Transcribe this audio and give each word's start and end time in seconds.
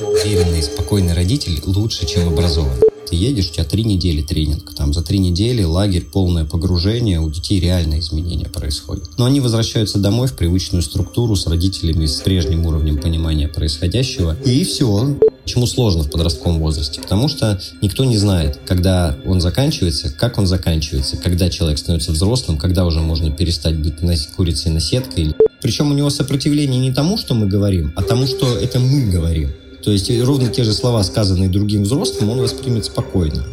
Уверенный 0.00 0.58
и 0.58 0.62
спокойный 0.62 1.14
родитель 1.14 1.60
лучше, 1.64 2.06
чем 2.06 2.28
образованный. 2.28 2.91
Ты 3.08 3.16
едешь, 3.16 3.50
у 3.50 3.54
тебя 3.54 3.64
три 3.64 3.84
недели 3.84 4.22
тренинг. 4.22 4.74
Там 4.74 4.92
за 4.92 5.02
три 5.02 5.18
недели 5.18 5.62
лагерь, 5.62 6.04
полное 6.04 6.44
погружение, 6.44 7.20
у 7.20 7.30
детей 7.30 7.60
реальные 7.60 8.00
изменения 8.00 8.46
происходят. 8.46 9.10
Но 9.18 9.24
они 9.24 9.40
возвращаются 9.40 9.98
домой 9.98 10.28
в 10.28 10.34
привычную 10.34 10.82
структуру 10.82 11.36
с 11.36 11.46
родителями 11.46 12.06
с 12.06 12.20
прежним 12.20 12.66
уровнем 12.66 12.98
понимания 12.98 13.48
происходящего. 13.48 14.36
И 14.44 14.64
все. 14.64 15.16
Почему 15.44 15.66
сложно 15.66 16.04
в 16.04 16.10
подростковом 16.10 16.60
возрасте? 16.60 17.00
Потому 17.00 17.26
что 17.28 17.60
никто 17.80 18.04
не 18.04 18.16
знает, 18.16 18.60
когда 18.64 19.18
он 19.26 19.40
заканчивается, 19.40 20.10
как 20.10 20.38
он 20.38 20.46
заканчивается, 20.46 21.16
когда 21.16 21.50
человек 21.50 21.78
становится 21.78 22.12
взрослым, 22.12 22.58
когда 22.58 22.86
уже 22.86 23.00
можно 23.00 23.30
перестать 23.30 23.76
быть 23.76 23.94
курицей 24.36 24.70
на 24.70 24.80
сеткой. 24.80 25.34
Причем 25.60 25.90
у 25.90 25.94
него 25.94 26.10
сопротивление 26.10 26.80
не 26.80 26.92
тому, 26.92 27.16
что 27.18 27.34
мы 27.34 27.46
говорим, 27.46 27.92
а 27.96 28.02
тому, 28.02 28.26
что 28.26 28.56
это 28.56 28.78
мы 28.78 29.10
говорим. 29.10 29.50
То 29.82 29.90
есть 29.90 30.10
ровно 30.22 30.48
те 30.48 30.62
же 30.62 30.72
слова, 30.72 31.02
сказанные 31.02 31.48
другим 31.48 31.82
взрослым, 31.82 32.30
он 32.30 32.40
воспримет 32.40 32.84
спокойно. 32.84 33.44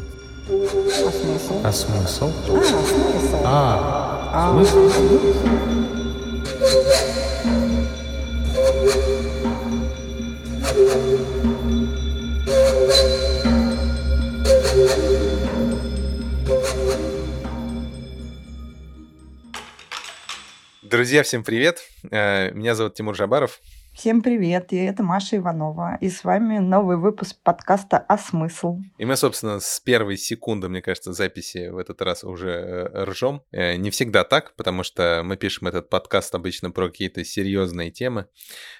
А 1.63 1.71
смысл? 1.71 2.31
А, 3.43 4.29
А, 4.31 4.51
смысл? 4.53 4.89
смысл? 4.91 5.69
Друзья, 20.81 21.23
всем 21.23 21.43
привет! 21.43 21.79
Э, 22.09 22.51
Меня 22.51 22.75
зовут 22.75 22.95
Тимур 22.95 23.15
Жабаров. 23.15 23.59
Всем 23.99 24.21
привет, 24.21 24.71
и 24.71 24.77
это 24.77 25.03
Маша 25.03 25.35
Иванова. 25.35 25.97
И 25.99 26.09
с 26.09 26.23
вами 26.23 26.59
новый 26.59 26.95
выпуск 26.95 27.35
подкаста 27.43 27.97
«А 27.97 28.17
смысл?». 28.17 28.79
И 28.97 29.03
мы, 29.03 29.17
собственно, 29.17 29.59
с 29.59 29.81
первой 29.81 30.15
секунды, 30.15 30.69
мне 30.69 30.81
кажется, 30.81 31.11
записи 31.11 31.67
в 31.67 31.77
этот 31.77 32.01
раз 32.01 32.23
уже 32.23 32.49
э, 32.49 33.03
ржем. 33.03 33.41
Э, 33.51 33.75
Не 33.75 33.89
всегда 33.89 34.23
так, 34.23 34.55
потому 34.55 34.83
что 34.83 35.21
мы 35.25 35.35
пишем 35.35 35.67
этот 35.67 35.89
подкаст 35.89 36.33
обычно 36.33 36.71
про 36.71 36.87
какие-то 36.87 37.25
серьезные 37.25 37.91
темы, 37.91 38.27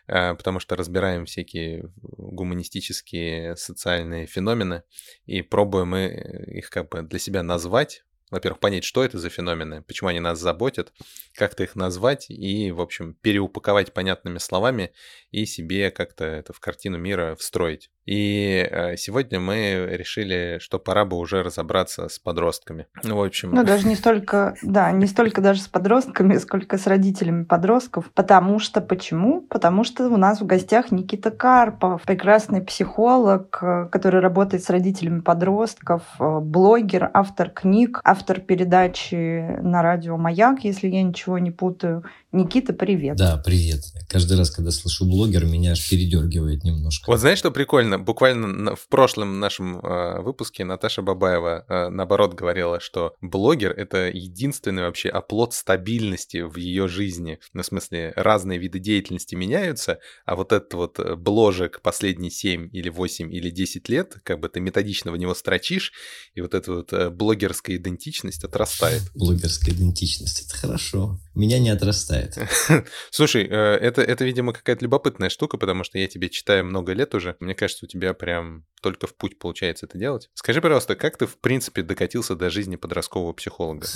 э, 0.07 0.35
потому 0.35 0.61
что 0.61 0.77
разбираем 0.77 1.25
всякие 1.25 1.91
гуманистические 1.97 3.57
социальные 3.57 4.25
феномены 4.25 4.83
и 5.25 5.41
пробуем 5.41 5.89
мы 5.89 6.05
их 6.47 6.69
как 6.69 6.87
бы 6.87 7.01
для 7.01 7.19
себя 7.19 7.43
назвать, 7.43 8.05
во-первых, 8.29 8.59
понять, 8.59 8.83
что 8.83 9.03
это 9.03 9.17
за 9.17 9.29
феномены, 9.29 9.81
почему 9.81 10.09
они 10.09 10.19
нас 10.19 10.39
заботят, 10.39 10.93
как-то 11.33 11.63
их 11.63 11.75
назвать 11.75 12.29
и, 12.29 12.71
в 12.71 12.81
общем, 12.81 13.13
переупаковать 13.15 13.93
понятными 13.93 14.37
словами 14.37 14.93
и 15.31 15.45
себе 15.45 15.91
как-то 15.91 16.25
это 16.25 16.53
в 16.53 16.59
картину 16.59 16.97
мира 16.97 17.35
встроить. 17.35 17.89
И 18.09 18.67
э, 18.67 18.97
сегодня 18.97 19.39
мы 19.39 19.87
решили, 19.91 20.57
что 20.59 20.79
пора 20.79 21.05
бы 21.05 21.15
уже 21.15 21.43
разобраться 21.43 22.09
с 22.09 22.17
подростками. 22.17 22.87
Ну, 23.03 23.17
в 23.17 23.23
общем... 23.23 23.51
Ну, 23.51 23.63
даже 23.63 23.87
не 23.87 23.95
столько, 23.95 24.55
да, 24.63 24.91
не 24.91 25.05
столько 25.05 25.41
даже 25.41 25.61
с 25.61 25.67
подростками, 25.67 26.39
сколько 26.39 26.79
с 26.79 26.87
родителями 26.87 27.43
подростков. 27.43 28.09
Потому 28.15 28.57
что, 28.57 28.81
почему? 28.81 29.41
Потому 29.41 29.83
что 29.83 30.09
у 30.09 30.17
нас 30.17 30.41
в 30.41 30.47
гостях 30.47 30.91
Никита 30.91 31.29
Карпов, 31.29 32.01
прекрасный 32.01 32.61
психолог, 32.63 33.59
э, 33.61 33.89
который 33.91 34.21
работает 34.21 34.63
с 34.63 34.71
родителями 34.71 35.19
подростков, 35.19 36.01
э, 36.19 36.39
блогер, 36.39 37.11
автор 37.13 37.51
книг, 37.51 38.01
автор 38.03 38.39
передачи 38.39 39.61
на 39.61 39.83
радио 39.83 40.17
«Маяк», 40.17 40.63
если 40.63 40.87
я 40.87 41.03
ничего 41.03 41.37
не 41.37 41.51
путаю. 41.51 42.03
Никита, 42.31 42.73
привет. 42.73 43.17
Да, 43.17 43.37
привет. 43.37 43.81
Каждый 44.07 44.37
раз, 44.37 44.49
когда 44.49 44.71
слышу 44.71 45.05
блогер, 45.05 45.45
меня 45.45 45.71
аж 45.71 45.89
передергивает 45.89 46.63
немножко. 46.63 47.09
Вот 47.09 47.19
знаешь, 47.19 47.39
что 47.39 47.51
прикольно? 47.51 47.98
Буквально 47.99 48.77
в 48.77 48.87
прошлом 48.87 49.41
нашем 49.41 49.79
э, 49.79 50.21
выпуске 50.21 50.63
Наташа 50.63 51.01
Бабаева 51.01 51.65
э, 51.67 51.89
наоборот 51.89 52.33
говорила, 52.33 52.79
что 52.79 53.13
блогер— 53.19 53.71
это 53.77 54.09
единственный 54.09 54.83
вообще 54.83 55.09
оплот 55.09 55.53
стабильности 55.53 56.37
в 56.37 56.55
ее 56.55 56.87
жизни. 56.87 57.39
Ну, 57.51 57.61
в 57.61 57.65
смысле, 57.65 58.13
разные 58.15 58.57
виды 58.57 58.79
деятельности 58.79 59.35
меняются, 59.35 59.99
а 60.25 60.37
вот 60.37 60.53
этот 60.53 60.73
вот 60.75 60.99
э, 60.99 61.15
бложек 61.15 61.81
последние 61.81 62.31
7 62.31 62.69
или 62.71 62.87
8 62.87 63.33
или 63.33 63.49
10 63.49 63.89
лет, 63.89 64.15
как 64.23 64.39
бы 64.39 64.47
ты 64.47 64.61
методично 64.61 65.11
в 65.11 65.17
него 65.17 65.33
строчишь, 65.33 65.91
и 66.33 66.41
вот 66.41 66.53
эта 66.53 66.71
вот 66.71 66.93
блогерская 67.11 67.75
идентичность 67.75 68.45
отрастает. 68.45 69.01
Блогерская 69.13 69.75
идентичность. 69.75 70.47
Это 70.47 70.55
хорошо. 70.55 71.19
Меня 71.35 71.59
не 71.59 71.69
отрастает. 71.69 72.37
Слушай, 73.11 73.43
это, 73.43 74.01
это, 74.01 74.23
видимо, 74.23 74.53
какая-то 74.53 74.85
любопытная 74.85 75.29
штука, 75.29 75.57
потому 75.57 75.83
что 75.83 75.97
я 75.97 76.07
тебя 76.07 76.29
читаю 76.29 76.63
много 76.63 76.93
лет 76.93 77.13
уже. 77.13 77.35
Мне 77.41 77.55
кажется, 77.55 77.78
у 77.83 77.87
тебя 77.87 78.13
прям 78.13 78.65
только 78.81 79.07
в 79.07 79.15
путь 79.15 79.39
получается 79.39 79.85
это 79.85 79.97
делать. 79.97 80.29
Скажи, 80.33 80.61
пожалуйста, 80.61 80.95
как 80.95 81.17
ты, 81.17 81.25
в 81.25 81.37
принципе, 81.37 81.83
докатился 81.83 82.35
до 82.35 82.49
жизни 82.49 82.75
подросткового 82.75 83.33
психолога? 83.33 83.87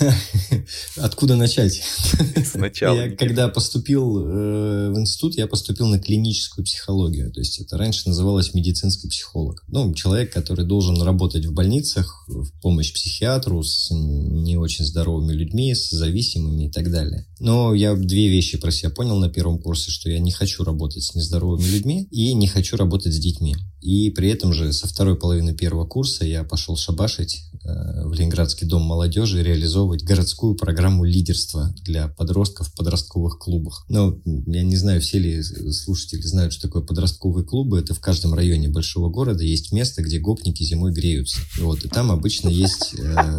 Откуда 0.96 1.36
начать? 1.36 1.82
Сначала. 2.44 2.96
Я, 2.96 3.16
когда 3.16 3.48
поступил 3.48 4.18
э, 4.18 4.90
в 4.90 4.98
институт, 4.98 5.36
я 5.36 5.46
поступил 5.46 5.86
на 5.86 5.98
клиническую 5.98 6.64
психологию. 6.64 7.32
То 7.32 7.40
есть 7.40 7.60
это 7.60 7.76
раньше 7.76 8.08
называлось 8.08 8.54
медицинский 8.54 9.08
психолог. 9.08 9.64
Ну, 9.68 9.92
человек, 9.94 10.32
который 10.32 10.64
должен 10.64 11.00
работать 11.02 11.46
в 11.46 11.52
больницах 11.52 12.24
в 12.28 12.50
помощь 12.60 12.92
психиатру 12.92 13.62
с 13.62 13.90
не 13.92 14.56
очень 14.56 14.84
здоровыми 14.84 15.32
людьми, 15.32 15.74
с 15.74 15.90
зависимыми 15.90 16.66
и 16.66 16.70
так 16.70 16.90
далее. 16.90 17.26
Но 17.40 17.74
я 17.74 17.94
две 17.94 18.28
вещи 18.28 18.58
про 18.58 18.70
себя 18.70 18.90
понял 18.90 19.16
на 19.18 19.28
первом 19.28 19.58
курсе, 19.58 19.90
что 19.90 20.10
я 20.10 20.18
не 20.18 20.32
хочу 20.32 20.64
работать 20.64 21.02
с 21.02 21.14
нездоровыми 21.14 21.66
людьми 21.66 22.08
и 22.10 22.34
не 22.34 22.46
хочу 22.46 22.76
работать 22.76 23.14
с 23.14 23.18
детьми. 23.18 23.56
И 23.80 24.10
при 24.10 24.30
этом 24.30 24.52
же 24.52 24.72
со 24.74 24.86
второй 24.86 25.16
половины 25.16 25.54
первого 25.54 25.86
курса 25.86 26.24
я 26.24 26.44
пошел 26.44 26.76
шабашить 26.76 27.44
в 27.64 28.12
Ленинградский 28.12 28.66
дом 28.66 28.82
молодежи 28.82 29.42
реализовывать 29.42 30.04
городскую 30.04 30.54
программу 30.54 31.04
лидерства 31.04 31.74
для 31.82 32.08
подростков 32.08 32.68
в 32.68 32.74
подростковых 32.74 33.38
клубах. 33.38 33.84
Ну, 33.88 34.20
я 34.24 34.62
не 34.62 34.76
знаю, 34.76 35.00
все 35.00 35.18
ли 35.18 35.42
слушатели 35.42 36.22
знают, 36.22 36.52
что 36.52 36.68
такое 36.68 36.82
подростковые 36.82 37.44
клубы. 37.44 37.78
Это 37.78 37.94
в 37.94 38.00
каждом 38.00 38.34
районе 38.34 38.68
большого 38.68 39.08
города 39.08 39.44
есть 39.44 39.72
место, 39.72 40.02
где 40.02 40.18
гопники 40.18 40.62
зимой 40.62 40.92
греются. 40.92 41.38
Вот, 41.60 41.84
и 41.84 41.88
там 41.88 42.10
обычно 42.10 42.48
есть 42.48 42.94
э, 42.98 43.38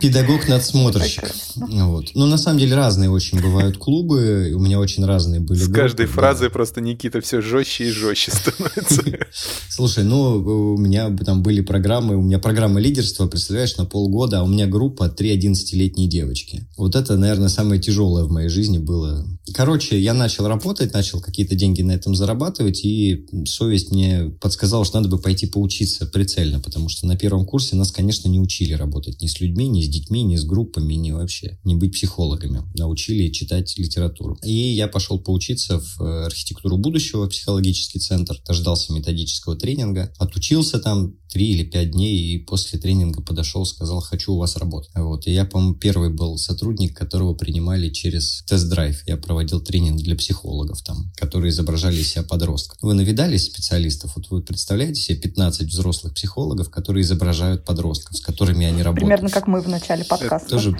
педагог-надсмотрщик. 0.00 1.24
Вот. 1.56 2.10
Ну, 2.14 2.26
на 2.26 2.38
самом 2.38 2.58
деле, 2.58 2.74
разные 2.74 3.10
очень 3.10 3.40
бывают 3.40 3.78
клубы. 3.78 4.52
У 4.54 4.58
меня 4.60 4.78
очень 4.78 5.04
разные 5.04 5.40
были 5.40 5.58
С 5.58 5.64
группы, 5.64 5.80
каждой 5.80 6.06
да. 6.06 6.12
фразой 6.12 6.50
просто 6.50 6.80
Никита 6.80 7.20
все 7.20 7.40
жестче 7.40 7.88
и 7.88 7.90
жестче 7.90 8.32
становится. 8.32 9.02
Слушай, 9.68 10.04
ну, 10.04 10.74
у 10.74 10.78
меня 10.78 11.14
там 11.24 11.42
были 11.42 11.60
программы, 11.60 12.16
у 12.16 12.22
меня 12.22 12.38
программа 12.46 12.78
лидерства, 12.78 13.26
представляешь, 13.26 13.76
на 13.76 13.86
полгода, 13.86 14.38
а 14.38 14.44
у 14.44 14.46
меня 14.46 14.68
группа 14.68 15.08
3 15.08 15.36
11-летние 15.36 16.06
девочки. 16.06 16.68
Вот 16.76 16.94
это, 16.94 17.16
наверное, 17.16 17.48
самое 17.48 17.80
тяжелое 17.80 18.22
в 18.22 18.30
моей 18.30 18.48
жизни 18.48 18.78
было. 18.78 19.26
Короче, 19.52 20.00
я 20.00 20.14
начал 20.14 20.46
работать, 20.46 20.92
начал 20.92 21.20
какие-то 21.20 21.56
деньги 21.56 21.82
на 21.82 21.90
этом 21.90 22.14
зарабатывать, 22.14 22.84
и 22.84 23.26
совесть 23.46 23.90
мне 23.90 24.30
подсказала, 24.40 24.84
что 24.84 24.98
надо 24.98 25.08
бы 25.08 25.18
пойти 25.18 25.48
поучиться 25.48 26.06
прицельно, 26.06 26.60
потому 26.60 26.88
что 26.88 27.08
на 27.08 27.16
первом 27.16 27.46
курсе 27.46 27.74
нас, 27.74 27.90
конечно, 27.90 28.28
не 28.28 28.38
учили 28.38 28.74
работать 28.74 29.20
ни 29.20 29.26
с 29.26 29.40
людьми, 29.40 29.66
ни 29.66 29.82
с 29.82 29.88
детьми, 29.88 30.22
ни 30.22 30.36
с 30.36 30.44
группами, 30.44 30.94
ни 30.94 31.10
вообще, 31.10 31.58
не 31.64 31.74
быть 31.74 31.94
психологами. 31.94 32.62
Научили 32.76 33.32
читать 33.32 33.76
литературу. 33.76 34.38
И 34.44 34.52
я 34.52 34.86
пошел 34.86 35.18
поучиться 35.18 35.80
в 35.80 36.00
э, 36.00 36.26
архитектуру 36.26 36.76
будущего, 36.76 37.26
психологический 37.26 37.98
центр, 37.98 38.40
дождался 38.46 38.92
методического 38.92 39.56
тренинга, 39.56 40.12
отучился 40.18 40.78
там 40.78 41.16
три 41.28 41.50
или 41.50 41.64
пять 41.64 41.90
дней, 41.90 42.16
и 42.18 42.35
после 42.38 42.78
тренинга 42.78 43.22
подошел, 43.22 43.64
сказал, 43.64 44.00
хочу 44.00 44.34
у 44.34 44.38
вас 44.38 44.56
работать. 44.56 44.90
Вот. 44.94 45.26
И 45.26 45.32
я, 45.32 45.44
по-моему, 45.44 45.74
первый 45.74 46.10
был 46.10 46.38
сотрудник, 46.38 46.96
которого 46.96 47.34
принимали 47.34 47.90
через 47.90 48.42
тест-драйв. 48.46 49.02
Я 49.06 49.16
проводил 49.16 49.60
тренинг 49.60 50.00
для 50.00 50.16
психологов 50.16 50.82
там, 50.82 51.12
которые 51.16 51.50
изображали 51.50 51.96
из 51.96 52.08
себя 52.10 52.22
подростков. 52.22 52.78
Вы 52.82 52.94
навидались 52.94 53.46
специалистов? 53.46 54.12
Вот 54.16 54.30
вы 54.30 54.42
представляете 54.42 55.00
себе 55.00 55.18
15 55.18 55.68
взрослых 55.68 56.14
психологов, 56.14 56.70
которые 56.70 57.02
изображают 57.02 57.64
подростков, 57.64 58.16
с 58.16 58.20
которыми 58.20 58.66
они 58.66 58.82
работают? 58.82 59.06
Примерно 59.06 59.30
как 59.30 59.46
мы 59.46 59.60
в 59.60 59.68
начале 59.68 60.04
подкаста. 60.04 60.48
Тоже... 60.48 60.76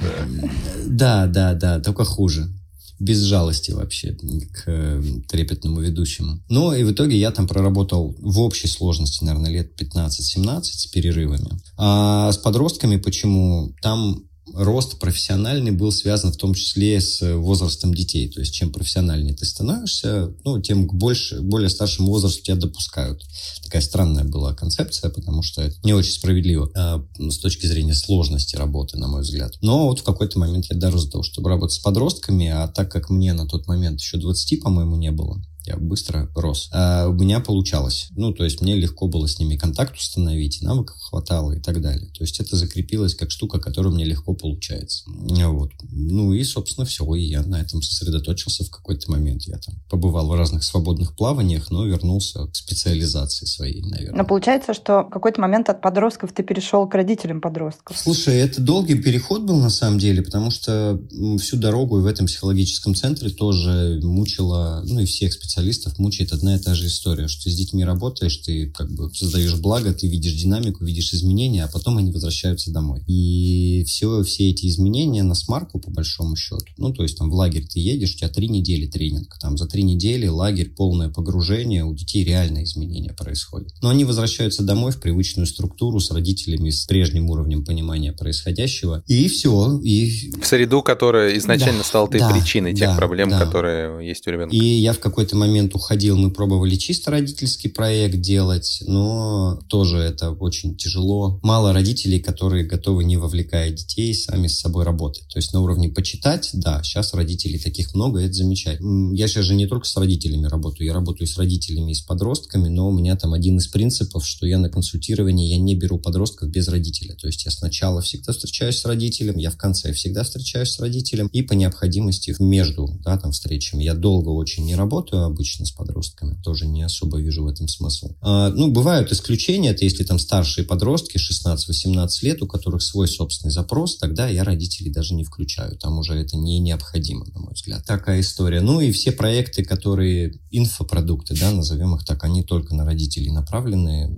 Да, 0.86 1.26
да, 1.26 1.54
да, 1.54 1.80
только 1.80 2.04
хуже 2.04 2.48
без 2.98 3.20
жалости 3.22 3.72
вообще 3.72 4.12
к 4.12 4.64
э, 4.66 5.02
трепетному 5.28 5.80
ведущему. 5.80 6.42
Но 6.48 6.74
и 6.74 6.82
в 6.84 6.92
итоге 6.92 7.18
я 7.18 7.30
там 7.30 7.46
проработал 7.46 8.16
в 8.18 8.40
общей 8.40 8.68
сложности, 8.68 9.24
наверное, 9.24 9.50
лет 9.50 9.80
15-17 9.80 10.62
с 10.62 10.86
перерывами. 10.86 11.50
А 11.76 12.32
с 12.32 12.38
подростками 12.38 12.96
почему? 12.96 13.74
Там 13.82 14.24
рост 14.56 14.98
профессиональный 14.98 15.70
был 15.70 15.92
связан 15.92 16.32
в 16.32 16.36
том 16.36 16.54
числе 16.54 17.00
с 17.00 17.20
возрастом 17.36 17.94
детей. 17.94 18.28
То 18.28 18.40
есть 18.40 18.54
чем 18.54 18.72
профессиональнее 18.72 19.34
ты 19.34 19.44
становишься, 19.44 20.32
ну, 20.44 20.60
тем 20.60 20.88
к 20.88 20.94
больше, 20.94 21.40
более 21.40 21.68
старшему 21.68 22.08
возрасту 22.08 22.42
тебя 22.42 22.56
допускают. 22.56 23.22
Такая 23.62 23.82
странная 23.82 24.24
была 24.24 24.54
концепция, 24.54 25.10
потому 25.10 25.42
что 25.42 25.62
это 25.62 25.76
не 25.84 25.92
очень 25.92 26.12
справедливо 26.12 26.70
э, 26.74 27.30
с 27.30 27.38
точки 27.38 27.66
зрения 27.66 27.94
сложности 27.94 28.56
работы, 28.56 28.98
на 28.98 29.08
мой 29.08 29.22
взгляд. 29.22 29.54
Но 29.60 29.86
вот 29.86 30.00
в 30.00 30.04
какой-то 30.04 30.38
момент 30.38 30.66
я 30.70 30.76
дорос 30.76 31.04
до 31.06 31.12
того, 31.12 31.22
чтобы 31.22 31.50
работать 31.50 31.76
с 31.76 31.80
подростками, 31.80 32.48
а 32.48 32.68
так 32.68 32.90
как 32.90 33.10
мне 33.10 33.34
на 33.34 33.46
тот 33.46 33.66
момент 33.66 34.00
еще 34.00 34.16
20, 34.16 34.60
по-моему, 34.60 34.96
не 34.96 35.10
было, 35.10 35.40
я 35.66 35.76
быстро 35.76 36.30
рос. 36.34 36.68
А 36.72 37.08
у 37.08 37.12
меня 37.12 37.40
получалось. 37.40 38.08
Ну, 38.16 38.32
то 38.32 38.44
есть 38.44 38.60
мне 38.60 38.76
легко 38.76 39.08
было 39.08 39.26
с 39.26 39.38
ними 39.38 39.56
контакт 39.56 39.96
установить, 39.96 40.62
навыков 40.62 40.96
хватало 41.00 41.52
и 41.52 41.60
так 41.60 41.80
далее. 41.80 42.10
То 42.12 42.24
есть 42.24 42.40
это 42.40 42.56
закрепилось 42.56 43.14
как 43.14 43.30
штука, 43.30 43.58
которая 43.58 43.92
мне 43.92 44.04
легко 44.04 44.34
получается. 44.34 45.04
Вот. 45.06 45.70
Ну 45.90 46.32
и, 46.32 46.44
собственно, 46.44 46.86
все. 46.86 47.04
И 47.14 47.22
я 47.22 47.42
на 47.42 47.60
этом 47.60 47.82
сосредоточился 47.82 48.64
в 48.64 48.70
какой-то 48.70 49.10
момент. 49.10 49.42
Я 49.42 49.58
там 49.58 49.74
побывал 49.90 50.28
в 50.28 50.34
разных 50.34 50.64
свободных 50.64 51.16
плаваниях, 51.16 51.70
но 51.70 51.84
вернулся 51.84 52.46
к 52.46 52.54
специализации 52.54 53.46
своей, 53.46 53.82
наверное. 53.82 54.18
Но 54.18 54.24
получается, 54.24 54.74
что 54.74 55.02
в 55.02 55.10
какой-то 55.10 55.40
момент 55.40 55.68
от 55.68 55.80
подростков 55.80 56.32
ты 56.32 56.42
перешел 56.42 56.88
к 56.88 56.94
родителям 56.94 57.40
подростков. 57.40 57.98
Слушай, 57.98 58.36
это 58.36 58.60
долгий 58.60 58.94
переход 58.94 59.42
был 59.42 59.56
на 59.56 59.70
самом 59.70 59.98
деле, 59.98 60.22
потому 60.22 60.50
что 60.50 61.00
всю 61.40 61.56
дорогу 61.56 61.98
и 61.98 62.02
в 62.02 62.06
этом 62.06 62.26
психологическом 62.26 62.94
центре 62.94 63.30
тоже 63.30 64.00
мучила, 64.02 64.82
ну 64.84 65.00
и 65.00 65.04
всех 65.06 65.32
специалистов 65.32 65.55
специалистов 65.56 65.98
мучает 65.98 66.32
одна 66.32 66.56
и 66.56 66.58
та 66.58 66.74
же 66.74 66.86
история, 66.86 67.28
что 67.28 67.44
ты 67.44 67.50
с 67.50 67.54
детьми 67.54 67.82
работаешь, 67.82 68.36
ты 68.36 68.70
как 68.70 68.92
бы 68.92 69.10
создаешь 69.14 69.54
благо, 69.54 69.94
ты 69.94 70.06
видишь 70.06 70.34
динамику, 70.34 70.84
видишь 70.84 71.14
изменения, 71.14 71.64
а 71.64 71.68
потом 71.68 71.96
они 71.96 72.12
возвращаются 72.12 72.70
домой. 72.70 73.02
И 73.06 73.82
все, 73.86 74.22
все 74.22 74.50
эти 74.50 74.66
изменения 74.66 75.22
на 75.22 75.34
смарку, 75.34 75.78
по 75.78 75.90
большому 75.90 76.36
счету, 76.36 76.66
ну, 76.76 76.92
то 76.92 77.02
есть 77.02 77.16
там 77.16 77.30
в 77.30 77.34
лагерь 77.34 77.66
ты 77.66 77.80
едешь, 77.80 78.14
у 78.14 78.18
тебя 78.18 78.28
три 78.28 78.48
недели 78.48 78.86
тренинг, 78.86 79.38
там 79.40 79.56
за 79.56 79.66
три 79.66 79.82
недели 79.82 80.26
лагерь, 80.26 80.68
полное 80.68 81.08
погружение, 81.08 81.84
у 81.84 81.94
детей 81.94 82.22
реальные 82.22 82.64
изменения 82.64 83.14
происходят. 83.14 83.72
Но 83.80 83.88
они 83.88 84.04
возвращаются 84.04 84.62
домой 84.62 84.92
в 84.92 85.00
привычную 85.00 85.46
структуру 85.46 86.00
с 86.00 86.10
родителями, 86.10 86.68
с 86.68 86.84
прежним 86.84 87.30
уровнем 87.30 87.64
понимания 87.64 88.12
происходящего, 88.12 89.02
и 89.06 89.28
все. 89.28 89.80
И... 89.82 90.32
В 90.38 90.46
среду, 90.46 90.82
которая 90.82 91.38
изначально 91.38 91.78
да, 91.78 91.84
стала 91.84 92.08
той 92.08 92.20
да, 92.20 92.30
причиной 92.30 92.74
тех 92.74 92.90
да, 92.90 92.96
проблем, 92.96 93.30
да. 93.30 93.38
которые 93.38 94.06
есть 94.06 94.26
у 94.26 94.30
ребенка. 94.30 94.54
И 94.54 94.62
я 94.62 94.92
в 94.92 94.98
какой-то 94.98 95.34
момент 95.34 95.45
момент 95.46 95.74
уходил, 95.74 96.16
мы 96.16 96.30
пробовали 96.30 96.76
чисто 96.76 97.10
родительский 97.10 97.70
проект 97.70 98.20
делать, 98.20 98.82
но 98.86 99.60
тоже 99.68 99.98
это 99.98 100.30
очень 100.30 100.76
тяжело. 100.76 101.40
Мало 101.42 101.72
родителей, 101.72 102.20
которые 102.20 102.64
готовы, 102.64 103.04
не 103.04 103.16
вовлекая 103.16 103.70
детей, 103.70 104.14
сами 104.14 104.46
с 104.46 104.58
собой 104.58 104.84
работать. 104.84 105.26
То 105.28 105.38
есть 105.38 105.52
на 105.52 105.60
уровне 105.60 105.88
почитать, 105.88 106.50
да, 106.52 106.82
сейчас 106.82 107.14
родителей 107.14 107.58
таких 107.58 107.94
много, 107.94 108.20
это 108.20 108.32
замечательно. 108.32 109.14
Я 109.14 109.28
сейчас 109.28 109.44
же 109.44 109.54
не 109.54 109.66
только 109.66 109.86
с 109.86 109.96
родителями 109.96 110.46
работаю, 110.46 110.86
я 110.86 110.94
работаю 110.94 111.26
с 111.26 111.36
родителями 111.36 111.92
и 111.92 111.94
с 111.94 112.00
подростками, 112.00 112.68
но 112.68 112.88
у 112.88 112.92
меня 112.92 113.16
там 113.16 113.32
один 113.32 113.58
из 113.58 113.66
принципов, 113.68 114.26
что 114.26 114.46
я 114.46 114.58
на 114.58 114.68
консультировании, 114.68 115.48
я 115.48 115.58
не 115.58 115.74
беру 115.74 115.98
подростков 115.98 116.50
без 116.50 116.68
родителя. 116.68 117.14
То 117.14 117.26
есть 117.26 117.44
я 117.44 117.50
сначала 117.50 118.00
всегда 118.00 118.32
встречаюсь 118.32 118.78
с 118.78 118.84
родителем, 118.84 119.36
я 119.38 119.50
в 119.50 119.56
конце 119.56 119.92
всегда 119.92 120.24
встречаюсь 120.24 120.70
с 120.70 120.80
родителем, 120.80 121.28
и 121.28 121.42
по 121.42 121.52
необходимости 121.52 122.34
между 122.38 122.88
да, 123.04 123.16
там, 123.18 123.32
встречами. 123.32 123.84
Я 123.84 123.94
долго 123.94 124.30
очень 124.30 124.64
не 124.64 124.74
работаю, 124.74 125.26
обычно 125.36 125.66
с 125.66 125.70
подростками. 125.70 126.40
Тоже 126.42 126.66
не 126.66 126.82
особо 126.82 127.20
вижу 127.20 127.44
в 127.44 127.46
этом 127.46 127.68
смысл. 127.68 128.12
А, 128.22 128.48
ну, 128.50 128.70
бывают 128.70 129.12
исключения, 129.12 129.70
это 129.70 129.84
если 129.84 130.02
там 130.02 130.18
старшие 130.18 130.64
подростки, 130.64 131.18
16-18 131.18 132.08
лет, 132.22 132.42
у 132.42 132.46
которых 132.46 132.82
свой 132.82 133.06
собственный 133.06 133.52
запрос, 133.52 133.98
тогда 133.98 134.28
я 134.28 134.44
родителей 134.44 134.90
даже 134.90 135.14
не 135.14 135.24
включаю. 135.24 135.76
Там 135.76 135.98
уже 135.98 136.14
это 136.14 136.36
не 136.36 136.58
необходимо, 136.58 137.26
на 137.34 137.40
мой 137.40 137.52
взгляд. 137.52 137.84
Такая 137.84 138.20
история. 138.20 138.62
Ну 138.62 138.80
и 138.80 138.92
все 138.92 139.12
проекты, 139.12 139.62
которые 139.62 140.40
инфопродукты, 140.50 141.38
да, 141.38 141.50
назовем 141.52 141.94
их 141.94 142.04
так, 142.04 142.24
они 142.24 142.42
только 142.42 142.74
на 142.74 142.86
родителей 142.86 143.30
направлены. 143.30 144.16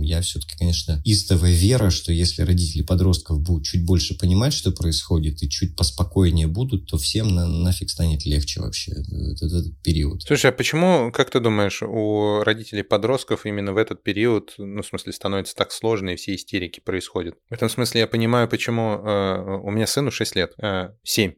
Я 0.00 0.20
все-таки, 0.20 0.56
конечно, 0.56 1.02
истовая 1.04 1.52
вера, 1.52 1.90
что 1.90 2.12
если 2.12 2.42
родители 2.42 2.82
подростков 2.82 3.40
будут 3.40 3.64
чуть 3.64 3.84
больше 3.84 4.14
понимать, 4.14 4.52
что 4.52 4.70
происходит, 4.70 5.42
и 5.42 5.48
чуть 5.48 5.74
поспокойнее 5.74 6.46
будут, 6.46 6.86
то 6.86 6.96
всем 6.96 7.34
на, 7.34 7.48
нафиг 7.48 7.90
станет 7.90 8.24
легче 8.24 8.60
вообще 8.60 8.92
этот, 8.92 9.52
этот 9.52 9.76
период. 9.82 10.24
Слушай, 10.34 10.50
а 10.50 10.52
почему, 10.52 11.12
как 11.12 11.30
ты 11.30 11.38
думаешь, 11.38 11.80
у 11.80 12.42
родителей 12.42 12.82
подростков 12.82 13.46
именно 13.46 13.72
в 13.72 13.76
этот 13.76 14.02
период, 14.02 14.54
ну, 14.58 14.82
в 14.82 14.86
смысле, 14.86 15.12
становится 15.12 15.54
так 15.54 15.70
сложно, 15.70 16.10
и 16.10 16.16
все 16.16 16.34
истерики 16.34 16.80
происходят? 16.80 17.38
В 17.48 17.52
этом 17.52 17.68
смысле 17.68 18.00
я 18.00 18.08
понимаю, 18.08 18.48
почему 18.48 18.94
э, 18.94 19.58
у 19.62 19.70
меня 19.70 19.86
сыну 19.86 20.10
6 20.10 20.34
лет, 20.34 20.52
э, 20.60 20.88
7, 21.04 21.34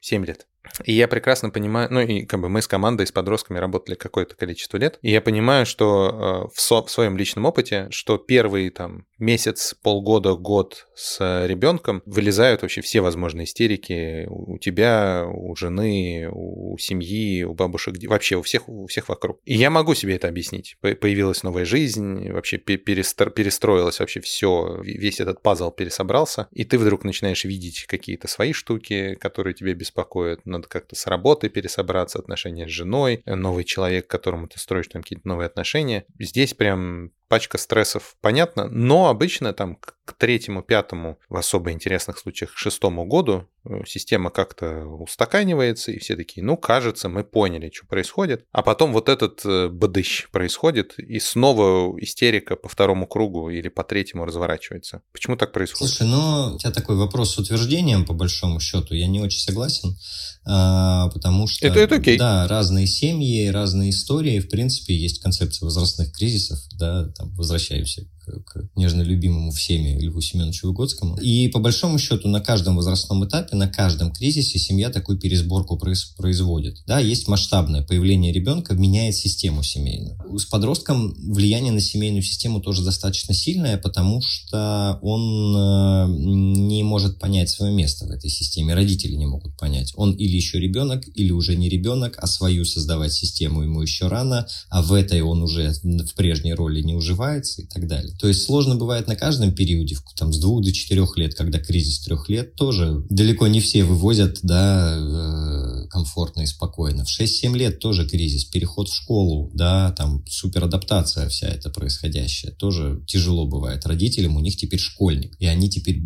7 0.00 0.24
лет. 0.24 0.46
И 0.84 0.92
я 0.92 1.08
прекрасно 1.08 1.50
понимаю, 1.50 1.88
ну 1.90 2.00
и 2.00 2.24
как 2.24 2.40
бы 2.40 2.48
мы 2.48 2.62
с 2.62 2.68
командой, 2.68 3.06
с 3.06 3.12
подростками 3.12 3.58
работали 3.58 3.94
какое-то 3.94 4.36
количество 4.36 4.76
лет, 4.76 4.98
и 5.02 5.10
я 5.10 5.20
понимаю, 5.20 5.66
что 5.66 6.48
э, 6.52 6.54
в, 6.54 6.60
со, 6.60 6.82
в 6.82 6.90
своем 6.90 7.16
личном 7.16 7.44
опыте, 7.46 7.88
что 7.90 8.18
первый 8.18 8.70
там 8.70 9.06
месяц, 9.18 9.74
полгода, 9.82 10.34
год 10.34 10.88
с 10.94 11.46
ребенком 11.46 12.02
вылезают 12.06 12.62
вообще 12.62 12.80
все 12.80 13.00
возможные 13.00 13.44
истерики 13.44 14.26
у 14.28 14.58
тебя, 14.58 15.26
у 15.26 15.54
жены, 15.56 16.28
у 16.32 16.76
семьи, 16.78 17.42
у 17.42 17.54
бабушек, 17.54 17.96
вообще 18.06 18.36
у 18.36 18.42
всех, 18.42 18.68
у 18.68 18.86
всех 18.86 19.08
вокруг. 19.08 19.40
И 19.44 19.54
я 19.54 19.70
могу 19.70 19.94
себе 19.94 20.16
это 20.16 20.28
объяснить. 20.28 20.76
Появилась 20.80 21.42
новая 21.42 21.64
жизнь, 21.64 22.30
вообще 22.30 22.58
перестро, 22.58 23.30
перестроилось 23.30 24.00
вообще 24.00 24.20
все, 24.20 24.80
весь 24.82 25.20
этот 25.20 25.42
пазл 25.42 25.70
пересобрался, 25.70 26.48
и 26.52 26.64
ты 26.64 26.78
вдруг 26.78 27.04
начинаешь 27.04 27.44
видеть 27.44 27.86
какие-то 27.86 28.28
свои 28.28 28.52
штуки, 28.52 29.16
которые 29.20 29.54
тебя 29.54 29.74
беспокоят, 29.74 30.46
надо 30.50 30.68
как-то 30.68 30.96
с 30.96 31.06
работы 31.06 31.48
пересобраться, 31.48 32.18
отношения 32.18 32.66
с 32.66 32.70
женой, 32.70 33.22
новый 33.26 33.64
человек, 33.64 34.06
которому 34.06 34.48
ты 34.48 34.58
строишь 34.58 34.88
там 34.88 35.02
какие-то 35.02 35.26
новые 35.26 35.46
отношения. 35.46 36.04
Здесь 36.18 36.54
прям 36.54 37.12
пачка 37.30 37.58
стрессов, 37.58 38.16
понятно, 38.20 38.66
но 38.68 39.08
обычно 39.08 39.52
там 39.52 39.76
к 39.76 40.12
третьему, 40.18 40.62
пятому, 40.62 41.18
в 41.28 41.36
особо 41.36 41.70
интересных 41.70 42.18
случаях, 42.18 42.56
шестому 42.56 43.06
году 43.06 43.48
э, 43.64 43.84
система 43.86 44.30
как-то 44.30 44.84
устаканивается, 44.84 45.92
и 45.92 46.00
все 46.00 46.16
такие, 46.16 46.44
ну, 46.44 46.56
кажется, 46.56 47.08
мы 47.08 47.22
поняли, 47.22 47.70
что 47.72 47.86
происходит. 47.86 48.44
А 48.50 48.62
потом 48.62 48.92
вот 48.92 49.08
этот 49.08 49.42
э, 49.44 49.68
бадыщ 49.68 50.28
происходит, 50.32 50.98
и 50.98 51.20
снова 51.20 51.96
истерика 52.00 52.56
по 52.56 52.68
второму 52.68 53.06
кругу 53.06 53.48
или 53.50 53.68
по 53.68 53.84
третьему 53.84 54.24
разворачивается. 54.24 55.02
Почему 55.12 55.36
так 55.36 55.52
происходит? 55.52 55.94
Слушай, 55.94 56.10
ну, 56.10 56.54
у 56.56 56.58
тебя 56.58 56.72
такой 56.72 56.96
вопрос 56.96 57.34
с 57.34 57.38
утверждением, 57.38 58.04
по 58.04 58.12
большому 58.12 58.58
счету, 58.58 58.94
я 58.94 59.06
не 59.06 59.20
очень 59.20 59.40
согласен, 59.40 59.96
а, 60.44 61.08
потому 61.10 61.46
что... 61.46 61.64
Это, 61.64 61.78
это 61.78 61.96
окей. 61.96 62.18
Да, 62.18 62.48
разные 62.48 62.88
семьи, 62.88 63.46
разные 63.48 63.90
истории, 63.90 64.40
в 64.40 64.48
принципе, 64.48 64.96
есть 64.96 65.22
концепция 65.22 65.66
возрастных 65.66 66.12
кризисов, 66.12 66.58
да, 66.76 67.08
там, 67.20 67.30
возвращаемся 67.36 68.06
к 68.44 68.68
нежно 68.76 69.02
любимому 69.02 69.52
всеми 69.52 69.98
Льву 69.98 70.20
Семеновичу 70.20 70.68
Выгодскому. 70.68 71.16
И 71.16 71.48
по 71.48 71.58
большому 71.58 71.98
счету 71.98 72.28
на 72.28 72.40
каждом 72.40 72.76
возрастном 72.76 73.26
этапе, 73.26 73.56
на 73.56 73.68
каждом 73.68 74.12
кризисе 74.12 74.58
семья 74.58 74.90
такую 74.90 75.18
пересборку 75.18 75.78
производит. 76.16 76.78
Да, 76.86 76.98
есть 76.98 77.28
масштабное 77.28 77.82
появление 77.82 78.32
ребенка, 78.32 78.74
меняет 78.74 79.14
систему 79.14 79.62
семейную. 79.62 80.18
С 80.38 80.44
подростком 80.44 81.14
влияние 81.32 81.72
на 81.72 81.80
семейную 81.80 82.22
систему 82.22 82.60
тоже 82.60 82.84
достаточно 82.84 83.34
сильное, 83.34 83.78
потому 83.78 84.20
что 84.22 84.98
он 85.02 85.56
э, 85.56 86.06
не 86.18 86.82
может 86.82 87.18
понять 87.18 87.50
свое 87.50 87.72
место 87.72 88.06
в 88.06 88.10
этой 88.10 88.30
системе. 88.30 88.74
Родители 88.74 89.14
не 89.14 89.26
могут 89.26 89.56
понять. 89.56 89.92
Он 89.96 90.12
или 90.12 90.36
еще 90.36 90.58
ребенок, 90.58 91.04
или 91.14 91.30
уже 91.30 91.56
не 91.56 91.68
ребенок, 91.68 92.16
а 92.18 92.26
свою 92.26 92.64
создавать 92.64 93.12
систему 93.12 93.62
ему 93.62 93.82
еще 93.82 94.08
рано, 94.08 94.46
а 94.68 94.82
в 94.82 94.92
этой 94.92 95.22
он 95.22 95.42
уже 95.42 95.72
в 95.82 96.14
прежней 96.14 96.54
роли 96.54 96.82
не 96.82 96.94
уживается 96.94 97.62
и 97.62 97.66
так 97.66 97.86
далее. 97.86 98.14
То 98.20 98.28
есть 98.28 98.42
сложно 98.42 98.76
бывает 98.76 99.08
на 99.08 99.16
каждом 99.16 99.52
периоде, 99.52 99.96
там, 100.14 100.30
с 100.30 100.38
двух 100.38 100.62
до 100.62 100.72
четырех 100.72 101.16
лет, 101.16 101.34
когда 101.34 101.58
кризис 101.58 102.00
трех 102.00 102.28
лет, 102.28 102.54
тоже 102.54 103.02
далеко 103.08 103.46
не 103.46 103.60
все 103.60 103.82
вывозят, 103.82 104.40
да, 104.42 104.98
э, 104.98 105.86
комфортно 105.88 106.42
и 106.42 106.46
спокойно. 106.46 107.06
В 107.06 107.08
6-7 107.08 107.56
лет 107.56 107.78
тоже 107.78 108.06
кризис, 108.06 108.44
переход 108.44 108.90
в 108.90 108.94
школу, 108.94 109.50
да, 109.54 109.92
там, 109.92 110.22
суперадаптация 110.28 111.30
вся 111.30 111.48
эта 111.48 111.70
происходящая, 111.70 112.52
тоже 112.52 113.02
тяжело 113.06 113.46
бывает 113.46 113.86
родителям, 113.86 114.36
у 114.36 114.40
них 114.40 114.56
теперь 114.56 114.80
школьник, 114.80 115.34
и 115.38 115.46
они 115.46 115.70
теперь, 115.70 116.02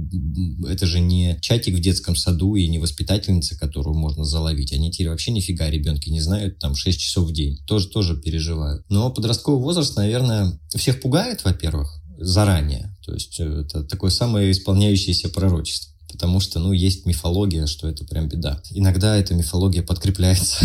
это 0.68 0.86
же 0.86 1.00
не 1.00 1.36
чатик 1.40 1.74
в 1.74 1.80
детском 1.80 2.14
саду 2.14 2.54
и 2.54 2.68
не 2.68 2.78
воспитательница, 2.78 3.58
которую 3.58 3.96
можно 3.96 4.24
заловить, 4.24 4.72
они 4.72 4.92
теперь 4.92 5.08
вообще 5.08 5.32
нифига 5.32 5.68
ребенки 5.68 6.10
не 6.10 6.20
знают, 6.20 6.60
там, 6.60 6.76
6 6.76 7.00
часов 7.00 7.28
в 7.28 7.32
день, 7.32 7.58
тоже, 7.66 7.88
тоже 7.88 8.16
переживают. 8.16 8.84
Но 8.88 9.10
подростковый 9.10 9.60
возраст, 9.60 9.96
наверное, 9.96 10.60
всех 10.76 11.00
пугает, 11.00 11.44
во-первых, 11.44 12.03
заранее. 12.18 12.94
То 13.04 13.14
есть 13.14 13.38
э, 13.40 13.64
это 13.66 13.84
такое 13.84 14.10
самое 14.10 14.50
исполняющееся 14.50 15.28
пророчество 15.28 15.94
потому 16.14 16.38
что, 16.38 16.60
ну, 16.60 16.70
есть 16.70 17.06
мифология, 17.06 17.66
что 17.66 17.88
это 17.88 18.04
прям 18.04 18.28
беда. 18.28 18.62
Иногда 18.70 19.16
эта 19.16 19.34
мифология 19.34 19.82
подкрепляется, 19.82 20.64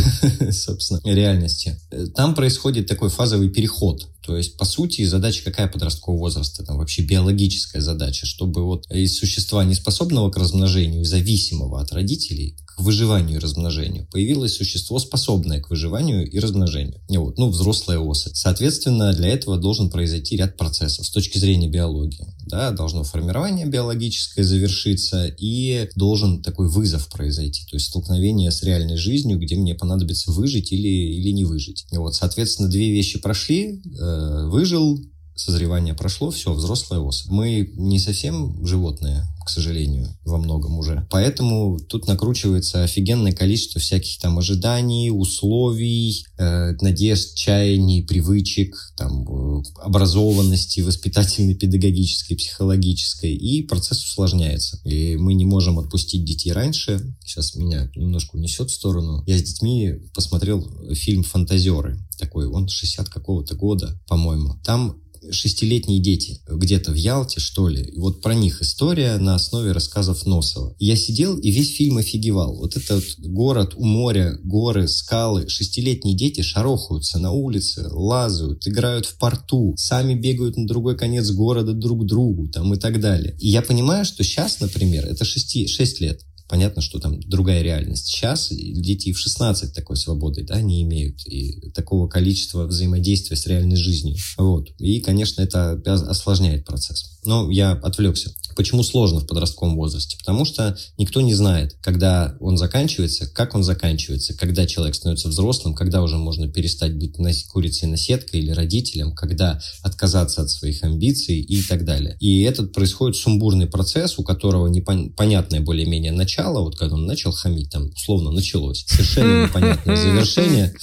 собственно, 0.51 1.01
реальностью. 1.03 1.75
Там 2.15 2.35
происходит 2.35 2.85
такой 2.85 3.09
фазовый 3.09 3.49
переход 3.49 4.07
То 4.25 4.37
есть, 4.37 4.57
по 4.57 4.65
сути, 4.65 5.05
задача 5.05 5.43
какая 5.43 5.67
подросткового 5.67 6.19
возраста? 6.19 6.63
Там 6.63 6.77
вообще 6.77 7.01
биологическая 7.01 7.81
задача, 7.81 8.25
чтобы 8.25 8.63
вот 8.63 8.85
из 8.91 9.17
существа, 9.17 9.63
не 9.63 9.75
способного 9.75 10.29
к 10.29 10.37
размножению, 10.37 11.05
зависимого 11.05 11.81
от 11.81 11.91
родителей, 11.91 12.57
к 12.65 12.79
выживанию 12.79 13.37
и 13.37 13.39
размножению, 13.39 14.07
появилось 14.11 14.55
существо, 14.55 14.99
способное 14.99 15.61
к 15.61 15.69
выживанию 15.69 16.29
и 16.29 16.39
размножению. 16.39 17.01
Вот, 17.09 17.37
ну, 17.37 17.49
взрослая 17.49 17.99
особь. 17.99 18.35
Соответственно, 18.35 19.13
для 19.13 19.29
этого 19.29 19.57
должен 19.57 19.89
произойти 19.89 20.37
ряд 20.37 20.57
процессов 20.57 21.05
с 21.05 21.09
точки 21.09 21.37
зрения 21.37 21.67
биологии. 21.67 22.27
Да, 22.49 22.71
должно 22.71 23.03
формирование 23.03 23.67
биологическое 23.67 24.43
завершиться 24.43 25.27
и 25.27 25.89
должен 25.95 26.41
такой 26.41 26.67
вызов 26.67 27.07
произойти, 27.09 27.65
то 27.69 27.75
есть 27.75 27.87
столкновение 27.87 28.49
с 28.49 28.63
реальной 28.63 28.97
жизнью, 28.97 29.37
где 29.37 29.55
мне 29.55 29.75
понадобится 29.75 30.31
выжить 30.31 30.71
или, 30.71 30.87
или 30.87 31.29
не 31.29 31.45
выжить. 31.45 31.85
Вот, 31.91 32.15
соответственно, 32.15 32.67
две 32.67 32.91
вещи 32.91 33.19
прошли, 33.19 33.81
э, 33.99 34.08
выжил, 34.49 34.99
созревание 35.39 35.93
прошло, 35.93 36.31
все, 36.31 36.53
взрослая 36.53 36.99
особь. 36.99 37.31
Мы 37.31 37.71
не 37.75 37.99
совсем 37.99 38.65
животные, 38.65 39.23
к 39.45 39.49
сожалению, 39.49 40.07
во 40.25 40.37
многом 40.37 40.77
уже. 40.77 41.07
Поэтому 41.09 41.79
тут 41.79 42.07
накручивается 42.07 42.83
офигенное 42.83 43.31
количество 43.31 43.79
всяких 43.79 44.19
там 44.19 44.37
ожиданий, 44.37 45.09
условий, 45.11 46.25
э, 46.37 46.73
надежд, 46.81 47.35
чаяний, 47.35 48.03
привычек, 48.03 48.75
там, 48.97 49.23
э, 49.23 49.63
образованности 49.81 50.81
воспитательной, 50.81 51.55
педагогической, 51.55 52.37
психологической, 52.37 53.33
и 53.33 53.63
процесс 53.63 54.03
усложняется. 54.03 54.79
И 54.83 55.15
мы 55.15 55.33
не 55.33 55.45
можем 55.45 55.79
отпустить 55.79 56.25
детей 56.25 56.51
раньше. 56.51 57.15
Сейчас 57.25 57.55
меня 57.55 57.89
немножко 57.95 58.35
унесет 58.35 58.69
в 58.69 58.75
сторону. 58.75 59.23
Я 59.25 59.37
с 59.37 59.43
детьми 59.43 59.93
посмотрел 60.13 60.67
фильм 60.93 61.23
«Фантазеры». 61.23 61.97
Такой, 62.17 62.47
он 62.47 62.67
60 62.67 63.09
какого-то 63.09 63.55
года, 63.55 63.99
по-моему. 64.07 64.59
Там 64.63 65.01
шестилетние 65.31 65.99
дети 65.99 66.41
где-то 66.47 66.91
в 66.91 66.95
Ялте, 66.95 67.39
что 67.39 67.67
ли. 67.67 67.83
И 67.83 67.99
вот 67.99 68.21
про 68.21 68.33
них 68.33 68.61
история 68.61 69.17
на 69.17 69.35
основе 69.35 69.71
рассказов 69.71 70.25
Носова. 70.25 70.75
Я 70.79 70.95
сидел 70.95 71.37
и 71.37 71.51
весь 71.51 71.75
фильм 71.75 71.97
офигевал. 71.97 72.55
Вот 72.55 72.75
этот 72.75 73.03
город 73.19 73.73
у 73.75 73.85
моря, 73.85 74.37
горы, 74.43 74.87
скалы. 74.87 75.47
Шестилетние 75.47 76.15
дети 76.15 76.41
шарохаются 76.41 77.19
на 77.19 77.31
улице, 77.31 77.87
лазают, 77.91 78.67
играют 78.67 79.05
в 79.05 79.17
порту, 79.17 79.75
сами 79.77 80.13
бегают 80.13 80.57
на 80.57 80.67
другой 80.67 80.97
конец 80.97 81.29
города 81.31 81.73
друг 81.73 82.03
к 82.03 82.05
другу 82.05 82.47
там 82.47 82.73
и 82.73 82.77
так 82.77 82.99
далее. 82.99 83.35
И 83.39 83.49
я 83.49 83.61
понимаю, 83.61 84.05
что 84.05 84.23
сейчас, 84.23 84.59
например, 84.59 85.05
это 85.05 85.25
6, 85.25 85.69
6 85.69 86.01
лет. 86.01 86.21
Понятно, 86.49 86.81
что 86.81 86.99
там 86.99 87.19
другая 87.21 87.61
реальность. 87.61 88.07
Сейчас 88.07 88.49
дети 88.49 89.13
в 89.13 89.19
16 89.19 89.71
такой 89.71 89.95
свободы 89.97 90.43
да, 90.43 90.59
не 90.61 90.81
имеют 90.81 91.25
и 91.27 91.69
такого 91.75 92.07
количества 92.07 92.65
взаимодействия 92.65 93.37
с 93.37 93.45
реальной 93.45 93.75
жизнью. 93.75 94.17
Вот. 94.37 94.69
И, 94.79 94.99
конечно, 94.99 95.43
это 95.43 95.73
осложняет 95.85 96.65
процесс. 96.65 97.19
Но 97.23 97.51
я 97.51 97.73
отвлекся. 97.73 98.33
Почему 98.59 98.83
сложно 98.83 99.21
в 99.21 99.25
подростковом 99.25 99.77
возрасте? 99.77 100.17
Потому 100.17 100.43
что 100.43 100.77
никто 100.97 101.21
не 101.21 101.33
знает, 101.33 101.77
когда 101.81 102.35
он 102.41 102.57
заканчивается, 102.57 103.25
как 103.25 103.55
он 103.55 103.63
заканчивается, 103.63 104.33
когда 104.33 104.67
человек 104.67 104.95
становится 104.95 105.29
взрослым, 105.29 105.73
когда 105.73 106.01
уже 106.01 106.17
можно 106.17 106.45
перестать 106.49 106.93
быть 106.93 107.15
курицей 107.47 107.87
на 107.87 107.95
сеткой 107.95 108.41
или 108.41 108.51
родителем, 108.51 109.15
когда 109.15 109.61
отказаться 109.81 110.41
от 110.41 110.49
своих 110.49 110.83
амбиций 110.83 111.39
и 111.39 111.61
так 111.61 111.85
далее. 111.85 112.17
И 112.19 112.41
этот 112.41 112.73
происходит 112.73 113.15
сумбурный 113.15 113.65
процесс, 113.65 114.19
у 114.19 114.23
которого 114.23 114.67
непонятное 114.67 115.61
более-менее 115.61 116.11
начало, 116.11 116.59
вот 116.59 116.77
когда 116.77 116.95
он 116.95 117.05
начал 117.05 117.31
хамить, 117.31 117.69
там 117.69 117.89
условно 117.95 118.31
началось, 118.31 118.83
совершенно 118.89 119.45
непонятное 119.45 119.95
завершение, 119.95 120.73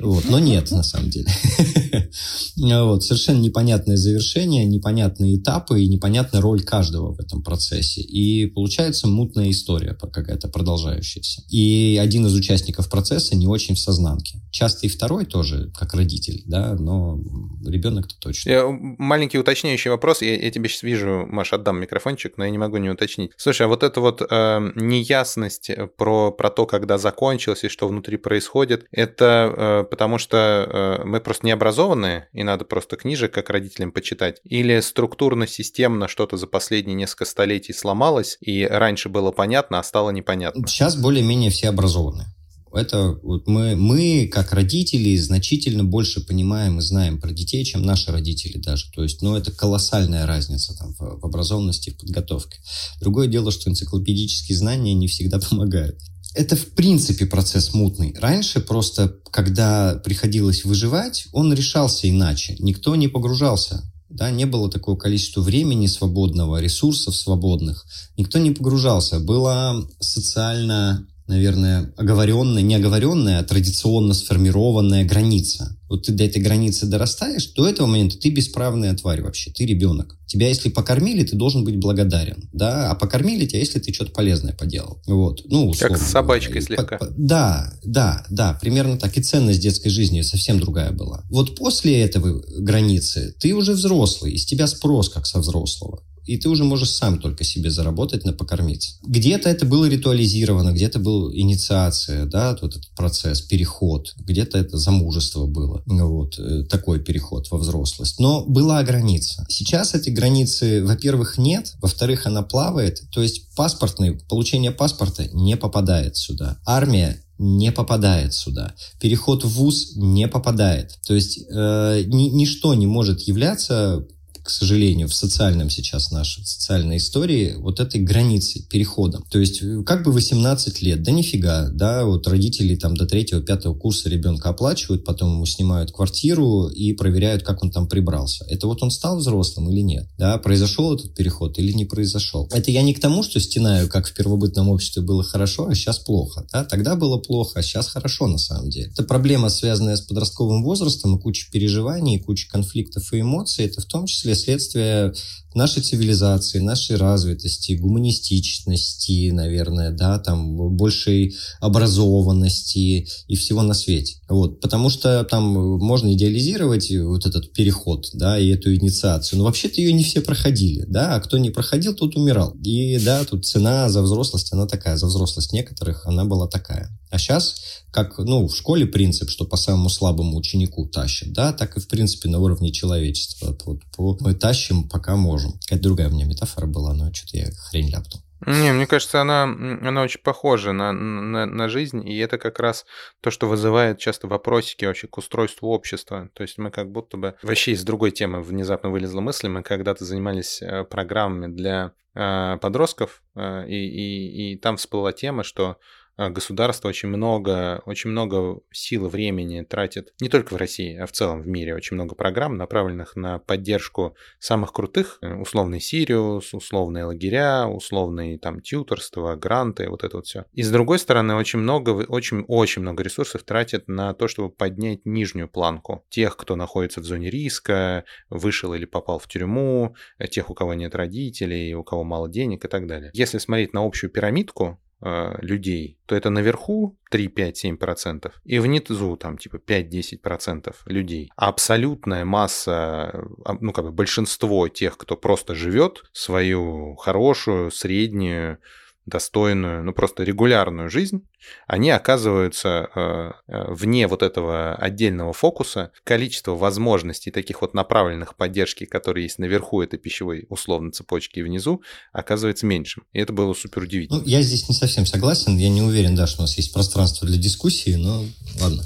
вот, 0.00 0.28
но 0.28 0.38
нет 0.38 0.70
на 0.70 0.82
самом 0.82 1.08
деле. 1.08 1.28
Вот, 2.56 3.02
совершенно 3.02 3.40
непонятное 3.40 3.96
завершение, 3.96 4.66
непонятные 4.66 5.36
этапы 5.36 5.82
и 5.82 5.88
непонятная 5.88 6.42
роль 6.42 6.62
каждого 6.62 7.14
в 7.14 7.21
этом 7.22 7.42
процессе. 7.42 8.00
И 8.00 8.46
получается 8.46 9.08
мутная 9.08 9.50
история 9.50 9.94
какая-то 9.94 10.48
продолжающаяся. 10.48 11.42
И 11.48 11.98
один 12.00 12.26
из 12.26 12.34
участников 12.34 12.90
процесса 12.90 13.36
не 13.36 13.46
очень 13.46 13.74
в 13.74 13.78
сознанке. 13.78 14.40
Часто 14.50 14.86
и 14.86 14.88
второй 14.88 15.24
тоже, 15.24 15.70
как 15.78 15.94
родитель, 15.94 16.42
да, 16.46 16.74
но 16.74 17.18
ребенок-то 17.66 18.14
точно. 18.18 18.50
Я, 18.50 18.66
маленький 18.68 19.38
уточняющий 19.38 19.90
вопрос. 19.90 20.22
Я, 20.22 20.36
я 20.36 20.50
тебе 20.50 20.68
сейчас 20.68 20.82
вижу, 20.82 21.26
Маша, 21.28 21.56
отдам 21.56 21.80
микрофончик, 21.80 22.34
но 22.36 22.44
я 22.44 22.50
не 22.50 22.58
могу 22.58 22.76
не 22.76 22.90
уточнить. 22.90 23.30
Слушай, 23.36 23.62
а 23.62 23.68
вот 23.68 23.82
эта 23.82 24.00
вот 24.00 24.20
э, 24.20 24.72
неясность 24.74 25.70
про, 25.96 26.30
про 26.30 26.50
то, 26.50 26.66
когда 26.66 26.98
закончилось 26.98 27.64
и 27.64 27.68
что 27.68 27.88
внутри 27.88 28.16
происходит, 28.16 28.86
это 28.90 29.52
э, 29.56 29.84
потому 29.90 30.18
что 30.18 30.98
э, 31.00 31.04
мы 31.04 31.20
просто 31.20 31.46
не 31.46 31.52
образованные, 31.52 32.28
и 32.32 32.42
надо 32.42 32.64
просто 32.64 32.96
книжек 32.96 33.32
как 33.32 33.50
родителям 33.50 33.92
почитать, 33.92 34.40
или 34.44 34.80
структурно-системно 34.80 36.08
что-то 36.08 36.36
за 36.36 36.46
последние 36.46 36.96
несколько 37.02 37.24
столетий 37.24 37.72
сломалось, 37.72 38.38
и 38.40 38.64
раньше 38.64 39.08
было 39.08 39.32
понятно, 39.32 39.78
а 39.78 39.82
стало 39.82 40.10
непонятно. 40.10 40.66
Сейчас 40.66 40.96
более-менее 40.96 41.50
все 41.50 41.68
образованы. 41.68 42.26
Это 42.72 43.18
вот 43.22 43.46
мы, 43.48 43.76
мы, 43.76 44.30
как 44.32 44.52
родители, 44.52 45.16
значительно 45.16 45.84
больше 45.84 46.24
понимаем 46.24 46.78
и 46.78 46.82
знаем 46.82 47.20
про 47.20 47.30
детей, 47.30 47.64
чем 47.64 47.82
наши 47.82 48.10
родители 48.10 48.56
даже. 48.58 48.90
То 48.92 49.02
есть, 49.02 49.20
ну, 49.20 49.36
это 49.36 49.52
колоссальная 49.52 50.26
разница 50.26 50.74
там, 50.78 50.94
в, 50.94 51.20
в 51.20 51.26
образованности, 51.26 51.90
в 51.90 51.98
подготовке. 51.98 52.60
Другое 53.00 53.26
дело, 53.26 53.50
что 53.50 53.68
энциклопедические 53.68 54.56
знания 54.56 54.94
не 54.94 55.06
всегда 55.06 55.38
помогают. 55.50 55.98
Это, 56.34 56.56
в 56.56 56.70
принципе, 56.70 57.26
процесс 57.26 57.74
мутный. 57.74 58.14
Раньше 58.18 58.60
просто, 58.60 59.16
когда 59.30 60.00
приходилось 60.02 60.64
выживать, 60.64 61.26
он 61.32 61.52
решался 61.52 62.08
иначе. 62.08 62.56
Никто 62.58 62.96
не 62.96 63.08
погружался 63.08 63.91
да, 64.14 64.30
не 64.30 64.44
было 64.44 64.70
такого 64.70 64.96
количества 64.96 65.40
времени 65.40 65.86
свободного, 65.86 66.60
ресурсов 66.60 67.16
свободных. 67.16 67.84
Никто 68.16 68.38
не 68.38 68.50
погружался. 68.50 69.20
Была 69.20 69.76
социально 70.00 71.06
наверное, 71.32 71.92
оговоренная, 71.96 72.62
не 72.62 72.74
оговоренная, 72.74 73.40
а 73.40 73.44
традиционно 73.44 74.14
сформированная 74.14 75.04
граница. 75.04 75.76
Вот 75.88 76.04
ты 76.04 76.12
до 76.12 76.24
этой 76.24 76.40
границы 76.40 76.86
дорастаешь, 76.86 77.48
до 77.48 77.68
этого 77.68 77.86
момента 77.86 78.18
ты 78.18 78.30
бесправная 78.30 78.94
тварь 78.94 79.22
вообще, 79.22 79.50
ты 79.50 79.66
ребенок. 79.66 80.16
Тебя, 80.26 80.48
если 80.48 80.68
покормили, 80.68 81.24
ты 81.24 81.36
должен 81.36 81.64
быть 81.64 81.76
благодарен, 81.76 82.48
да, 82.52 82.90
а 82.90 82.94
покормили 82.94 83.46
тебя, 83.46 83.58
если 83.60 83.78
ты 83.78 83.92
что-то 83.92 84.12
полезное 84.12 84.54
поделал. 84.54 85.02
Вот, 85.06 85.42
ну, 85.46 85.68
условно. 85.68 85.96
Как 85.96 86.06
с 86.06 86.10
собачкой 86.10 86.60
говоря. 86.60 86.66
слегка. 86.66 86.98
По, 86.98 87.06
по, 87.06 87.12
да, 87.16 87.72
да, 87.84 88.24
да, 88.30 88.58
примерно 88.60 88.98
так. 88.98 89.16
И 89.18 89.22
ценность 89.22 89.60
детской 89.60 89.90
жизни 89.90 90.22
совсем 90.22 90.60
другая 90.60 90.92
была. 90.92 91.24
Вот 91.28 91.56
после 91.56 92.00
этого 92.00 92.42
границы 92.58 93.34
ты 93.38 93.54
уже 93.54 93.72
взрослый, 93.72 94.32
из 94.32 94.44
тебя 94.44 94.66
спрос 94.66 95.08
как 95.08 95.26
со 95.26 95.40
взрослого 95.40 96.02
и 96.24 96.36
ты 96.36 96.48
уже 96.48 96.64
можешь 96.64 96.90
сам 96.90 97.18
только 97.18 97.44
себе 97.44 97.70
заработать 97.70 98.24
на 98.24 98.32
покормиться. 98.32 98.96
Где-то 99.02 99.48
это 99.48 99.66
было 99.66 99.88
ритуализировано, 99.88 100.72
где-то 100.72 100.98
был 100.98 101.32
инициация, 101.32 102.26
да, 102.26 102.56
вот 102.60 102.76
этот 102.76 102.90
процесс, 102.94 103.40
переход, 103.40 104.14
где-то 104.16 104.58
это 104.58 104.76
замужество 104.76 105.46
было, 105.46 105.82
вот, 105.86 106.38
э, 106.38 106.64
такой 106.64 107.00
переход 107.00 107.50
во 107.50 107.58
взрослость. 107.58 108.18
Но 108.18 108.44
была 108.44 108.82
граница. 108.82 109.46
Сейчас 109.48 109.94
эти 109.94 110.10
границы, 110.10 110.84
во-первых, 110.84 111.38
нет, 111.38 111.74
во-вторых, 111.80 112.26
она 112.26 112.42
плавает, 112.42 113.02
то 113.10 113.22
есть 113.22 113.54
паспортный, 113.54 114.18
получение 114.28 114.70
паспорта 114.70 115.26
не 115.32 115.56
попадает 115.56 116.16
сюда. 116.16 116.58
Армия 116.64 117.22
не 117.38 117.72
попадает 117.72 118.34
сюда. 118.34 118.74
Переход 119.00 119.44
в 119.44 119.48
ВУЗ 119.48 119.96
не 119.96 120.28
попадает. 120.28 120.98
То 121.06 121.14
есть 121.14 121.40
э, 121.50 122.04
ни, 122.06 122.28
ничто 122.28 122.74
не 122.74 122.86
может 122.86 123.22
являться 123.22 124.06
к 124.44 124.50
сожалению, 124.50 125.08
в 125.08 125.14
социальном 125.14 125.70
сейчас 125.70 126.10
нашей 126.10 126.44
социальной 126.44 126.96
истории 126.96 127.54
вот 127.56 127.80
этой 127.80 128.00
границей, 128.00 128.62
переходом. 128.68 129.24
То 129.30 129.38
есть 129.38 129.62
э, 129.62 129.82
как 129.84 130.04
бы 130.04 130.12
18 130.12 130.82
лет, 130.82 131.02
да 131.02 131.12
нифига, 131.12 131.68
да, 131.68 132.04
вот 132.04 132.26
родители 132.26 132.76
там 132.76 132.96
до 132.96 133.06
третьего-пятого 133.06 133.74
курса 133.74 134.08
ребенка 134.08 134.50
оплачивают, 134.50 135.04
потом 135.04 135.34
ему 135.34 135.46
снимают 135.46 135.92
квартиру 135.92 136.68
и 136.68 136.92
проверяют, 136.92 137.42
как 137.42 137.62
он 137.62 137.70
там 137.70 137.86
прибрался. 137.86 138.44
Это 138.48 138.66
вот 138.66 138.82
он 138.82 138.90
стал 138.90 139.18
взрослым 139.18 139.70
или 139.70 139.80
нет, 139.80 140.08
да, 140.18 140.38
произошел 140.38 140.94
этот 140.94 141.14
переход 141.14 141.58
или 141.58 141.72
не 141.72 141.84
произошел. 141.84 142.48
Это 142.52 142.70
я 142.70 142.82
не 142.82 142.94
к 142.94 143.00
тому, 143.00 143.22
что 143.22 143.40
стенаю, 143.40 143.88
как 143.88 144.06
в 144.06 144.14
первобытном 144.14 144.68
обществе 144.68 145.02
было 145.02 145.22
хорошо, 145.22 145.68
а 145.68 145.74
сейчас 145.74 145.98
плохо, 145.98 146.46
да, 146.52 146.64
тогда 146.64 146.96
было 146.96 147.18
плохо, 147.18 147.60
а 147.60 147.62
сейчас 147.62 147.88
хорошо 147.88 148.26
на 148.26 148.38
самом 148.38 148.70
деле. 148.70 148.90
Это 148.92 149.04
проблема, 149.04 149.48
связанная 149.48 149.96
с 149.96 150.00
подростковым 150.00 150.62
возрастом 150.62 151.16
и 151.16 151.20
куча 151.20 151.50
переживаний, 151.50 152.16
и 152.16 152.22
куча 152.22 152.48
конфликтов 152.50 153.12
и 153.12 153.20
эмоций, 153.20 153.64
это 153.66 153.80
в 153.80 153.86
том 153.86 154.06
числе 154.06 154.31
следствие 154.34 155.12
нашей 155.54 155.82
цивилизации, 155.82 156.58
нашей 156.58 156.96
развитости, 156.96 157.72
гуманистичности, 157.72 159.30
наверное, 159.30 159.90
да, 159.90 160.18
там 160.18 160.56
большей 160.76 161.34
образованности 161.60 163.06
и 163.26 163.36
всего 163.36 163.62
на 163.62 163.74
свете. 163.74 164.16
Вот, 164.28 164.60
потому 164.60 164.88
что 164.88 165.24
там 165.24 165.44
можно 165.78 166.12
идеализировать 166.14 166.90
вот 166.90 167.26
этот 167.26 167.52
переход, 167.52 168.08
да, 168.14 168.38
и 168.38 168.48
эту 168.48 168.74
инициацию, 168.74 169.38
но 169.38 169.44
вообще-то 169.44 169.80
ее 169.80 169.92
не 169.92 170.04
все 170.04 170.20
проходили, 170.20 170.84
да, 170.88 171.14
а 171.14 171.20
кто 171.20 171.38
не 171.38 171.50
проходил, 171.50 171.94
тот 171.94 172.16
умирал. 172.16 172.52
И 172.62 172.98
да, 172.98 173.24
тут 173.24 173.46
цена 173.46 173.88
за 173.88 174.02
взрослость, 174.02 174.52
она 174.52 174.66
такая, 174.66 174.96
за 174.96 175.06
взрослость 175.06 175.52
некоторых 175.52 176.06
она 176.06 176.24
была 176.24 176.48
такая. 176.48 176.90
А 177.12 177.18
сейчас, 177.18 177.84
как 177.92 178.16
ну, 178.16 178.48
в 178.48 178.56
школе 178.56 178.86
принцип, 178.86 179.28
что 179.28 179.44
по 179.44 179.58
самому 179.58 179.90
слабому 179.90 180.38
ученику 180.38 180.86
тащат, 180.86 181.30
да, 181.34 181.52
так 181.52 181.76
и 181.76 181.80
в 181.80 181.86
принципе 181.86 182.30
на 182.30 182.38
уровне 182.38 182.72
человечества. 182.72 183.54
Вот, 183.66 183.82
по, 183.94 184.16
мы 184.20 184.32
тащим, 184.32 184.88
пока 184.88 185.14
можем. 185.14 185.52
Какая-то 185.60 185.82
другая 185.82 186.08
у 186.08 186.12
меня 186.12 186.24
метафора 186.24 186.66
была, 186.66 186.94
но 186.94 187.12
что-то 187.12 187.36
я 187.36 187.50
хрень 187.50 187.90
ляпнул. 187.90 188.22
Не, 188.46 188.72
мне 188.72 188.86
кажется, 188.86 189.20
она, 189.20 189.42
она 189.42 190.02
очень 190.02 190.22
похожа 190.22 190.72
на, 190.72 190.92
на, 190.92 191.44
на 191.44 191.68
жизнь, 191.68 192.02
и 192.08 192.16
это 192.16 192.38
как 192.38 192.58
раз 192.58 192.86
то, 193.20 193.30
что 193.30 193.46
вызывает 193.46 193.98
часто 193.98 194.26
вопросики 194.26 194.86
вообще 194.86 195.06
к 195.06 195.18
устройству 195.18 195.68
общества. 195.68 196.30
То 196.32 196.42
есть 196.42 196.56
мы 196.56 196.70
как 196.70 196.90
будто 196.90 197.18
бы... 197.18 197.34
Вообще 197.42 197.72
из 197.72 197.84
другой 197.84 198.10
темы 198.10 198.42
внезапно 198.42 198.88
вылезла 198.88 199.20
мысль. 199.20 199.48
Мы 199.48 199.62
когда-то 199.62 200.06
занимались 200.06 200.62
э, 200.62 200.84
программами 200.84 201.54
для 201.54 201.92
э, 202.14 202.56
подростков, 202.56 203.22
э, 203.36 203.68
и, 203.68 203.76
и, 203.76 204.52
и 204.54 204.56
там 204.56 204.78
всплыла 204.78 205.12
тема, 205.12 205.44
что 205.44 205.76
государство 206.16 206.88
очень 206.88 207.08
много, 207.08 207.82
очень 207.86 208.10
много 208.10 208.60
сил 208.70 209.06
и 209.06 209.08
времени 209.08 209.62
тратит 209.62 210.12
не 210.20 210.28
только 210.28 210.54
в 210.54 210.56
России, 210.56 210.96
а 210.96 211.06
в 211.06 211.12
целом 211.12 211.42
в 211.42 211.48
мире. 211.48 211.74
Очень 211.74 211.94
много 211.94 212.14
программ, 212.14 212.56
направленных 212.56 213.16
на 213.16 213.38
поддержку 213.38 214.16
самых 214.38 214.72
крутых, 214.72 215.18
э, 215.22 215.34
условный 215.34 215.80
Сириус, 215.80 216.54
условные 216.54 217.04
лагеря, 217.04 217.66
условные 217.66 218.38
там 218.38 218.60
тьюторство, 218.60 219.36
гранты, 219.36 219.88
вот 219.88 220.04
это 220.04 220.18
вот 220.18 220.26
все. 220.26 220.44
И 220.52 220.62
с 220.62 220.70
другой 220.70 220.98
стороны, 220.98 221.34
очень 221.34 221.58
много, 221.58 221.90
очень, 221.90 222.44
очень 222.48 222.82
много 222.82 223.02
ресурсов 223.02 223.42
тратит 223.44 223.88
на 223.88 224.14
то, 224.14 224.28
чтобы 224.28 224.50
поднять 224.50 225.04
нижнюю 225.04 225.48
планку 225.48 226.04
тех, 226.10 226.36
кто 226.36 226.56
находится 226.56 227.00
в 227.00 227.04
зоне 227.04 227.30
риска, 227.30 228.04
вышел 228.30 228.74
или 228.74 228.84
попал 228.84 229.18
в 229.18 229.28
тюрьму, 229.28 229.96
тех, 230.30 230.50
у 230.50 230.54
кого 230.54 230.74
нет 230.74 230.94
родителей, 230.94 231.74
у 231.74 231.84
кого 231.84 232.04
мало 232.04 232.28
денег 232.28 232.64
и 232.64 232.68
так 232.68 232.86
далее. 232.86 233.10
Если 233.14 233.38
смотреть 233.38 233.72
на 233.72 233.84
общую 233.84 234.10
пирамидку, 234.10 234.78
э, 235.02 235.34
людей, 235.40 235.98
то 236.06 236.14
это 236.14 236.30
наверху 236.30 236.96
3, 237.10 237.28
5, 237.28 237.56
7 237.56 237.76
процентов, 237.76 238.40
и 238.44 238.58
внизу 238.58 239.16
там 239.16 239.38
типа 239.38 239.56
5-10 239.56 240.18
процентов 240.18 240.82
людей. 240.86 241.30
А 241.36 241.48
абсолютная 241.48 242.24
масса, 242.24 243.24
а, 243.44 243.56
ну 243.60 243.72
как 243.72 243.84
бы 243.84 243.92
большинство 243.92 244.68
тех, 244.68 244.96
кто 244.96 245.16
просто 245.16 245.54
живет 245.54 246.04
свою 246.12 246.94
хорошую, 246.96 247.70
среднюю, 247.70 248.58
достойную, 249.06 249.82
ну 249.84 249.92
просто 249.92 250.22
регулярную 250.22 250.88
жизнь, 250.88 251.26
они 251.66 251.90
оказываются 251.90 252.88
э, 252.94 253.30
э, 253.48 253.72
вне 253.72 254.06
вот 254.06 254.22
этого 254.22 254.74
отдельного 254.74 255.32
фокуса. 255.32 255.90
Количество 256.04 256.52
возможностей 256.52 257.30
таких 257.30 257.62
вот 257.62 257.74
направленных 257.74 258.36
поддержки, 258.36 258.84
которые 258.84 259.24
есть 259.24 259.38
наверху 259.38 259.82
этой 259.82 259.98
пищевой 259.98 260.46
условно 260.48 260.92
цепочки 260.92 261.40
и 261.40 261.42
внизу, 261.42 261.82
оказывается 262.12 262.66
меньшим. 262.66 263.04
И 263.12 263.18
это 263.18 263.32
было 263.32 263.54
супер 263.54 263.82
удивительно. 263.82 264.20
Ну, 264.20 264.26
я 264.26 264.42
здесь 264.42 264.68
не 264.68 264.74
совсем 264.74 265.04
согласен. 265.06 265.56
Я 265.56 265.68
не 265.68 265.82
уверен, 265.82 266.14
да, 266.14 266.26
что 266.26 266.42
у 266.42 266.42
нас 266.42 266.56
есть 266.56 266.72
пространство 266.72 267.26
для 267.26 267.38
дискуссии, 267.38 267.94
но 267.94 268.24
ладно. 268.60 268.84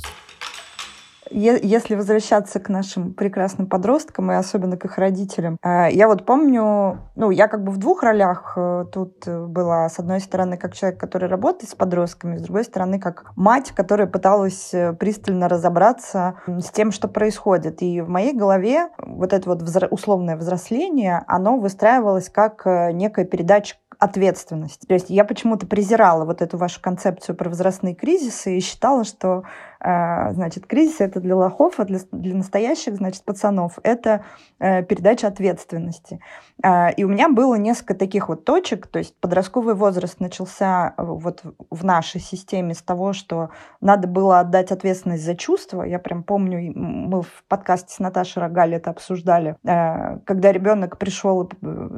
Если 1.30 1.95
возвращаться 1.95 2.61
к 2.61 2.68
нашим 2.68 3.12
прекрасным 3.12 3.66
подросткам 3.66 4.30
и 4.30 4.35
особенно 4.35 4.76
к 4.76 4.85
их 4.85 4.99
родителям, 4.99 5.59
э, 5.62 5.88
я 5.90 6.06
вот 6.09 6.25
помню, 6.25 7.00
ну, 7.16 7.30
я 7.30 7.49
как 7.49 7.64
бы 7.64 7.73
в 7.73 7.78
двух 7.78 8.02
ролях 8.02 8.54
э, 8.56 8.85
тут 8.92 9.26
была. 9.26 9.88
С 9.88 9.99
одной 9.99 10.21
стороны, 10.21 10.56
как 10.56 10.75
человек, 10.75 11.00
который 11.00 11.28
работает 11.28 11.71
с 11.71 11.75
подростками, 11.75 12.37
с 12.37 12.42
другой 12.42 12.64
стороны, 12.64 13.00
как 13.00 13.33
мать, 13.35 13.73
которая 13.73 14.06
пыталась 14.06 14.73
э, 14.73 14.92
пристально 14.92 15.49
разобраться 15.49 16.37
с 16.47 16.71
тем, 16.71 16.92
что 16.92 17.09
происходит. 17.09 17.83
И 17.83 18.00
в 18.00 18.09
моей 18.09 18.33
голове 18.33 18.88
вот 18.99 19.33
это 19.33 19.49
вот 19.49 19.62
условное 19.90 20.37
взросление, 20.37 21.25
оно 21.26 21.59
выстраивалось 21.59 22.28
как 22.28 22.64
некая 22.66 23.25
передача 23.25 23.76
ответственности. 23.99 24.87
То 24.87 24.95
есть 24.95 25.11
я 25.11 25.25
почему-то 25.25 25.66
презирала 25.66 26.25
вот 26.25 26.42
эту 26.42 26.59
вашу 26.59 26.80
концепцию 26.80 27.37
про 27.37 27.49
возрастные 27.49 27.95
кризисы 27.95 28.56
и 28.56 28.61
считала, 28.61 29.04
что 29.04 29.45
значит, 29.87 30.66
кризис 30.66 31.00
это 31.00 31.21
для 31.21 31.37
лохов, 31.37 31.78
а 31.78 31.85
для, 31.85 32.00
для 32.12 32.35
настоящих, 32.35 32.97
значит, 32.97 33.25
пацанов 33.25 33.78
это 33.83 34.25
э, 34.59 34.83
передача 34.83 35.28
ответственности. 35.28 36.21
А, 36.62 36.88
и 36.88 37.05
у 37.05 37.09
меня 37.09 37.28
было 37.28 37.55
несколько 37.57 37.95
таких 37.95 38.28
вот 38.28 38.45
точек, 38.45 38.87
то 38.87 38.99
есть 38.99 39.14
подростковый 39.21 39.75
возраст 39.75 40.21
начался 40.21 40.95
э, 40.97 41.05
вот 41.05 41.43
в 41.71 41.85
нашей 41.85 42.21
системе 42.21 42.75
с 42.75 42.83
того, 42.83 43.12
что 43.12 43.50
надо 43.81 44.09
было 44.09 44.40
отдать 44.40 44.73
ответственность 44.73 45.25
за 45.25 45.37
чувства. 45.37 45.83
Я 45.83 45.99
прям 45.99 46.23
помню, 46.23 46.73
мы 46.75 47.23
в 47.23 47.45
подкасте 47.49 47.95
с 47.95 47.99
Наташей 47.99 48.43
Рогали 48.43 48.76
это 48.76 48.90
обсуждали, 48.90 49.57
э, 49.64 50.19
когда 50.25 50.50
ребенок 50.50 50.99
пришел 50.99 51.45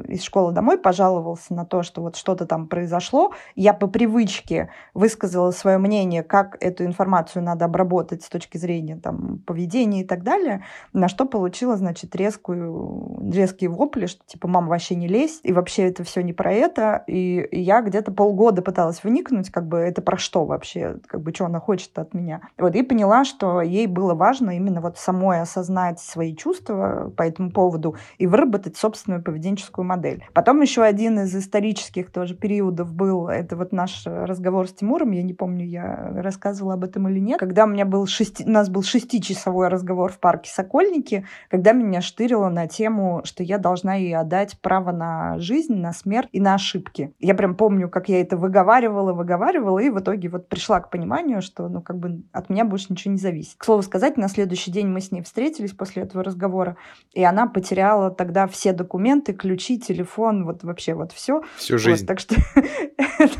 из 0.07 0.23
школы 0.23 0.51
домой, 0.51 0.77
пожаловался 0.77 1.53
на 1.53 1.65
то, 1.65 1.83
что 1.83 2.01
вот 2.01 2.17
что-то 2.17 2.45
там 2.45 2.67
произошло, 2.67 3.33
я 3.55 3.73
по 3.73 3.87
привычке 3.87 4.69
высказала 4.93 5.51
свое 5.51 5.77
мнение, 5.77 6.23
как 6.23 6.57
эту 6.59 6.85
информацию 6.85 7.43
надо 7.43 7.65
обработать 7.79 8.23
с 8.23 8.29
точки 8.29 8.57
зрения 8.57 8.97
там, 8.97 9.39
поведения 9.45 10.01
и 10.01 10.05
так 10.05 10.23
далее, 10.23 10.63
на 10.93 11.07
что 11.07 11.25
получила, 11.25 11.77
значит, 11.77 12.15
резкую, 12.15 13.31
резкие 13.31 13.69
вопли, 13.69 14.05
что 14.05 14.21
типа, 14.25 14.47
мама, 14.47 14.69
вообще 14.69 14.95
не 14.95 15.07
лезь, 15.07 15.39
и 15.43 15.53
вообще 15.53 15.83
это 15.83 16.03
все 16.03 16.21
не 16.21 16.33
про 16.33 16.51
это. 16.51 17.03
И, 17.07 17.39
и 17.39 17.61
я 17.61 17.81
где-то 17.81 18.11
полгода 18.11 18.61
пыталась 18.61 19.03
вникнуть, 19.03 19.49
как 19.49 19.67
бы 19.67 19.77
это 19.77 20.01
про 20.01 20.17
что 20.17 20.45
вообще, 20.45 20.97
как 21.07 21.21
бы 21.21 21.33
что 21.33 21.45
она 21.45 21.59
хочет 21.59 21.97
от 21.97 22.13
меня. 22.13 22.41
Вот, 22.57 22.75
и 22.75 22.83
поняла, 22.83 23.23
что 23.23 23.61
ей 23.61 23.87
было 23.87 24.13
важно 24.13 24.55
именно 24.55 24.81
вот 24.81 24.97
самой 24.97 25.41
осознать 25.41 25.99
свои 25.99 26.35
чувства 26.35 27.11
по 27.15 27.23
этому 27.23 27.51
поводу 27.51 27.95
и 28.17 28.27
выработать 28.27 28.77
собственную 28.77 29.23
поведенческую 29.23 29.85
модель. 29.85 30.25
Потом 30.33 30.61
еще 30.61 30.83
один 30.83 31.19
из 31.19 31.35
исторических 31.35 32.11
тоже 32.11 32.35
периодов 32.35 32.93
был, 32.93 33.27
это 33.27 33.55
вот 33.55 33.71
наш 33.71 34.03
разговор 34.05 34.67
с 34.67 34.73
Тимуром, 34.73 35.11
я 35.11 35.23
не 35.23 35.33
помню, 35.33 35.65
я 35.65 36.11
рассказывала 36.15 36.73
об 36.73 36.83
этом 36.83 37.07
или 37.07 37.19
нет, 37.19 37.39
когда 37.39 37.58
когда 37.59 37.71
у 37.71 37.73
меня 37.73 37.85
был 37.85 38.07
шести, 38.07 38.45
у 38.45 38.49
нас 38.49 38.69
был 38.69 38.83
шестичасовой 38.83 39.67
разговор 39.67 40.13
в 40.13 40.19
парке 40.19 40.49
Сокольники, 40.49 41.25
когда 41.49 41.73
меня 41.73 41.99
штырило 41.99 42.47
на 42.47 42.67
тему, 42.67 43.19
что 43.25 43.43
я 43.43 43.57
должна 43.57 43.95
ей 43.95 44.15
отдать 44.15 44.57
право 44.61 44.93
на 44.93 45.37
жизнь, 45.39 45.75
на 45.75 45.91
смерть 45.91 46.29
и 46.31 46.39
на 46.39 46.53
ошибки. 46.53 47.13
Я 47.19 47.35
прям 47.35 47.55
помню, 47.55 47.89
как 47.89 48.07
я 48.07 48.21
это 48.21 48.37
выговаривала, 48.37 49.11
выговаривала, 49.11 49.79
и 49.79 49.89
в 49.89 49.99
итоге 49.99 50.29
вот 50.29 50.47
пришла 50.47 50.79
к 50.79 50.89
пониманию, 50.89 51.41
что, 51.41 51.67
ну, 51.67 51.81
как 51.81 51.97
бы 51.97 52.23
от 52.31 52.49
меня 52.49 52.63
больше 52.63 52.85
ничего 52.91 53.11
не 53.11 53.19
зависит. 53.19 53.57
К 53.57 53.65
слову 53.65 53.81
сказать, 53.81 54.15
на 54.15 54.29
следующий 54.29 54.71
день 54.71 54.87
мы 54.87 55.01
с 55.01 55.11
ней 55.11 55.21
встретились 55.21 55.73
после 55.73 56.03
этого 56.03 56.23
разговора, 56.23 56.77
и 57.11 57.25
она 57.25 57.45
потеряла 57.45 58.09
тогда 58.09 58.47
все 58.47 58.71
документы, 58.71 59.33
ключи, 59.33 59.77
телефон, 59.77 60.45
вот 60.45 60.63
вообще 60.63 60.93
вот 60.93 61.11
все. 61.11 61.41
Всю 61.57 61.77
жизнь. 61.77 62.05
Вот, 62.05 62.07
так 62.07 62.19
что, 62.19 62.35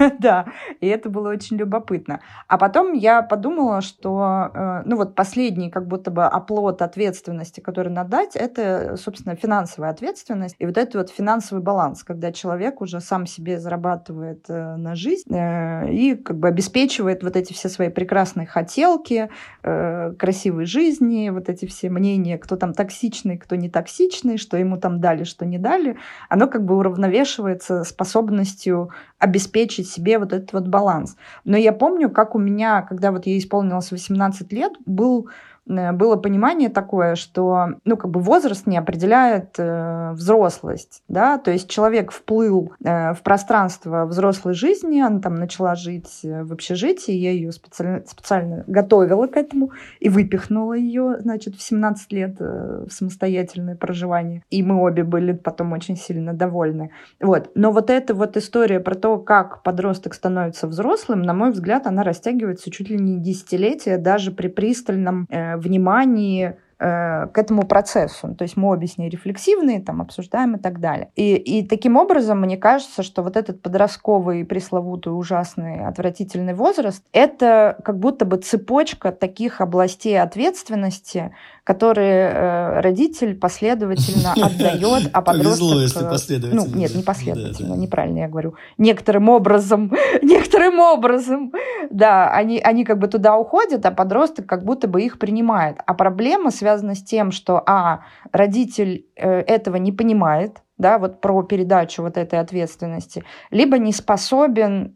да, 0.19 0.47
и 0.81 0.87
это 0.87 1.09
было 1.09 1.29
очень 1.29 1.55
любопытно. 1.55 2.19
А 2.49 2.57
потом 2.57 2.91
я 2.91 3.21
подумала, 3.21 3.79
что 3.79 4.08
что, 4.09 4.51
э, 4.53 4.81
ну 4.85 4.95
вот 4.95 5.15
последний 5.15 5.69
как 5.69 5.87
будто 5.87 6.11
бы 6.11 6.25
оплот 6.25 6.81
ответственности, 6.81 7.59
который 7.59 7.91
надо 7.91 8.09
дать, 8.09 8.35
это, 8.35 8.95
собственно, 8.97 9.35
финансовая 9.35 9.91
ответственность. 9.91 10.55
И 10.57 10.65
вот 10.65 10.77
это 10.77 10.97
вот 10.97 11.09
финансовый 11.09 11.61
баланс, 11.61 12.03
когда 12.03 12.31
человек 12.31 12.81
уже 12.81 12.99
сам 13.01 13.27
себе 13.27 13.59
зарабатывает 13.59 14.45
э, 14.49 14.75
на 14.75 14.95
жизнь 14.95 15.33
э, 15.33 15.91
и 15.91 16.15
как 16.15 16.37
бы 16.37 16.47
обеспечивает 16.47 17.23
вот 17.23 17.35
эти 17.35 17.53
все 17.53 17.69
свои 17.69 17.89
прекрасные 17.89 18.47
хотелки, 18.47 19.29
красивой 19.61 20.65
жизни, 20.65 21.29
вот 21.29 21.49
эти 21.49 21.65
все 21.65 21.89
мнения, 21.89 22.37
кто 22.37 22.55
там 22.55 22.73
токсичный, 22.73 23.37
кто 23.37 23.55
не 23.55 23.69
токсичный, 23.69 24.37
что 24.37 24.57
ему 24.57 24.77
там 24.77 24.99
дали, 24.99 25.23
что 25.23 25.45
не 25.45 25.57
дали, 25.57 25.97
оно 26.29 26.47
как 26.47 26.63
бы 26.63 26.75
уравновешивается 26.77 27.83
способностью 27.83 28.89
обеспечить 29.19 29.89
себе 29.89 30.17
вот 30.17 30.33
этот 30.33 30.53
вот 30.53 30.67
баланс. 30.67 31.15
Но 31.43 31.57
я 31.57 31.73
помню, 31.73 32.09
как 32.09 32.35
у 32.35 32.39
меня, 32.39 32.81
когда 32.81 33.11
вот 33.11 33.25
я 33.25 33.37
исполнилось 33.37 33.91
18 33.91 34.51
лет, 34.53 34.73
был 34.85 35.29
было 35.69 36.15
понимание 36.15 36.69
такое, 36.69 37.15
что 37.15 37.67
ну, 37.85 37.95
как 37.95 38.09
бы 38.09 38.19
возраст 38.19 38.65
не 38.65 38.77
определяет 38.77 39.55
э, 39.57 40.11
взрослость. 40.13 41.03
Да? 41.07 41.37
То 41.37 41.51
есть 41.51 41.69
человек 41.69 42.11
вплыл 42.11 42.73
э, 42.83 43.13
в 43.13 43.21
пространство 43.21 44.05
взрослой 44.05 44.53
жизни, 44.53 44.99
она 44.99 45.19
там 45.19 45.35
начала 45.35 45.75
жить 45.75 46.21
э, 46.23 46.43
в 46.43 46.53
общежитии, 46.53 47.13
я 47.13 47.31
ее 47.31 47.51
специально, 47.51 48.03
специально 48.05 48.63
готовила 48.65 49.27
к 49.27 49.37
этому 49.37 49.71
и 49.99 50.09
выпихнула 50.09 50.73
ее, 50.73 51.17
значит, 51.19 51.55
в 51.55 51.61
17 51.61 52.11
лет 52.13 52.37
э, 52.39 52.85
в 52.89 52.91
самостоятельное 52.91 53.75
проживание. 53.75 54.41
И 54.49 54.63
мы 54.63 54.81
обе 54.81 55.03
были 55.03 55.33
потом 55.33 55.73
очень 55.73 55.95
сильно 55.95 56.33
довольны. 56.33 56.89
Вот. 57.19 57.51
Но 57.53 57.71
вот 57.71 57.89
эта 57.89 58.15
вот 58.15 58.37
история 58.37 58.79
про 58.79 58.95
то, 58.95 59.17
как 59.19 59.61
подросток 59.61 60.15
становится 60.15 60.67
взрослым, 60.67 61.21
на 61.21 61.33
мой 61.33 61.51
взгляд, 61.51 61.85
она 61.85 62.03
растягивается 62.03 62.71
чуть 62.71 62.89
ли 62.89 62.97
не 62.97 63.19
десятилетия, 63.19 63.97
даже 63.97 64.31
при 64.31 64.47
пристальном 64.47 65.27
э, 65.29 65.58
внимании 65.59 66.55
к 66.79 67.31
этому 67.35 67.65
процессу. 67.65 68.33
То 68.35 68.43
есть 68.43 68.55
мы 68.55 68.69
обе 68.69 68.87
с 68.87 68.97
ней 68.97 69.09
рефлексивные, 69.09 69.81
там, 69.81 70.01
обсуждаем 70.01 70.55
и 70.55 70.59
так 70.59 70.79
далее. 70.79 71.09
И, 71.17 71.35
и 71.35 71.67
таким 71.67 71.97
образом, 71.97 72.39
мне 72.39 72.55
кажется, 72.55 73.03
что 73.03 73.21
вот 73.21 73.35
этот 73.35 73.61
подростковый, 73.61 74.45
пресловутый, 74.45 75.11
ужасный, 75.11 75.85
отвратительный 75.85 76.53
возраст, 76.53 77.03
это 77.11 77.77
как 77.83 77.99
будто 77.99 78.23
бы 78.23 78.37
цепочка 78.37 79.11
таких 79.11 79.59
областей 79.59 80.19
ответственности, 80.19 81.35
которые 81.65 82.29
э, 82.29 82.79
родитель 82.79 83.35
последовательно 83.35 84.33
отдает, 84.41 85.09
а 85.11 85.21
подросток... 85.21 85.59
Повезло, 85.59 85.81
если 85.81 86.05
э, 86.05 86.09
последовательно. 86.09 86.65
Ну, 86.65 86.75
нет, 86.79 86.95
не 86.95 87.03
последовательно, 87.03 87.69
да, 87.69 87.75
да. 87.75 87.81
неправильно 87.81 88.19
я 88.19 88.27
говорю. 88.29 88.55
Некоторым 88.77 89.27
образом, 89.27 89.93
некоторым 90.21 90.79
образом, 90.79 91.51
да, 91.91 92.31
они, 92.31 92.59
они 92.59 92.85
как 92.85 92.99
бы 92.99 93.07
туда 93.07 93.37
уходят, 93.37 93.85
а 93.85 93.91
подросток 93.91 94.45
как 94.45 94.63
будто 94.63 94.87
бы 94.87 95.01
их 95.01 95.19
принимает. 95.19 95.77
А 95.85 95.93
проблема 95.93 96.51
связана 96.51 96.68
с 96.77 97.03
тем, 97.03 97.31
что, 97.31 97.61
а, 97.65 98.01
родитель 98.31 99.07
э, 99.15 99.41
этого 99.41 99.77
не 99.77 99.91
понимает, 99.91 100.61
да, 100.77 100.97
вот 100.97 101.21
про 101.21 101.43
передачу 101.43 102.01
вот 102.01 102.17
этой 102.17 102.39
ответственности, 102.39 103.23
либо 103.51 103.77
не 103.77 103.91
способен, 103.91 104.95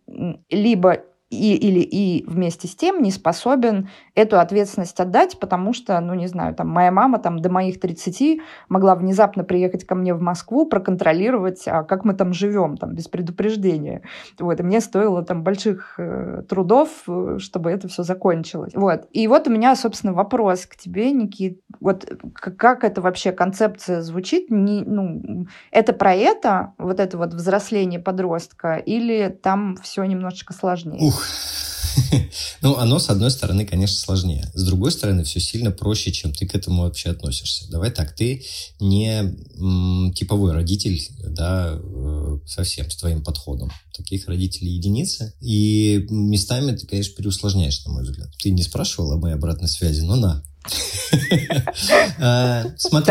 либо 0.49 1.03
и, 1.33 1.55
или 1.55 1.79
и 1.79 2.23
вместе 2.27 2.67
с 2.67 2.75
тем 2.75 3.01
не 3.01 3.11
способен 3.11 3.89
эту 4.15 4.39
ответственность 4.39 4.99
отдать, 4.99 5.39
потому 5.39 5.73
что, 5.73 5.99
ну, 5.99 6.13
не 6.13 6.27
знаю, 6.27 6.55
там, 6.55 6.69
моя 6.69 6.91
мама 6.91 7.19
там 7.19 7.39
до 7.39 7.49
моих 7.49 7.79
30 7.79 8.41
могла 8.69 8.95
внезапно 8.95 9.43
приехать 9.43 9.85
ко 9.85 9.95
мне 9.95 10.13
в 10.13 10.21
Москву, 10.21 10.65
проконтролировать, 10.65 11.63
а 11.67 11.83
как 11.83 12.05
мы 12.05 12.13
там 12.13 12.33
живем, 12.33 12.77
там, 12.77 12.93
без 12.93 13.07
предупреждения. 13.07 14.01
Вот, 14.39 14.59
и 14.59 14.63
мне 14.63 14.81
стоило 14.81 15.23
там 15.23 15.43
больших 15.43 15.95
э, 15.97 16.43
трудов, 16.47 16.89
э, 17.07 17.37
чтобы 17.39 17.71
это 17.71 17.87
все 17.87 18.03
закончилось. 18.03 18.73
Вот. 18.75 19.07
И 19.11 19.27
вот 19.27 19.47
у 19.47 19.51
меня, 19.51 19.75
собственно, 19.75 20.13
вопрос 20.13 20.65
к 20.65 20.75
тебе, 20.75 21.11
Никит. 21.11 21.61
Вот 21.79 22.05
как 22.35 22.83
это 22.83 23.01
вообще 23.01 23.31
концепция 23.31 24.01
звучит? 24.01 24.49
Не, 24.49 24.83
ну, 24.85 25.47
это 25.71 25.93
про 25.93 26.13
это, 26.13 26.73
вот 26.77 26.99
это 26.99 27.17
вот 27.17 27.33
взросление 27.33 27.99
подростка, 27.99 28.75
или 28.75 29.29
там 29.29 29.75
все 29.81 30.03
немножечко 30.03 30.53
сложнее? 30.53 31.07
Ух, 31.07 31.22
ну, 32.61 32.77
оно, 32.77 32.99
с 32.99 33.09
одной 33.09 33.31
стороны, 33.31 33.65
конечно, 33.65 33.97
сложнее. 33.97 34.51
С 34.53 34.63
другой 34.63 34.91
стороны, 34.91 35.23
все 35.23 35.39
сильно 35.39 35.71
проще, 35.71 36.11
чем 36.11 36.33
ты 36.33 36.45
к 36.45 36.55
этому 36.55 36.83
вообще 36.83 37.09
относишься. 37.09 37.69
Давай 37.69 37.91
так, 37.91 38.15
ты 38.15 38.43
не 38.79 39.35
типовой 40.13 40.53
родитель, 40.53 41.01
да, 41.27 41.73
э, 41.75 42.39
совсем 42.45 42.89
с 42.89 42.97
твоим 42.97 43.23
подходом. 43.23 43.71
Таких 43.95 44.27
родителей 44.27 44.71
единицы. 44.73 45.33
И 45.41 46.05
местами 46.09 46.75
ты, 46.75 46.87
конечно, 46.87 47.15
переусложняешь, 47.15 47.83
на 47.85 47.93
мой 47.93 48.03
взгляд. 48.03 48.29
Ты 48.41 48.51
не 48.51 48.63
спрашивал 48.63 49.13
о 49.13 49.17
моей 49.17 49.35
обратной 49.35 49.69
связи, 49.69 50.01
но 50.01 50.15
на. 50.15 50.43
А, 52.19 52.65
смотри, 52.77 53.05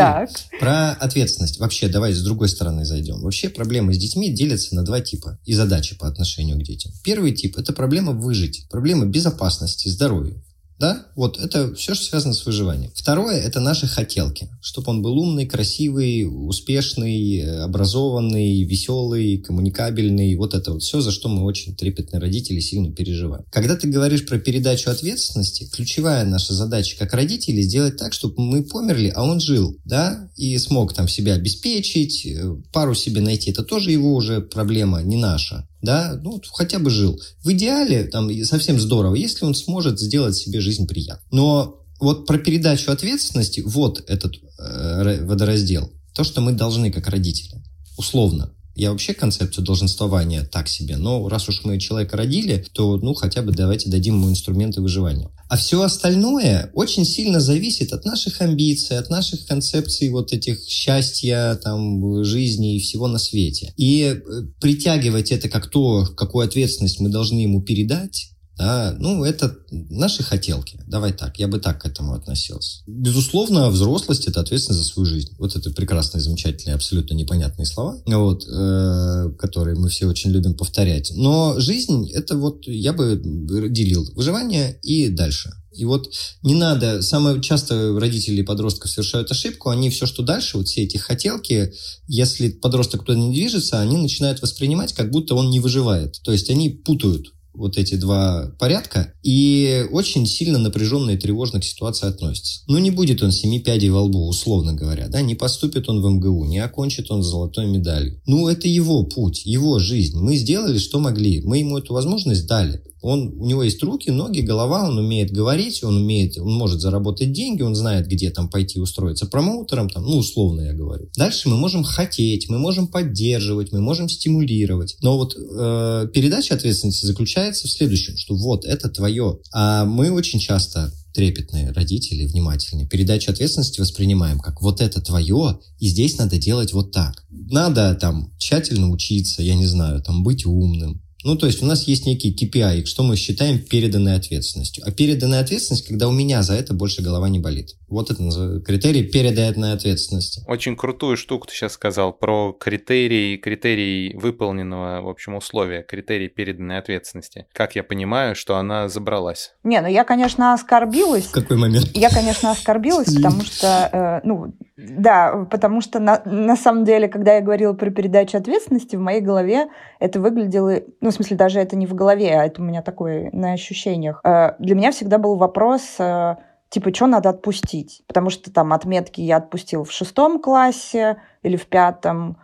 про 0.59 0.91
ответственность. 0.91 1.59
Вообще, 1.59 1.87
давай 1.87 2.13
с 2.13 2.21
другой 2.21 2.49
стороны 2.49 2.85
зайдем. 2.85 3.21
Вообще 3.21 3.49
проблемы 3.49 3.93
с 3.93 3.97
детьми 3.97 4.33
делятся 4.33 4.75
на 4.75 4.83
два 4.83 5.01
типа 5.01 5.39
и 5.45 5.53
задачи 5.53 5.95
по 5.97 6.07
отношению 6.07 6.57
к 6.57 6.63
детям. 6.63 6.91
Первый 7.03 7.33
тип– 7.33 7.57
это 7.57 7.73
проблема 7.73 8.13
выжить, 8.13 8.67
проблема 8.69 9.05
безопасности, 9.05 9.87
здоровья. 9.87 10.41
Да? 10.83 11.05
Вот 11.15 11.39
это 11.39 11.73
все, 11.75 11.93
что 11.93 12.03
связано 12.03 12.33
с 12.33 12.45
выживанием. 12.45 12.91
Второе– 12.93 13.37
это 13.41 13.61
наши 13.61 13.87
хотелки. 13.87 14.49
Чтобы 14.61 14.89
он 14.89 15.01
был 15.01 15.17
умный, 15.17 15.45
красивый, 15.45 16.27
успешный, 16.29 17.63
образованный, 17.63 18.63
веселый, 18.63 19.37
коммуникабельный. 19.37 20.35
Вот 20.35 20.53
это 20.53 20.73
вот 20.73 20.83
все, 20.83 20.99
за 20.99 21.11
что 21.11 21.29
мы 21.29 21.45
очень 21.45 21.73
трепетные 21.73 22.19
родители 22.19 22.59
сильно 22.59 22.91
переживаем. 22.91 23.45
Когда 23.49 23.77
ты 23.77 23.87
говоришь 23.87 24.25
про 24.25 24.39
передачу 24.39 24.89
ответственности, 24.89 25.69
ключевая 25.71 26.25
наша 26.25 26.53
задача 26.53 26.97
как 26.99 27.13
родители 27.13 27.61
сделать 27.61 27.95
так, 27.95 28.11
чтобы 28.11 28.43
мы 28.43 28.63
померли, 28.63 29.07
а 29.15 29.23
он 29.23 29.39
жил, 29.39 29.77
да, 29.85 30.29
и 30.35 30.57
смог 30.57 30.93
там 30.93 31.07
себя 31.07 31.35
обеспечить, 31.35 32.25
э, 32.25 32.57
пару 32.73 32.93
себе 32.93 33.21
найти. 33.21 33.51
Это 33.51 33.63
тоже 33.63 33.91
его 33.91 34.15
уже 34.15 34.41
проблема, 34.41 35.01
не 35.01 35.15
наша 35.15 35.65
да, 35.83 36.19
ну, 36.23 36.41
хотя 36.53 36.79
бы 36.79 36.89
жил. 36.89 37.21
В 37.43 37.51
идеале, 37.51 38.05
там, 38.05 38.31
совсем 38.45 38.79
здорово, 38.79 39.15
если 39.15 39.45
он 39.45 39.53
сможет 39.53 39.99
сделать 39.99 40.35
себе 40.35 40.61
жизнь 40.61 40.87
приятной. 40.87 41.27
Но 41.31 41.81
вот 41.99 42.25
про 42.25 42.37
передачу 42.37 42.89
ответственности, 42.89 43.59
вот 43.59 44.01
этот 44.07 44.35
э, 44.57 45.23
водораздел, 45.25 45.91
то, 46.15 46.23
что 46.23 46.39
мы 46.41 46.53
должны 46.53 46.91
как 46.91 47.07
родители, 47.09 47.61
условно, 47.97 48.53
я 48.75 48.91
вообще 48.91 49.13
концепцию 49.13 49.63
долженствования 49.63 50.43
так 50.43 50.67
себе, 50.67 50.97
но 50.97 51.27
раз 51.29 51.47
уж 51.49 51.63
мы 51.63 51.79
человека 51.79 52.17
родили, 52.17 52.65
то 52.73 52.97
ну 52.97 53.13
хотя 53.13 53.41
бы 53.41 53.51
давайте 53.51 53.89
дадим 53.89 54.15
ему 54.15 54.29
инструменты 54.29 54.81
выживания. 54.81 55.29
А 55.47 55.57
все 55.57 55.81
остальное 55.83 56.71
очень 56.73 57.05
сильно 57.05 57.39
зависит 57.39 57.93
от 57.93 58.05
наших 58.05 58.41
амбиций, 58.41 58.97
от 58.97 59.09
наших 59.09 59.45
концепций 59.45 60.09
вот 60.09 60.33
этих 60.33 60.59
счастья, 60.67 61.59
там, 61.63 62.23
жизни 62.23 62.75
и 62.75 62.79
всего 62.79 63.07
на 63.07 63.19
свете. 63.19 63.73
И 63.77 64.01
э, 64.01 64.21
притягивать 64.59 65.31
это 65.31 65.49
как 65.49 65.69
то, 65.69 66.05
какую 66.17 66.45
ответственность 66.45 66.99
мы 66.99 67.09
должны 67.09 67.39
ему 67.39 67.61
передать, 67.61 68.32
да, 68.57 68.95
ну, 68.99 69.23
это 69.23 69.57
наши 69.71 70.21
хотелки. 70.21 70.79
Давай 70.87 71.11
так, 71.11 71.39
я 71.39 71.47
бы 71.47 71.59
так 71.59 71.81
к 71.81 71.85
этому 71.85 72.13
относился. 72.13 72.83
Безусловно, 72.85 73.69
взрослость– 73.69 74.27
это 74.27 74.41
ответственность 74.41 74.83
за 74.83 74.87
свою 74.87 75.05
жизнь. 75.07 75.33
Вот 75.39 75.55
это 75.55 75.71
прекрасные, 75.71 76.21
замечательные, 76.21 76.75
абсолютно 76.75 77.15
непонятные 77.15 77.65
слова, 77.65 77.97
вот, 78.05 78.47
э, 78.47 79.31
которые 79.39 79.75
мы 79.75 79.89
все 79.89 80.05
очень 80.05 80.31
любим 80.31 80.53
повторять. 80.53 81.11
Но 81.15 81.59
жизнь– 81.59 82.11
это 82.13 82.37
вот, 82.37 82.67
я 82.67 82.93
бы 82.93 83.19
делил 83.23 84.07
выживание 84.15 84.79
и 84.83 85.09
дальше. 85.09 85.53
И 85.73 85.85
вот 85.85 86.13
не 86.43 86.53
надо, 86.53 87.01
самое 87.01 87.41
часто 87.41 87.97
родители 87.99 88.43
подростков 88.43 88.91
совершают 88.91 89.31
ошибку, 89.31 89.69
они 89.69 89.89
все, 89.89 90.05
что 90.05 90.21
дальше, 90.21 90.57
вот 90.57 90.67
все 90.67 90.83
эти 90.83 90.97
хотелки, 90.97 91.73
если 92.07 92.49
подросток 92.49 93.03
туда 93.03 93.17
не 93.17 93.33
движется, 93.33 93.79
они 93.79 93.97
начинают 93.97 94.41
воспринимать, 94.41 94.93
как 94.93 95.09
будто 95.09 95.33
он 95.33 95.49
не 95.49 95.59
выживает. 95.59 96.19
То 96.23 96.31
есть 96.31 96.49
они 96.49 96.69
путают 96.69 97.32
вот 97.53 97.77
эти 97.77 97.95
два 97.95 98.51
порядка, 98.59 99.13
и 99.23 99.85
очень 99.91 100.25
сильно 100.25 100.57
напряженно 100.57 101.11
и 101.11 101.17
тревожно 101.17 101.59
к 101.59 101.65
ситуации 101.65 102.07
относится. 102.07 102.61
Ну, 102.67 102.77
не 102.77 102.91
будет 102.91 103.21
он 103.23 103.31
семи 103.31 103.59
пядей 103.59 103.89
во 103.89 104.01
лбу, 104.01 104.27
условно 104.27 104.73
говоря, 104.73 105.07
да, 105.07 105.21
не 105.21 105.35
поступит 105.35 105.89
он 105.89 106.01
в 106.01 106.09
МГУ, 106.09 106.45
не 106.45 106.59
окончит 106.59 107.11
он 107.11 107.23
золотой 107.23 107.65
медалью. 107.67 108.21
Ну, 108.25 108.47
это 108.47 108.67
его 108.67 109.03
путь, 109.03 109.45
его 109.45 109.79
жизнь. 109.79 110.17
Мы 110.17 110.35
сделали, 110.35 110.77
что 110.77 110.99
могли, 110.99 111.41
мы 111.41 111.59
ему 111.59 111.77
эту 111.77 111.93
возможность 111.93 112.47
дали. 112.47 112.81
Он, 113.03 113.33
у 113.37 113.45
него 113.45 113.63
есть 113.63 113.83
руки, 113.83 114.11
ноги, 114.11 114.39
голова, 114.39 114.87
он 114.87 114.97
умеет 114.97 115.29
говорить, 115.29 115.83
он 115.83 115.97
умеет, 115.97 116.37
он 116.37 116.53
может 116.53 116.79
заработать 116.79 117.33
деньги, 117.33 117.61
он 117.61 117.75
знает, 117.75 118.07
где 118.07 118.29
там 118.29 118.49
пойти 118.49 118.79
устроиться 118.79 119.25
промоутером, 119.25 119.89
там, 119.89 120.03
ну, 120.05 120.17
условно 120.19 120.61
я 120.61 120.73
говорю. 120.73 121.09
Дальше 121.17 121.49
мы 121.49 121.57
можем 121.57 121.83
хотеть, 121.83 122.47
мы 122.47 122.59
можем 122.59 122.87
поддерживать, 122.87 123.73
мы 123.73 123.81
можем 123.81 124.07
стимулировать. 124.07 124.95
Но 125.01 125.17
вот 125.17 125.35
э, 125.35 126.07
передача 126.13 126.53
ответственности 126.53 127.05
заключается 127.05 127.42
в 127.51 127.71
следующем, 127.71 128.17
что 128.17 128.35
вот, 128.35 128.65
это 128.65 128.89
твое. 128.89 129.39
А 129.51 129.85
мы 129.85 130.11
очень 130.11 130.39
часто 130.39 130.91
трепетные 131.13 131.71
родители, 131.71 132.25
внимательные, 132.25 132.87
передачу 132.87 133.31
ответственности 133.31 133.79
воспринимаем 133.79 134.39
как 134.39 134.61
вот 134.61 134.81
это 134.81 135.01
твое, 135.01 135.59
и 135.79 135.87
здесь 135.87 136.17
надо 136.17 136.37
делать 136.37 136.73
вот 136.73 136.91
так. 136.91 137.23
Надо 137.29 137.95
там 137.95 138.33
тщательно 138.39 138.89
учиться, 138.89 139.43
я 139.43 139.55
не 139.55 139.67
знаю, 139.67 140.01
там 140.01 140.23
быть 140.23 140.45
умным, 140.45 141.03
ну, 141.23 141.37
то 141.37 141.47
есть 141.47 141.63
у 141.63 141.65
нас 141.65 141.87
есть 141.87 142.05
некий 142.05 142.35
KPI, 142.35 142.85
что 142.85 143.03
мы 143.03 143.15
считаем 143.15 143.59
переданной 143.59 144.15
ответственностью. 144.15 144.83
А 144.85 144.91
переданная 144.91 145.39
ответственность, 145.39 145.85
когда 145.85 146.09
у 146.09 146.11
меня 146.11 146.43
за 146.43 146.53
это 146.53 146.73
больше 146.73 147.01
голова 147.01 147.29
не 147.29 147.39
болит. 147.39 147.75
Вот 147.93 148.11
это 148.11 148.59
критерий 148.65 149.03
переданной 149.03 149.73
ответственности. 149.73 150.43
Очень 150.47 150.75
крутую 150.75 151.15
штуку 151.15 151.47
ты 151.47 151.53
сейчас 151.53 151.73
сказал 151.73 152.11
про 152.11 152.51
критерий, 152.53 153.37
критерий 153.37 154.15
выполненного, 154.15 155.01
в 155.01 155.09
общем, 155.09 155.35
условия, 155.35 155.83
критерий 155.83 156.27
переданной 156.27 156.79
ответственности. 156.79 157.45
Как 157.53 157.75
я 157.75 157.83
понимаю, 157.83 158.35
что 158.35 158.57
она 158.57 158.89
забралась? 158.89 159.53
Не, 159.63 159.81
ну 159.81 159.87
я, 159.87 160.03
конечно, 160.03 160.53
оскорбилась. 160.53 161.25
В 161.25 161.31
какой 161.31 161.57
момент? 161.57 161.91
Я, 161.93 162.09
конечно, 162.09 162.51
оскорбилась, 162.51 163.13
потому 163.13 163.41
что, 163.43 163.89
э, 163.91 164.27
ну, 164.27 164.53
да, 164.75 165.45
потому 165.49 165.81
что 165.81 165.99
на, 165.99 166.21
на 166.25 166.55
самом 166.55 166.83
деле, 166.83 167.07
когда 167.07 167.35
я 167.35 167.41
говорила 167.41 167.73
про 167.73 167.91
передачу 167.91 168.37
ответственности, 168.37 168.95
в 168.95 168.99
моей 168.99 169.21
голове 169.21 169.67
это 169.99 170.19
выглядело, 170.19 170.81
ну, 170.99 171.11
в 171.11 171.13
смысле, 171.13 171.37
даже 171.37 171.59
это 171.59 171.75
не 171.75 171.85
в 171.85 171.93
голове, 171.93 172.39
а 172.39 172.45
это 172.45 172.61
у 172.61 172.65
меня 172.65 172.81
такое 172.81 173.29
на 173.31 173.53
ощущениях. 173.53 174.19
Э, 174.23 174.53
для 174.59 174.75
меня 174.75 174.91
всегда 174.91 175.17
был 175.17 175.35
вопрос, 175.35 175.83
э, 175.99 176.35
типа, 176.73 176.91
что 176.91 177.05
надо 177.05 177.29
отпустить? 177.29 178.03
Потому 178.07 178.31
что 178.31 178.51
там 178.51 178.73
отметки 178.73 179.21
я 179.21 179.37
отпустил 179.37 179.83
в 179.83 179.91
шестом 179.91 180.41
классе 180.41 181.21
или 181.43 181.55
в 181.55 181.67
пятом, 181.67 182.37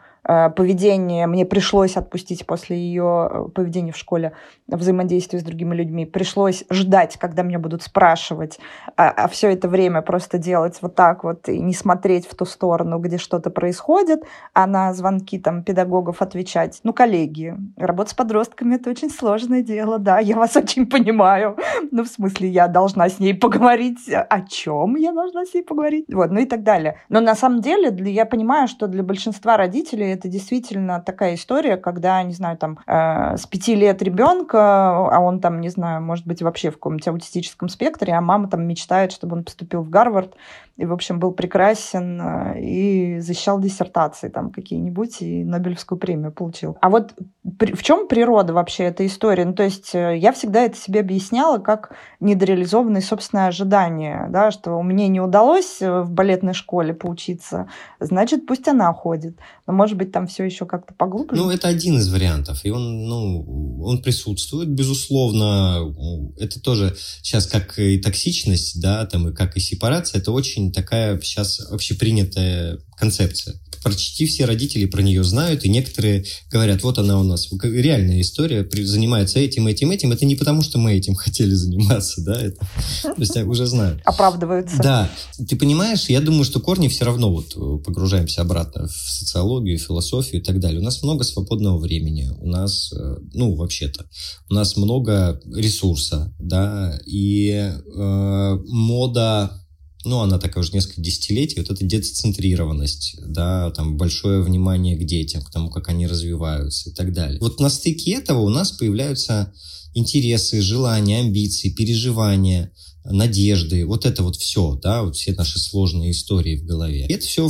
поведение, 0.55 1.25
мне 1.25 1.43
пришлось 1.43 1.97
отпустить 1.97 2.45
после 2.45 2.77
ее 2.77 3.29
э, 3.31 3.49
поведения 3.49 3.91
в 3.91 3.97
школе, 3.97 4.33
взаимодействия 4.67 5.39
с 5.39 5.43
другими 5.43 5.73
людьми, 5.73 6.05
пришлось 6.05 6.63
ждать, 6.69 7.17
когда 7.17 7.41
меня 7.41 7.57
будут 7.57 7.81
спрашивать, 7.81 8.59
а, 8.95 9.09
а 9.09 9.27
все 9.27 9.51
это 9.51 9.67
время 9.67 10.03
просто 10.03 10.37
делать 10.37 10.77
вот 10.81 10.93
так 10.93 11.23
вот 11.23 11.49
и 11.49 11.59
не 11.59 11.73
смотреть 11.73 12.27
в 12.27 12.35
ту 12.35 12.45
сторону, 12.45 12.99
где 12.99 13.17
что-то 13.17 13.49
происходит, 13.49 14.23
а 14.53 14.67
на 14.67 14.93
звонки 14.93 15.39
там 15.39 15.63
педагогов 15.63 16.21
отвечать. 16.21 16.79
Ну, 16.83 16.93
коллеги, 16.93 17.55
работа 17.75 18.11
с 18.11 18.13
подростками— 18.13 18.75
это 18.75 18.91
очень 18.91 19.09
сложное 19.09 19.63
дело, 19.63 19.97
да, 19.97 20.19
я 20.19 20.35
вас 20.35 20.55
очень 20.55 20.85
понимаю. 20.85 21.57
Ну, 21.89 22.03
в 22.03 22.07
смысле, 22.07 22.49
я 22.49 22.67
должна 22.67 23.09
с 23.09 23.19
ней 23.19 23.33
поговорить. 23.33 24.07
О 24.09 24.41
чем 24.41 24.95
я 24.95 25.11
должна 25.11 25.45
с 25.45 25.55
ней 25.55 25.63
поговорить? 25.63 26.05
Вот, 26.13 26.29
ну 26.29 26.39
и 26.39 26.45
так 26.45 26.61
далее. 26.61 26.97
Но 27.09 27.19
на 27.19 27.33
самом 27.33 27.61
деле 27.61 27.89
для, 27.89 28.11
я 28.11 28.25
понимаю, 28.27 28.67
что 28.67 28.85
для 28.85 29.01
большинства 29.01 29.57
родителей 29.57 30.18
это 30.19 30.27
действительно 30.27 31.01
такая 31.01 31.35
история, 31.35 31.77
когда, 31.77 32.21
не 32.23 32.33
знаю, 32.33 32.57
там 32.57 32.79
э, 32.85 33.37
с 33.37 33.47
пяти 33.47 33.73
лет 33.73 34.01
ребенка, 34.01 35.07
а 35.07 35.19
он 35.19 35.39
там, 35.39 35.61
не 35.61 35.69
знаю, 35.69 36.01
может 36.01 36.27
быть 36.27 36.41
вообще 36.41 36.69
в 36.69 36.73
каком-нибудь 36.73 37.07
аутистическом 37.07 37.69
спектре, 37.69 38.13
а 38.13 38.21
мама 38.21 38.49
там 38.49 38.67
мечтает, 38.67 39.11
чтобы 39.11 39.37
он 39.37 39.43
поступил 39.43 39.81
в 39.81 39.89
Гарвард, 39.89 40.35
и, 40.79 40.85
в 40.85 40.93
общем, 40.93 41.19
был 41.19 41.33
прекрасен 41.33 42.21
э, 42.21 42.61
и 42.61 43.19
защищал 43.19 43.59
диссертации 43.59 44.29
там 44.29 44.49
какие-нибудь, 44.49 45.21
и 45.21 45.43
Нобелевскую 45.43 45.99
премию 45.99 46.31
получил. 46.31 46.77
А 46.79 46.89
вот 46.89 47.15
в 47.43 47.83
чем 47.83 48.07
природа 48.07 48.53
вообще 48.53 48.83
этой 48.85 49.07
истории? 49.07 49.43
Ну, 49.43 49.53
то 49.53 49.63
есть 49.63 49.93
э, 49.93 50.17
я 50.17 50.31
всегда 50.31 50.61
это 50.61 50.77
себе 50.77 51.01
объясняла 51.01 51.57
как 51.57 51.91
недореализованные 52.21 53.01
собственные 53.01 53.47
ожидания, 53.47 54.29
да, 54.29 54.51
что 54.51 54.81
мне 54.81 55.09
не 55.09 55.19
удалось 55.19 55.81
э, 55.81 56.01
в 56.01 56.11
балетной 56.11 56.53
школе 56.53 56.93
поучиться, 56.93 57.67
значит, 57.99 58.45
пусть 58.45 58.65
она 58.69 58.93
ходит. 58.93 59.37
Но, 59.67 59.73
может 59.73 59.97
быть, 59.97 60.13
там 60.13 60.27
все 60.27 60.45
еще 60.45 60.65
как-то 60.65 60.93
поглубже. 60.93 61.35
Ну, 61.35 61.49
это 61.49 61.67
один 61.67 61.97
из 61.97 62.09
вариантов, 62.09 62.63
и 62.63 62.69
он, 62.69 63.05
ну, 63.05 63.81
он 63.83 64.01
присутствует, 64.01 64.69
безусловно. 64.69 65.93
Это 66.39 66.61
тоже 66.61 66.95
сейчас 67.21 67.47
как 67.47 67.77
и 67.79 67.99
токсичность, 67.99 68.81
да, 68.81 69.05
там, 69.05 69.27
и 69.27 69.33
как 69.33 69.57
и 69.57 69.59
сепарация, 69.59 70.21
это 70.21 70.31
очень 70.31 70.68
такая 70.71 71.19
сейчас 71.21 71.59
общепринятая 71.59 72.79
концепция 72.97 73.59
почти 73.83 74.25
все 74.25 74.45
родители 74.45 74.85
про 74.85 75.01
нее 75.01 75.23
знают, 75.23 75.63
и 75.63 75.69
некоторые 75.69 76.25
говорят, 76.51 76.83
вот 76.83 76.97
она 76.97 77.19
у 77.19 77.23
нас, 77.23 77.49
реальная 77.61 78.21
история, 78.21 78.67
занимается 78.85 79.39
этим, 79.39 79.67
этим, 79.67 79.91
этим. 79.91 80.11
Это 80.11 80.25
не 80.25 80.35
потому, 80.35 80.61
что 80.61 80.77
мы 80.77 80.93
этим 80.93 81.15
хотели 81.15 81.53
заниматься, 81.53 82.21
да, 82.21 82.41
это, 82.41 82.59
то 83.03 83.15
есть 83.17 83.35
уже 83.37 83.65
знают. 83.65 84.01
Оправдываются. 84.05 84.77
Да, 84.81 85.09
ты 85.47 85.55
понимаешь, 85.55 86.09
я 86.09 86.21
думаю, 86.21 86.43
что 86.43 86.59
корни 86.59 86.87
все 86.87 87.05
равно 87.05 87.31
вот 87.31 87.55
э, 87.55 87.83
погружаемся 87.83 88.41
обратно 88.41 88.87
в 88.87 88.91
социологию, 88.91 89.77
философию 89.77 90.41
и 90.41 90.43
так 90.43 90.59
далее. 90.59 90.79
У 90.79 90.83
нас 90.83 91.01
много 91.03 91.23
свободного 91.23 91.77
времени, 91.77 92.29
у 92.39 92.47
нас, 92.47 92.91
э, 92.93 93.17
ну, 93.33 93.55
вообще-то, 93.55 94.05
у 94.49 94.53
нас 94.53 94.75
много 94.77 95.39
ресурса, 95.53 96.33
да, 96.39 96.99
и 97.05 97.49
э, 97.51 98.59
мода 98.67 99.58
ну, 100.05 100.19
она 100.19 100.39
такая 100.39 100.63
уже 100.63 100.73
несколько 100.73 101.01
десятилетий, 101.01 101.59
вот 101.59 101.71
эта 101.71 101.83
децентрированность, 101.83 103.15
да, 103.25 103.71
там 103.71 103.97
большое 103.97 104.41
внимание 104.41 104.95
к 104.95 105.03
детям, 105.03 105.41
к 105.41 105.51
тому, 105.51 105.69
как 105.69 105.89
они 105.89 106.07
развиваются 106.07 106.89
и 106.89 106.93
так 106.93 107.13
далее. 107.13 107.39
Вот 107.39 107.59
на 107.59 107.69
стыке 107.69 108.13
этого 108.13 108.39
у 108.39 108.49
нас 108.49 108.71
появляются 108.71 109.53
интересы, 109.93 110.61
желания, 110.61 111.19
амбиции, 111.19 111.69
переживания– 111.69 112.71
надежды, 113.11 113.85
вот 113.85 114.05
это 114.05 114.23
вот 114.23 114.35
все, 114.35 114.79
да, 114.81 115.03
вот 115.03 115.15
все 115.15 115.33
наши 115.33 115.59
сложные 115.59 116.11
истории 116.11 116.55
в 116.55 116.65
голове. 116.65 117.05
И 117.07 117.13
это 117.13 117.25
все 117.25 117.49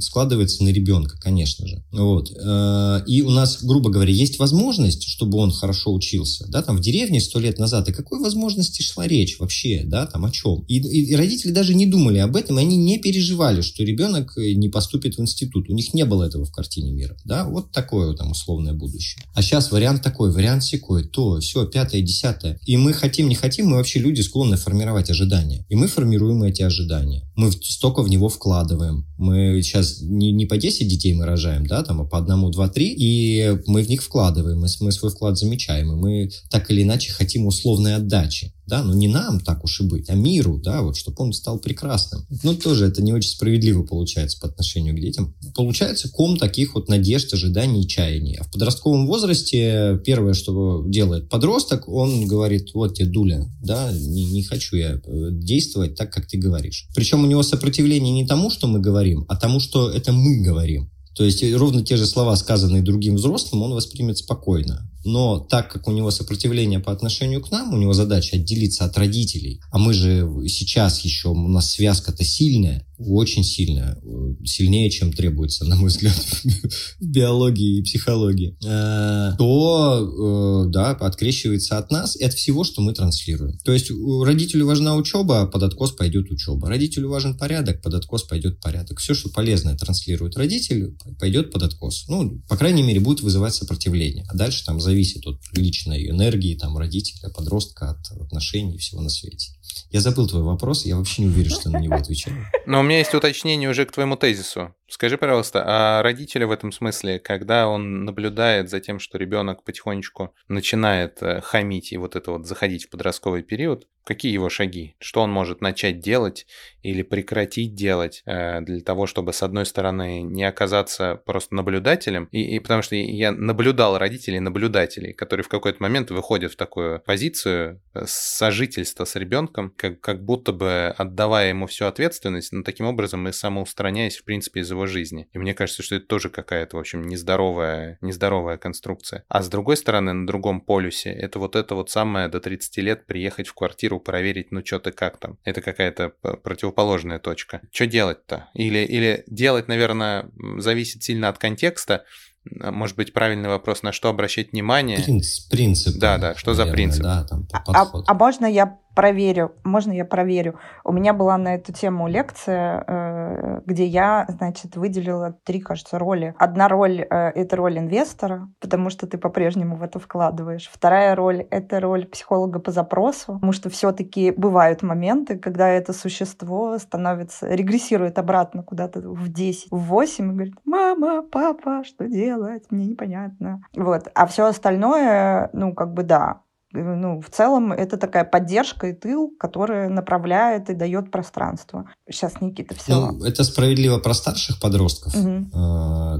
складывается 0.00 0.64
на 0.64 0.68
ребенка, 0.68 1.18
конечно 1.18 1.66
же. 1.66 1.82
Вот. 1.92 2.30
Э, 2.30 3.02
и 3.06 3.22
у 3.22 3.30
нас, 3.30 3.62
грубо 3.62 3.90
говоря, 3.90 4.12
есть 4.12 4.38
возможность, 4.38 5.04
чтобы 5.04 5.38
он 5.38 5.52
хорошо 5.52 5.92
учился, 5.92 6.46
да, 6.48 6.62
там 6.62 6.76
в 6.76 6.80
деревне 6.80 7.20
сто 7.20 7.38
лет 7.38 7.58
назад, 7.58 7.88
о 7.88 7.92
какой 7.92 8.20
возможности 8.20 8.82
шла 8.82 9.06
речь 9.06 9.38
вообще, 9.38 9.82
да, 9.84 10.06
там 10.06 10.24
о 10.24 10.30
чем. 10.30 10.64
И, 10.68 10.78
и, 10.78 11.14
родители 11.14 11.50
даже 11.52 11.74
не 11.74 11.86
думали 11.86 12.18
об 12.18 12.36
этом, 12.36 12.58
и 12.58 12.62
они 12.62 12.76
не 12.76 12.98
переживали, 12.98 13.60
что 13.60 13.84
ребенок 13.84 14.36
э, 14.38 14.52
не 14.52 14.68
поступит 14.68 15.16
в 15.16 15.20
институт. 15.20 15.68
У 15.68 15.74
них 15.74 15.94
не 15.94 16.04
было 16.04 16.24
этого 16.24 16.44
в 16.44 16.52
картине 16.52 16.92
мира, 16.92 17.16
да, 17.24 17.44
вот 17.48 17.72
такое 17.72 18.14
там 18.14 18.30
условное 18.30 18.72
будущее. 18.72 19.22
А 19.34 19.42
сейчас 19.42 19.70
вариант 19.70 20.02
такой, 20.02 20.32
вариант 20.32 20.64
секой, 20.64 21.04
то, 21.04 21.40
все, 21.40 21.66
пятое, 21.66 22.00
десятое. 22.00 22.58
И 22.66 22.76
мы 22.76 22.92
хотим, 22.92 23.28
не 23.28 23.34
хотим, 23.34 23.66
мы 23.66 23.76
вообще 23.76 23.98
люди 23.98 24.20
склонны 24.20 24.56
формировать 24.56 24.93
формировать 24.94 25.10
ожидания. 25.10 25.64
И 25.68 25.74
мы 25.74 25.86
формируем 25.86 26.42
эти 26.42 26.62
ожидания. 26.62 27.22
Мы 27.36 27.50
столько 27.52 28.02
в 28.02 28.08
него 28.08 28.28
вкладываем. 28.28 29.06
Мы 29.18 29.62
сейчас 29.62 30.00
не, 30.00 30.32
не 30.32 30.46
по 30.46 30.56
10 30.56 30.88
детей 30.88 31.14
мы 31.14 31.26
рожаем, 31.26 31.66
да, 31.66 31.82
там, 31.82 32.00
а 32.00 32.04
по 32.04 32.18
одному, 32.18 32.50
два, 32.50 32.68
три, 32.68 32.94
и 32.96 33.58
мы 33.66 33.82
в 33.82 33.88
них 33.88 34.02
вкладываем, 34.02 34.60
мы, 34.60 34.68
мы 34.80 34.92
свой 34.92 35.10
вклад 35.10 35.38
замечаем, 35.38 35.92
и 35.92 35.96
мы 35.96 36.30
так 36.50 36.70
или 36.70 36.82
иначе 36.82 37.12
хотим 37.12 37.46
условной 37.46 37.96
отдачи 37.96 38.53
да, 38.66 38.82
ну 38.82 38.94
не 38.94 39.08
нам 39.08 39.40
так 39.40 39.64
уж 39.64 39.80
и 39.80 39.84
быть, 39.84 40.08
а 40.08 40.14
миру, 40.14 40.58
да, 40.58 40.82
вот, 40.82 40.96
чтобы 40.96 41.22
он 41.22 41.32
стал 41.32 41.58
прекрасным. 41.58 42.26
Но 42.42 42.54
тоже 42.54 42.86
это 42.86 43.02
не 43.02 43.12
очень 43.12 43.30
справедливо 43.30 43.82
получается 43.82 44.38
по 44.40 44.48
отношению 44.48 44.94
к 44.96 45.00
детям. 45.00 45.34
Получается 45.54 46.08
ком 46.10 46.36
таких 46.36 46.74
вот 46.74 46.88
надежд, 46.88 47.32
ожиданий 47.34 47.82
и 47.82 47.88
чаяний. 47.88 48.36
А 48.36 48.44
в 48.44 48.50
подростковом 48.50 49.06
возрасте 49.06 50.00
первое, 50.04 50.34
что 50.34 50.84
делает 50.86 51.28
подросток, 51.28 51.88
он 51.88 52.26
говорит, 52.26 52.72
вот 52.74 52.94
тебе 52.94 53.08
дуля, 53.08 53.46
да, 53.62 53.90
не, 53.92 54.24
не 54.24 54.42
хочу 54.42 54.76
я 54.76 55.00
э, 55.04 55.28
действовать 55.32 55.94
так, 55.94 56.12
как 56.12 56.26
ты 56.26 56.38
говоришь. 56.38 56.88
Причем 56.94 57.24
у 57.24 57.26
него 57.26 57.42
сопротивление 57.42 58.12
не 58.12 58.26
тому, 58.26 58.50
что 58.50 58.66
мы 58.66 58.80
говорим, 58.80 59.24
а 59.28 59.36
тому, 59.36 59.60
что 59.60 59.90
это 59.90 60.12
мы 60.12 60.42
говорим. 60.42 60.90
То 61.14 61.24
есть 61.24 61.44
ровно 61.54 61.84
те 61.84 61.96
же 61.96 62.06
слова, 62.06 62.34
сказанные 62.36 62.82
другим 62.82 63.16
взрослым, 63.16 63.62
он 63.62 63.72
воспримет 63.72 64.18
спокойно. 64.18 64.90
Но 65.04 65.38
так 65.38 65.70
как 65.70 65.88
у 65.88 65.92
него 65.92 66.10
сопротивление 66.10 66.80
по 66.80 66.92
отношению 66.92 67.40
к 67.40 67.50
нам, 67.50 67.72
у 67.72 67.76
него 67.76 67.92
задача 67.92 68.36
отделиться 68.36 68.84
от 68.84 68.96
родителей, 68.96 69.60
а 69.70 69.78
мы 69.78 69.92
же 69.92 70.28
сейчас 70.48 71.00
еще, 71.00 71.28
у 71.28 71.48
нас 71.48 71.72
связка-то 71.72 72.24
сильная, 72.24 72.86
очень 72.98 73.42
сильная, 73.44 73.98
сильнее, 74.44 74.90
чем 74.90 75.12
требуется, 75.12 75.64
на 75.64 75.76
мой 75.76 75.88
взгляд, 75.88 76.14
в 77.00 77.04
биологии 77.04 77.78
и 77.78 77.82
психологии, 77.82 78.56
э, 78.64 79.36
то, 79.36 80.64
э, 80.66 80.70
да, 80.70 80.90
открещивается 80.90 81.78
от 81.78 81.90
нас 81.90 82.16
и 82.16 82.24
от 82.24 82.34
всего, 82.34 82.62
что 82.64 82.82
мы 82.82 82.92
транслируем. 82.92 83.58
То 83.64 83.72
есть 83.72 83.90
родителю 84.22 84.66
важна 84.66 84.94
учеба, 84.94 85.46
под 85.46 85.64
откос 85.64 85.92
пойдет 85.92 86.30
учеба. 86.30 86.68
Родителю 86.68 87.08
важен 87.08 87.36
порядок, 87.36 87.82
под 87.82 87.94
откос 87.94 88.22
пойдет 88.24 88.60
порядок. 88.60 89.00
Все, 89.00 89.14
что 89.14 89.28
полезное 89.28 89.76
транслирует 89.76 90.36
родитель, 90.36 90.96
пойдет 91.18 91.50
под 91.50 91.64
откос. 91.64 92.06
Ну, 92.08 92.40
по 92.48 92.56
крайней 92.56 92.82
мере, 92.82 93.00
будет 93.00 93.22
вызывать 93.22 93.54
сопротивление. 93.54 94.24
А 94.28 94.36
дальше 94.36 94.64
там 94.64 94.78
зависит 94.94 95.26
от 95.26 95.40
личной 95.56 96.08
энергии 96.08 96.54
там, 96.54 96.78
родителя, 96.78 97.28
подростка, 97.28 97.90
от 97.90 98.20
отношений 98.20 98.78
всего 98.78 99.02
на 99.02 99.10
свете. 99.10 99.50
Я 99.90 100.00
забыл 100.00 100.28
твой 100.28 100.42
вопрос, 100.42 100.86
я 100.86 100.96
вообще 100.96 101.22
не 101.22 101.28
уверен, 101.28 101.50
что 101.50 101.68
на 101.68 101.78
него 101.78 101.96
отвечаю. 101.96 102.46
Но 102.66 102.80
у 102.80 102.82
меня 102.84 102.98
есть 102.98 103.12
уточнение 103.12 103.68
уже 103.68 103.86
к 103.86 103.92
твоему 103.92 104.16
тезису. 104.16 104.72
Скажи, 104.86 105.16
пожалуйста, 105.16 105.64
а 105.66 106.02
родители 106.02 106.44
в 106.44 106.50
этом 106.50 106.70
смысле, 106.70 107.18
когда 107.18 107.68
он 107.68 108.04
наблюдает 108.04 108.68
за 108.68 108.80
тем, 108.80 108.98
что 108.98 109.16
ребенок 109.16 109.64
потихонечку 109.64 110.34
начинает 110.48 111.22
э, 111.22 111.40
хамить 111.40 111.92
и 111.92 111.96
вот 111.96 112.16
это 112.16 112.32
вот 112.32 112.46
заходить 112.46 112.84
в 112.84 112.90
подростковый 112.90 113.42
период, 113.42 113.86
какие 114.04 114.32
его 114.32 114.48
шаги? 114.48 114.94
Что 115.00 115.22
он 115.22 115.30
может 115.30 115.60
начать 115.60 115.98
делать 115.98 116.46
или 116.82 117.02
прекратить 117.02 117.74
делать 117.74 118.22
э, 118.26 118.60
для 118.60 118.80
того, 118.80 119.06
чтобы, 119.06 119.32
с 119.32 119.42
одной 119.42 119.66
стороны, 119.66 120.22
не 120.22 120.44
оказаться 120.44 121.16
просто 121.24 121.54
наблюдателем, 121.54 122.28
и, 122.30 122.56
и 122.56 122.58
потому 122.60 122.82
что 122.82 122.94
я 122.94 123.32
наблюдал 123.32 123.98
родителей, 123.98 124.40
наблюдателей, 124.40 125.12
которые 125.12 125.44
в 125.44 125.48
какой-то 125.48 125.82
момент 125.82 126.10
выходят 126.10 126.52
в 126.52 126.56
такую 126.56 127.00
позицию 127.00 127.80
э, 127.94 128.04
сожительства 128.06 129.04
с 129.04 129.16
ребенком, 129.16 129.72
как, 129.76 130.00
как 130.00 130.22
будто 130.22 130.52
бы 130.52 130.94
отдавая 130.96 131.48
ему 131.48 131.66
всю 131.66 131.86
ответственность, 131.86 132.52
но 132.52 132.62
таким 132.62 132.86
образом 132.86 133.26
и 133.26 133.32
самоустраняясь, 133.32 134.18
в 134.18 134.24
принципе, 134.24 134.60
из 134.60 134.70
его 134.70 134.83
его 134.84 134.86
жизни. 134.86 135.28
И 135.32 135.38
мне 135.38 135.54
кажется, 135.54 135.82
что 135.82 135.96
это 135.96 136.06
тоже 136.06 136.30
какая-то, 136.30 136.76
в 136.76 136.80
общем, 136.80 137.06
нездоровая, 137.06 137.98
нездоровая 138.00 138.56
конструкция. 138.56 139.24
А 139.28 139.42
с 139.42 139.48
другой 139.48 139.76
стороны, 139.76 140.12
на 140.12 140.26
другом 140.26 140.60
полюсе, 140.60 141.10
это 141.10 141.38
вот 141.38 141.56
это 141.56 141.74
вот 141.74 141.90
самое 141.90 142.28
до 142.28 142.40
30 142.40 142.76
лет 142.78 143.06
приехать 143.06 143.48
в 143.48 143.54
квартиру, 143.54 144.00
проверить, 144.00 144.52
ну 144.52 144.64
что 144.64 144.78
ты 144.78 144.92
как 144.92 145.18
там. 145.18 145.38
Это 145.44 145.60
какая-то 145.60 146.10
противоположная 146.42 147.18
точка. 147.18 147.60
Что 147.72 147.86
делать-то? 147.86 148.48
Или, 148.54 148.84
или 148.84 149.24
делать, 149.26 149.68
наверное, 149.68 150.30
зависит 150.58 151.02
сильно 151.02 151.28
от 151.28 151.38
контекста, 151.38 152.04
может 152.50 152.96
быть, 152.96 153.14
правильный 153.14 153.48
вопрос, 153.48 153.82
на 153.82 153.92
что 153.92 154.10
обращать 154.10 154.52
внимание? 154.52 155.02
Принцип. 155.02 155.50
принцип 155.50 155.98
да, 155.98 156.18
да, 156.18 156.34
что 156.34 156.50
наверное, 156.50 156.66
за 156.66 156.72
принцип? 156.72 157.02
Да, 157.02 157.24
там, 157.24 157.48
а, 157.52 157.82
а, 157.82 158.02
а 158.06 158.14
можно 158.14 158.44
я 158.44 158.78
проверю? 158.94 159.52
Можно 159.64 159.92
я 159.92 160.04
проверю? 160.04 160.58
У 160.84 160.92
меня 160.92 161.12
была 161.12 161.36
на 161.38 161.54
эту 161.54 161.72
тему 161.72 162.08
лекция 162.08 162.84
э, 162.86 163.60
где 163.66 163.86
я, 163.86 164.26
значит, 164.28 164.76
выделила 164.76 165.36
три, 165.44 165.60
кажется, 165.60 165.98
роли. 165.98 166.34
Одна 166.38 166.68
роль 166.68 167.00
э,— 167.00 167.06
это 167.34 167.56
роль 167.56 167.78
инвестора, 167.78 168.48
потому 168.60 168.90
что 168.90 169.06
ты 169.06 169.18
по-прежнему 169.18 169.76
в 169.76 169.82
это 169.82 169.98
вкладываешь. 169.98 170.70
Вторая 170.72 171.14
роль— 171.14 171.46
это 171.50 171.80
роль 171.80 172.06
психолога 172.06 172.58
по 172.58 172.70
запросу, 172.70 173.34
потому 173.34 173.52
что 173.52 173.70
все-таки 173.70 174.30
бывают 174.30 174.82
моменты, 174.82 175.38
когда 175.38 175.68
это 175.68 175.92
существо 175.92 176.78
становится, 176.78 177.48
регрессирует 177.48 178.18
обратно 178.18 178.62
куда-то 178.62 179.00
в 179.00 179.28
10, 179.28 179.68
в 179.70 179.76
8 179.76 180.24
и 180.24 180.32
говорит, 180.32 180.54
мама, 180.64 181.22
папа, 181.22 181.82
что 181.84 182.06
делать? 182.06 182.64
Мне 182.70 182.86
непонятно. 182.86 183.62
Вот. 183.76 184.08
А 184.14 184.26
все 184.26 184.46
остальное, 184.46 185.50
ну, 185.52 185.74
как 185.74 185.92
бы 185.92 186.02
да, 186.02 186.40
ну, 186.82 187.20
в 187.20 187.30
целом 187.30 187.72
это 187.72 187.96
такая 187.96 188.24
поддержка 188.24 188.88
и 188.88 188.92
тыл, 188.92 189.30
которая 189.38 189.88
направляет 189.88 190.70
и 190.70 190.74
дает 190.74 191.10
пространство. 191.10 191.84
Сейчас, 192.10 192.40
Никита, 192.40 192.74
все. 192.74 193.12
Ну, 193.12 193.24
это 193.24 193.44
справедливо 193.44 193.98
про 193.98 194.14
старших 194.14 194.60
подростков. 194.60 195.14
Угу. 195.14 195.50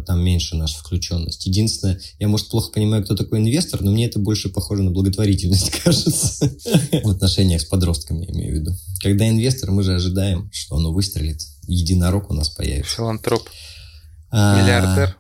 Там 0.07 0.25
меньше 0.25 0.57
наша 0.57 0.79
включенность. 0.79 1.47
Единственное, 1.47 2.01
я, 2.19 2.29
может, 2.29 2.49
плохо 2.49 2.71
понимаю, 2.73 3.05
кто 3.05 3.17
такой 3.17 3.41
инвестор, 3.41 3.83
но 3.83 3.91
мне 3.91 4.07
это 4.07 4.19
больше 4.19 4.49
похоже 4.49 4.83
на 4.83 4.91
благотворительность, 4.91 5.71
кажется. 5.85 6.51
В 7.03 7.11
отношениях 7.11 7.61
с 7.61 7.65
подростками, 7.65 8.25
я 8.25 8.33
имею 8.33 8.53
в 8.53 8.61
виду. 8.61 8.73
Когда 9.03 9.29
инвестор, 9.29 9.71
мы 9.71 9.83
же 9.83 9.95
ожидаем, 9.95 10.51
что 10.53 10.77
оно 10.77 10.93
выстрелит. 10.93 11.41
Единорог 11.67 12.31
у 12.31 12.35
нас 12.35 12.49
появится. 12.49 12.97
Филантроп. 12.97 13.43
А, 14.31 14.61
Миллиардер. 14.61 15.17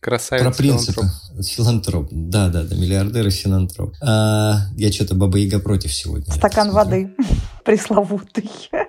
Красавец 0.00 0.44
Про 0.44 0.52
принципы. 0.52 1.02
Филантроп. 1.42 2.08
Да, 2.10 2.48
да, 2.48 2.62
да, 2.62 2.76
миллиардер 2.76 3.26
и 3.26 3.30
филантроп. 3.30 3.94
А, 4.00 4.66
я 4.76 4.92
что-то 4.92 5.14
Баба 5.14 5.38
Яга 5.38 5.58
против 5.58 5.92
сегодня. 5.92 6.32
Стакан 6.32 6.70
воды 6.70 7.14
пресловутый. 7.64 8.50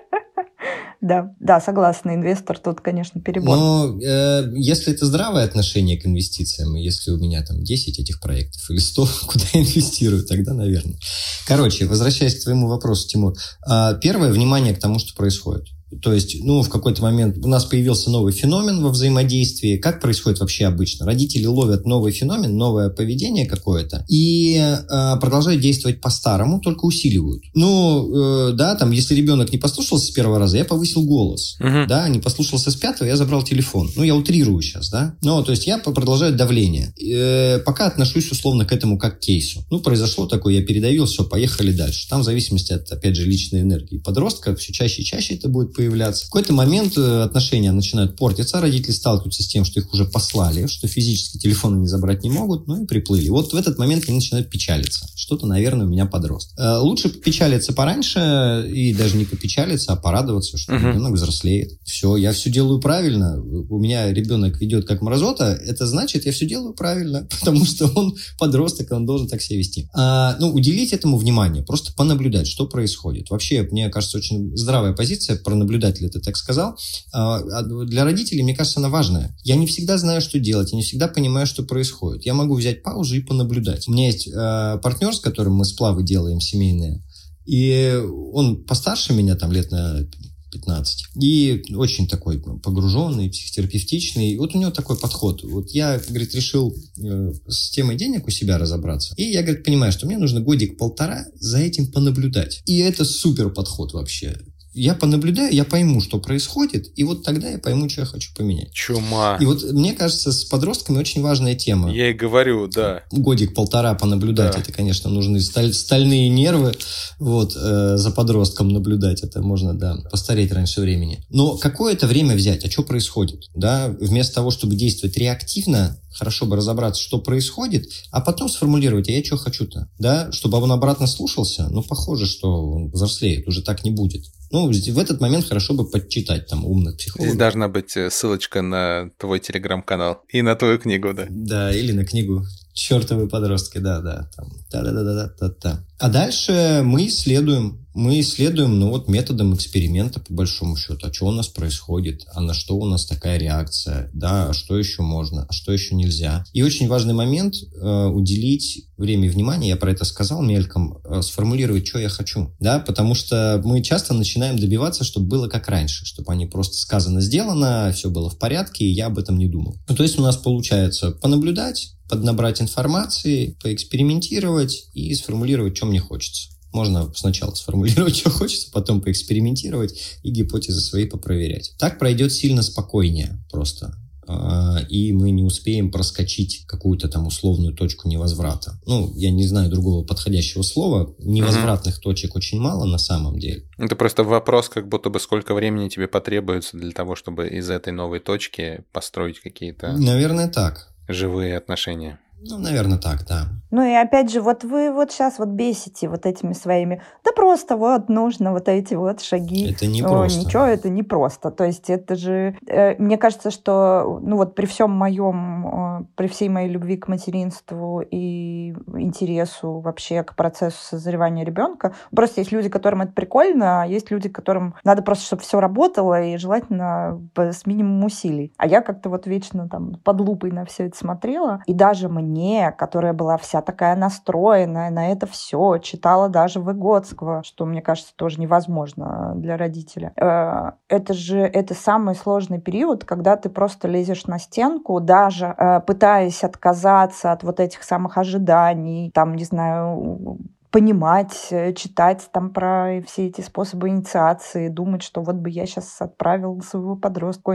Да, 1.00 1.34
да, 1.40 1.62
согласна, 1.62 2.14
инвестор 2.14 2.58
тут, 2.58 2.82
конечно, 2.82 3.22
перебор. 3.22 3.56
Но 3.56 3.98
э, 4.02 4.52
если 4.54 4.92
это 4.92 5.06
здравое 5.06 5.44
отношение 5.44 5.98
к 5.98 6.04
инвестициям, 6.04 6.74
если 6.74 7.10
у 7.10 7.16
меня 7.16 7.42
там 7.42 7.64
10 7.64 7.98
этих 7.98 8.20
проектов 8.20 8.68
или 8.68 8.78
100, 8.78 9.08
куда 9.26 9.44
я 9.54 9.60
инвестирую, 9.62 10.26
тогда, 10.26 10.52
наверное. 10.52 10.98
Короче, 11.46 11.86
возвращаясь 11.86 12.38
к 12.38 12.42
твоему 12.42 12.68
вопросу, 12.68 13.08
Тимур. 13.08 13.34
Э, 13.66 13.98
первое, 14.02 14.30
внимание 14.30 14.74
к 14.74 14.78
тому, 14.78 14.98
что 14.98 15.14
происходит. 15.14 15.64
То 16.02 16.12
есть, 16.12 16.36
ну, 16.42 16.62
в 16.62 16.68
какой-то 16.68 17.02
момент 17.02 17.38
у 17.44 17.48
нас 17.48 17.64
появился 17.64 18.10
новый 18.10 18.32
феномен 18.32 18.82
во 18.82 18.90
взаимодействии. 18.90 19.76
Как 19.76 20.00
происходит 20.00 20.40
вообще 20.40 20.66
обычно? 20.66 21.06
Родители 21.06 21.46
ловят 21.46 21.86
новый 21.86 22.12
феномен, 22.12 22.56
новое 22.56 22.90
поведение 22.90 23.46
какое-то 23.46 24.04
и 24.08 24.56
э, 24.56 25.16
продолжают 25.20 25.60
действовать 25.60 26.00
по-старому, 26.00 26.60
только 26.60 26.84
усиливают. 26.84 27.42
Ну, 27.54 28.50
э, 28.50 28.52
да, 28.52 28.74
там, 28.74 28.90
если 28.90 29.14
ребенок 29.14 29.52
не 29.52 29.58
послушался 29.58 30.06
с 30.06 30.10
первого 30.10 30.38
раза, 30.38 30.56
я 30.56 30.64
повысил 30.64 31.02
голос. 31.02 31.56
Uh-huh. 31.60 31.86
Да, 31.86 32.08
не 32.08 32.18
послушался 32.18 32.70
с 32.70 32.76
пятого, 32.76 33.08
я 33.08 33.16
забрал 33.16 33.42
телефон. 33.42 33.90
Ну, 33.96 34.02
я 34.02 34.14
утрирую 34.14 34.60
сейчас, 34.62 34.90
да. 34.90 35.16
Ну, 35.22 35.42
то 35.42 35.52
есть 35.52 35.66
я 35.66 35.78
продолжаю 35.78 36.34
давление. 36.34 36.94
Э, 37.00 37.58
пока 37.60 37.86
отношусь 37.86 38.30
условно 38.30 38.64
к 38.64 38.72
этому 38.72 38.98
как 38.98 39.18
к 39.18 39.20
кейсу. 39.20 39.64
Ну, 39.70 39.80
произошло 39.80 40.26
такое, 40.26 40.54
я 40.54 40.62
передавил, 40.62 41.06
все, 41.06 41.24
поехали 41.24 41.72
дальше. 41.72 42.08
Там 42.08 42.20
в 42.20 42.24
зависимости 42.24 42.72
от, 42.72 42.90
опять 42.90 43.16
же, 43.16 43.24
личной 43.24 43.60
энергии 43.60 43.98
подростка, 43.98 44.54
все 44.56 44.72
чаще 44.72 45.02
и 45.02 45.04
чаще 45.04 45.34
это 45.34 45.48
будет 45.48 45.72
появляться. 45.80 46.26
В 46.26 46.28
какой-то 46.28 46.52
момент 46.52 46.98
э, 46.98 47.22
отношения 47.22 47.72
начинают 47.72 48.14
портиться, 48.14 48.60
родители 48.60 48.92
сталкиваются 48.92 49.42
с 49.42 49.46
тем, 49.46 49.64
что 49.64 49.80
их 49.80 49.90
уже 49.94 50.04
послали, 50.04 50.66
что 50.66 50.86
физически 50.88 51.38
телефоны 51.38 51.80
не 51.80 51.86
забрать 51.86 52.22
не 52.22 52.28
могут, 52.28 52.66
ну 52.66 52.82
и 52.82 52.86
приплыли. 52.86 53.30
Вот 53.30 53.54
в 53.54 53.56
этот 53.56 53.78
момент 53.78 54.04
они 54.06 54.16
начинают 54.16 54.50
печалиться. 54.50 55.06
Что-то, 55.14 55.46
наверное, 55.46 55.86
у 55.86 55.88
меня 55.88 56.04
подрост. 56.04 56.52
Э, 56.58 56.76
лучше 56.76 57.08
печалиться 57.08 57.72
пораньше 57.72 58.70
и 58.70 58.92
даже 58.92 59.16
не 59.16 59.24
попечалиться, 59.24 59.94
а 59.94 59.96
порадоваться, 59.96 60.58
что 60.58 60.72
uh-huh. 60.72 60.90
ребенок 60.90 61.14
взрослеет. 61.14 61.72
Все, 61.82 62.16
я 62.16 62.32
все 62.32 62.50
делаю 62.50 62.78
правильно. 62.78 63.40
У 63.40 63.78
меня 63.78 64.12
ребенок 64.12 64.60
ведет 64.60 64.86
как 64.86 65.00
мразота, 65.00 65.58
это 65.64 65.86
значит, 65.86 66.26
я 66.26 66.32
все 66.32 66.46
делаю 66.46 66.74
правильно, 66.74 67.26
потому 67.40 67.64
что 67.64 67.90
он 67.94 68.16
подросток, 68.38 68.92
он 68.92 69.06
должен 69.06 69.28
так 69.28 69.40
себя 69.40 69.58
вести. 69.58 69.88
А, 69.94 70.36
ну, 70.38 70.52
уделить 70.52 70.92
этому 70.92 71.16
внимание, 71.16 71.62
просто 71.62 71.94
понаблюдать, 71.94 72.46
что 72.46 72.66
происходит. 72.66 73.30
Вообще, 73.30 73.66
мне 73.70 73.88
кажется, 73.88 74.18
очень 74.18 74.54
здравая 74.54 74.92
позиция 74.92 75.36
пронаблюдать 75.36 75.69
наблюдатель 75.70 76.06
это 76.06 76.20
так 76.20 76.36
сказал, 76.36 76.76
а, 77.12 77.38
а 77.38 77.62
для 77.62 78.04
родителей, 78.04 78.42
мне 78.42 78.54
кажется, 78.54 78.80
она 78.80 78.88
важная. 78.88 79.36
Я 79.44 79.54
не 79.54 79.66
всегда 79.66 79.98
знаю, 79.98 80.20
что 80.20 80.38
делать, 80.38 80.72
я 80.72 80.76
не 80.76 80.82
всегда 80.82 81.06
понимаю, 81.08 81.46
что 81.46 81.62
происходит. 81.62 82.26
Я 82.26 82.34
могу 82.34 82.56
взять 82.56 82.82
паузу 82.82 83.16
и 83.16 83.20
понаблюдать. 83.20 83.88
У 83.88 83.92
меня 83.92 84.06
есть 84.06 84.26
э, 84.26 84.78
партнер, 84.82 85.14
с 85.14 85.20
которым 85.20 85.54
мы 85.54 85.64
сплавы 85.64 86.02
делаем 86.02 86.40
семейные, 86.40 87.02
и 87.46 88.02
он 88.32 88.64
постарше 88.64 89.12
меня, 89.12 89.36
там 89.36 89.52
лет 89.52 89.70
на 89.70 90.06
15. 90.52 91.04
И 91.22 91.62
очень 91.74 92.08
такой 92.08 92.40
погруженный, 92.40 93.30
психотерапевтичный. 93.30 94.36
Вот 94.36 94.54
у 94.54 94.58
него 94.58 94.70
такой 94.70 94.98
подход. 94.98 95.42
Вот 95.44 95.70
я, 95.70 96.00
говорит, 96.08 96.34
решил 96.34 96.74
э, 96.98 97.32
с 97.48 97.70
темой 97.70 97.96
денег 97.96 98.26
у 98.26 98.30
себя 98.30 98.58
разобраться. 98.58 99.14
И 99.16 99.24
я, 99.24 99.42
говорит, 99.42 99.64
понимаю, 99.64 99.92
что 99.92 100.06
мне 100.06 100.18
нужно 100.18 100.40
годик-полтора 100.40 101.24
за 101.34 101.58
этим 101.58 101.90
понаблюдать. 101.92 102.62
И 102.66 102.78
это 102.78 103.04
супер 103.04 103.50
подход 103.50 103.92
вообще 103.92 104.36
я 104.80 104.94
понаблюдаю, 104.94 105.52
я 105.52 105.64
пойму, 105.64 106.00
что 106.00 106.18
происходит, 106.18 106.90
и 106.96 107.04
вот 107.04 107.22
тогда 107.22 107.50
я 107.50 107.58
пойму, 107.58 107.88
что 107.88 108.00
я 108.02 108.06
хочу 108.06 108.30
поменять. 108.34 108.72
Чума. 108.72 109.36
И 109.38 109.44
вот 109.44 109.62
мне 109.72 109.92
кажется, 109.92 110.32
с 110.32 110.44
подростками 110.44 110.98
очень 110.98 111.20
важная 111.20 111.54
тема. 111.54 111.92
Я 111.92 112.10
и 112.10 112.14
говорю, 112.14 112.66
да. 112.66 113.02
Годик-полтора 113.10 113.94
понаблюдать, 113.94 114.54
да. 114.54 114.58
это, 114.60 114.72
конечно, 114.72 115.10
нужны 115.10 115.40
сталь, 115.40 115.74
стальные 115.74 116.30
нервы, 116.30 116.72
вот, 117.18 117.54
э, 117.56 117.96
за 117.96 118.10
подростком 118.10 118.68
наблюдать, 118.70 119.22
это 119.22 119.42
можно, 119.42 119.74
да, 119.74 119.98
постареть 120.10 120.50
раньше 120.52 120.80
времени. 120.80 121.24
Но 121.28 121.58
какое-то 121.58 122.06
время 122.06 122.34
взять, 122.34 122.64
а 122.64 122.70
что 122.70 122.82
происходит, 122.82 123.50
да, 123.54 123.94
вместо 124.00 124.36
того, 124.36 124.50
чтобы 124.50 124.76
действовать 124.76 125.16
реактивно, 125.18 126.00
хорошо 126.10 126.46
бы 126.46 126.56
разобраться, 126.56 127.02
что 127.02 127.18
происходит, 127.18 127.86
а 128.10 128.20
потом 128.20 128.48
сформулировать, 128.48 129.08
а 129.08 129.12
я 129.12 129.22
что 129.22 129.36
хочу-то, 129.36 129.88
да, 129.98 130.32
чтобы 130.32 130.58
он 130.58 130.72
обратно 130.72 131.06
слушался, 131.06 131.68
ну, 131.70 131.82
похоже, 131.82 132.26
что 132.26 132.70
он 132.70 132.90
взрослеет, 132.90 133.46
уже 133.46 133.62
так 133.62 133.84
не 133.84 133.90
будет. 133.90 134.24
Ну, 134.50 134.68
в 134.68 134.98
этот 134.98 135.20
момент 135.20 135.46
хорошо 135.46 135.74
бы 135.74 135.88
подчитать 135.88 136.48
там 136.48 136.64
умных 136.64 136.96
психологов. 136.96 137.28
Здесь 137.28 137.38
должна 137.38 137.68
быть 137.68 137.96
э, 137.96 138.10
ссылочка 138.10 138.62
на 138.62 139.10
твой 139.16 139.38
телеграм-канал 139.38 140.22
и 140.28 140.42
на 140.42 140.56
твою 140.56 140.78
книгу, 140.78 141.14
да? 141.14 141.26
Да, 141.30 141.72
или 141.72 141.92
на 141.92 142.04
книгу 142.04 142.44
чертовы 142.72 143.28
подростки, 143.28 143.78
да, 143.78 144.00
да, 144.00 144.28
там, 144.34 144.48
да, 144.70 144.82
да, 144.82 144.92
да, 144.92 145.02
да, 145.04 145.32
да, 145.38 145.54
да. 145.62 145.84
А 145.98 146.08
дальше 146.08 146.82
мы 146.84 147.06
исследуем, 147.06 147.86
мы 147.94 148.20
исследуем, 148.20 148.78
ну 148.78 148.90
вот 148.90 149.08
методом 149.08 149.54
эксперимента 149.54 150.20
по 150.20 150.32
большому 150.32 150.76
счету, 150.76 151.06
а 151.06 151.12
что 151.12 151.26
у 151.26 151.32
нас 151.32 151.48
происходит, 151.48 152.26
а 152.32 152.40
на 152.40 152.54
что 152.54 152.76
у 152.76 152.86
нас 152.86 153.04
такая 153.04 153.38
реакция, 153.38 154.10
да, 154.12 154.48
а 154.48 154.52
что 154.52 154.78
еще 154.78 155.02
можно, 155.02 155.46
а 155.48 155.52
что 155.52 155.72
еще 155.72 155.94
нельзя. 155.94 156.44
И 156.52 156.62
очень 156.62 156.88
важный 156.88 157.14
момент 157.14 157.54
э, 157.54 158.06
уделить 158.06 158.86
время 158.96 159.26
и 159.26 159.30
внимание, 159.30 159.70
я 159.70 159.76
про 159.76 159.92
это 159.92 160.04
сказал 160.04 160.42
мельком, 160.42 160.98
э, 161.04 161.22
сформулировать, 161.22 161.86
что 161.86 161.98
я 161.98 162.08
хочу, 162.08 162.54
да, 162.60 162.78
потому 162.78 163.14
что 163.14 163.60
мы 163.64 163.82
часто 163.82 164.14
начинаем 164.14 164.58
добиваться, 164.58 165.04
чтобы 165.04 165.26
было 165.26 165.48
как 165.48 165.68
раньше, 165.68 166.04
чтобы 166.04 166.32
они 166.32 166.46
просто 166.46 166.76
сказано, 166.76 167.20
сделано, 167.20 167.92
все 167.94 168.10
было 168.10 168.30
в 168.30 168.38
порядке, 168.38 168.84
и 168.84 168.92
я 168.92 169.06
об 169.06 169.18
этом 169.18 169.38
не 169.38 169.48
думал. 169.48 169.76
Ну, 169.88 169.96
то 169.96 170.02
есть 170.02 170.18
у 170.18 170.22
нас 170.22 170.36
получается 170.36 171.10
понаблюдать, 171.10 171.94
поднабрать 172.08 172.60
информации, 172.60 173.56
поэкспериментировать 173.62 174.88
и 174.92 175.14
сформулировать, 175.14 175.76
что 175.76 175.86
мне 175.86 176.00
хочется. 176.00 176.50
Можно 176.72 177.12
сначала 177.14 177.54
сформулировать, 177.54 178.16
что 178.18 178.30
хочется, 178.30 178.70
потом 178.72 179.00
поэкспериментировать 179.00 180.18
и 180.22 180.30
гипотезы 180.30 180.80
свои 180.80 181.06
попроверять. 181.06 181.74
Так 181.78 181.98
пройдет 181.98 182.32
сильно 182.32 182.62
спокойнее 182.62 183.38
просто 183.50 183.96
а, 184.32 184.78
и 184.88 185.12
мы 185.12 185.32
не 185.32 185.42
успеем 185.42 185.90
проскочить 185.90 186.64
какую-то 186.66 187.08
там 187.08 187.26
условную 187.26 187.74
точку 187.74 188.08
невозврата. 188.08 188.78
Ну, 188.86 189.12
я 189.16 189.30
не 189.30 189.44
знаю 189.44 189.70
другого 189.70 190.04
подходящего 190.04 190.62
слова. 190.62 191.14
Невозвратных 191.18 191.96
угу. 191.96 192.02
точек 192.02 192.36
очень 192.36 192.60
мало 192.60 192.84
на 192.84 192.98
самом 192.98 193.38
деле. 193.40 193.64
Это 193.76 193.96
просто 193.96 194.22
вопрос, 194.22 194.68
как 194.68 194.88
будто 194.88 195.10
бы 195.10 195.18
сколько 195.18 195.52
времени 195.52 195.88
тебе 195.88 196.06
потребуется 196.06 196.76
для 196.76 196.92
того, 196.92 197.16
чтобы 197.16 197.48
из 197.48 197.70
этой 197.70 197.92
новой 197.92 198.20
точки 198.20 198.84
построить 198.92 199.40
какие-то... 199.40 199.96
Наверное, 199.96 200.48
так 200.48 200.92
живые 201.08 201.56
отношения. 201.56 202.20
Ну, 202.42 202.58
наверное, 202.58 202.98
так, 202.98 203.26
да. 203.26 203.48
Ну 203.70 203.84
и 203.84 203.92
опять 203.92 204.32
же, 204.32 204.40
вот 204.40 204.64
вы 204.64 204.92
вот 204.92 205.12
сейчас 205.12 205.38
вот 205.38 205.48
бесите 205.48 206.08
вот 206.08 206.26
этими 206.26 206.54
своими, 206.54 207.02
да 207.24 207.30
просто 207.32 207.76
вот 207.76 208.08
нужно 208.08 208.52
вот 208.52 208.68
эти 208.68 208.94
вот 208.94 209.20
шаги. 209.20 209.72
Это 209.72 209.86
не 209.86 210.02
просто. 210.02 210.40
Ничего, 210.40 210.64
это 210.64 210.88
не 210.88 211.02
просто. 211.02 211.50
То 211.50 211.64
есть 211.64 211.88
это 211.88 212.16
же, 212.16 212.56
э, 212.66 212.96
мне 213.00 213.16
кажется, 213.16 213.50
что, 213.50 214.18
ну 214.22 214.36
вот 214.36 214.54
при 214.54 214.66
всем 214.66 214.90
моем, 214.90 216.00
э, 216.00 216.04
при 216.16 216.26
всей 216.26 216.48
моей 216.48 216.68
любви 216.68 216.96
к 216.96 217.06
материнству 217.06 218.00
и 218.00 218.74
интересу 218.94 219.78
вообще 219.78 220.24
к 220.24 220.34
процессу 220.34 220.78
созревания 220.82 221.44
ребенка, 221.44 221.94
просто 222.14 222.40
есть 222.40 222.50
люди, 222.50 222.68
которым 222.68 223.02
это 223.02 223.12
прикольно, 223.12 223.82
а 223.82 223.86
есть 223.86 224.10
люди, 224.10 224.28
которым 224.28 224.74
надо 224.82 225.02
просто, 225.02 225.26
чтобы 225.26 225.42
все 225.42 225.60
работало 225.60 226.20
и 226.20 226.36
желательно 226.38 227.20
с 227.36 227.66
минимумом 227.66 228.06
усилий. 228.06 228.52
А 228.56 228.66
я 228.66 228.80
как-то 228.80 229.10
вот 229.10 229.26
вечно 229.26 229.68
там 229.68 229.94
под 230.02 230.20
лупой 230.20 230.50
на 230.50 230.64
все 230.64 230.86
это 230.86 230.96
смотрела, 230.96 231.62
и 231.66 231.74
даже 231.74 232.08
мне 232.08 232.29
мне, 232.30 232.72
которая 232.72 233.12
была 233.12 233.36
вся 233.36 233.60
такая 233.60 233.96
настроенная 233.96 234.90
на 234.90 235.10
это 235.10 235.26
все, 235.26 235.78
читала 235.78 236.28
даже 236.28 236.60
Выгодского, 236.60 237.42
что, 237.42 237.66
мне 237.66 237.82
кажется, 237.82 238.14
тоже 238.14 238.40
невозможно 238.40 239.32
для 239.36 239.56
родителя. 239.56 240.12
Э, 240.16 240.72
это 240.88 241.12
же 241.14 241.40
это 241.40 241.74
самый 241.74 242.14
сложный 242.14 242.60
период, 242.60 243.04
когда 243.04 243.36
ты 243.36 243.48
просто 243.48 243.88
лезешь 243.88 244.26
на 244.26 244.38
стенку, 244.38 245.00
даже 245.00 245.54
э, 245.56 245.80
пытаясь 245.80 246.44
отказаться 246.44 247.32
от 247.32 247.42
вот 247.42 247.60
этих 247.60 247.82
самых 247.82 248.16
ожиданий, 248.16 249.10
там, 249.12 249.34
не 249.34 249.44
знаю, 249.44 250.38
понимать, 250.70 251.48
э, 251.50 251.72
читать 251.72 252.28
там 252.32 252.50
про 252.50 253.02
все 253.06 253.26
эти 253.26 253.40
способы 253.40 253.88
инициации, 253.88 254.68
думать, 254.68 255.02
что 255.02 255.22
вот 255.22 255.36
бы 255.36 255.50
я 255.50 255.66
сейчас 255.66 256.00
отправил 256.00 256.60
своего 256.62 256.96
подростка 256.96 257.50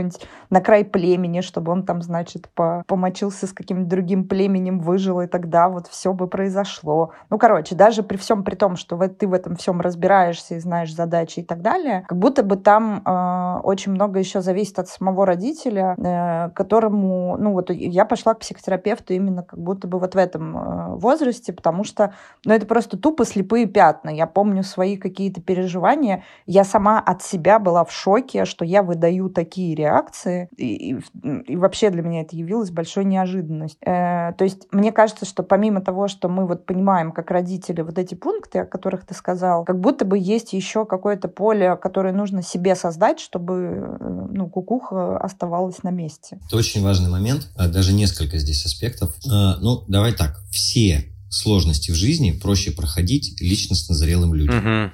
на 0.50 0.60
край 0.60 0.84
племени, 0.84 1.40
чтобы 1.40 1.72
он 1.72 1.84
там, 1.84 2.02
значит, 2.02 2.48
по 2.54 2.82
помочился 2.86 3.46
с 3.46 3.52
каким-то 3.52 3.88
другим 3.88 4.28
племенем, 4.28 4.80
выжил, 4.80 5.20
и 5.20 5.26
тогда 5.26 5.68
вот 5.68 5.86
все 5.86 6.12
бы 6.12 6.26
произошло. 6.26 7.12
Ну, 7.30 7.38
короче, 7.38 7.74
даже 7.74 8.02
при 8.02 8.16
всем 8.16 8.44
при 8.44 8.54
том, 8.54 8.76
что 8.76 8.96
вот 8.96 9.18
ты 9.18 9.26
в 9.26 9.32
этом 9.32 9.56
всем 9.56 9.80
разбираешься 9.80 10.56
и 10.56 10.58
знаешь 10.58 10.94
задачи 10.94 11.40
и 11.40 11.42
так 11.42 11.62
далее, 11.62 12.04
как 12.08 12.18
будто 12.18 12.42
бы 12.42 12.56
там 12.56 13.02
э, 13.04 13.60
очень 13.62 13.92
много 13.92 14.18
еще 14.18 14.40
зависит 14.40 14.78
от 14.78 14.88
самого 14.88 15.24
родителя, 15.24 15.94
э, 15.96 16.50
которому, 16.50 17.36
ну 17.38 17.52
вот 17.52 17.70
я 17.70 18.04
пошла 18.04 18.34
к 18.34 18.40
психотерапевту 18.40 19.14
именно 19.14 19.42
как 19.42 19.58
будто 19.58 19.88
бы 19.88 19.98
вот 19.98 20.14
в 20.14 20.18
этом 20.18 20.56
э, 20.56 20.96
возрасте, 20.96 21.52
потому 21.52 21.84
что, 21.84 22.12
ну, 22.44 22.52
это 22.52 22.66
просто 22.66 22.98
тупо 23.06 23.24
слепые 23.24 23.66
пятна. 23.66 24.10
Я 24.10 24.26
помню 24.26 24.64
свои 24.64 24.96
какие-то 24.96 25.40
переживания. 25.40 26.24
Я 26.44 26.64
сама 26.64 26.98
от 26.98 27.22
себя 27.22 27.60
была 27.60 27.84
в 27.84 27.92
шоке, 27.92 28.44
что 28.44 28.64
я 28.64 28.82
выдаю 28.82 29.30
такие 29.30 29.76
реакции. 29.76 30.48
И, 30.56 30.90
и, 30.90 30.98
и 31.46 31.54
вообще 31.54 31.90
для 31.90 32.02
меня 32.02 32.22
это 32.22 32.34
явилось 32.34 32.72
большой 32.72 33.04
неожиданностью. 33.04 33.88
Э, 33.88 34.32
то 34.36 34.42
есть 34.42 34.66
мне 34.72 34.90
кажется, 34.90 35.24
что 35.24 35.44
помимо 35.44 35.82
того, 35.82 36.08
что 36.08 36.28
мы 36.28 36.48
вот 36.48 36.66
понимаем 36.66 37.12
как 37.12 37.30
родители 37.30 37.82
вот 37.82 37.96
эти 37.96 38.16
пункты, 38.16 38.58
о 38.58 38.66
которых 38.66 39.06
ты 39.06 39.14
сказал, 39.14 39.64
как 39.64 39.78
будто 39.78 40.04
бы 40.04 40.18
есть 40.18 40.52
еще 40.52 40.84
какое-то 40.84 41.28
поле, 41.28 41.76
которое 41.76 42.12
нужно 42.12 42.42
себе 42.42 42.74
создать, 42.74 43.20
чтобы 43.20 43.54
э, 44.00 44.26
ну, 44.32 44.48
кукуха 44.48 45.16
оставалась 45.16 45.84
на 45.84 45.90
месте. 45.90 46.40
Это 46.48 46.56
очень 46.56 46.82
важный 46.82 47.08
момент. 47.08 47.52
А, 47.56 47.68
даже 47.68 47.92
несколько 47.92 48.36
здесь 48.38 48.66
аспектов. 48.66 49.14
А, 49.30 49.58
ну, 49.60 49.84
давай 49.86 50.12
так. 50.12 50.40
Все 50.50 51.04
сложности 51.28 51.90
в 51.90 51.94
жизни 51.94 52.32
проще 52.32 52.70
проходить 52.70 53.40
личностно 53.40 53.94
зрелым 53.94 54.34
людям. 54.34 54.58
Угу. 54.58 54.92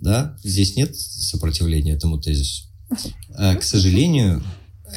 Да, 0.00 0.36
здесь 0.44 0.76
нет 0.76 0.96
сопротивления 0.96 1.92
этому 1.92 2.18
тезису. 2.20 2.64
А, 3.34 3.54
к 3.56 3.62
сожалению, 3.62 4.42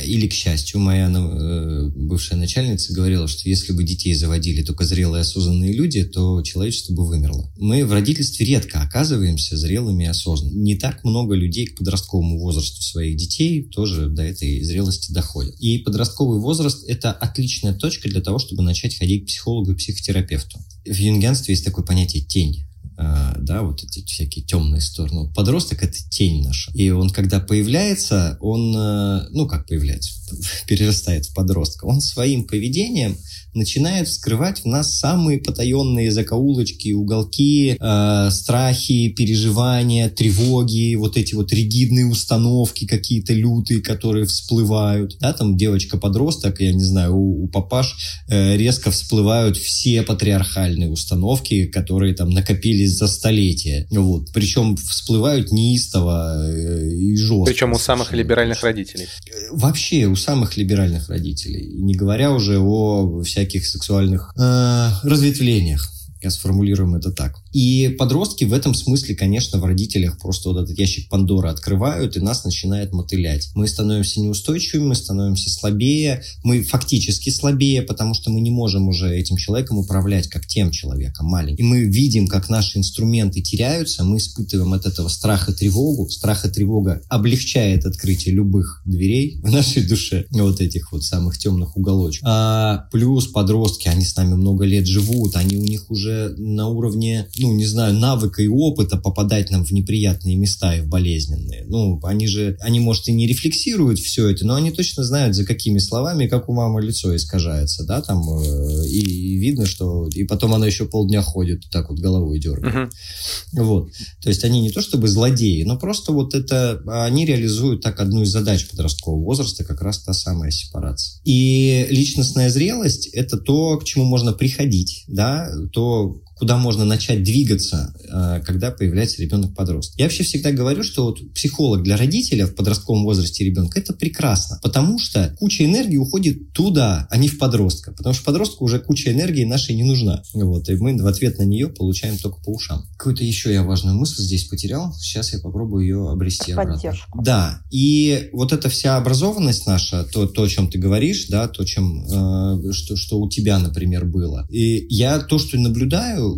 или 0.03 0.27
к 0.27 0.33
счастью, 0.33 0.79
моя 0.79 1.09
э, 1.09 1.91
бывшая 1.95 2.35
начальница 2.35 2.93
говорила, 2.93 3.27
что 3.27 3.47
если 3.47 3.73
бы 3.73 3.83
детей 3.83 4.13
заводили 4.13 4.63
только 4.63 4.85
зрелые 4.85 5.21
осознанные 5.21 5.73
люди, 5.73 6.03
то 6.03 6.41
человечество 6.41 6.93
бы 6.93 7.05
вымерло. 7.05 7.51
Мы 7.57 7.85
в 7.85 7.91
родительстве 7.91 8.45
редко 8.45 8.81
оказываемся 8.81 9.57
зрелыми 9.57 10.05
и 10.05 10.07
осознанными. 10.07 10.63
Не 10.63 10.75
так 10.75 11.03
много 11.03 11.35
людей 11.35 11.67
к 11.67 11.77
подростковому 11.77 12.39
возрасту 12.39 12.81
своих 12.81 13.17
детей 13.17 13.63
тоже 13.63 14.09
до 14.09 14.23
этой 14.23 14.63
зрелости 14.63 15.11
доходят. 15.11 15.55
И 15.59 15.79
подростковый 15.79 16.39
возраст– 16.39 16.83
это 16.87 17.11
отличная 17.11 17.73
точка 17.73 18.09
для 18.09 18.21
того, 18.21 18.39
чтобы 18.39 18.63
начать 18.63 18.97
ходить 18.97 19.23
к 19.23 19.27
психологу 19.27 19.71
и 19.71 19.75
психотерапевту. 19.75 20.59
В 20.85 20.95
юнгенстве 20.95 21.53
есть 21.53 21.65
такое 21.65 21.85
понятие 21.85 22.23
«тень». 22.23 22.68
А, 23.01 23.33
да, 23.39 23.61
вот 23.61 23.81
эти 23.81 24.05
всякие 24.05 24.43
темные 24.43 24.81
стороны. 24.81 25.21
Вот 25.21 25.33
подросток— 25.33 25.81
это 25.83 25.97
тень 26.09 26.43
наша. 26.43 26.69
И 26.73 26.89
он, 26.89 27.09
когда 27.09 27.39
появляется, 27.39 28.37
он, 28.41 28.75
э, 28.75 29.27
ну, 29.31 29.47
как 29.47 29.67
появляется, 29.67 30.11
перерастает 30.67 31.25
в 31.25 31.33
подростка, 31.33 31.85
он 31.85 32.01
своим 32.01 32.43
поведением 32.43 33.15
начинает 33.53 34.07
вскрывать 34.07 34.61
в 34.61 34.65
нас 34.65 34.97
самые 34.97 35.39
потаенные 35.39 36.11
закоулочки, 36.11 36.93
уголки, 36.93 37.77
э, 37.79 38.29
страхи, 38.31 39.09
переживания, 39.09 40.09
тревоги, 40.09 40.95
вот 40.95 41.17
эти 41.17 41.35
вот 41.35 41.51
ригидные 41.53 42.05
установки 42.05 42.85
какие-то 42.85 43.33
лютые, 43.33 43.81
которые 43.81 44.25
всплывают. 44.25 45.17
Да, 45.19 45.33
там 45.33 45.57
девочка-подросток, 45.57 46.61
я 46.61 46.73
не 46.73 46.83
знаю, 46.83 47.15
у, 47.15 47.43
у 47.43 47.47
папаш 47.47 47.95
э, 48.27 48.57
резко 48.57 48.91
всплывают 48.91 49.57
все 49.57 50.01
патриархальные 50.01 50.89
установки, 50.89 51.65
которые 51.65 52.13
там 52.13 52.29
накопились 52.29 52.97
за 52.97 53.07
столетия. 53.07 53.87
Вот. 53.89 54.31
Причем 54.33 54.75
всплывают 54.75 55.51
неистово 55.51 56.45
э, 56.47 56.68
и 57.13 57.17
жестко. 57.17 57.45
Причем 57.45 57.73
у 57.73 57.79
самых 57.79 58.13
либеральных 58.13 58.63
родителей. 58.63 59.07
Вообще 59.51 60.05
у 60.05 60.15
самых 60.15 60.57
либеральных 60.57 61.09
родителей. 61.09 61.67
Не 61.75 61.95
говоря 61.95 62.31
уже 62.31 62.59
о 62.59 63.21
всяких 63.23 63.65
сексуальных 63.65 64.33
э, 64.37 64.89
разветвлениях 65.03 65.89
сформулируем 66.27 66.95
это 66.95 67.11
так. 67.11 67.35
И 67.51 67.95
подростки 67.97 68.43
в 68.43 68.53
этом 68.53 68.73
смысле, 68.73 69.15
конечно, 69.15 69.59
в 69.59 69.65
родителях 69.65 70.19
просто 70.19 70.49
вот 70.49 70.63
этот 70.63 70.77
ящик 70.77 71.09
Пандоры 71.09 71.49
открывают, 71.49 72.17
и 72.17 72.19
нас 72.19 72.43
начинает 72.43 72.93
мотылять. 72.93 73.49
Мы 73.55 73.67
становимся 73.67 74.21
неустойчивыми, 74.21 74.89
мы 74.89 74.95
становимся 74.95 75.49
слабее, 75.49 76.23
мы 76.43 76.63
фактически 76.63 77.29
слабее, 77.29 77.81
потому 77.81 78.13
что 78.13 78.29
мы 78.29 78.41
не 78.41 78.51
можем 78.51 78.87
уже 78.87 79.15
этим 79.15 79.37
человеком 79.37 79.77
управлять, 79.77 80.27
как 80.27 80.45
тем 80.45 80.71
человеком 80.71 81.27
маленьким. 81.27 81.65
И 81.65 81.67
мы 81.67 81.83
видим, 81.85 82.27
как 82.27 82.49
наши 82.49 82.77
инструменты 82.77 83.41
теряются, 83.41 84.03
мы 84.03 84.17
испытываем 84.17 84.73
от 84.73 84.85
этого 84.85 85.07
страх 85.07 85.49
и 85.49 85.53
тревогу. 85.53 86.09
Страх 86.09 86.45
и 86.45 86.49
тревога 86.49 87.01
облегчает 87.09 87.85
открытие 87.85 88.35
любых 88.35 88.81
дверей 88.85 89.39
в 89.41 89.51
нашей 89.51 89.85
душе, 89.87 90.25
вот 90.31 90.61
этих 90.61 90.91
вот 90.91 91.03
самых 91.03 91.37
темных 91.37 91.77
уголочков. 91.77 92.27
А 92.27 92.87
плюс 92.91 93.27
подростки, 93.27 93.87
они 93.87 94.05
с 94.05 94.15
нами 94.15 94.33
много 94.33 94.65
лет 94.65 94.85
живут, 94.85 95.35
они 95.35 95.57
у 95.57 95.61
них 95.61 95.89
уже 95.89 96.35
на 96.37 96.67
уровне, 96.67 97.27
ну, 97.39 97.53
не 97.53 97.65
знаю, 97.65 97.93
навыка 97.93 98.41
и 98.41 98.47
опыта 98.47 98.97
попадать 98.97 99.49
нам 99.51 99.65
в 99.65 99.71
неприятные 99.71 100.35
места 100.35 100.75
и 100.75 100.81
в 100.81 100.87
болезненные. 100.87 101.65
Ну, 101.67 101.99
они 102.03 102.27
же, 102.27 102.57
они, 102.61 102.79
может, 102.79 103.07
и 103.07 103.11
не 103.11 103.27
рефлексируют 103.27 103.99
все 103.99 104.29
это, 104.29 104.45
но 104.45 104.55
они 104.55 104.71
точно 104.71 105.03
знают, 105.03 105.35
за 105.35 105.45
какими 105.45 105.79
словами, 105.79 106.27
как 106.27 106.49
у 106.49 106.53
мамы 106.53 106.81
лицо 106.81 107.15
искажается, 107.15 107.83
да, 107.85 108.01
там, 108.01 108.21
э, 108.21 108.87
и, 108.87 108.99
и 108.99 109.37
видно, 109.37 109.65
что... 109.65 110.07
И 110.07 110.23
потом 110.23 110.53
она 110.53 110.67
еще 110.67 110.85
полдня 110.85 111.21
ходит, 111.21 111.69
так 111.71 111.89
вот 111.89 111.99
головой 111.99 112.39
дергает. 112.39 112.75
Uh-huh. 112.75 113.63
Вот. 113.63 113.91
То 114.21 114.29
есть 114.29 114.43
они 114.43 114.61
не 114.61 114.71
то 114.71 114.81
чтобы 114.81 115.07
злодеи, 115.07 115.63
но 115.63 115.77
просто 115.77 116.11
вот 116.11 116.33
это... 116.33 116.81
Они 116.87 117.25
реализуют 117.25 117.81
так 117.81 117.99
одну 117.99 118.23
из 118.23 118.29
задач 118.29 118.67
подросткового 118.67 119.23
возраста, 119.23 119.63
как 119.63 119.81
раз 119.81 119.99
та 119.99 120.13
самая 120.13 120.51
сепарация. 120.51 121.21
И 121.23 121.87
личностная 121.89 122.49
зрелость— 122.49 123.07
это 123.13 123.37
то, 123.37 123.77
к 123.77 123.83
чему 123.83 124.05
можно 124.05 124.33
приходить, 124.33 125.03
да, 125.07 125.49
то, 125.71 126.21
куда 126.39 126.57
можно 126.57 126.85
начать 126.85 127.21
двигаться, 127.21 127.93
э, 128.11 128.41
когда 128.45 128.71
появляется 128.71 129.21
ребенок-подросток. 129.21 129.99
Я 129.99 130.05
вообще 130.05 130.23
всегда 130.23 130.51
говорю, 130.51 130.83
что 130.83 131.05
вот 131.05 131.33
психолог 131.33 131.83
для 131.83 131.97
родителя 131.97 132.47
в 132.47 132.55
подростковом 132.55 133.03
возрасте 133.03 133.43
ребенка 133.43 133.79
это 133.79 133.93
прекрасно, 133.93 134.57
потому 134.63 134.97
что 134.99 135.35
куча 135.37 135.65
энергии 135.65 135.97
уходит 135.97 136.53
туда, 136.53 137.07
а 137.11 137.17
не 137.17 137.27
в 137.27 137.37
подростка, 137.37 137.91
потому 137.91 138.13
что 138.15 138.23
подростку 138.23 138.63
уже 138.63 138.79
куча 138.79 139.11
энергии 139.11 139.43
нашей 139.43 139.75
не 139.75 139.83
нужна. 139.83 140.23
Вот, 140.33 140.69
и 140.69 140.75
мы 140.75 140.95
в 140.97 141.07
ответ 141.07 141.37
на 141.37 141.43
нее 141.43 141.67
получаем 141.67 142.17
только 142.17 142.41
по 142.41 142.51
ушам. 142.51 142.85
Какую-то 142.97 143.23
еще 143.23 143.51
я 143.53 143.63
важную 143.63 143.97
мысль 143.97 144.21
здесь 144.21 144.45
потерял, 144.45 144.93
сейчас 144.93 145.33
я 145.33 145.39
попробую 145.39 145.83
ее 145.83 146.09
обрести 146.09 146.53
Поддержку. 146.53 147.19
обратно. 147.19 147.23
Да, 147.23 147.61
и 147.69 148.29
вот 148.31 148.53
эта 148.53 148.69
вся 148.69 148.95
образованность 148.95 149.67
наша, 149.67 150.05
то, 150.05 150.25
то 150.25 150.43
о 150.43 150.47
чем 150.47 150.69
ты 150.71 150.79
говоришь, 150.79 151.27
да, 151.27 151.49
то, 151.49 151.65
чем, 151.65 152.05
э, 152.05 152.71
что, 152.71 152.95
что 152.95 153.19
у 153.19 153.27
тебя, 153.27 153.59
например, 153.59 154.05
было. 154.05 154.47
И 154.49 154.87
я 154.89 155.19
то, 155.19 155.37
что 155.37 155.57
наблюдаю, 155.57 156.28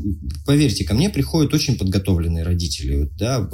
поверьте, 0.46 0.84
ко 0.84 0.94
мне 0.94 1.10
приходят 1.10 1.54
очень 1.54 1.78
подготовленные 1.78 2.44
родители. 2.44 3.10
Да, 3.18 3.50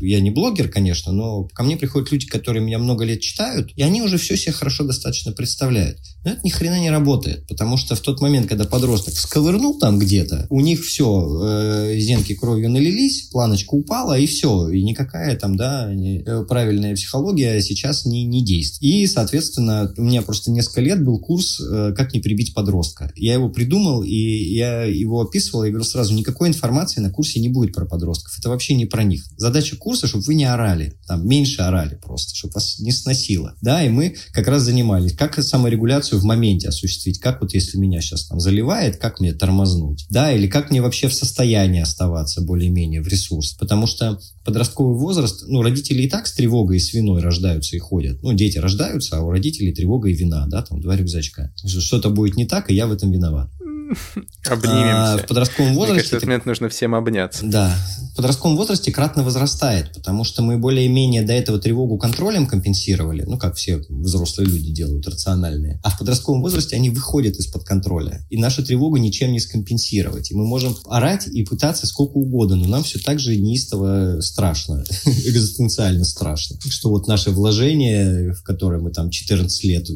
я 0.00 0.20
не 0.20 0.30
блогер, 0.30 0.68
конечно, 0.68 1.12
но 1.12 1.44
ко 1.44 1.62
мне 1.62 1.76
приходят 1.76 2.10
люди, 2.12 2.26
которые 2.26 2.64
меня 2.64 2.78
много 2.78 3.04
лет 3.04 3.20
читают, 3.20 3.72
и 3.76 3.82
они 3.82 4.02
уже 4.02 4.18
все 4.18 4.36
себе 4.36 4.52
хорошо 4.52 4.84
достаточно 4.84 5.32
представляют. 5.32 5.98
Это 6.26 6.40
ни 6.42 6.50
хрена 6.50 6.80
не 6.80 6.90
работает, 6.90 7.46
потому 7.46 7.76
что 7.76 7.94
в 7.94 8.00
тот 8.00 8.20
момент, 8.20 8.48
когда 8.48 8.64
подросток 8.64 9.14
сковырнул 9.14 9.78
там 9.78 9.96
где-то, 9.96 10.48
у 10.50 10.60
них 10.60 10.84
все, 10.84 11.40
э, 11.44 11.98
зенки 12.00 12.34
кровью 12.34 12.68
налились, 12.68 13.28
планочка 13.30 13.74
упала, 13.74 14.18
и 14.18 14.26
все. 14.26 14.68
И 14.70 14.82
никакая 14.82 15.36
там, 15.36 15.56
да, 15.56 15.88
э, 15.88 16.44
правильная 16.48 16.96
психология 16.96 17.62
сейчас 17.62 18.06
не, 18.06 18.24
не 18.24 18.44
действует. 18.44 18.82
И, 18.82 19.06
соответственно, 19.06 19.94
у 19.96 20.02
меня 20.02 20.20
просто 20.22 20.50
несколько 20.50 20.80
лет 20.80 21.04
был 21.04 21.20
курс 21.20 21.60
э, 21.60 21.94
«Как 21.96 22.12
не 22.12 22.18
прибить 22.18 22.54
подростка». 22.54 23.12
Я 23.14 23.34
его 23.34 23.48
придумал, 23.48 24.02
и 24.02 24.16
я 24.16 24.82
его 24.82 25.20
описывал, 25.20 25.62
и 25.62 25.68
говорил 25.68 25.86
сразу, 25.86 26.12
никакой 26.12 26.48
информации 26.48 27.00
на 27.00 27.10
курсе 27.10 27.38
не 27.38 27.50
будет 27.50 27.72
про 27.72 27.86
подростков. 27.86 28.36
Это 28.36 28.48
вообще 28.48 28.74
не 28.74 28.86
про 28.86 29.04
них. 29.04 29.22
Задача 29.36 29.76
курса, 29.76 30.08
чтобы 30.08 30.24
вы 30.24 30.34
не 30.34 30.44
орали, 30.44 30.98
там, 31.06 31.24
меньше 31.24 31.62
орали 31.62 31.94
просто, 31.94 32.34
чтобы 32.34 32.54
вас 32.54 32.80
не 32.80 32.90
сносило. 32.90 33.54
Да, 33.62 33.84
и 33.84 33.88
мы 33.90 34.16
как 34.32 34.48
раз 34.48 34.62
занимались, 34.62 35.12
как 35.12 35.40
саморегуляцию 35.40 36.15
в 36.18 36.24
моменте 36.24 36.68
осуществить, 36.68 37.18
как 37.18 37.40
вот 37.40 37.54
если 37.54 37.78
меня 37.78 38.00
сейчас 38.00 38.26
там 38.26 38.40
заливает, 38.40 38.96
как 38.96 39.20
мне 39.20 39.32
тормознуть, 39.32 40.06
да, 40.10 40.32
или 40.32 40.46
как 40.46 40.70
мне 40.70 40.82
вообще 40.82 41.08
в 41.08 41.14
состоянии 41.14 41.80
оставаться 41.80 42.40
более-менее 42.40 43.02
в 43.02 43.08
ресурс. 43.08 43.54
Потому 43.54 43.86
что 43.86 44.18
подростковый 44.44 44.96
возраст, 44.96 45.44
ну, 45.46 45.62
родители 45.62 46.02
и 46.02 46.08
так 46.08 46.26
с 46.26 46.32
тревогой 46.32 46.76
и 46.76 46.80
с 46.80 46.92
виной 46.92 47.20
рождаются 47.20 47.76
и 47.76 47.78
ходят. 47.78 48.22
Ну, 48.22 48.32
дети 48.32 48.58
рождаются, 48.58 49.16
а 49.16 49.20
у 49.22 49.30
родителей 49.30 49.72
тревога 49.72 50.08
и 50.08 50.14
вина, 50.14 50.46
да, 50.48 50.62
там 50.62 50.80
два 50.80 50.96
рюкзачка. 50.96 51.52
Что-то 51.64 52.10
будет 52.10 52.36
не 52.36 52.46
так, 52.46 52.70
и 52.70 52.74
я 52.74 52.86
в 52.86 52.92
этом 52.92 53.10
виноват. 53.10 53.50
Обнимемся. 54.46 55.14
А, 55.14 55.18
в 55.18 55.26
подростковом 55.26 55.74
возрасте... 55.74 55.92
Мне 55.92 55.98
кажется, 55.98 56.16
этот 56.16 56.26
момент 56.26 56.46
нужно 56.46 56.68
всем 56.68 56.94
обняться. 56.94 57.44
Да. 57.44 57.76
В 58.12 58.16
подростковом 58.16 58.56
возрасте 58.56 58.92
кратно 58.92 59.22
возрастает, 59.22 59.92
потому 59.92 60.24
что 60.24 60.42
мы 60.42 60.58
более-менее 60.58 61.22
до 61.22 61.32
этого 61.32 61.58
тревогу 61.58 61.98
контролем 61.98 62.46
компенсировали, 62.46 63.24
ну, 63.26 63.38
как 63.38 63.56
все 63.56 63.82
взрослые 63.88 64.48
люди 64.48 64.70
делают, 64.70 65.06
рациональные. 65.06 65.80
А 65.82 65.90
в 65.90 65.98
подростковом 65.98 66.40
возрасте 66.40 66.76
они 66.76 66.90
выходят 66.90 67.36
из-под 67.36 67.64
контроля. 67.64 68.26
И 68.30 68.38
нашу 68.38 68.64
тревогу 68.64 68.96
ничем 68.96 69.32
не 69.32 69.40
скомпенсировать. 69.40 70.30
И 70.30 70.34
мы 70.34 70.46
можем 70.46 70.76
орать 70.86 71.26
и 71.26 71.44
пытаться 71.44 71.86
сколько 71.86 72.12
угодно, 72.12 72.56
но 72.56 72.66
нам 72.66 72.84
все 72.84 72.98
так 72.98 73.20
же 73.20 73.36
неистово 73.36 74.20
страшно, 74.20 74.84
экзистенциально 75.04 76.04
страшно. 76.04 76.58
Что 76.68 76.90
вот 76.90 77.06
наше 77.06 77.30
вложение, 77.30 78.32
в 78.32 78.42
которое 78.42 78.80
мы 78.80 78.90
там 78.92 79.10
14 79.10 79.64
лет 79.64 79.88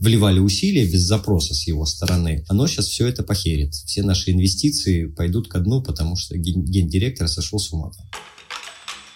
вливали 0.00 0.40
усилия 0.40 0.84
без 0.84 1.02
запроса 1.02 1.54
с 1.54 1.66
его 1.66 1.86
стороны, 1.86 2.44
оно 2.48 2.66
сейчас 2.66 2.86
все 2.86 3.06
это 3.06 3.21
похерит. 3.22 3.74
Все 3.74 4.02
наши 4.02 4.32
инвестиции 4.32 5.06
пойдут 5.06 5.48
ко 5.48 5.58
дну, 5.58 5.82
потому 5.82 6.16
что 6.16 6.36
гендиректор 6.36 7.28
сошел 7.28 7.58
с 7.58 7.72
ума. 7.72 7.90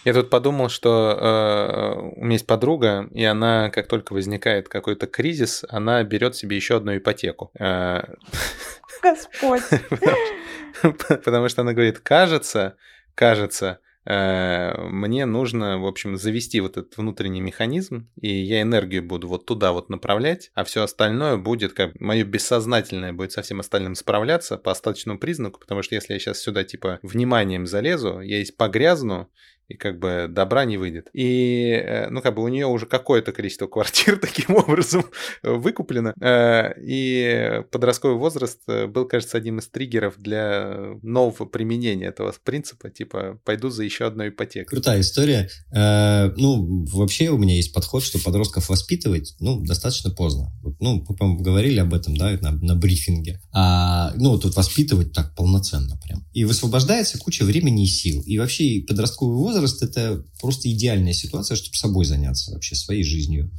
Я 0.04 0.14
тут 0.14 0.30
подумал, 0.30 0.68
что 0.68 1.18
э, 1.20 2.20
у 2.20 2.24
меня 2.24 2.34
есть 2.34 2.46
подруга, 2.46 3.08
и 3.12 3.24
она, 3.24 3.70
как 3.70 3.88
только 3.88 4.12
возникает 4.12 4.68
какой-то 4.68 5.08
кризис, 5.08 5.64
она 5.68 6.00
берет 6.04 6.36
себе 6.36 6.54
еще 6.54 6.76
одну 6.76 6.96
ипотеку. 6.96 7.50
Э, 7.58 8.02
Господь. 9.02 9.62
Потому 10.82 11.48
что 11.48 11.62
она 11.62 11.72
говорит, 11.72 11.98
кажется, 11.98 12.76
кажется, 13.16 13.80
мне 14.08 15.26
нужно, 15.26 15.78
в 15.78 15.86
общем, 15.86 16.16
завести 16.16 16.60
вот 16.60 16.76
этот 16.76 16.96
внутренний 16.96 17.40
механизм, 17.40 18.08
и 18.20 18.28
я 18.28 18.62
энергию 18.62 19.02
буду 19.02 19.26
вот 19.26 19.46
туда 19.46 19.72
вот 19.72 19.90
направлять, 19.90 20.50
а 20.54 20.62
все 20.64 20.82
остальное 20.82 21.36
будет 21.36 21.72
как 21.72 21.98
мое 22.00 22.24
бессознательное 22.24 23.12
будет 23.12 23.32
со 23.32 23.42
всем 23.42 23.60
остальным 23.60 23.96
справляться 23.96 24.58
по 24.58 24.70
остаточному 24.70 25.18
признаку, 25.18 25.58
потому 25.58 25.82
что 25.82 25.96
если 25.96 26.12
я 26.12 26.20
сейчас 26.20 26.38
сюда 26.38 26.62
типа 26.62 27.00
вниманием 27.02 27.66
залезу, 27.66 28.20
я 28.20 28.36
здесь 28.36 28.52
погрязну, 28.52 29.28
и 29.68 29.74
как 29.74 29.98
бы 29.98 30.26
добра 30.28 30.64
не 30.64 30.76
выйдет. 30.76 31.08
И, 31.12 31.70
э, 31.70 32.08
ну, 32.10 32.22
как 32.22 32.34
бы 32.34 32.42
у 32.42 32.48
нее 32.48 32.66
уже 32.66 32.86
какое-то 32.86 33.32
количество 33.32 33.66
квартир 33.76 34.18
таким 34.18 34.56
образом 34.56 35.04
выкуплено. 35.42 36.14
Э, 36.20 36.72
и 36.80 37.62
подростковый 37.70 38.16
возраст 38.16 38.60
э, 38.68 38.86
был, 38.86 39.06
кажется, 39.06 39.36
одним 39.36 39.58
из 39.58 39.68
триггеров 39.68 40.14
для 40.18 40.96
нового 41.02 41.46
применения 41.46 42.06
этого 42.06 42.34
принципа, 42.44 42.90
типа, 42.90 43.40
пойду 43.44 43.70
за 43.70 43.82
еще 43.82 44.06
одной 44.06 44.28
ипотекой. 44.28 44.66
Крутая 44.66 45.00
история. 45.00 45.48
Ну, 45.72 46.84
вообще 46.92 47.30
у 47.30 47.38
меня 47.38 47.56
есть 47.56 47.72
подход, 47.72 48.02
что 48.02 48.18
подростков 48.18 48.68
воспитывать, 48.68 49.34
ну, 49.40 49.60
достаточно 49.60 50.10
поздно. 50.10 50.52
Ну, 50.80 51.04
мы, 51.08 51.16
по 51.16 51.34
говорили 51.34 51.80
об 51.80 51.94
этом, 51.94 52.16
да, 52.16 52.36
на, 52.40 52.52
на 52.52 52.74
брифинге. 52.74 53.40
А, 53.52 54.12
ну, 54.16 54.38
тут 54.38 54.54
воспитывать 54.56 55.12
так 55.12 55.34
полноценно 55.34 55.98
прям. 56.04 56.26
И 56.32 56.44
высвобождается 56.44 57.18
куча 57.18 57.44
времени 57.44 57.84
и 57.84 57.86
сил. 57.86 58.22
И 58.22 58.38
вообще 58.38 58.84
подростковый 58.86 59.36
возраст 59.36 59.55
возраст– 59.56 59.82
это 59.82 60.22
просто 60.40 60.70
идеальная 60.70 61.12
ситуация, 61.12 61.56
чтобы 61.56 61.76
собой 61.76 62.04
заняться 62.04 62.52
вообще, 62.52 62.74
своей 62.74 63.04
жизнью, 63.04 63.50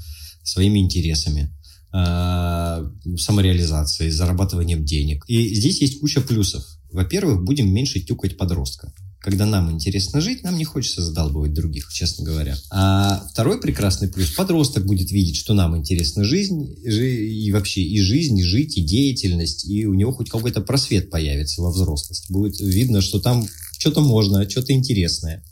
своими 0.44 0.80
интересами 0.80 1.54
а, 1.92 2.84
самореализацией, 3.18 4.12
зарабатыванием 4.12 4.86
денег. 4.86 5.24
И 5.28 5.56
здесь 5.56 5.82
есть 5.82 6.00
куча 6.00 6.22
плюсов. 6.22 6.64
Во-первых, 6.92 7.44
будем 7.44 7.74
меньше 7.74 8.00
тюкать 8.00 8.38
подростка. 8.38 8.94
Когда 9.20 9.46
нам 9.46 9.72
интересно 9.72 10.22
жить, 10.22 10.44
нам 10.44 10.58
не 10.58 10.64
хочется 10.64 11.02
задалбывать 11.02 11.54
других, 11.54 11.92
честно 11.92 12.24
говоря. 12.24 12.56
А 12.72 13.28
второй 13.32 13.60
прекрасный 13.60 14.08
плюс– 14.08 14.32
подросток 14.38 14.86
будет 14.86 15.12
видеть, 15.12 15.36
что 15.36 15.54
нам 15.54 15.76
интересна 15.76 16.24
жизнь, 16.24 16.64
и 16.86 17.52
вообще 17.52 17.82
и 17.82 18.00
жизнь, 18.00 18.38
и 18.38 18.44
жить, 18.44 18.78
и 18.78 18.82
деятельность, 18.82 19.66
и 19.66 19.86
у 19.86 19.96
него 19.96 20.14
хоть 20.14 20.30
какой-то 20.30 20.62
просвет 20.62 21.10
появится 21.10 21.62
во 21.62 21.72
взрослость. 21.72 22.30
Будет 22.30 22.60
видно, 22.60 23.02
что 23.02 23.20
там 23.20 23.46
что-то 23.78 24.02
можно, 24.02 24.50
что-то 24.50 24.72
интересное. 24.74 25.44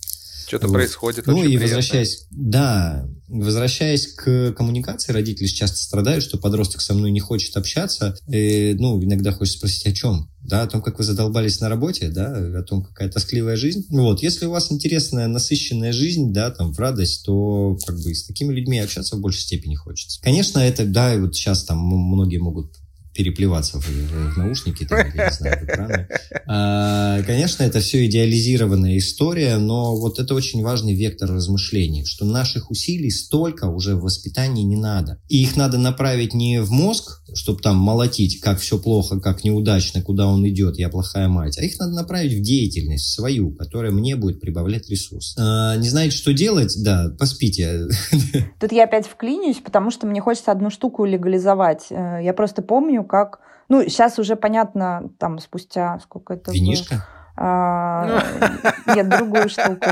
Что-то 0.47 0.67
вот. 0.67 0.73
происходит. 0.73 1.27
Ну 1.27 1.43
и 1.43 1.57
возвращаясь, 1.57 2.27
да, 2.31 3.07
возвращаясь 3.27 4.07
к 4.07 4.53
коммуникации, 4.53 5.11
родители 5.11 5.47
часто 5.47 5.77
страдают, 5.77 6.23
что 6.23 6.37
подросток 6.37 6.81
со 6.81 6.93
мной 6.93 7.11
не 7.11 7.19
хочет 7.19 7.55
общаться. 7.57 8.17
И, 8.27 8.75
ну, 8.77 9.03
иногда 9.03 9.31
хочется 9.31 9.57
спросить, 9.57 9.85
о 9.87 9.91
чем? 9.91 10.29
Да, 10.41 10.61
о 10.61 10.67
том, 10.67 10.81
как 10.81 10.99
вы 10.99 11.03
задолбались 11.03 11.59
на 11.59 11.69
работе, 11.69 12.09
да, 12.09 12.35
о 12.35 12.61
том, 12.61 12.83
какая 12.83 13.09
тоскливая 13.09 13.55
жизнь. 13.55 13.85
Вот, 13.89 14.21
если 14.21 14.45
у 14.45 14.51
вас 14.51 14.71
интересная, 14.71 15.27
насыщенная 15.27 15.91
жизнь, 15.91 16.31
да, 16.33 16.51
там, 16.51 16.71
в 16.71 16.79
радость, 16.79 17.25
то 17.25 17.77
как 17.85 17.95
бы 17.95 18.13
с 18.13 18.25
такими 18.25 18.53
людьми 18.53 18.77
общаться 18.79 19.15
в 19.15 19.21
большей 19.21 19.41
степени 19.41 19.75
хочется. 19.75 20.21
Конечно, 20.21 20.59
это, 20.59 20.85
да, 20.85 21.15
и 21.15 21.19
вот 21.19 21.35
сейчас 21.35 21.63
там 21.63 21.79
многие 21.79 22.37
могут 22.37 22.75
переплеваться 23.15 23.79
в, 23.79 23.87
в 23.87 24.37
наушники, 24.37 24.85
там, 24.85 24.99
я 25.15 25.25
не 25.25 25.33
знаю, 25.33 25.59
в 25.59 25.63
экраны. 25.63 26.07
А, 26.47 27.23
конечно, 27.23 27.63
это 27.63 27.79
все 27.79 28.05
идеализированная 28.05 28.97
история, 28.97 29.57
но 29.57 29.95
вот 29.95 30.19
это 30.19 30.35
очень 30.35 30.61
важный 30.61 30.93
вектор 30.93 31.31
размышлений, 31.31 32.05
что 32.05 32.25
наших 32.25 32.69
усилий 32.69 33.09
столько 33.09 33.65
уже 33.65 33.95
в 33.95 34.01
воспитании 34.01 34.63
не 34.63 34.75
надо. 34.75 35.19
И 35.29 35.41
их 35.41 35.55
надо 35.55 35.77
направить 35.77 36.33
не 36.33 36.61
в 36.61 36.71
мозг, 36.71 37.21
чтобы 37.35 37.61
там 37.61 37.75
молотить, 37.75 38.39
как 38.39 38.59
все 38.59 38.79
плохо, 38.79 39.19
как 39.19 39.43
неудачно, 39.43 40.01
куда 40.01 40.27
он 40.27 40.47
идет, 40.47 40.77
я 40.79 40.89
плохая 40.89 41.27
мать, 41.27 41.57
а 41.57 41.61
их 41.61 41.77
надо 41.79 41.93
направить 41.93 42.33
в 42.33 42.41
деятельность 42.41 43.13
свою, 43.13 43.51
которая 43.51 43.91
мне 43.91 44.15
будет 44.15 44.39
прибавлять 44.39 44.89
ресурс. 44.89 45.35
А, 45.37 45.75
не 45.75 45.89
знаете, 45.89 46.15
что 46.15 46.33
делать? 46.33 46.73
Да, 46.81 47.09
поспите. 47.19 47.87
Тут 48.59 48.71
я 48.71 48.85
опять 48.85 49.05
вклинюсь, 49.05 49.57
потому 49.57 49.91
что 49.91 50.07
мне 50.07 50.21
хочется 50.21 50.51
одну 50.51 50.69
штуку 50.69 51.05
легализовать. 51.05 51.87
Э, 51.89 52.19
я 52.23 52.33
просто 52.33 52.61
помню, 52.61 53.03
как... 53.03 53.39
Ну, 53.67 53.83
сейчас 53.83 54.17
уже 54.19 54.35
понятно, 54.35 55.11
там, 55.19 55.39
спустя 55.39 55.99
сколько 56.03 56.35
это 56.35 56.51
Винишка? 56.51 56.95
Было? 56.95 57.14
А, 57.37 58.21
нет, 58.95 59.09
другую 59.09 59.49
штуку. 59.49 59.87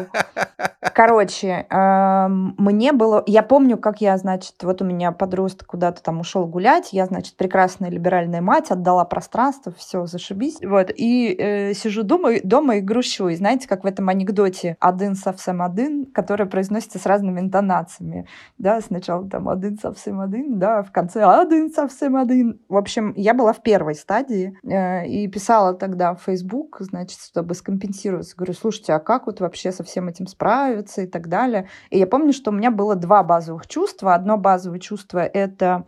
Короче, 0.94 1.66
мне 1.70 2.94
было... 2.94 3.24
Я 3.26 3.42
помню, 3.44 3.78
как 3.78 4.02
я, 4.02 4.18
значит, 4.18 4.56
вот 4.62 4.82
у 4.82 4.86
меня 4.86 5.12
подросток 5.12 5.68
куда-то 5.68 6.04
там 6.04 6.20
ушел 6.20 6.46
гулять, 6.46 6.90
я, 6.92 7.06
значит, 7.06 7.36
прекрасная 7.36 7.90
либеральная 7.90 8.42
мать, 8.42 8.70
отдала 8.70 9.06
пространство, 9.06 9.74
все, 9.76 10.06
зашибись. 10.06 10.60
Вот, 10.62 10.92
и 10.96 11.36
э, 11.38 11.74
сижу 11.74 12.04
дома, 12.04 12.34
дома 12.44 12.78
и 12.78 12.82
грущу. 12.82 13.30
И 13.30 13.36
знаете, 13.36 13.68
как 13.68 13.84
в 13.84 13.88
этом 13.88 14.10
анекдоте 14.10 14.78
«один 14.80 15.16
совсем 15.16 15.62
один», 15.62 16.06
который 16.06 16.46
произносится 16.46 17.00
с 17.00 17.06
разными 17.06 17.40
интонациями. 17.40 18.28
Да, 18.58 18.80
сначала 18.82 19.28
там 19.28 19.50
«один 19.50 19.80
совсем 19.80 20.20
один», 20.20 20.60
да, 20.60 20.84
в 20.84 20.92
конце 20.92 21.24
«один 21.24 21.72
совсем 21.72 22.16
один». 22.16 22.60
В 22.70 22.78
общем, 22.78 23.14
я 23.16 23.34
была 23.34 23.54
в 23.54 23.64
первой 23.64 23.96
стадии 23.96 24.58
э, 24.64 25.08
и 25.08 25.28
писала 25.28 25.74
тогда 25.74 26.14
в 26.14 26.22
Facebook, 26.22 26.78
значит, 26.82 27.20
чтобы 27.34 27.56
скомпенсироваться. 27.56 28.36
Говорю, 28.38 28.54
слушайте, 28.54 28.94
а 28.94 29.00
как 29.00 29.26
вот 29.26 29.40
вообще 29.40 29.72
со 29.72 29.84
всем 29.84 30.08
этим 30.08 30.28
справиться 30.28 31.02
и 31.02 31.08
так 31.08 31.30
далее. 31.30 31.68
И 31.90 31.98
я 31.98 32.06
помню, 32.06 32.32
что 32.32 32.52
у 32.52 32.54
меня 32.54 32.70
было 32.70 32.94
два 32.96 33.24
базовых 33.24 33.66
чувства. 33.66 34.14
Одно 34.14 34.38
базовое 34.38 34.78
чувство— 34.78 35.18
это 35.34 35.84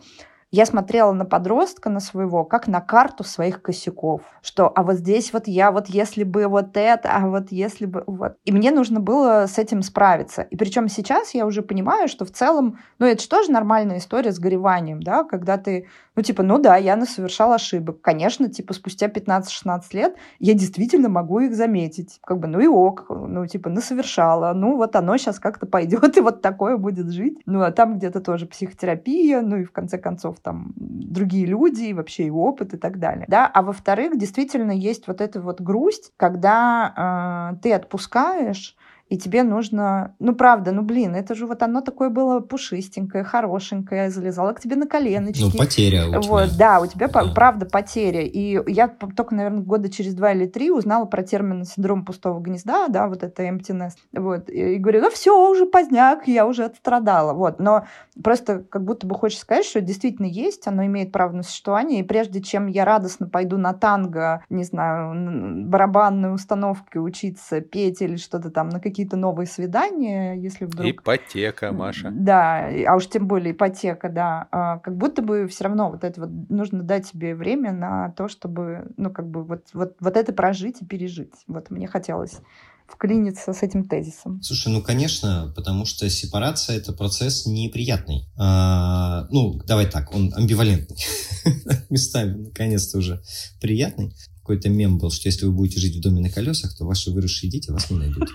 я 0.56 0.66
смотрела 0.66 1.12
на 1.12 1.26
подростка, 1.26 1.90
на 1.90 2.00
своего, 2.00 2.46
как 2.46 2.68
на 2.68 2.80
карту 2.80 3.26
своих 3.26 3.62
косяков. 3.62 4.22
Что, 4.42 4.72
а 4.74 4.84
вот 4.84 4.96
здесь 4.96 5.34
вот 5.34 5.48
я, 5.48 5.70
вот 5.70 5.88
если 5.88 6.24
бы 6.24 6.48
вот 6.48 6.78
это, 6.78 7.10
а 7.12 7.28
вот 7.28 7.52
если 7.52 7.86
бы 7.86 8.06
вот. 8.08 8.38
И 8.46 8.54
мне 8.54 8.72
нужно 8.72 9.02
было 9.02 9.48
с 9.48 9.58
этим 9.58 9.82
справиться. 9.82 10.44
И 10.44 10.56
причем 10.56 10.88
сейчас 10.88 11.34
я 11.34 11.46
уже 11.46 11.62
понимаю, 11.62 12.08
что 12.08 12.24
в 12.24 12.32
целом, 12.32 12.80
ну 13.00 13.06
это 13.06 13.22
же 13.22 13.28
тоже 13.28 13.52
нормальная 13.52 13.98
история 13.98 14.32
с 14.32 14.40
гореванием, 14.40 15.04
да, 15.04 15.26
когда 15.26 15.58
ты, 15.58 15.88
ну 16.16 16.24
типа, 16.24 16.42
ну 16.42 16.58
да, 16.58 16.78
я 16.78 16.96
совершал 17.06 17.52
ошибок. 17.52 18.00
Конечно, 18.00 18.48
типа 18.48 18.74
спустя 18.74 19.08
15-16 19.08 19.82
лет 19.92 20.16
я 20.40 20.54
действительно 20.54 21.10
могу 21.10 21.40
их 21.42 21.54
заметить. 21.54 22.20
Как 22.24 22.40
бы, 22.40 22.48
ну 22.48 22.62
и 22.62 22.68
ок, 22.68 23.08
ну 23.10 23.46
типа, 23.46 23.70
ну 23.70 23.82
совершала, 23.82 24.54
ну 24.54 24.78
вот 24.78 24.96
оно 24.96 25.18
сейчас 25.18 25.38
как-то 25.38 25.66
пойдет 25.66 26.16
и 26.18 26.22
вот 26.22 26.42
такое 26.42 26.78
будет 26.78 27.12
жить. 27.12 27.40
Ну 27.46 27.62
а 27.62 27.72
там 27.72 27.98
где-то 27.98 28.22
тоже 28.22 28.46
психотерапия, 28.46 29.42
ну 29.42 29.58
и 29.58 29.66
в 29.66 29.74
конце 29.74 29.98
концов 29.98 30.40
там 30.46 30.74
другие 30.78 31.46
люди, 31.48 31.86
и 31.86 31.94
вообще 31.94 32.28
и 32.28 32.30
опыт 32.30 32.74
и 32.76 32.78
так 32.78 33.00
далее. 33.00 33.26
Да? 33.28 33.48
А 33.48 33.64
во-вторых, 33.64 34.18
действительно 34.18 34.72
есть 34.72 35.08
вот 35.08 35.20
эта 35.20 35.42
вот 35.42 35.60
грусть, 35.60 36.14
когда 36.18 37.52
э, 37.56 37.62
ты 37.62 37.74
отпускаешь, 37.74 38.78
и 39.08 39.18
тебе 39.18 39.44
нужно, 39.44 40.16
ну 40.18 40.34
правда, 40.34 40.72
ну 40.72 40.82
блин, 40.82 41.16
это 41.16 41.36
же 41.36 41.46
вот 41.46 41.62
оно 41.62 41.82
такое 41.82 42.10
было 42.10 42.40
пушистенькое, 42.40 43.24
хорошенькое, 43.24 44.10
залезало 44.10 44.54
к 44.54 44.60
тебе 44.60 44.76
на 44.76 44.88
коленочки. 44.88 45.44
Ну 45.44 45.52
потеря 45.52 46.08
у 46.08 46.10
тебя. 46.10 46.22
Вот, 46.22 46.58
да, 46.58 46.80
у 46.80 46.88
тебя 46.88 47.08
да. 47.08 47.32
правда 47.36 47.68
потеря. 47.68 48.22
И 48.22 48.60
я 48.68 48.88
только, 48.88 49.36
наверное, 49.36 49.62
года 49.62 49.90
через 49.90 50.16
два 50.16 50.32
или 50.32 50.48
три 50.48 50.72
узнала 50.72 51.06
про 51.06 51.22
термин 51.22 51.66
синдром 51.66 52.04
пустого 52.04 52.40
гнезда, 52.40 52.88
да, 52.88 53.08
вот 53.08 53.22
это 53.22 53.44
emptiness. 53.44 53.92
Вот, 54.12 54.50
и 54.50 54.78
говорю, 54.78 55.02
ну 55.02 55.12
все, 55.12 55.52
уже 55.52 55.68
поздняк, 55.68 56.28
я 56.28 56.48
уже 56.48 56.66
отстрадала. 56.66 57.34
Вот, 57.34 57.60
но 57.60 57.86
просто 58.24 58.64
как 58.68 58.84
будто 58.84 59.06
бы 59.06 59.14
хочешь 59.14 59.40
сказать, 59.40 59.66
что 59.66 59.82
действительно 59.82 60.26
есть, 60.26 60.68
оно 60.68 60.84
имеет 60.86 61.12
право 61.12 61.32
на 61.32 61.44
существование, 61.44 62.00
и 62.00 62.04
прежде 62.04 62.42
чем 62.42 62.66
я 62.66 62.86
радостно 62.86 63.28
пойду 63.28 63.58
на 63.58 63.74
танго, 63.74 64.44
не 64.50 64.64
знаю, 64.64 65.68
барабанные 65.68 66.32
установки 66.32 66.98
учиться, 66.98 67.62
петь 67.62 68.02
или 68.02 68.16
что-то 68.16 68.50
там, 68.50 68.70
на 68.70 68.80
какие 68.80 68.95
какие-то 68.96 69.18
новые 69.18 69.46
свидания, 69.46 70.36
если 70.36 70.64
вдруг... 70.64 70.90
Ипотека, 70.90 71.74
Маша. 71.74 72.14
Да, 72.16 72.70
а 72.88 72.96
уж 72.96 73.08
тем 73.08 73.28
более 73.28 73.52
ипотека, 73.52 74.08
да. 74.08 74.48
А, 74.52 74.80
как 74.80 74.96
будто 74.96 75.22
бы 75.22 75.50
все 75.50 75.66
равно 75.66 75.92
вот 75.92 76.06
это 76.06 76.22
вот 76.22 76.30
нужно 76.50 76.82
дать 76.82 77.06
себе 77.06 77.36
время 77.36 77.74
на 77.74 78.12
то, 78.12 78.30
чтобы, 78.30 78.94
ну, 78.96 79.10
как 79.10 79.30
бы 79.30 79.44
вот, 79.44 79.66
вот, 79.74 79.98
вот 80.00 80.16
это 80.16 80.32
прожить 80.32 80.82
и 80.82 80.86
пережить. 80.86 81.34
Вот 81.48 81.72
мне 81.72 81.88
хотелось 81.88 82.40
вклиниться 82.88 83.52
с 83.52 83.64
этим 83.64 83.84
тезисом? 83.84 84.42
Слушай, 84.42 84.72
ну, 84.72 84.82
конечно, 84.82 85.52
потому 85.58 85.84
что 85.84 86.10
сепарация– 86.10 86.78
это 86.78 86.94
процесс 86.94 87.46
неприятный. 87.46 88.30
А, 88.38 89.28
ну, 89.30 89.60
давай 89.68 89.88
так, 89.88 90.16
он 90.16 90.32
амбивалентный. 90.34 90.96
Местами, 91.90 92.46
наконец-то, 92.46 93.00
уже 93.00 93.22
приятный 93.60 94.14
какой-то 94.46 94.70
мем 94.70 95.00
был, 95.00 95.10
что 95.10 95.28
если 95.28 95.48
вы 95.48 95.52
будете 95.54 95.80
жить 95.80 95.96
в 95.96 96.02
доме 96.02 96.22
на 96.22 96.30
колесах, 96.30 96.78
то 96.78 96.86
ваши 96.86 97.10
выросшие 97.10 97.50
дети 97.50 97.72
вас 97.72 97.90
не 97.90 97.98
найдут. 97.98 98.30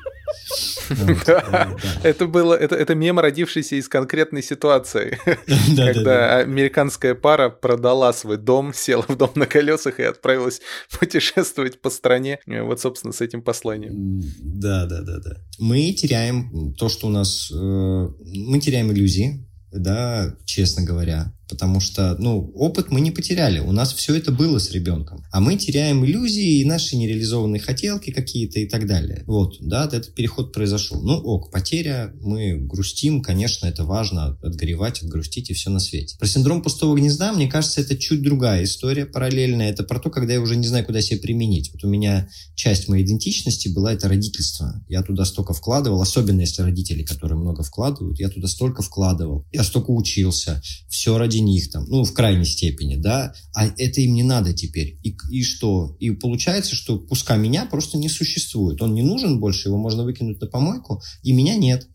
Это 2.02 2.26
было, 2.26 2.54
это, 2.54 2.96
мем, 2.96 3.20
родившийся 3.20 3.76
из 3.76 3.88
конкретной 3.88 4.42
ситуации, 4.42 5.16
когда 5.76 6.38
американская 6.38 7.14
пара 7.14 7.48
продала 7.48 8.12
свой 8.12 8.38
дом, 8.38 8.74
села 8.74 9.04
в 9.06 9.16
дом 9.16 9.30
на 9.36 9.46
колесах 9.46 10.00
и 10.00 10.02
отправилась 10.02 10.61
путешествовать 10.98 11.80
по 11.80 11.90
стране. 11.90 12.40
Вот, 12.44 12.80
собственно, 12.80 13.12
с 13.12 13.20
этим 13.20 13.40
посланием. 13.40 14.20
Да, 14.40 14.86
да, 14.86 15.02
да, 15.02 15.18
да. 15.20 15.36
Мы 15.61 15.92
теряем 15.92 16.74
то, 16.74 16.88
что 16.88 17.06
у 17.06 17.11
нас... 17.11 17.52
Э, 17.52 18.08
мы 18.18 18.58
теряем 18.58 18.90
иллюзии, 18.90 19.46
да, 19.70 20.34
честно 20.44 20.82
говоря 20.82 21.32
потому 21.51 21.80
что, 21.80 22.16
ну, 22.18 22.51
опыт 22.55 22.90
мы 22.90 23.01
не 23.01 23.11
потеряли, 23.11 23.59
у 23.59 23.72
нас 23.72 23.92
все 23.92 24.14
это 24.14 24.32
было 24.32 24.59
с 24.59 24.70
ребенком, 24.70 25.24
а 25.32 25.40
мы 25.40 25.57
теряем 25.57 26.05
иллюзии 26.05 26.61
и 26.61 26.64
наши 26.64 26.96
нереализованные 26.96 27.61
хотелки 27.61 28.11
какие-то 28.11 28.61
и 28.61 28.66
так 28.66 28.86
далее. 28.86 29.24
Вот, 29.26 29.57
да, 29.61 29.84
этот 29.84 30.14
переход 30.14 30.53
произошел. 30.53 31.03
Ну, 31.03 31.14
ок, 31.14 31.51
потеря, 31.51 32.14
мы 32.20 32.57
грустим, 32.57 33.22
конечно, 33.22 33.66
это 33.66 33.84
важно, 33.84 34.38
отгоревать, 34.42 35.03
отгрустить 35.03 35.51
и 35.51 35.55
все 35.55 35.70
на 35.70 35.80
свете. 35.80 36.16
Про 36.18 36.26
синдром 36.26 36.62
пустого 36.62 36.96
гнезда, 36.96 37.32
мне 37.32 37.48
кажется, 37.48 37.80
это 37.80 37.96
чуть 37.96 38.22
другая 38.22 38.64
история 38.64 39.07
параллельная, 39.07 39.70
это 39.70 39.82
про 39.82 39.98
то, 39.98 40.11
когда 40.11 40.32
я 40.32 40.40
уже 40.40 40.57
не 40.57 40.66
знаю, 40.66 40.84
куда 40.86 41.03
себя 41.03 41.20
применить. 41.20 41.72
Вот 41.72 41.84
у 41.84 41.88
меня 41.88 42.28
часть 42.55 42.88
моей 42.88 43.05
идентичности 43.05 43.68
была 43.68 43.92
это 43.92 44.09
родительство. 44.09 44.82
Я 44.88 45.03
туда 45.03 45.24
столько 45.24 45.53
вкладывал, 45.53 46.01
особенно 46.01 46.40
если 46.40 46.62
родители, 46.62 47.03
которые 47.03 47.38
много 47.38 47.62
вкладывают, 47.62 48.20
я 48.20 48.28
туда 48.28 48.46
столько 48.46 48.82
вкладывал, 48.82 49.46
я 49.53 49.64
столько 49.64 49.90
учился, 49.90 50.62
все 50.88 51.18
ради 51.18 51.39
них 51.41 51.70
там, 51.70 51.84
ну, 51.88 52.05
в 52.05 52.12
крайней 52.12 52.45
степени, 52.45 52.97
да, 52.97 53.32
а 53.55 53.66
это 53.66 54.01
им 54.01 54.14
не 54.14 54.22
надо 54.22 54.53
теперь. 54.53 54.99
И, 55.03 55.16
и 55.30 55.43
что? 55.43 55.97
И 56.01 56.11
получается, 56.11 56.74
что 56.74 56.99
куска 56.99 57.36
меня 57.36 57.66
просто 57.66 57.99
не 57.99 58.09
существует. 58.09 58.80
Он 58.82 58.95
не 58.95 59.03
нужен 59.03 59.41
больше, 59.41 59.68
его 59.68 59.78
можно 59.78 60.05
выкинуть 60.05 60.41
на 60.41 60.47
помойку, 60.47 61.03
и 61.22 61.32
меня 61.32 61.57
нет. 61.57 61.88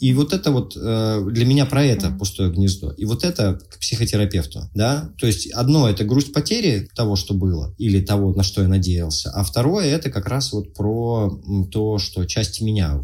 И 0.00 0.12
вот 0.12 0.32
это 0.32 0.50
вот 0.50 0.76
э, 0.76 1.28
для 1.30 1.46
меня 1.46 1.66
про 1.66 1.84
это 1.84 2.08
mm. 2.08 2.18
пустое 2.18 2.50
гнездо. 2.50 2.90
И 2.92 3.04
вот 3.04 3.24
это 3.24 3.58
к 3.70 3.78
психотерапевту, 3.78 4.68
да. 4.74 5.10
То 5.18 5.26
есть 5.26 5.50
одно 5.52 5.88
это 5.88 6.04
грусть 6.04 6.32
потери 6.32 6.88
того, 6.94 7.16
что 7.16 7.32
было, 7.32 7.74
или 7.78 8.00
того, 8.00 8.34
на 8.34 8.42
что 8.42 8.62
я 8.62 8.68
надеялся, 8.68 9.30
а 9.30 9.44
второе 9.44 9.86
это 9.86 10.10
как 10.10 10.26
раз 10.26 10.52
вот 10.52 10.74
про 10.74 11.40
то, 11.70 11.98
что 11.98 12.24
часть 12.26 12.60
меня 12.60 13.02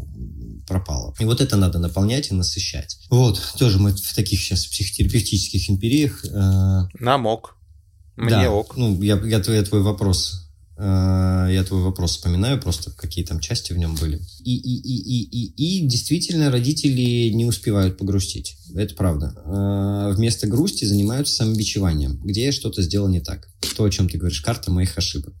пропало. 0.67 1.13
И 1.19 1.25
вот 1.25 1.41
это 1.41 1.57
надо 1.57 1.79
наполнять 1.79 2.31
и 2.31 2.33
насыщать. 2.33 2.97
Вот, 3.09 3.41
тоже 3.57 3.79
мы 3.79 3.91
в 3.91 4.15
таких 4.15 4.39
сейчас 4.39 4.65
психотерапевтических 4.65 5.69
империях... 5.69 6.23
Э... 6.25 6.87
Нам 6.99 7.25
ок. 7.25 7.57
Мне 8.15 8.29
да, 8.29 8.51
ок. 8.51 8.77
Ну, 8.77 9.01
я, 9.01 9.19
я, 9.23 9.41
я 9.45 9.63
твой 9.63 9.81
вопрос 9.81 10.43
э, 10.77 11.49
я 11.51 11.63
твой 11.63 11.81
вопрос 11.81 12.11
вспоминаю, 12.11 12.59
просто 12.59 12.91
какие 12.91 13.25
там 13.25 13.39
части 13.39 13.73
в 13.73 13.77
нем 13.77 13.95
были. 13.95 14.19
И, 14.43 14.55
и, 14.55 14.75
и, 14.81 14.97
и, 14.97 15.45
и, 15.45 15.79
и 15.79 15.87
действительно 15.87 16.51
родители 16.51 17.29
не 17.29 17.45
успевают 17.45 17.97
погрустить. 17.97 18.57
Это 18.75 18.95
правда. 18.95 19.33
Э, 19.45 20.13
вместо 20.13 20.47
грусти 20.47 20.85
занимаются 20.85 21.35
самобичеванием, 21.35 22.19
где 22.23 22.45
я 22.45 22.51
что-то 22.51 22.81
сделал 22.81 23.07
не 23.07 23.19
так. 23.19 23.47
То, 23.75 23.85
о 23.85 23.89
чем 23.89 24.09
ты 24.09 24.17
говоришь, 24.17 24.41
карта 24.41 24.71
моих 24.71 24.97
ошибок. 24.97 25.33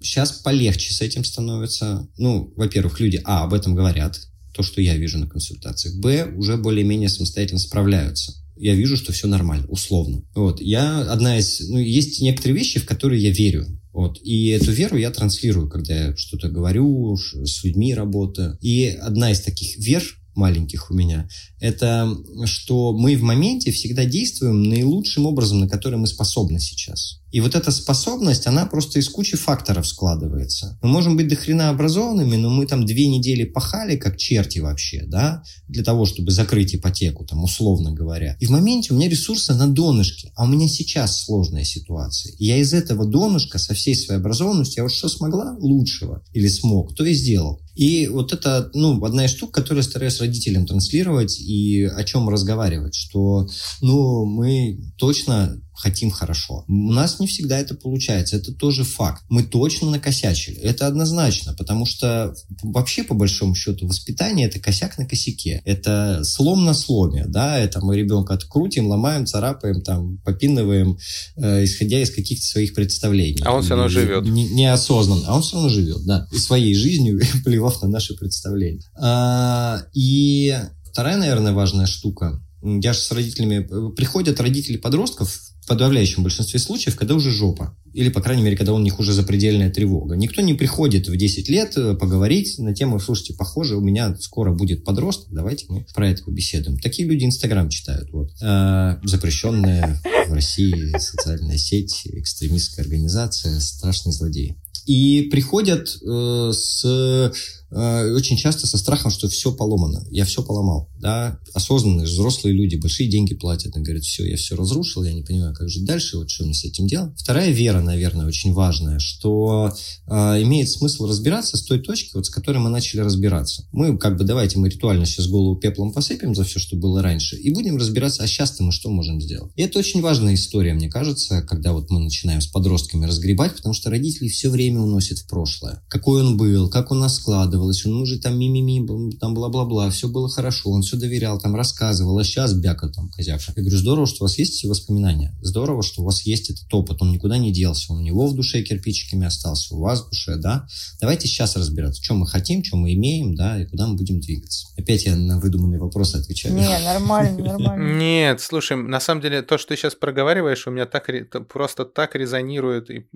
Сейчас 0.00 0.32
полегче 0.32 0.92
с 0.92 1.00
этим 1.00 1.24
становится. 1.24 2.08
Ну, 2.18 2.52
во-первых, 2.56 2.98
люди, 2.98 3.20
а, 3.24 3.44
об 3.44 3.54
этом 3.54 3.74
говорят, 3.74 4.20
то, 4.54 4.62
что 4.62 4.80
я 4.80 4.96
вижу 4.96 5.18
на 5.18 5.26
консультациях. 5.26 5.96
Б, 5.96 6.32
уже 6.36 6.56
более-менее 6.56 7.08
самостоятельно 7.08 7.58
справляются. 7.58 8.34
Я 8.56 8.74
вижу, 8.74 8.96
что 8.96 9.12
все 9.12 9.26
нормально, 9.26 9.66
условно. 9.68 10.22
Вот. 10.34 10.60
Я 10.60 11.00
одна 11.00 11.38
из... 11.38 11.68
Ну, 11.68 11.78
есть 11.78 12.20
некоторые 12.20 12.56
вещи, 12.56 12.78
в 12.78 12.86
которые 12.86 13.20
я 13.22 13.30
верю. 13.30 13.66
Вот. 13.92 14.20
И 14.22 14.48
эту 14.48 14.70
веру 14.70 14.96
я 14.96 15.10
транслирую, 15.10 15.68
когда 15.68 16.06
я 16.06 16.16
что-то 16.16 16.48
говорю, 16.48 17.16
с 17.16 17.64
людьми 17.64 17.94
работаю. 17.94 18.56
И 18.60 18.86
одна 18.86 19.32
из 19.32 19.40
таких 19.40 19.76
вер 19.78 20.02
маленьких 20.34 20.90
у 20.90 20.94
меня, 20.94 21.28
это 21.60 22.14
что 22.44 22.92
мы 22.92 23.16
в 23.16 23.22
моменте 23.22 23.70
всегда 23.70 24.04
действуем 24.04 24.62
наилучшим 24.64 25.26
образом, 25.26 25.60
на 25.60 25.68
который 25.68 25.98
мы 25.98 26.06
способны 26.06 26.60
сейчас. 26.60 27.20
И 27.34 27.40
вот 27.40 27.56
эта 27.56 27.72
способность, 27.72 28.46
она 28.46 28.64
просто 28.64 29.00
из 29.00 29.08
кучи 29.08 29.36
факторов 29.36 29.88
складывается. 29.88 30.78
Мы 30.82 30.88
можем 30.88 31.16
быть 31.16 31.26
дохрена 31.26 31.70
образованными, 31.70 32.36
но 32.36 32.48
мы 32.48 32.64
там 32.64 32.86
две 32.86 33.08
недели 33.08 33.42
пахали, 33.42 33.96
как 33.96 34.16
черти 34.16 34.60
вообще, 34.60 35.02
да, 35.08 35.42
для 35.66 35.82
того, 35.82 36.06
чтобы 36.06 36.30
закрыть 36.30 36.76
ипотеку, 36.76 37.24
там, 37.24 37.42
условно 37.42 37.90
говоря. 37.90 38.36
И 38.38 38.46
в 38.46 38.50
моменте 38.50 38.94
у 38.94 38.96
меня 38.96 39.08
ресурсы 39.08 39.52
на 39.52 39.66
донышке, 39.66 40.30
а 40.36 40.44
у 40.44 40.46
меня 40.46 40.68
сейчас 40.68 41.24
сложная 41.24 41.64
ситуация. 41.64 42.32
И 42.38 42.46
я 42.46 42.58
из 42.58 42.72
этого 42.72 43.04
донышка 43.04 43.58
со 43.58 43.74
всей 43.74 43.96
своей 43.96 44.20
образованностью, 44.20 44.82
я 44.82 44.84
вот 44.84 44.92
что 44.92 45.08
смогла 45.08 45.56
лучшего 45.58 46.22
или 46.32 46.46
смог, 46.46 46.94
то 46.94 47.04
и 47.04 47.14
сделал. 47.14 47.60
И 47.74 48.06
вот 48.06 48.32
это, 48.32 48.70
ну, 48.74 49.04
одна 49.04 49.24
из 49.24 49.30
штук, 49.30 49.52
которую 49.52 49.82
стараюсь 49.82 50.20
родителям 50.20 50.66
транслировать 50.66 51.40
и 51.40 51.84
о 51.84 52.04
чем 52.04 52.28
разговаривать, 52.28 52.94
что, 52.94 53.48
ну, 53.80 54.24
мы 54.24 54.78
точно 54.96 55.60
хотим 55.74 56.10
хорошо. 56.10 56.64
У 56.68 56.92
нас 56.92 57.20
не 57.20 57.26
всегда 57.26 57.58
это 57.58 57.74
получается, 57.74 58.36
это 58.36 58.52
тоже 58.52 58.84
факт. 58.84 59.22
Мы 59.28 59.42
точно 59.42 59.90
накосячили, 59.90 60.56
это 60.58 60.86
однозначно, 60.86 61.54
потому 61.54 61.84
что 61.84 62.34
вообще, 62.62 63.02
по 63.02 63.14
большому 63.14 63.54
счету, 63.54 63.86
воспитание– 63.86 64.46
это 64.48 64.60
косяк 64.60 64.98
на 64.98 65.06
косяке, 65.06 65.60
это 65.64 66.22
слом 66.24 66.64
на 66.64 66.74
сломе, 66.74 67.26
да, 67.26 67.58
это 67.58 67.84
мы 67.84 67.96
ребенка 67.96 68.34
открутим, 68.34 68.86
ломаем, 68.86 69.26
царапаем, 69.26 69.82
там, 69.82 70.18
попинываем, 70.18 70.96
э, 71.36 71.64
исходя 71.64 72.00
из 72.00 72.10
каких-то 72.10 72.46
своих 72.46 72.74
представлений. 72.74 73.42
А 73.44 73.52
он 73.52 73.62
все 73.62 73.70
равно 73.70 73.88
живет. 73.88 74.24
Не, 74.24 74.48
неосознанно, 74.48 75.24
а 75.26 75.36
он 75.36 75.42
все 75.42 75.56
равно 75.56 75.68
живет, 75.68 76.04
да, 76.04 76.28
и 76.32 76.38
своей 76.38 76.74
жизнью, 76.74 77.20
плевав 77.44 77.82
на 77.82 77.88
наши 77.88 78.14
представления. 78.14 78.82
А, 78.96 79.82
и 79.92 80.56
вторая, 80.84 81.16
наверное, 81.16 81.52
важная 81.52 81.86
штука– 81.86 82.40
я 82.64 82.94
же 82.94 82.98
с 82.98 83.12
родителями... 83.12 83.66
Э, 83.70 83.94
приходят 83.94 84.40
родители 84.40 84.78
подростков 84.78 85.38
подавляющем 85.66 86.22
большинстве 86.22 86.58
случаев, 86.58 86.96
когда 86.96 87.14
уже 87.14 87.30
жопа. 87.30 87.76
Или, 87.92 88.08
по 88.08 88.20
крайней 88.20 88.42
мере, 88.42 88.56
когда 88.56 88.72
у 88.72 88.78
них 88.78 88.98
уже 88.98 89.12
запредельная 89.12 89.70
тревога. 89.70 90.16
Никто 90.16 90.42
не 90.42 90.54
приходит 90.54 91.08
в 91.08 91.16
10 91.16 91.48
лет 91.48 91.76
э, 91.76 91.94
поговорить 91.94 92.58
на 92.58 92.74
тему, 92.74 92.98
слушайте, 92.98 93.34
похоже, 93.34 93.76
у 93.76 93.80
меня 93.80 94.16
скоро 94.20 94.52
будет 94.52 94.84
подросток, 94.84 95.28
давайте 95.30 95.66
мы 95.68 95.86
про 95.94 96.10
это 96.10 96.24
побеседуем. 96.24 96.78
Такие 96.78 97.08
люди 97.08 97.24
Инстаграм 97.24 97.68
читают. 97.68 98.10
Вот. 98.12 98.30
А, 98.42 98.98
запрещенная 99.04 100.00
в 100.28 100.32
России 100.32 100.96
социальная 100.98 101.58
сеть, 101.58 102.02
экстремистская 102.04 102.84
организация, 102.84 103.60
страшный 103.60 104.12
злодей. 104.12 104.56
И 104.86 105.28
приходят 105.30 105.96
э, 106.02 106.52
с 106.52 107.32
Э, 107.76 108.12
очень 108.12 108.36
часто 108.36 108.68
со 108.68 108.78
страхом, 108.78 109.10
что 109.10 109.28
все 109.28 109.52
поломано, 109.52 110.06
я 110.10 110.24
все 110.24 110.44
поломал, 110.44 110.88
да, 111.00 111.40
осознанные 111.54 112.06
взрослые 112.06 112.54
люди 112.54 112.76
большие 112.76 113.08
деньги 113.08 113.34
платят, 113.34 113.76
и 113.76 113.80
говорят, 113.80 114.04
все, 114.04 114.24
я 114.24 114.36
все 114.36 114.54
разрушил, 114.54 115.02
я 115.02 115.12
не 115.12 115.22
понимаю, 115.22 115.53
как 115.54 115.68
жить 115.68 115.84
дальше, 115.84 116.18
вот 116.18 116.30
что 116.30 116.44
мне 116.44 116.54
с 116.54 116.64
этим 116.64 116.86
делать. 116.86 117.12
Вторая 117.16 117.50
вера, 117.50 117.80
наверное, 117.80 118.26
очень 118.26 118.52
важная, 118.52 118.98
что 118.98 119.72
э, 120.06 120.12
имеет 120.42 120.68
смысл 120.70 121.06
разбираться 121.06 121.56
с 121.56 121.62
той 121.62 121.80
точки, 121.80 122.10
вот 122.14 122.26
с 122.26 122.30
которой 122.30 122.58
мы 122.58 122.70
начали 122.70 123.00
разбираться. 123.00 123.66
Мы 123.72 123.96
как 123.98 124.16
бы 124.18 124.24
давайте 124.24 124.58
мы 124.58 124.68
ритуально 124.68 125.06
сейчас 125.06 125.26
голову 125.28 125.56
пеплом 125.56 125.92
посыпем 125.92 126.34
за 126.34 126.44
все, 126.44 126.58
что 126.58 126.76
было 126.76 127.02
раньше, 127.02 127.36
и 127.36 127.50
будем 127.52 127.76
разбираться, 127.76 128.22
а 128.22 128.26
сейчас-то 128.26 128.62
мы 128.62 128.72
что 128.72 128.90
можем 128.90 129.20
сделать. 129.20 129.52
И 129.56 129.62
это 129.62 129.78
очень 129.78 130.00
важная 130.00 130.34
история, 130.34 130.74
мне 130.74 130.88
кажется, 130.88 131.42
когда 131.42 131.72
вот 131.72 131.90
мы 131.90 132.00
начинаем 132.00 132.40
с 132.40 132.46
подростками 132.46 133.06
разгребать, 133.06 133.56
потому 133.56 133.74
что 133.74 133.90
родители 133.90 134.28
все 134.28 134.50
время 134.50 134.80
уносят 134.80 135.18
в 135.18 135.28
прошлое. 135.28 135.82
Какой 135.88 136.22
он 136.22 136.36
был, 136.36 136.68
как 136.68 136.90
у 136.90 136.94
нас 136.94 137.16
складывалось, 137.16 137.84
он 137.86 138.00
уже 138.00 138.18
там 138.18 138.38
мимими, 138.38 139.16
там 139.18 139.34
бла-бла-бла, 139.34 139.90
все 139.90 140.08
было 140.08 140.28
хорошо, 140.28 140.70
он 140.70 140.82
все 140.82 140.96
доверял, 140.96 141.38
там 141.38 141.54
рассказывал, 141.54 142.18
а 142.18 142.24
сейчас 142.24 142.54
бяка 142.54 142.88
там 142.88 143.10
козяка. 143.10 143.52
Я 143.56 143.62
говорю, 143.62 143.78
здорово, 143.78 144.06
что 144.06 144.24
у 144.24 144.24
вас 144.24 144.38
есть 144.38 144.58
эти 144.58 144.66
воспоминания, 144.66 145.36
здорово, 145.46 145.82
что 145.82 146.02
у 146.02 146.04
вас 146.04 146.22
есть 146.22 146.50
этот 146.50 146.72
опыт, 146.72 147.00
он 147.00 147.12
никуда 147.12 147.38
не 147.38 147.52
делся, 147.52 147.92
он 147.92 147.98
у 147.98 148.02
него 148.02 148.26
в 148.26 148.34
душе 148.34 148.62
кирпичиками 148.62 149.26
остался, 149.26 149.74
у 149.74 149.80
вас 149.80 150.02
в 150.02 150.10
душе, 150.10 150.36
да. 150.36 150.66
Давайте 151.00 151.28
сейчас 151.28 151.56
разбираться, 151.56 152.02
что 152.02 152.14
мы 152.14 152.26
хотим, 152.26 152.64
что 152.64 152.76
мы 152.76 152.94
имеем, 152.94 153.34
да, 153.34 153.60
и 153.60 153.66
куда 153.66 153.86
мы 153.86 153.96
будем 153.96 154.20
двигаться. 154.20 154.66
Опять 154.76 155.04
я 155.04 155.16
на 155.16 155.38
выдуманные 155.38 155.80
вопросы 155.80 156.16
отвечаю. 156.16 156.54
Не, 156.54 156.78
нормально, 156.80 157.44
нормально. 157.44 157.98
Нет, 157.98 158.40
слушай, 158.40 158.76
на 158.76 159.00
самом 159.00 159.20
деле 159.20 159.42
то, 159.42 159.58
что 159.58 159.68
ты 159.68 159.76
сейчас 159.76 159.94
проговариваешь, 159.94 160.66
у 160.66 160.70
меня 160.70 160.86
так 160.86 161.08
просто 161.48 161.84
так 161.84 162.14
резонирует 162.14 162.90
и 162.90 163.06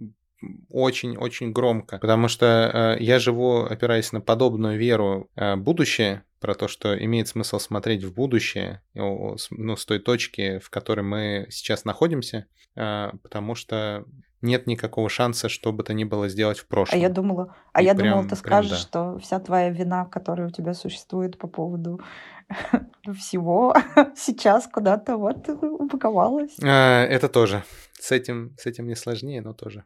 очень-очень 0.70 1.52
громко, 1.52 1.98
потому 1.98 2.28
что 2.28 2.96
э, 2.98 3.02
я 3.02 3.18
живу, 3.18 3.64
опираясь 3.64 4.12
на 4.12 4.20
подобную 4.20 4.78
веру 4.78 5.30
э, 5.34 5.56
будущее, 5.56 6.24
про 6.40 6.54
то, 6.54 6.68
что 6.68 6.96
имеет 6.96 7.28
смысл 7.28 7.58
смотреть 7.58 8.04
в 8.04 8.14
будущее, 8.14 8.82
ну, 8.94 9.36
с 9.76 9.84
той 9.84 9.98
точки, 9.98 10.58
в 10.60 10.70
которой 10.70 11.00
мы 11.00 11.46
сейчас 11.50 11.84
находимся, 11.84 12.46
э, 12.76 13.10
потому 13.22 13.54
что 13.54 14.04
нет 14.40 14.66
никакого 14.66 15.08
шанса, 15.08 15.48
что 15.48 15.72
бы 15.72 15.82
то 15.82 15.92
ни 15.94 16.04
было 16.04 16.28
сделать 16.28 16.58
в 16.58 16.68
прошлом. 16.68 16.96
А 16.96 17.00
я 17.00 17.08
думала, 17.08 17.56
а 17.72 17.82
И 17.82 17.84
я 17.84 17.94
прям, 17.94 18.10
думала, 18.10 18.28
ты 18.28 18.36
скажешь, 18.36 18.70
да. 18.70 18.76
что 18.76 19.18
вся 19.18 19.40
твоя 19.40 19.70
вина, 19.70 20.04
которая 20.04 20.48
у 20.48 20.50
тебя 20.50 20.74
существует 20.74 21.38
по 21.38 21.48
поводу 21.48 22.00
всего, 23.18 23.74
сейчас 24.16 24.68
куда-то 24.68 25.16
вот 25.16 25.48
упаковалась. 25.48 26.56
А, 26.62 27.04
это 27.04 27.28
тоже. 27.28 27.64
С 27.98 28.12
этим, 28.12 28.54
с 28.56 28.66
этим 28.66 28.86
не 28.86 28.94
сложнее, 28.94 29.42
но 29.42 29.54
тоже. 29.54 29.84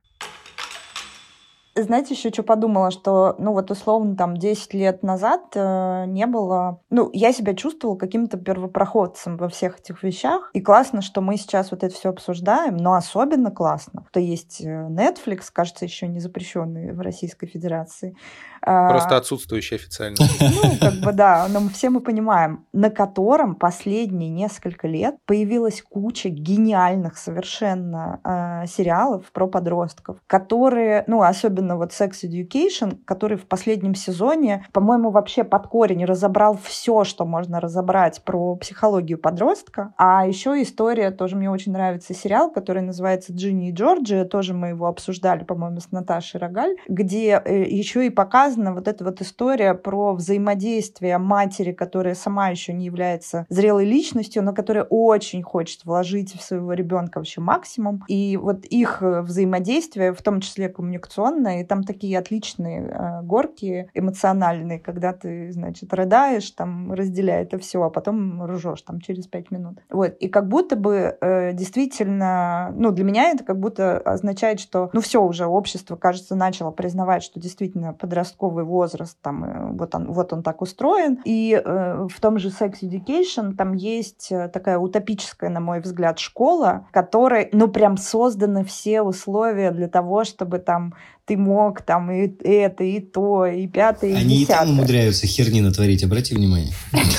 Знаете, 1.74 2.12
еще 2.14 2.30
что 2.30 2.42
подумала, 2.42 2.90
что, 2.90 3.34
ну 3.38 3.52
вот 3.52 3.70
условно 3.70 4.14
там 4.14 4.36
10 4.36 4.74
лет 4.74 5.02
назад 5.02 5.52
э, 5.54 6.04
не 6.06 6.26
было... 6.26 6.80
Ну, 6.90 7.08
я 7.14 7.32
себя 7.32 7.54
чувствовала 7.54 7.96
каким-то 7.96 8.36
первопроходцем 8.36 9.38
во 9.38 9.48
всех 9.48 9.80
этих 9.80 10.02
вещах. 10.02 10.50
И 10.52 10.60
классно, 10.60 11.00
что 11.00 11.22
мы 11.22 11.38
сейчас 11.38 11.70
вот 11.70 11.82
это 11.82 11.94
все 11.94 12.10
обсуждаем, 12.10 12.76
но 12.76 12.92
особенно 12.92 13.50
классно, 13.50 14.04
что 14.10 14.20
есть 14.20 14.60
э, 14.60 14.66
Netflix, 14.66 15.44
кажется, 15.50 15.86
еще 15.86 16.08
не 16.08 16.20
запрещенный 16.20 16.92
в 16.92 17.00
Российской 17.00 17.46
Федерации. 17.46 18.16
Просто 18.64 19.16
а, 19.16 19.18
отсутствующий 19.18 19.76
официально. 19.76 20.16
Ну, 20.20 20.78
как 20.80 20.94
бы 20.94 21.12
да, 21.12 21.48
но 21.48 21.68
все 21.70 21.90
мы 21.90 22.00
понимаем, 22.00 22.64
на 22.72 22.90
котором 22.90 23.56
последние 23.56 24.30
несколько 24.30 24.86
лет 24.86 25.16
появилась 25.26 25.82
куча 25.82 26.28
гениальных 26.28 27.18
совершенно 27.18 28.20
э, 28.24 28.66
сериалов 28.68 29.32
про 29.32 29.48
подростков, 29.48 30.18
которые, 30.28 31.02
ну, 31.08 31.22
особенно 31.22 31.76
вот 31.76 31.90
Sex 31.90 32.22
Education, 32.22 32.98
который 33.04 33.36
в 33.36 33.46
последнем 33.46 33.96
сезоне, 33.96 34.64
по-моему, 34.72 35.10
вообще 35.10 35.42
под 35.42 35.66
корень 35.66 36.04
разобрал 36.04 36.56
все, 36.62 37.02
что 37.02 37.24
можно 37.24 37.60
разобрать 37.60 38.22
про 38.22 38.54
психологию 38.54 39.18
подростка. 39.18 39.92
А 39.96 40.24
еще 40.24 40.62
история, 40.62 41.10
тоже 41.10 41.34
мне 41.34 41.50
очень 41.50 41.72
нравится 41.72 42.14
сериал, 42.14 42.52
который 42.52 42.82
называется 42.82 43.32
«Джинни 43.32 43.70
и 43.70 43.72
Джорджи», 43.72 44.24
тоже 44.24 44.54
мы 44.54 44.68
его 44.68 44.86
обсуждали, 44.86 45.42
по-моему, 45.42 45.80
с 45.80 45.90
Наташей 45.90 46.38
Рогаль, 46.38 46.76
где 46.86 47.42
э, 47.44 47.64
еще 47.64 48.06
и 48.06 48.10
показывают 48.10 48.51
показана 48.52 48.74
вот 48.74 48.88
эта 48.88 49.04
вот 49.04 49.20
история 49.20 49.74
про 49.74 50.12
взаимодействие 50.14 51.18
матери, 51.18 51.72
которая 51.72 52.14
сама 52.14 52.50
еще 52.50 52.72
не 52.72 52.84
является 52.84 53.46
зрелой 53.48 53.86
личностью, 53.86 54.42
но 54.42 54.52
которая 54.52 54.84
очень 54.84 55.42
хочет 55.42 55.84
вложить 55.84 56.34
в 56.34 56.42
своего 56.42 56.72
ребенка 56.74 57.18
вообще 57.18 57.40
максимум. 57.40 58.04
И 58.08 58.36
вот 58.36 58.64
их 58.66 59.02
э, 59.02 59.22
взаимодействие, 59.22 60.12
в 60.12 60.22
том 60.22 60.40
числе 60.40 60.68
коммуникационное, 60.68 61.62
и 61.62 61.64
там 61.64 61.82
такие 61.82 62.18
отличные 62.18 62.82
э, 62.82 63.22
горки 63.22 63.90
эмоциональные, 63.94 64.78
когда 64.78 65.12
ты, 65.12 65.52
значит, 65.52 65.92
рыдаешь, 65.94 66.50
там, 66.50 66.92
разделяя 66.92 67.42
это 67.42 67.58
все, 67.58 67.82
а 67.82 67.90
потом 67.90 68.44
ржешь 68.44 68.82
там 68.82 69.00
через 69.00 69.26
пять 69.26 69.50
минут. 69.50 69.78
Вот. 69.90 70.14
И 70.20 70.28
как 70.28 70.48
будто 70.48 70.76
бы 70.76 71.16
э, 71.20 71.52
действительно, 71.54 72.72
ну, 72.76 72.90
для 72.90 73.04
меня 73.04 73.30
это 73.30 73.44
как 73.44 73.58
будто 73.58 73.98
означает, 73.98 74.60
что, 74.60 74.90
ну, 74.92 75.00
все 75.00 75.22
уже, 75.22 75.46
общество, 75.46 75.96
кажется, 75.96 76.34
начало 76.34 76.70
признавать, 76.70 77.22
что 77.22 77.40
действительно 77.40 77.94
подростковый 78.02 78.41
подростковый 78.42 78.64
возраст, 78.64 79.18
там, 79.22 79.44
э, 79.44 79.72
вот 79.72 79.94
он, 79.94 80.12
вот 80.12 80.32
он 80.32 80.42
так 80.42 80.62
устроен. 80.62 81.18
И 81.24 81.60
э, 81.64 82.06
в 82.08 82.20
том 82.20 82.38
же 82.38 82.48
Sex 82.48 82.82
Education 82.82 83.54
там 83.54 83.74
есть 83.74 84.32
э, 84.32 84.48
такая 84.48 84.78
утопическая, 84.78 85.50
на 85.50 85.60
мой 85.60 85.80
взгляд, 85.80 86.18
школа, 86.18 86.86
которой, 86.90 87.48
ну, 87.52 87.68
прям 87.68 87.96
созданы 87.96 88.64
все 88.64 89.02
условия 89.02 89.70
для 89.70 89.88
того, 89.88 90.24
чтобы 90.24 90.58
там 90.58 90.94
ты 91.24 91.36
мог 91.36 91.82
там 91.82 92.10
и 92.10 92.28
это, 92.44 92.84
и 92.84 93.00
то, 93.00 93.46
и 93.46 93.66
пятое, 93.66 94.10
и 94.10 94.14
Они 94.14 94.38
десятое. 94.38 94.56
и 94.56 94.66
там 94.66 94.70
умудряются 94.70 95.26
херни 95.26 95.60
натворить, 95.60 96.02
обрати 96.04 96.34
внимание. 96.34 96.72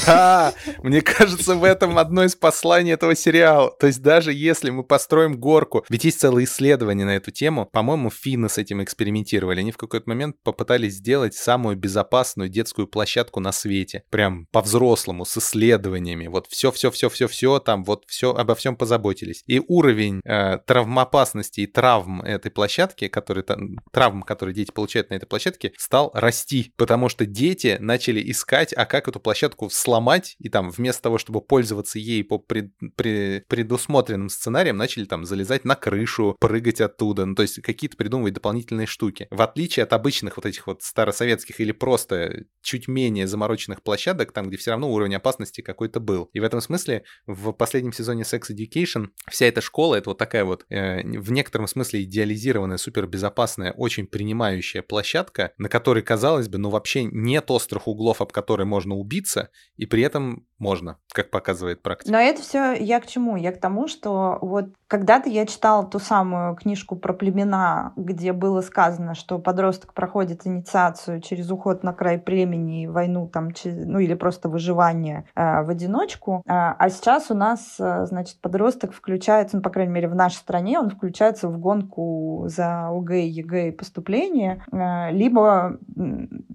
Да, 0.05 0.53
мне 0.83 1.01
кажется, 1.01 1.55
в 1.55 1.63
этом 1.63 1.97
одно 1.97 2.23
из 2.23 2.35
посланий 2.35 2.91
этого 2.91 3.15
сериала. 3.15 3.71
То 3.79 3.87
есть 3.87 4.01
даже 4.01 4.33
если 4.33 4.69
мы 4.69 4.83
построим 4.83 5.39
горку, 5.39 5.85
ведь 5.89 6.03
есть 6.03 6.19
целое 6.19 6.43
исследование 6.43 7.05
на 7.05 7.15
эту 7.15 7.31
тему, 7.31 7.67
по-моему, 7.71 8.09
финны 8.09 8.49
с 8.49 8.57
этим 8.57 8.83
экспериментировали. 8.83 9.61
Они 9.61 9.71
в 9.71 9.77
какой-то 9.77 10.09
момент 10.09 10.35
попытались 10.43 10.95
сделать 10.95 11.33
самую 11.35 11.77
безопасную 11.77 12.49
детскую 12.49 12.87
площадку 12.87 13.39
на 13.39 13.51
свете. 13.51 14.03
Прям 14.09 14.47
по-взрослому, 14.51 15.25
с 15.25 15.37
исследованиями. 15.37 16.27
Вот 16.27 16.47
все-все-все-все-все, 16.49 17.59
там 17.59 17.83
вот 17.83 18.03
все, 18.07 18.33
обо 18.33 18.55
всем 18.55 18.75
позаботились. 18.75 19.43
И 19.47 19.61
уровень 19.65 20.21
э, 20.25 20.57
травмоопасности 20.65 21.61
и 21.61 21.67
травм 21.67 22.21
этой 22.21 22.51
площадки, 22.51 23.07
который 23.07 23.43
там 23.43 23.77
травм, 23.93 24.23
которые 24.23 24.55
дети 24.55 24.71
получают 24.71 25.09
на 25.11 25.15
этой 25.15 25.25
площадке, 25.25 25.71
стал 25.77 26.11
расти, 26.13 26.73
потому 26.75 27.09
что 27.09 27.25
дети 27.25 27.77
начали 27.79 28.29
искать, 28.29 28.73
а 28.73 28.85
как 28.85 29.07
эту 29.07 29.19
площадку 29.19 29.69
сломать, 29.69 30.35
и 30.39 30.49
там 30.49 30.71
вместо 30.71 31.03
того, 31.03 31.17
чтобы 31.17 31.41
пользоваться 31.41 31.99
ей 31.99 32.23
по 32.23 32.39
пред, 32.39 32.71
пред, 32.95 33.47
предусмотренным 33.47 34.29
сценариям, 34.29 34.77
начали 34.77 35.05
там 35.05 35.25
залезать 35.25 35.63
на 35.63 35.75
крышу, 35.75 36.35
прыгать 36.39 36.81
оттуда, 36.81 37.25
ну 37.25 37.35
то 37.35 37.43
есть 37.43 37.61
какие-то 37.61 37.95
придумывать 37.95 38.33
дополнительные 38.33 38.87
штуки. 38.87 39.27
В 39.29 39.41
отличие 39.41 39.83
от 39.83 39.93
обычных 39.93 40.37
вот 40.37 40.45
этих 40.45 40.65
вот 40.67 40.81
старосоветских 40.81 41.59
или 41.59 41.71
просто 41.71 42.45
чуть 42.61 42.87
менее 42.87 43.27
замороченных 43.27 43.83
площадок, 43.83 44.31
там, 44.31 44.47
где 44.47 44.57
все 44.57 44.71
равно 44.71 44.91
уровень 44.91 45.15
опасности 45.15 45.61
какой-то 45.61 45.99
был. 45.99 46.29
И 46.33 46.39
в 46.39 46.43
этом 46.43 46.61
смысле 46.61 47.03
в 47.27 47.51
последнем 47.51 47.93
сезоне 47.93 48.23
Sex 48.23 48.49
Education 48.49 49.09
вся 49.29 49.45
эта 49.45 49.61
школа, 49.61 49.95
это 49.95 50.09
вот 50.09 50.17
такая 50.17 50.45
вот 50.45 50.65
э, 50.69 51.03
в 51.03 51.31
некотором 51.31 51.67
смысле 51.67 52.03
идеализированная, 52.03 52.77
супербезопасная, 52.77 53.73
очень 53.84 54.07
принимающая 54.07 54.81
площадка, 54.81 55.51
на 55.57 55.69
которой, 55.69 56.01
казалось 56.01 56.49
бы, 56.49 56.57
ну 56.57 56.69
вообще 56.69 57.03
нет 57.03 57.49
острых 57.51 57.88
углов, 57.88 58.21
об 58.21 58.31
которые 58.31 58.65
можно 58.65 58.95
убиться, 58.95 59.49
и 59.77 59.86
при 59.86 60.01
этом 60.01 60.47
можно, 60.63 60.97
как 61.11 61.29
показывает 61.29 61.84
практика. 61.84 62.11
Но 62.11 62.17
это 62.17 62.41
все 62.41 62.73
я 62.73 62.99
к 63.01 63.05
чему? 63.05 63.36
Я 63.36 63.51
к 63.51 63.59
тому, 63.59 63.88
что 63.88 64.39
вот 64.41 64.67
когда-то 64.88 65.29
я 65.29 65.45
читала 65.45 65.86
ту 65.86 65.99
самую 65.99 66.55
книжку 66.55 66.95
про 66.95 67.13
племена, 67.13 67.93
где 67.97 68.31
было 68.31 68.61
сказано, 68.61 69.13
что 69.13 69.39
подросток 69.39 69.93
проходит 69.93 70.47
инициацию 70.47 71.19
через 71.19 71.51
уход 71.51 71.84
на 71.84 71.93
край 71.93 72.17
племени, 72.17 72.88
войну 72.88 73.27
там, 73.27 73.49
ну 73.65 73.99
или 73.99 74.13
просто 74.13 74.47
выживание 74.47 75.25
э, 75.36 75.63
в 75.63 75.69
одиночку. 75.69 76.41
А, 76.47 76.75
а 76.79 76.89
сейчас 76.89 77.29
у 77.29 77.34
нас, 77.34 77.75
э, 77.79 78.05
значит, 78.05 78.39
подросток 78.39 78.93
включается, 78.93 79.57
ну, 79.57 79.61
по 79.61 79.69
крайней 79.69 79.93
мере, 79.93 80.07
в 80.07 80.15
нашей 80.15 80.36
стране, 80.36 80.79
он 80.79 80.89
включается 80.89 81.49
в 81.49 81.59
гонку 81.59 82.45
за 82.47 82.88
ОГЭ, 82.88 83.27
ЕГЭ 83.27 83.72
и 83.74 83.78
поступление, 83.78 84.63
э, 84.71 85.11
либо 85.11 85.78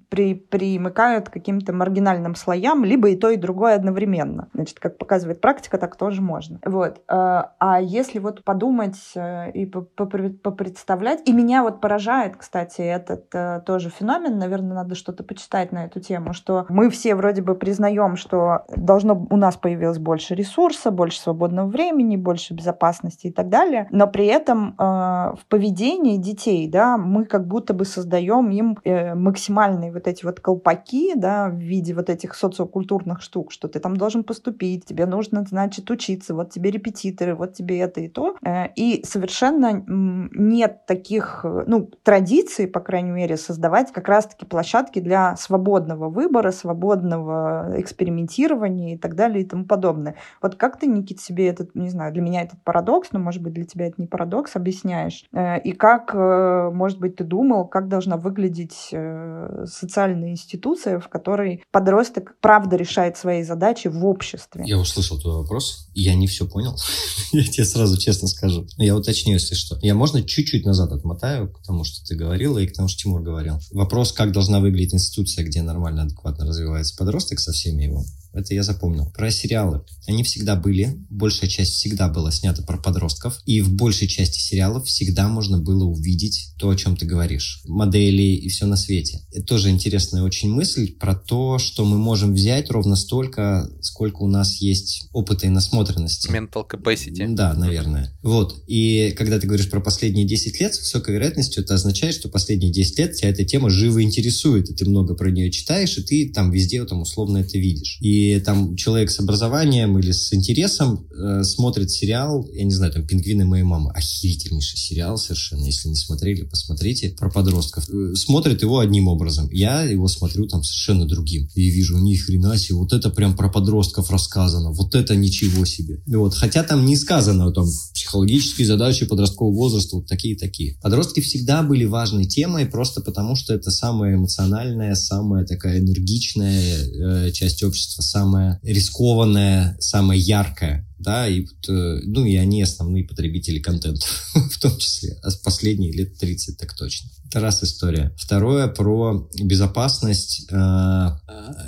при, 0.09 0.35
примыкают 0.35 1.29
к 1.29 1.33
каким-то 1.33 1.73
маргинальным 1.73 2.35
слоям, 2.35 2.85
либо 2.85 3.11
и 3.11 3.17
то, 3.17 3.29
и 3.31 3.37
другое 3.37 3.75
одновременно. 3.75 4.49
Значит, 4.55 4.79
как 4.79 4.99
показывает 4.99 5.41
практика, 5.41 5.79
так 5.79 5.97
тоже 5.97 6.23
можно. 6.23 6.61
Вот. 6.65 6.99
Э, 7.09 7.43
а 7.59 7.81
если 7.81 8.19
вот 8.19 8.45
подумать 8.45 8.99
э, 9.15 9.51
и 9.51 9.67
попредставлять, 9.67 11.29
и 11.29 11.33
меня 11.33 11.63
вот 11.63 11.81
поражает, 11.81 12.37
кстати, 12.37 12.81
этот 12.81 13.29
тоже 13.65 13.91
феномен, 13.91 14.39
наверное, 14.39 14.75
надо 14.75 14.95
что-то 14.95 15.23
почитать 15.23 15.73
на 15.73 15.85
эту 15.85 16.01
тему, 16.01 16.33
что 16.33 16.67
мы 16.69 16.91
все 16.91 17.15
вроде 17.15 17.43
бы 17.43 17.55
признаем, 17.55 18.17
что 18.17 18.65
должно 18.75 19.27
у 19.31 19.37
нас 19.37 19.57
появилось 19.57 19.99
больше 19.99 20.35
ресурса, 20.35 20.91
больше 20.91 21.21
свободного 21.21 21.69
времени, 21.69 22.17
больше 22.17 22.55
безопасности 22.55 23.29
и 23.29 23.33
так 23.33 23.49
далее, 23.49 23.89
но 23.91 24.07
при 24.07 24.27
этом 24.27 24.75
в 24.79 25.41
поведении 25.49 26.17
детей, 26.17 26.69
да, 26.69 26.97
мы 27.09 27.25
как 27.25 27.47
будто 27.47 27.75
бы 27.75 27.85
создаем 27.85 28.51
им 28.51 28.79
э, 28.85 29.15
максимальные 29.15 29.93
вот 29.93 30.07
эти 30.07 30.25
вот 30.25 30.41
колпаки, 30.41 31.15
да, 31.17 31.49
в 31.49 31.57
виде 31.57 31.95
вот 31.95 32.11
этих 32.11 32.35
социокультурных 32.35 33.23
штук, 33.23 33.53
что 33.53 33.69
ты 33.69 33.81
там 33.81 33.97
должен 33.97 34.25
поступить, 34.25 34.85
тебе 34.85 35.07
нужно, 35.07 35.45
значит, 35.49 35.91
учиться, 35.91 36.35
вот 36.35 36.51
тебе 36.51 36.71
репетиторы, 36.71 37.35
вот 37.35 37.55
тебе 37.55 37.79
это 37.81 38.01
и 38.01 38.09
то. 38.09 38.37
Э, 38.43 38.69
и 38.77 39.03
совершенно 39.05 39.83
нет 39.87 40.87
таких, 40.87 41.45
ну, 41.45 41.91
традиций, 42.03 42.67
по 42.67 42.81
крайней 42.81 43.11
мере, 43.11 43.37
создавать 43.37 43.93
как 43.93 44.09
раз-таки 44.09 44.45
площадки 44.45 45.01
для 45.01 45.37
свободного 45.37 46.09
выбора, 46.09 46.51
свободного 46.51 47.75
экспериментирования 47.77 48.95
и 48.95 48.99
так 48.99 49.15
далее 49.15 49.43
и 49.43 49.47
тому 49.47 49.65
подобное. 49.65 50.17
Вот 50.43 50.57
как 50.57 50.79
ты, 50.79 50.87
Никит, 50.87 51.21
себе 51.21 51.49
этот, 51.49 51.75
не 51.75 51.89
знаю, 51.89 52.13
для 52.13 52.23
меня 52.23 52.43
этот 52.43 52.63
парадокс, 52.63 53.13
но, 53.13 53.19
может 53.19 53.43
быть, 53.43 53.55
для 53.55 53.65
тебя 53.65 53.87
это 53.87 53.97
не 53.99 54.07
парадокс, 54.07 54.57
объясняешь? 54.57 55.25
Э, 55.33 55.59
и 55.61 55.73
как, 55.73 56.15
может 56.15 56.98
быть, 56.99 57.17
ты 57.17 57.25
думал, 57.25 57.67
как 57.67 57.89
должна 57.89 58.17
выглядеть 58.17 58.89
э, 58.93 59.65
социальная 59.67 60.31
институция, 60.31 61.01
в 61.01 61.09
которой 61.09 61.63
подросток 61.71 62.37
правда 62.41 62.77
решает 62.77 63.17
свои 63.17 63.43
задачи 63.43 63.89
в 63.89 64.05
обществе. 64.05 64.65
Я 64.67 64.79
услышал 64.79 65.21
твой 65.21 65.37
вопрос. 65.37 65.89
Я 65.95 66.15
не 66.15 66.27
все 66.27 66.47
понял. 66.47 66.77
я 67.33 67.45
тебе 67.45 67.65
сразу 67.65 67.99
честно 67.99 68.29
скажу. 68.29 68.67
Я 68.77 68.97
уточню, 68.97 69.35
если 69.35 69.55
что. 69.55 69.79
Я 69.83 69.95
можно 69.95 70.23
чуть-чуть 70.23 70.65
назад 70.65 70.93
отмотаю 70.93 71.53
к 71.53 71.63
тому, 71.67 71.85
что 71.85 72.05
ты 72.05 72.15
говорила, 72.17 72.59
и 72.59 72.67
к 72.67 72.75
тому, 72.75 72.89
что 72.89 73.03
Тимур 73.03 73.23
говорил. 73.23 73.59
Вопрос, 73.73 74.13
как 74.13 74.33
должна 74.33 74.61
выглядеть 74.61 74.95
институция, 74.95 75.45
где 75.45 75.63
нормально, 75.63 76.03
адекватно 76.03 76.47
развивается 76.47 76.97
подросток 76.97 77.41
со 77.41 77.53
всеми 77.53 77.85
его 77.85 78.05
Это 78.39 78.55
я 78.55 78.63
запомнил. 78.63 79.11
Про 79.11 79.31
сериалы. 79.31 79.83
Они 80.07 80.23
всегда 80.23 80.55
были. 80.55 80.97
Большая 81.11 81.51
часть 81.51 81.73
всегда 81.73 82.09
была 82.09 82.31
снята 82.31 82.63
про 82.63 82.79
подростков. 82.79 83.41
И 83.47 83.61
в 83.61 83.73
большей 83.73 84.07
части 84.07 84.39
сериалов 84.39 84.87
всегда 84.87 85.29
можно 85.29 85.59
было 85.59 85.85
увидеть 85.85 86.55
то, 86.59 86.71
о 86.71 86.77
чем 86.77 86.97
ты 86.97 87.05
говоришь. 87.05 87.63
Модели 87.67 88.23
и 88.23 88.49
все 88.49 88.67
на 88.67 88.77
свете. 88.77 89.21
Это 89.33 89.45
тоже 89.45 89.71
интересная 89.71 90.23
очень 90.23 90.51
мысль 90.51 90.93
про 90.93 91.15
то, 91.15 91.59
что 91.59 91.85
мы 91.85 91.99
можем 91.99 92.35
взять 92.35 92.71
ровно 92.71 92.97
столько, 92.97 93.69
сколько 93.81 94.23
у 94.23 94.29
нас 94.29 94.61
есть 94.61 95.09
опыта 95.13 95.47
и 95.47 95.51
насмотренности. 95.51 96.29
Mental 96.31 96.65
capacity. 96.69 97.35
Да, 97.35 97.55
наверное. 97.55 98.17
Вот. 98.23 98.63
И 98.67 99.15
когда 99.17 99.39
ты 99.39 99.47
говоришь 99.47 99.71
про 99.71 99.81
последние 99.81 100.27
10 100.27 100.61
лет, 100.61 100.75
с 100.75 100.81
высокой 100.81 101.15
вероятностью 101.15 101.65
это 101.65 101.75
означает, 101.75 102.15
что 102.15 102.29
последние 102.29 102.71
10 102.71 102.99
лет 102.99 103.15
тебя 103.15 103.31
эта 103.31 103.45
тема 103.45 103.71
живо 103.71 104.03
интересует, 104.03 104.71
и 104.71 104.75
ты 104.75 104.85
много 104.85 105.15
про 105.15 105.31
нее 105.31 105.51
читаешь, 105.51 105.99
и 105.99 106.03
ты 106.03 106.33
там 106.33 106.51
везде 106.51 106.85
там 106.85 107.03
условно 107.03 107.39
это 107.39 107.59
видишь. 107.59 107.99
И 108.01 108.28
там 108.37 108.77
человек 108.77 109.11
с 109.11 109.21
образованием 109.21 109.99
или 109.99 110.13
с 110.13 110.33
интересом 110.33 111.07
э, 111.11 111.43
смотрит 111.45 111.91
сериал, 111.91 112.47
я 112.53 112.65
не 112.65 112.73
знаю, 112.73 112.93
там 112.93 113.07
«Пингвины 113.07 113.45
моей 113.45 113.65
мамы». 113.65 113.91
Охерительнейший 113.93 114.79
сериал 114.79 115.19
совершенно. 115.19 115.65
Если 115.65 115.89
не 115.89 115.97
смотрели, 115.97 116.43
посмотрите. 116.43 117.11
Про 117.11 117.31
подростков. 117.31 117.89
Э, 117.89 118.15
смотрит 118.15 118.63
его 118.63 118.79
одним 118.79 119.09
образом. 119.09 119.49
Я 119.51 119.83
его 119.83 120.09
смотрю 120.09 120.47
там 120.47 120.63
совершенно 120.63 121.07
другим. 121.07 121.49
И 121.55 121.69
вижу, 121.69 121.99
ни 121.99 122.17
хрена 122.17 122.59
себе, 122.59 122.77
вот 122.77 122.93
это 122.93 123.11
прям 123.11 123.37
про 123.37 123.49
подростков 123.49 124.11
рассказано. 124.11 124.73
Вот 124.73 124.95
это 124.95 125.17
ничего 125.17 125.65
себе. 125.65 126.01
Вот. 126.07 126.35
Хотя 126.35 126.63
там 126.63 126.85
не 126.87 126.97
сказано 126.97 127.53
там 127.53 127.67
психологические 127.95 128.67
задачи 128.67 129.07
подросткового 129.07 129.55
возраста, 129.55 129.97
вот 129.97 130.07
такие-такие. 130.07 130.77
Подростки 130.83 131.21
всегда 131.21 131.63
были 131.63 131.85
важной 131.85 132.27
темой, 132.27 132.67
просто 132.67 133.01
потому 133.01 133.37
что 133.37 133.55
это 133.55 133.71
самая 133.71 134.15
эмоциональная, 134.15 134.95
самая 134.95 135.45
такая 135.45 135.79
энергичная 135.81 137.29
э, 137.29 137.33
часть 137.33 137.63
общества, 137.63 138.03
самая 138.09 138.59
рискованная, 138.63 139.77
самая 139.81 140.19
яркая 140.19 140.88
да, 140.99 141.29
и, 141.29 141.45
э, 141.45 142.01
ну, 142.05 142.25
и 142.25 142.37
они 142.37 142.63
основные 142.63 143.05
потребители 143.05 143.59
контента, 143.61 144.07
в 144.35 144.59
том 144.59 144.77
числе, 144.79 145.19
а 145.23 145.31
последние 145.45 145.93
лет 145.93 146.19
30 146.19 146.57
так 146.59 146.75
точно. 146.75 147.11
Это 147.29 147.41
раз 147.41 147.63
история. 147.63 148.15
Второе 148.17 148.69
про 148.69 149.29
безопасность. 149.39 150.47
Э, 150.51 151.11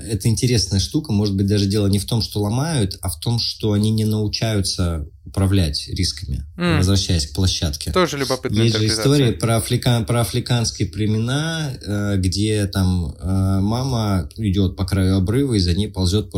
это 0.08 0.28
интересная 0.28 0.80
штука. 0.80 1.12
Может 1.12 1.36
быть, 1.36 1.46
даже 1.46 1.66
дело 1.66 1.86
не 1.86 1.98
в 1.98 2.06
том, 2.06 2.22
что 2.22 2.40
ломают, 2.40 2.98
а 3.02 3.10
в 3.10 3.20
том, 3.20 3.38
что 3.38 3.72
они 3.72 3.90
не 3.90 4.06
научаются 4.06 5.06
управлять 5.26 5.86
рисками, 5.88 6.44
mm. 6.56 6.78
возвращаясь 6.78 7.26
к 7.26 7.34
площадке. 7.34 7.92
Тоже 7.92 8.16
любопытная 8.16 8.64
Есть 8.64 8.78
же 8.78 8.86
история 8.86 9.32
про, 9.32 9.58
африка... 9.58 10.02
про 10.06 10.22
африканские 10.22 10.88
племена, 10.88 11.72
э, 11.80 12.16
где 12.16 12.66
там 12.66 13.14
мама 13.20 14.28
идет 14.36 14.76
по 14.76 14.86
краю 14.86 15.16
обрыва, 15.16 15.54
и 15.54 15.60
за 15.60 15.74
ней 15.74 15.88
ползет 15.88 16.32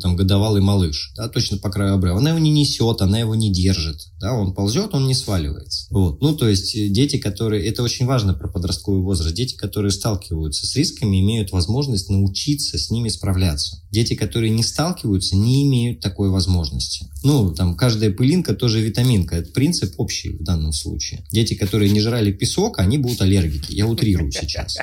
там, 0.00 0.16
годовалый 0.16 0.60
малыш. 0.60 1.12
Да, 1.16 1.28
точно 1.28 1.58
по 1.58 1.70
краю 1.70 1.94
обрыва. 1.94 2.18
Она 2.18 2.33
его 2.34 2.44
не 2.44 2.50
несет, 2.50 3.00
она 3.00 3.18
его 3.18 3.34
не 3.34 3.52
держит. 3.52 4.08
Да, 4.20 4.32
он 4.34 4.54
ползет, 4.54 4.94
он 4.94 5.06
не 5.06 5.14
сваливается. 5.14 5.86
Вот. 5.90 6.20
Ну, 6.20 6.36
то 6.36 6.48
есть 6.48 6.74
э, 6.74 6.88
дети, 6.88 7.18
которые... 7.18 7.66
Это 7.66 7.82
очень 7.82 8.06
важно 8.06 8.34
про 8.34 8.48
подростковый 8.48 9.02
возраст. 9.02 9.34
Дети, 9.34 9.54
которые 9.54 9.90
сталкиваются 9.90 10.66
с 10.66 10.76
рисками, 10.76 11.20
имеют 11.20 11.52
возможность 11.52 12.10
научиться 12.10 12.78
с 12.78 12.90
ними 12.90 13.08
справляться. 13.08 13.80
Дети, 13.94 14.14
которые 14.14 14.50
не 14.50 14.64
сталкиваются, 14.64 15.36
не 15.36 15.64
имеют 15.64 16.00
такой 16.00 16.28
возможности. 16.28 17.06
Ну, 17.22 17.54
там, 17.54 17.76
каждая 17.76 18.10
пылинка 18.10 18.54
тоже 18.54 18.80
витаминка. 18.80 19.36
Это 19.36 19.52
принцип 19.52 19.94
общий 19.98 20.36
в 20.36 20.42
данном 20.42 20.72
случае. 20.72 21.24
Дети, 21.30 21.54
которые 21.54 21.92
не 21.92 22.00
жрали 22.00 22.32
песок, 22.32 22.80
они 22.80 22.98
будут 22.98 23.22
аллергики. 23.22 23.72
Я 23.72 23.86
утрирую 23.86 24.32
сейчас. 24.32 24.76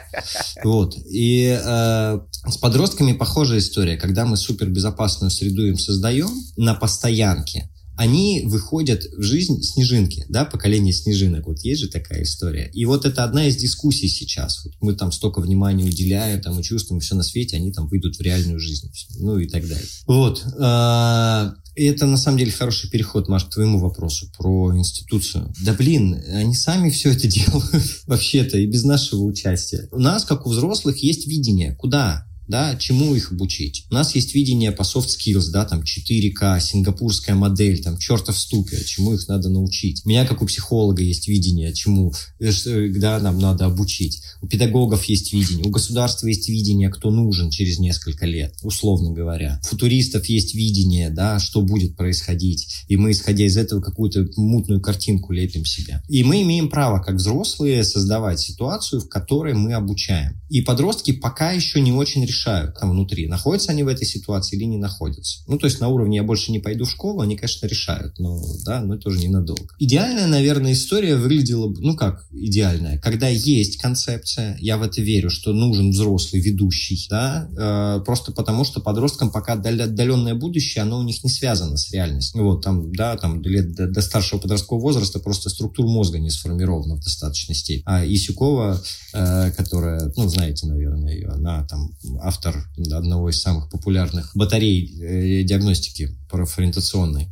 Вот. 0.64 0.96
И 1.10 1.60
э, 1.62 2.20
с 2.48 2.58
подростками 2.58 3.12
похожая 3.12 3.60
история. 3.60 3.98
Когда 3.98 4.26
мы 4.26 4.38
супербезопасную 4.38 5.30
среду 5.30 5.68
им 5.68 5.78
создаем 5.78 6.30
на 6.56 6.80
снежинки, 6.88 7.70
они 8.02 8.42
выходят 8.46 9.04
в 9.16 9.22
жизнь 9.22 9.62
снежинки, 9.62 10.26
да, 10.28 10.44
поколение 10.44 10.92
снежинок. 10.92 11.46
Вот 11.46 11.60
есть 11.60 11.82
же 11.82 11.88
такая 11.88 12.24
история. 12.24 12.72
И 12.74 12.84
вот 12.86 13.06
это 13.06 13.24
одна 13.24 13.46
из 13.46 13.58
дискуссий 13.58 14.08
сейчас. 14.08 14.66
Вот 14.66 14.74
мы 14.82 14.94
там 14.94 15.12
столько 15.12 15.40
внимания 15.40 15.86
уделяем, 15.86 16.42
там 16.42 16.60
и 16.60 16.64
чувствуем 16.64 17.00
все 17.00 17.14
на 17.14 17.22
свете, 17.22 17.58
они 17.58 17.72
там 17.72 17.88
выйдут 17.88 18.16
в 18.16 18.22
реальную 18.22 18.60
жизнь, 18.60 18.92
ну 19.20 19.38
и 19.38 19.48
так 19.48 19.68
далее. 19.68 19.86
Вот. 20.08 20.44
А, 20.60 21.54
это 21.76 22.08
на 22.08 22.18
самом 22.18 22.40
деле 22.40 22.52
хороший 22.52 22.90
переход, 22.90 23.30
Маш, 23.30 23.46
к 23.46 23.52
твоему 23.52 23.78
вопросу 23.78 24.32
про 24.36 24.76
институцию. 24.76 25.54
Да 25.64 25.74
блин, 25.74 26.20
они 26.34 26.56
сами 26.56 26.90
все 26.90 27.12
это 27.12 27.28
делают 27.28 28.02
вообще-то 28.08 28.58
и 28.58 28.66
без 28.66 28.84
нашего 28.84 29.22
участия. 29.26 29.88
У 29.92 30.00
нас, 30.00 30.26
как 30.26 30.48
у 30.48 30.50
взрослых, 30.50 30.98
есть 31.04 31.28
видение, 31.28 31.76
куда 31.76 32.26
да, 32.52 32.76
чему 32.76 33.16
их 33.16 33.32
обучить. 33.32 33.86
У 33.90 33.94
нас 33.94 34.14
есть 34.14 34.36
видение 34.36 34.72
по 34.72 34.84
soft 34.84 35.08
skills, 35.08 35.50
да, 35.52 35.66
там 35.66 35.82
4К, 35.82 36.60
сингапурская 36.60 37.36
модель, 37.36 37.82
там 37.82 37.98
чертов 37.98 38.38
ступе, 38.38 38.84
чему 38.86 39.14
их 39.14 39.28
надо 39.28 39.50
научить. 39.50 40.02
У 40.06 40.10
меня, 40.10 40.26
как 40.26 40.42
у 40.42 40.46
психолога, 40.46 41.02
есть 41.02 41.28
видение, 41.28 41.74
чему, 41.74 42.14
э, 42.40 42.90
да, 42.90 43.20
нам 43.20 43.40
надо 43.40 43.66
обучить. 43.66 44.22
У 44.42 44.48
педагогов 44.48 45.06
есть 45.06 45.32
видение, 45.34 45.66
у 45.66 45.70
государства 45.70 46.28
есть 46.28 46.50
видение, 46.50 46.90
кто 46.90 47.10
нужен 47.10 47.50
через 47.50 47.80
несколько 47.80 48.26
лет, 48.26 48.54
условно 48.64 49.12
говоря. 49.12 49.60
У 49.64 49.68
футуристов 49.68 50.26
есть 50.26 50.54
видение, 50.54 51.10
да, 51.10 51.40
что 51.40 51.62
будет 51.62 51.96
происходить. 51.96 52.68
И 52.90 52.98
мы, 52.98 53.12
исходя 53.12 53.46
из 53.46 53.56
этого, 53.56 53.80
какую-то 53.80 54.28
мутную 54.36 54.82
картинку 54.82 55.32
лепим 55.32 55.64
себе. 55.64 56.04
И 56.10 56.24
мы 56.24 56.42
имеем 56.42 56.70
право, 56.70 57.02
как 57.02 57.16
взрослые, 57.16 57.86
создавать 57.86 58.42
ситуацию, 58.42 59.00
в 59.00 59.08
которой 59.08 59.54
мы 59.54 59.74
обучаем. 59.74 60.42
И 60.50 60.60
подростки 60.60 61.14
пока 61.14 61.52
еще 61.54 61.80
не 61.80 61.94
очень 61.94 62.26
решают 62.26 62.41
решают 62.42 62.78
там 62.80 62.92
внутри, 62.92 63.28
находятся 63.28 63.72
они 63.72 63.84
в 63.84 63.88
этой 63.88 64.06
ситуации 64.06 64.56
или 64.56 64.66
не 64.66 64.78
находятся. 64.78 65.40
Ну, 65.48 65.58
то 65.58 65.66
есть 65.66 65.80
на 65.80 65.88
уровне 65.88 66.18
«я 66.18 66.24
больше 66.24 66.52
не 66.52 66.60
пойду 66.60 66.86
в 66.86 66.92
школу» 66.92 67.22
они, 67.22 67.36
конечно, 67.36 67.68
решают, 67.68 68.20
но, 68.20 68.42
да, 68.66 68.82
но 68.82 68.98
тоже 68.98 69.20
ненадолго. 69.20 69.76
Идеальная, 69.80 70.28
наверное, 70.28 70.74
история 70.74 71.16
выглядела, 71.16 71.74
ну 71.78 71.96
как 71.96 72.26
идеальная, 72.32 73.00
когда 73.00 73.28
есть 73.28 73.78
концепция, 73.78 74.58
я 74.60 74.78
в 74.78 74.84
это 74.84 75.02
верю, 75.02 75.30
что 75.30 75.54
нужен 75.54 75.92
взрослый 75.92 76.42
ведущий, 76.42 77.06
да, 77.10 77.50
э, 77.58 78.04
просто 78.06 78.32
потому 78.32 78.64
что 78.64 78.82
подросткам 78.82 79.32
пока 79.32 79.54
отдаленное 79.54 80.36
будущее, 80.36 80.82
оно 80.84 81.00
у 81.00 81.04
них 81.04 81.24
не 81.24 81.30
связано 81.30 81.78
с 81.78 81.92
реальностью. 81.92 82.44
Вот, 82.44 82.64
там, 82.64 82.94
да, 82.94 83.18
там 83.18 83.42
лет 83.42 83.74
до, 83.74 83.88
до 83.88 84.02
старшего 84.02 84.40
подросткового 84.40 84.84
возраста 84.84 85.20
просто 85.20 85.50
структура 85.50 85.88
мозга 85.88 86.20
не 86.20 86.30
сформирована 86.30 86.96
в 86.96 87.04
достаточной 87.04 87.56
степени. 87.56 87.84
А 87.86 88.06
Исюкова, 88.06 88.82
э, 89.14 89.52
которая, 89.52 90.12
ну, 90.16 90.28
знаете, 90.28 90.68
наверное, 90.68 91.14
ее, 91.14 91.30
она 91.30 91.66
там 91.68 91.92
автор 92.32 92.66
одного 92.92 93.30
из 93.30 93.42
самых 93.42 93.70
популярных 93.70 94.32
батарей 94.36 94.90
э, 95.02 95.44
диагностики 95.44 96.18
профориентационной, 96.30 97.30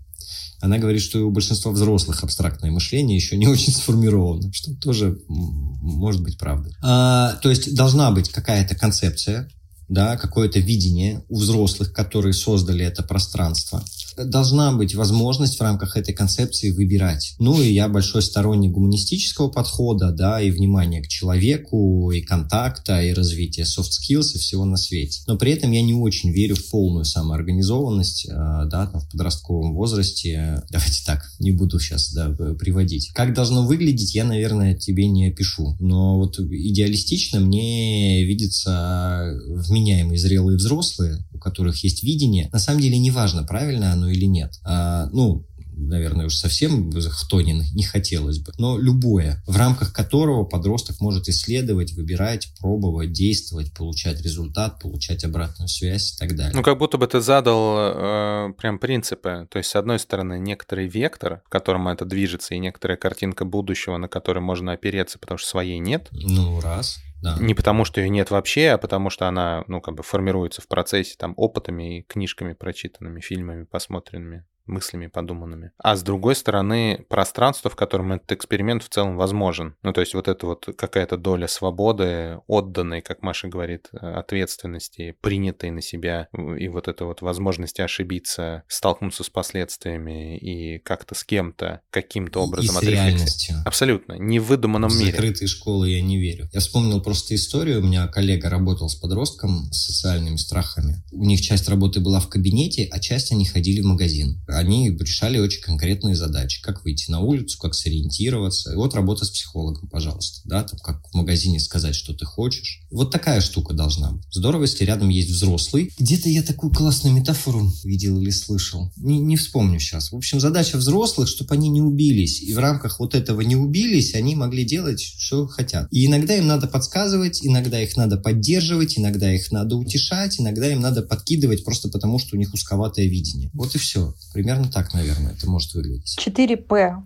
она 0.60 0.78
говорит, 0.78 1.02
что 1.02 1.26
у 1.26 1.32
большинства 1.32 1.72
взрослых 1.72 2.22
абстрактное 2.24 2.70
мышление 2.70 3.16
еще 3.16 3.38
не 3.38 3.47
очень 3.56 3.72
сформировано, 3.74 4.52
что 4.52 4.76
тоже 4.76 5.18
может 5.30 6.22
быть 6.22 6.38
правдой. 6.38 6.74
А, 6.82 7.36
то 7.41 7.50
есть 7.50 7.74
должна 7.76 8.12
быть 8.12 8.30
какая-то 8.30 8.76
концепция, 8.76 9.50
да, 9.88 10.18
какое-то 10.18 10.60
видение 10.60 11.24
у 11.30 11.39
взрослых, 11.39 11.93
которые 11.93 12.34
создали 12.34 12.86
это 12.86 13.02
пространство– 13.04 13.84
должна 14.26 14.72
быть 14.74 14.95
возможность 14.95 15.57
в 15.57 15.61
рамках 15.61 15.97
этой 15.97 16.13
концепции 16.13 16.72
выбирать. 16.72 17.36
Ну 17.39 17.61
и 17.61 17.72
я 17.72 17.88
большой 17.88 18.22
сторонник 18.22 18.72
гуманистического 18.72 19.49
подхода, 19.49 20.11
да, 20.11 20.41
и 20.41 20.51
внимания 20.51 21.01
к 21.01 21.07
человеку, 21.07 22.11
и 22.11 22.22
контакта, 22.22 23.01
и 23.01 23.13
развития 23.13 23.63
soft 23.63 23.91
skills 23.91 24.36
и 24.36 24.39
всего 24.39 24.65
на 24.65 24.78
свете. 24.78 25.22
Но 25.28 25.38
при 25.38 25.51
этом 25.51 25.72
я 25.72 25.82
не 25.82 25.93
очень 25.93 26.32
верю 26.32 26.55
в 26.55 26.70
полную 26.70 27.05
самоорганизованность, 27.05 28.28
э, 28.28 28.32
да, 28.32 28.88
там, 28.88 29.01
в 29.01 29.09
подростковом 29.11 29.74
возрасте. 29.74 30.63
Давайте 30.70 31.03
так, 31.05 31.30
не 31.39 31.51
буду 31.51 31.80
сейчас 31.80 32.11
да, 32.11 32.30
приводить. 32.30 33.11
Как 33.13 33.34
должно 33.34 33.65
выглядеть, 33.65 34.15
я, 34.15 34.26
наверное, 34.26 34.76
тебе 34.76 35.07
не 35.07 35.28
опишу. 35.28 35.76
Но 35.80 36.17
вот 36.17 36.39
идеалистично 36.39 37.39
мне 37.39 38.24
видится 38.26 39.39
вменяемые 39.47 40.17
зрелые 40.20 40.57
взрослые, 40.57 41.26
у 41.34 41.38
которых 41.38 41.84
есть 41.84 42.03
видение. 42.03 42.49
На 42.51 42.59
самом 42.59 42.82
деле 42.82 42.97
неважно, 42.97 43.43
правильно 43.43 43.93
оно 43.93 44.09
или 44.10 44.26
нет. 44.26 44.53
А, 44.64 45.07
ну, 45.12 45.45
наверное, 45.80 46.26
уж 46.26 46.36
совсем 46.36 46.91
в 46.91 47.28
тоне 47.28 47.64
не 47.74 47.84
хотелось 47.84 48.39
бы, 48.39 48.51
но 48.57 48.78
любое, 48.78 49.41
в 49.47 49.55
рамках 49.57 49.93
которого 49.93 50.43
подросток 50.43 50.99
может 50.99 51.28
исследовать, 51.30 51.93
выбирать, 51.93 52.53
пробовать, 52.60 53.12
действовать, 53.12 53.74
получать 53.74 54.22
результат, 54.22 54.80
получать 54.80 55.24
обратную 55.24 55.68
связь 55.68 56.14
и 56.14 56.18
так 56.18 56.36
далее. 56.36 56.53
Ну, 56.53 56.64
как 56.64 56.78
будто 56.78 56.97
бы 56.97 57.07
ты 57.07 57.22
задал 57.22 57.76
э, 57.78 58.53
прям 58.57 58.80
принципы. 58.80 59.47
То 59.49 59.57
есть, 59.57 59.70
с 59.70 59.76
одной 59.76 59.99
стороны, 59.99 60.39
некоторый 60.39 60.88
вектор, 60.88 61.41
к 61.47 61.51
которому 61.51 61.89
это 61.89 62.05
движется, 62.05 62.55
и 62.55 62.60
некоторая 62.60 62.97
картинка 62.97 63.45
будущего, 63.45 63.97
на 63.97 64.07
которой 64.07 64.39
можно 64.39 64.74
опереться, 64.74 65.20
потому 65.20 65.38
что 65.38 65.49
своей 65.49 65.80
нет. 65.80 66.07
Ну, 66.12 66.60
раз. 66.60 66.97
Да. 67.22 67.36
Не 67.39 67.53
потому, 67.53 67.86
что 67.86 68.01
ее 68.01 68.09
нет 68.09 68.32
вообще, 68.32 68.70
а 68.70 68.78
потому 68.78 69.09
что 69.09 69.28
она, 69.28 69.63
ну, 69.67 69.82
как 69.82 69.95
бы 69.95 70.03
формируется 70.03 70.61
в 70.61 70.67
процессе 70.67 71.15
там 71.17 71.34
опытами 71.38 71.99
и 71.99 72.01
книжками 72.03 72.53
прочитанными, 72.53 73.20
фильмами 73.20 73.65
посмотренными 73.65 74.45
мыслями 74.70 75.07
подуманными. 75.07 75.72
А 75.78 75.95
с 75.95 76.03
другой 76.03 76.36
стороны, 76.36 77.05
пространство, 77.09 77.70
в 77.70 77.76
котором 77.76 78.13
этот 78.13 78.32
эксперимент 78.32 78.84
в 78.84 78.89
целом 78.89 79.17
возможен. 79.17 79.76
Ну, 79.84 79.93
то 79.93 80.01
есть 80.01 80.13
вот 80.13 80.28
это 80.28 80.45
вот 80.45 80.67
какая-то 80.78 81.17
доля 81.17 81.47
свободы, 81.47 82.39
отданной, 82.47 83.01
как 83.01 83.22
Маша 83.22 83.47
говорит, 83.47 83.89
ответственности, 83.91 85.15
принятой 85.22 85.72
на 85.72 85.82
себя, 85.82 86.28
и 86.57 86.67
вот 86.67 86.88
это 86.88 87.05
вот 87.05 87.22
возможности 87.22 87.82
ошибиться, 87.82 88.63
столкнуться 88.67 89.24
с 89.24 89.30
последствиями 89.30 90.38
и 90.38 90.80
как-то 90.80 91.15
с 91.15 91.24
кем-то 91.24 91.82
каким-то 91.89 92.41
образом 92.41 92.78
и 92.78 92.80
с 92.80 92.88
реальностью. 92.88 93.55
Абсолютно. 93.65 94.13
Не 94.13 94.39
в 94.39 94.45
выдуманном 94.45 94.89
в 94.89 94.97
мире. 94.97 95.11
закрытые 95.11 95.47
школы 95.47 95.89
я 95.89 96.01
не 96.01 96.17
верю. 96.20 96.49
Я 96.53 96.59
вспомнил 96.59 97.01
просто 97.01 97.36
историю. 97.36 97.80
У 97.80 97.84
меня 97.84 98.07
коллега 98.07 98.49
работал 98.49 98.89
с 98.89 98.95
подростком 98.95 99.72
с 99.72 99.86
социальными 99.88 100.38
страхами. 100.38 101.03
У 101.11 101.26
них 101.26 101.41
часть 101.41 101.67
работы 101.70 101.99
была 101.99 102.20
в 102.20 102.30
кабинете, 102.30 102.88
а 102.91 102.99
часть 102.99 103.32
они 103.32 103.45
ходили 103.45 103.82
в 103.82 103.86
магазин. 103.86 104.41
Они 104.60 104.89
решали 104.89 105.39
очень 105.39 105.62
конкретные 105.62 106.16
задачи. 106.16 106.62
Как 106.62 106.84
выйти 106.84 107.10
на 107.10 107.22
улицу, 107.22 107.57
как 107.60 107.74
сориентироваться. 107.74 108.74
И 108.74 108.76
вот 108.76 108.93
работа 108.93 109.24
с 109.24 109.30
психологом, 109.30 109.88
пожалуйста. 109.88 110.41
Да, 110.43 110.64
там, 110.64 110.78
как 110.80 111.07
в 111.10 111.14
магазине 111.16 111.62
сказать, 111.62 111.95
что 111.95 112.14
ты 112.14 112.26
хочешь. 112.26 112.82
Вот 112.91 113.10
такая 113.10 113.39
штука 113.39 113.74
должна 113.74 114.12
быть. 114.12 114.26
Здорово, 114.32 114.64
если 114.64 114.84
рядом 114.84 115.07
есть 115.07 115.30
взрослый. 115.30 115.91
Где-то 115.97 116.28
я 116.28 116.43
такую 116.43 116.74
классную 116.74 117.16
метафору 117.16 117.72
видел 117.86 118.20
или 118.20 118.32
слышал. 118.32 118.91
Не, 118.97 119.20
не 119.20 119.38
вспомню 119.38 119.80
сейчас. 119.80 120.12
В 120.12 120.16
общем, 120.18 120.41
задача 120.41 120.78
взрослых, 120.78 121.30
чтобы 121.30 121.53
они 121.53 121.70
не 121.70 121.82
убились. 121.82 122.41
И 122.41 122.53
в 122.53 122.60
рамках 122.60 122.99
вот 122.99 123.16
этого 123.16 123.39
не 123.41 123.55
убились, 123.55 124.14
они 124.14 124.36
могли 124.36 124.66
делать, 124.66 124.99
что 124.99 125.47
хотят. 125.47 125.88
И 125.91 126.05
иногда 126.05 126.36
им 126.36 126.47
надо 126.47 126.68
подсказывать, 126.68 127.39
иногда 127.45 127.82
их 127.82 127.95
надо 127.95 128.18
поддерживать, 128.18 128.99
иногда 128.99 129.34
их 129.34 129.51
надо 129.51 129.78
утешать, 129.78 130.39
иногда 130.39 130.70
им 130.70 130.82
надо 130.82 131.01
подкидывать 131.01 131.64
просто 131.64 131.88
потому, 131.88 132.20
что 132.20 132.36
у 132.36 132.39
них 132.39 132.53
узковатое 132.53 133.05
видение. 133.05 133.49
Вот 133.53 133.74
и 133.76 133.78
все. 133.78 134.14
Примерно 134.34 134.49
так, 134.72 134.93
наверное, 134.93 135.34
это 135.34 135.50
может 135.50 135.74
выглядеть. 135.74 136.18
4П. 136.20 137.04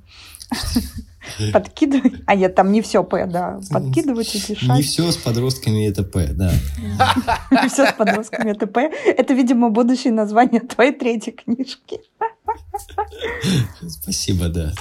Подкидывать. 1.53 2.13
А 2.25 2.35
нет, 2.35 2.53
там 2.53 2.71
не 2.71 2.81
все 2.81 3.03
П, 3.03 3.25
да. 3.25 3.59
Подкидывать, 3.71 4.35
утешать. 4.35 4.77
Не 4.77 4.81
все 4.81 5.11
с 5.11 5.17
подростками 5.17 5.87
это 5.87 6.03
П, 6.03 6.27
да. 6.33 6.51
Не 7.51 7.69
все 7.69 7.87
с 7.87 7.93
подростками 7.93 8.51
это 8.51 8.67
П. 8.67 8.91
Это, 9.05 9.33
видимо, 9.33 9.69
будущее 9.69 10.13
название 10.13 10.61
твоей 10.61 10.91
третьей 10.91 11.31
книжки. 11.33 12.01
Спасибо, 13.87 14.49
да 14.49 14.73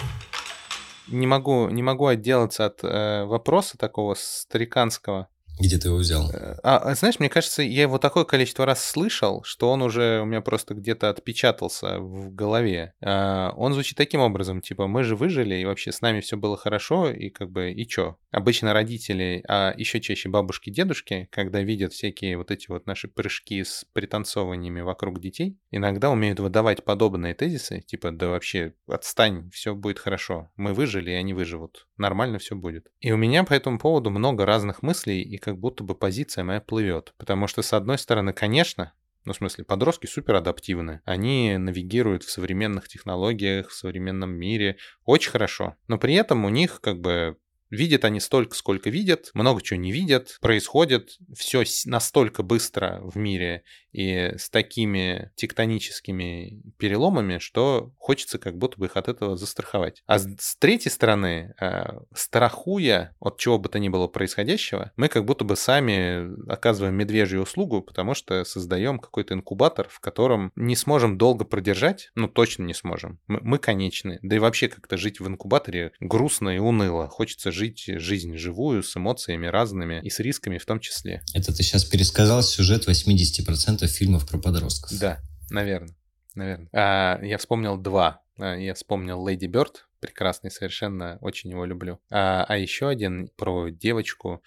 не 1.12 1.26
могу, 1.26 1.68
не 1.68 1.82
могу 1.82 2.06
отделаться 2.06 2.66
от 2.66 2.82
э, 2.82 3.24
вопроса 3.24 3.76
такого 3.78 4.14
стариканского. 4.18 5.28
Где 5.60 5.78
ты 5.78 5.88
его 5.88 5.98
взял? 5.98 6.30
Э, 6.30 6.56
а, 6.62 6.78
а, 6.78 6.94
знаешь, 6.94 7.18
мне 7.18 7.28
кажется, 7.28 7.62
я 7.62 7.82
его 7.82 7.98
такое 7.98 8.24
количество 8.24 8.64
раз 8.64 8.84
слышал, 8.84 9.42
что 9.44 9.70
он 9.70 9.82
уже 9.82 10.20
у 10.22 10.24
меня 10.24 10.40
просто 10.40 10.74
где-то 10.74 11.10
отпечатался 11.10 11.98
в 11.98 12.34
голове. 12.34 12.94
А, 13.02 13.52
он 13.56 13.74
звучит 13.74 13.98
таким 13.98 14.20
образом, 14.20 14.62
типа, 14.62 14.86
мы 14.86 15.04
же 15.04 15.14
выжили, 15.14 15.56
и 15.56 15.64
вообще 15.64 15.92
с 15.92 16.00
нами 16.00 16.20
все 16.20 16.36
было 16.36 16.56
хорошо, 16.56 17.10
и 17.10 17.28
как 17.28 17.50
бы, 17.50 17.70
и 17.70 17.86
чё? 17.86 18.16
Обычно 18.30 18.72
родители, 18.72 19.44
а 19.46 19.74
еще 19.76 20.00
чаще 20.00 20.30
бабушки, 20.30 20.70
дедушки, 20.70 21.28
когда 21.30 21.60
видят 21.60 21.92
всякие 21.92 22.38
вот 22.38 22.50
эти 22.50 22.68
вот 22.68 22.86
наши 22.86 23.08
прыжки 23.08 23.62
с 23.62 23.84
пританцовываниями 23.92 24.80
вокруг 24.80 25.20
детей, 25.20 25.58
иногда 25.70 26.10
умеют 26.10 26.40
выдавать 26.40 26.82
подобные 26.82 27.34
тезисы, 27.34 27.80
типа, 27.80 28.10
да 28.10 28.28
вообще, 28.28 28.74
отстань, 28.86 29.50
все 29.50 29.74
будет 29.74 29.98
хорошо. 29.98 30.50
Мы 30.56 30.72
выжили, 30.72 31.10
и 31.10 31.14
они 31.14 31.34
выживут. 31.34 31.86
Нормально 31.98 32.38
все 32.38 32.56
будет. 32.56 32.86
И 33.00 33.12
у 33.12 33.16
меня 33.18 33.44
по 33.44 33.52
этому 33.52 33.78
поводу 33.78 34.10
много 34.10 34.46
разных 34.46 34.82
мыслей, 34.82 35.20
и 35.22 35.41
как 35.42 35.58
будто 35.58 35.82
бы 35.84 35.94
позиция 35.94 36.44
моя 36.44 36.60
плывет. 36.60 37.12
Потому 37.18 37.46
что, 37.48 37.62
с 37.62 37.72
одной 37.72 37.98
стороны, 37.98 38.32
конечно, 38.32 38.92
ну, 39.24 39.32
в 39.32 39.36
смысле, 39.36 39.64
подростки 39.64 40.06
супер 40.06 40.36
адаптивны. 40.36 41.00
Они 41.04 41.56
навигируют 41.56 42.24
в 42.24 42.30
современных 42.30 42.88
технологиях, 42.88 43.68
в 43.68 43.74
современном 43.74 44.32
мире 44.32 44.76
очень 45.04 45.30
хорошо. 45.30 45.76
Но 45.86 45.98
при 45.98 46.14
этом 46.14 46.44
у 46.44 46.48
них 46.48 46.80
как 46.80 47.00
бы 47.00 47.36
Видят 47.72 48.04
они 48.04 48.20
столько, 48.20 48.54
сколько 48.54 48.90
видят, 48.90 49.30
много 49.32 49.62
чего 49.62 49.80
не 49.80 49.92
видят, 49.92 50.36
происходит 50.42 51.16
все 51.34 51.64
настолько 51.86 52.42
быстро 52.42 53.00
в 53.02 53.16
мире 53.16 53.64
и 53.92 54.34
с 54.36 54.50
такими 54.50 55.32
тектоническими 55.36 56.60
переломами, 56.76 57.38
что 57.38 57.92
хочется 57.96 58.38
как 58.38 58.58
будто 58.58 58.78
бы 58.78 58.86
их 58.86 58.96
от 58.98 59.08
этого 59.08 59.36
застраховать. 59.38 60.02
А 60.06 60.18
с 60.18 60.56
третьей 60.58 60.90
стороны, 60.90 61.54
э, 61.58 61.98
страхуя 62.14 63.14
от 63.20 63.38
чего 63.38 63.58
бы 63.58 63.70
то 63.70 63.78
ни 63.78 63.88
было 63.88 64.06
происходящего, 64.06 64.92
мы 64.96 65.08
как 65.08 65.24
будто 65.24 65.44
бы 65.44 65.56
сами 65.56 66.50
оказываем 66.50 66.94
медвежью 66.94 67.42
услугу, 67.42 67.80
потому 67.80 68.14
что 68.14 68.44
создаем 68.44 68.98
какой-то 68.98 69.32
инкубатор, 69.32 69.88
в 69.88 70.00
котором 70.00 70.52
не 70.56 70.76
сможем 70.76 71.16
долго 71.16 71.46
продержать, 71.46 72.10
ну 72.14 72.28
точно 72.28 72.64
не 72.64 72.74
сможем. 72.74 73.18
Мы, 73.28 73.40
мы 73.42 73.58
конечны. 73.58 74.18
Да 74.20 74.36
и 74.36 74.38
вообще 74.38 74.68
как-то 74.68 74.98
жить 74.98 75.20
в 75.20 75.26
инкубаторе 75.26 75.92
грустно 76.00 76.50
и 76.50 76.58
уныло. 76.58 77.08
Хочется 77.08 77.50
жить 77.52 77.61
жить 77.62 77.84
жизнь 77.86 78.36
живую, 78.36 78.82
с 78.82 78.96
эмоциями 78.96 79.46
разными 79.46 80.00
и 80.02 80.10
с 80.10 80.18
рисками 80.18 80.58
в 80.58 80.66
том 80.66 80.80
числе. 80.80 81.22
Это 81.32 81.54
ты 81.54 81.62
сейчас 81.62 81.84
пересказал 81.84 82.42
сюжет 82.42 82.88
80% 82.88 83.86
фильмов 83.86 84.28
про 84.28 84.38
подростков. 84.38 84.98
Да, 84.98 85.20
наверное. 85.50 85.94
Наверное. 86.34 86.68
А, 86.72 87.20
я 87.22 87.38
вспомнил 87.38 87.76
два. 87.76 88.22
А, 88.38 88.56
я 88.56 88.74
вспомнил 88.74 89.26
Леди 89.26 89.46
Бёрд, 89.46 89.86
прекрасный 90.00 90.50
совершенно, 90.50 91.18
очень 91.20 91.50
его 91.50 91.64
люблю. 91.64 92.00
А, 92.10 92.44
а 92.48 92.56
еще 92.56 92.88
один 92.88 93.28
про 93.36 93.68
девочку, 93.70 94.42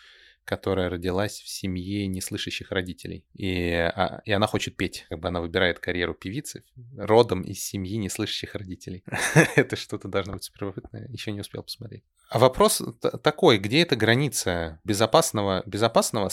которая 0.46 0.90
родилась 0.90 1.42
в 1.42 1.50
семье 1.50 2.08
неслышащих 2.08 2.72
родителей. 2.72 3.26
И, 3.34 3.72
а, 3.72 4.22
и 4.26 4.32
она 4.32 4.48
хочет 4.48 4.78
петь. 4.78 5.06
Как 5.10 5.20
бы 5.20 5.28
она 5.28 5.42
выбирает 5.42 5.80
карьеру 5.80 6.14
певицы 6.14 6.64
родом 6.98 7.42
из 7.42 7.64
семьи 7.64 7.98
неслышащих 7.98 8.56
родителей. 8.56 9.04
Это 9.56 9.76
что-то 9.76 10.08
должно 10.08 10.34
быть 10.34 10.44
супервыгодное. 10.44 11.08
Еще 11.10 11.32
не 11.32 11.42
успел 11.42 11.64
посмотреть. 11.64 12.04
А 12.30 12.40
вопрос 12.40 12.82
такой, 13.24 13.60
где 13.60 13.82
эта 13.82 13.96
граница 13.96 14.80
безопасного, 14.84 15.62
безопасного? 15.66 16.30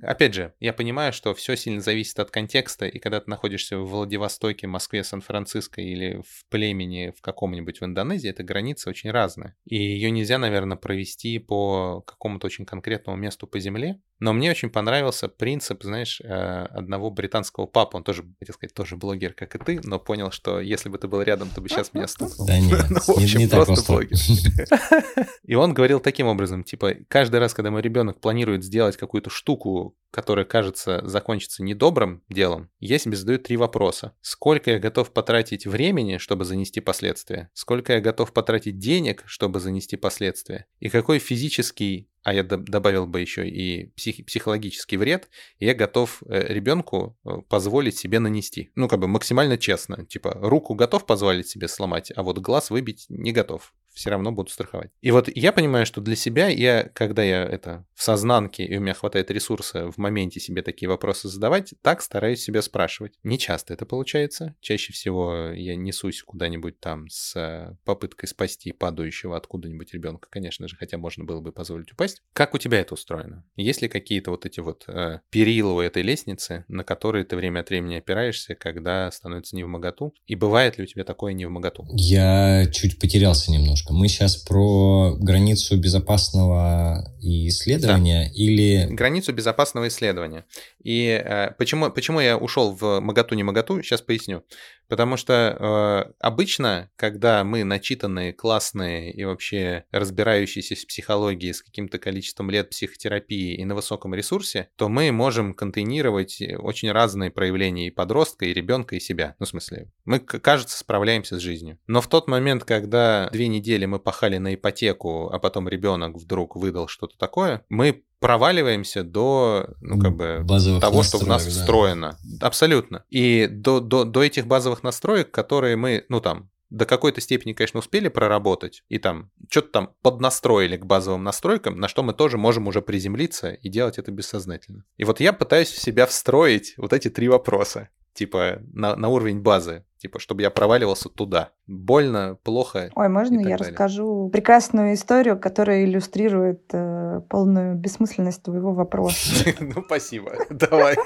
Опять 0.00 0.34
же, 0.34 0.54
я 0.60 0.72
понимаю, 0.72 1.12
что 1.12 1.34
все 1.34 1.56
сильно 1.56 1.80
зависит 1.80 2.18
от 2.20 2.30
контекста, 2.30 2.86
и 2.86 2.98
когда 2.98 3.20
ты 3.20 3.28
находишься 3.28 3.78
в 3.78 3.88
Владивостоке, 3.88 4.66
Москве, 4.66 5.02
Сан-Франциско 5.02 5.80
или 5.80 6.22
в 6.26 6.46
племени 6.50 7.12
в 7.16 7.20
каком-нибудь 7.20 7.80
в 7.80 7.84
Индонезии, 7.84 8.30
эта 8.30 8.44
граница 8.44 8.90
очень 8.90 9.10
разная. 9.10 9.56
И 9.64 9.76
ее 9.76 10.10
нельзя, 10.10 10.38
наверное, 10.38 10.76
провести 10.76 11.38
по 11.38 12.02
какому-то 12.02 12.46
очень 12.46 12.64
конкретному 12.64 13.18
месту 13.18 13.43
по 13.46 13.58
земле. 13.60 14.00
Но 14.20 14.32
мне 14.32 14.50
очень 14.50 14.70
понравился 14.70 15.28
принцип, 15.28 15.82
знаешь, 15.82 16.20
э, 16.20 16.26
одного 16.26 17.10
британского 17.10 17.66
папы. 17.66 17.96
Он 17.96 18.04
тоже, 18.04 18.24
хотел 18.38 18.54
сказать, 18.54 18.74
тоже 18.74 18.96
блогер, 18.96 19.32
как 19.34 19.54
и 19.56 19.58
ты, 19.58 19.80
но 19.82 19.98
понял, 19.98 20.30
что 20.30 20.60
если 20.60 20.88
бы 20.88 20.98
ты 20.98 21.08
был 21.08 21.22
рядом, 21.22 21.50
то 21.50 21.60
бы 21.60 21.68
сейчас 21.68 21.92
меня 21.92 22.06
стукнул. 22.06 22.46
Да 22.54 22.58
нет, 22.58 22.86
ну, 22.90 23.00
в 23.00 23.08
общем, 23.08 23.38
не, 23.38 23.44
не 23.44 23.50
просто 23.50 23.92
блогер. 23.92 24.16
И 25.44 25.54
он 25.54 25.74
говорил 25.74 26.00
таким 26.00 26.26
образом, 26.26 26.62
типа, 26.64 26.94
каждый 27.08 27.40
раз, 27.40 27.54
когда 27.54 27.70
мой 27.70 27.82
ребенок 27.82 28.20
планирует 28.20 28.64
сделать 28.64 28.96
какую-то 28.96 29.30
штуку, 29.30 29.96
которая, 30.10 30.44
кажется, 30.44 31.00
закончится 31.04 31.62
недобрым 31.64 32.22
делом, 32.28 32.70
я 32.78 32.98
себе 32.98 33.16
задаю 33.16 33.38
три 33.38 33.56
вопроса. 33.56 34.14
Сколько 34.20 34.72
я 34.72 34.78
готов 34.78 35.12
потратить 35.12 35.66
времени, 35.66 36.18
чтобы 36.18 36.44
занести 36.44 36.80
последствия? 36.80 37.50
Сколько 37.52 37.94
я 37.94 38.00
готов 38.00 38.32
потратить 38.32 38.78
денег, 38.78 39.24
чтобы 39.26 39.58
занести 39.58 39.96
последствия? 39.96 40.66
И 40.78 40.88
какой 40.88 41.18
физический 41.18 42.08
а 42.24 42.32
я 42.32 42.42
добавил 42.42 43.06
бы 43.06 43.20
еще 43.20 43.46
и 43.46 43.92
псих, 44.04 44.26
психологический 44.26 44.96
вред, 44.96 45.28
я 45.58 45.74
готов 45.74 46.22
э, 46.26 46.52
ребенку 46.52 47.16
э, 47.24 47.38
позволить 47.48 47.96
себе 47.96 48.20
нанести. 48.20 48.70
Ну, 48.74 48.88
как 48.88 49.00
бы 49.00 49.08
максимально 49.08 49.56
честно. 49.56 50.04
Типа, 50.04 50.38
руку 50.42 50.74
готов 50.74 51.06
позволить 51.06 51.48
себе 51.48 51.68
сломать, 51.68 52.12
а 52.14 52.22
вот 52.22 52.38
глаз 52.38 52.70
выбить 52.70 53.06
не 53.08 53.32
готов 53.32 53.72
все 53.94 54.10
равно 54.10 54.32
буду 54.32 54.50
страховать. 54.50 54.90
И 55.00 55.10
вот 55.10 55.28
я 55.34 55.52
понимаю, 55.52 55.86
что 55.86 56.00
для 56.00 56.16
себя 56.16 56.48
я, 56.48 56.90
когда 56.92 57.22
я 57.22 57.44
это 57.44 57.86
в 57.94 58.02
сознанке, 58.02 58.64
и 58.64 58.76
у 58.76 58.80
меня 58.80 58.94
хватает 58.94 59.30
ресурса 59.30 59.90
в 59.90 59.98
моменте 59.98 60.40
себе 60.40 60.62
такие 60.62 60.88
вопросы 60.88 61.28
задавать, 61.28 61.74
так 61.80 62.02
стараюсь 62.02 62.42
себя 62.42 62.60
спрашивать. 62.60 63.14
Не 63.22 63.38
часто 63.38 63.72
это 63.72 63.86
получается. 63.86 64.56
Чаще 64.60 64.92
всего 64.92 65.50
я 65.54 65.76
несусь 65.76 66.22
куда-нибудь 66.22 66.80
там 66.80 67.08
с 67.08 67.36
э, 67.36 67.76
попыткой 67.84 68.28
спасти 68.28 68.72
падающего 68.72 69.36
откуда-нибудь 69.36 69.94
ребенка, 69.94 70.28
конечно 70.30 70.66
же, 70.68 70.76
хотя 70.76 70.98
можно 70.98 71.24
было 71.24 71.40
бы 71.40 71.52
позволить 71.52 71.92
упасть. 71.92 72.22
Как 72.32 72.54
у 72.54 72.58
тебя 72.58 72.80
это 72.80 72.94
устроено? 72.94 73.44
Есть 73.56 73.82
ли 73.82 73.88
какие-то 73.88 74.32
вот 74.32 74.44
эти 74.44 74.60
вот 74.60 74.84
э, 74.88 75.20
перила 75.30 75.72
у 75.72 75.80
этой 75.80 76.02
лестницы, 76.02 76.64
на 76.68 76.82
которые 76.82 77.24
ты 77.24 77.36
время 77.36 77.60
от 77.60 77.70
времени 77.70 77.96
опираешься, 77.96 78.56
когда 78.56 79.10
становится 79.10 79.54
не 79.54 79.62
в 79.62 79.68
моготу? 79.68 80.12
И 80.26 80.34
бывает 80.34 80.78
ли 80.78 80.84
у 80.84 80.86
тебя 80.86 81.04
такое 81.04 81.32
не 81.32 81.46
в 81.46 81.50
моготу? 81.50 81.86
Я 81.92 82.66
чуть 82.72 82.98
потерялся 82.98 83.52
немножко 83.52 83.83
немножко. 83.84 83.92
Мы 83.92 84.08
сейчас 84.08 84.36
про 84.36 85.16
границу 85.18 85.76
безопасного 85.78 87.12
исследования 87.20 88.26
да. 88.26 88.30
или... 88.34 88.86
Границу 88.90 89.32
безопасного 89.32 89.88
исследования. 89.88 90.44
И 90.82 91.06
э, 91.06 91.52
почему, 91.52 91.90
почему 91.90 92.20
я 92.20 92.36
ушел 92.36 92.72
в 92.72 93.00
Магату 93.00 93.34
не 93.34 93.42
Магату, 93.42 93.82
сейчас 93.82 94.02
поясню. 94.02 94.44
Потому 94.88 95.16
что 95.16 95.32
э, 95.58 96.12
обычно, 96.20 96.90
когда 96.96 97.42
мы 97.42 97.64
начитанные, 97.64 98.32
классные 98.32 99.12
и 99.12 99.24
вообще 99.24 99.84
разбирающиеся 99.90 100.76
в 100.76 100.86
психологии 100.86 101.52
с 101.52 101.62
каким-то 101.62 101.98
количеством 101.98 102.50
лет 102.50 102.70
психотерапии 102.70 103.54
и 103.54 103.64
на 103.64 103.74
высоком 103.74 104.14
ресурсе, 104.14 104.68
то 104.76 104.88
мы 104.88 105.10
можем 105.10 105.54
контейнировать 105.54 106.40
очень 106.58 106.92
разные 106.92 107.30
проявления 107.30 107.86
и 107.86 107.90
подростка, 107.90 108.44
и 108.44 108.52
ребенка, 108.52 108.96
и 108.96 109.00
себя. 109.00 109.36
Ну, 109.38 109.46
в 109.46 109.48
смысле, 109.48 109.90
мы, 110.04 110.20
кажется, 110.20 110.78
справляемся 110.78 111.38
с 111.38 111.42
жизнью. 111.42 111.78
Но 111.86 112.00
в 112.00 112.08
тот 112.08 112.28
момент, 112.28 112.64
когда 112.64 113.30
две 113.32 113.48
недели 113.48 113.73
мы 113.86 113.98
пахали 113.98 114.38
на 114.38 114.54
ипотеку, 114.54 115.30
а 115.32 115.38
потом 115.38 115.68
ребенок 115.68 116.16
вдруг 116.16 116.56
выдал 116.56 116.88
что-то 116.88 117.18
такое, 117.18 117.64
мы 117.68 118.04
проваливаемся 118.20 119.02
до, 119.02 119.66
ну, 119.80 120.00
как 120.00 120.16
бы, 120.16 120.40
базовых 120.44 120.80
того, 120.80 120.98
настроек, 120.98 121.22
что 121.22 121.26
в 121.26 121.28
нас 121.28 121.44
да. 121.44 121.50
встроено. 121.50 122.18
Абсолютно. 122.40 123.04
И 123.10 123.48
до, 123.50 123.80
до, 123.80 124.04
до 124.04 124.22
этих 124.22 124.46
базовых 124.46 124.82
настроек, 124.82 125.30
которые 125.30 125.76
мы, 125.76 126.06
ну, 126.08 126.20
там, 126.20 126.48
до 126.70 126.86
какой-то 126.86 127.20
степени, 127.20 127.52
конечно, 127.52 127.80
успели 127.80 128.08
проработать, 128.08 128.82
и 128.88 128.98
там 128.98 129.30
что-то 129.50 129.68
там 129.68 129.90
поднастроили 130.02 130.76
к 130.76 130.86
базовым 130.86 131.22
настройкам, 131.22 131.78
на 131.78 131.88
что 131.88 132.02
мы 132.02 132.14
тоже 132.14 132.38
можем 132.38 132.66
уже 132.66 132.82
приземлиться 132.82 133.50
и 133.50 133.68
делать 133.68 133.98
это 133.98 134.10
бессознательно. 134.10 134.84
И 134.96 135.04
вот 135.04 135.20
я 135.20 135.32
пытаюсь 135.32 135.68
в 135.68 135.80
себя 135.80 136.06
встроить 136.06 136.74
вот 136.78 136.92
эти 136.92 137.10
три 137.10 137.28
вопроса 137.28 137.90
типа 138.14 138.60
на, 138.72 138.96
на 138.96 139.08
уровень 139.08 139.40
базы, 139.40 139.84
типа, 140.04 140.18
чтобы 140.18 140.42
я 140.42 140.50
проваливался 140.50 141.08
туда. 141.08 141.48
Больно, 141.66 142.36
плохо. 142.42 142.90
Ой, 142.94 143.08
можно 143.08 143.38
я 143.38 143.42
далее. 143.42 143.56
расскажу 143.56 144.28
прекрасную 144.30 144.92
историю, 144.92 145.40
которая 145.40 145.84
иллюстрирует 145.86 146.62
э, 146.74 147.22
полную 147.30 147.74
бессмысленность 147.74 148.42
твоего 148.42 148.74
вопроса? 148.74 149.50
Ну, 149.60 149.82
спасибо. 149.86 150.32
Давай. 150.50 150.96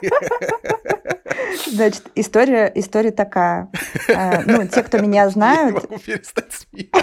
Значит, 1.70 2.10
история, 2.16 2.72
история 2.74 3.12
такая. 3.12 3.70
Э, 4.08 4.42
ну, 4.44 4.66
те, 4.66 4.82
кто 4.82 4.98
меня 4.98 5.30
знают... 5.30 5.74
Я 5.76 5.80
не 5.80 5.86
могу 5.90 5.98
перестать 6.00 6.52
смеяться. 6.52 7.00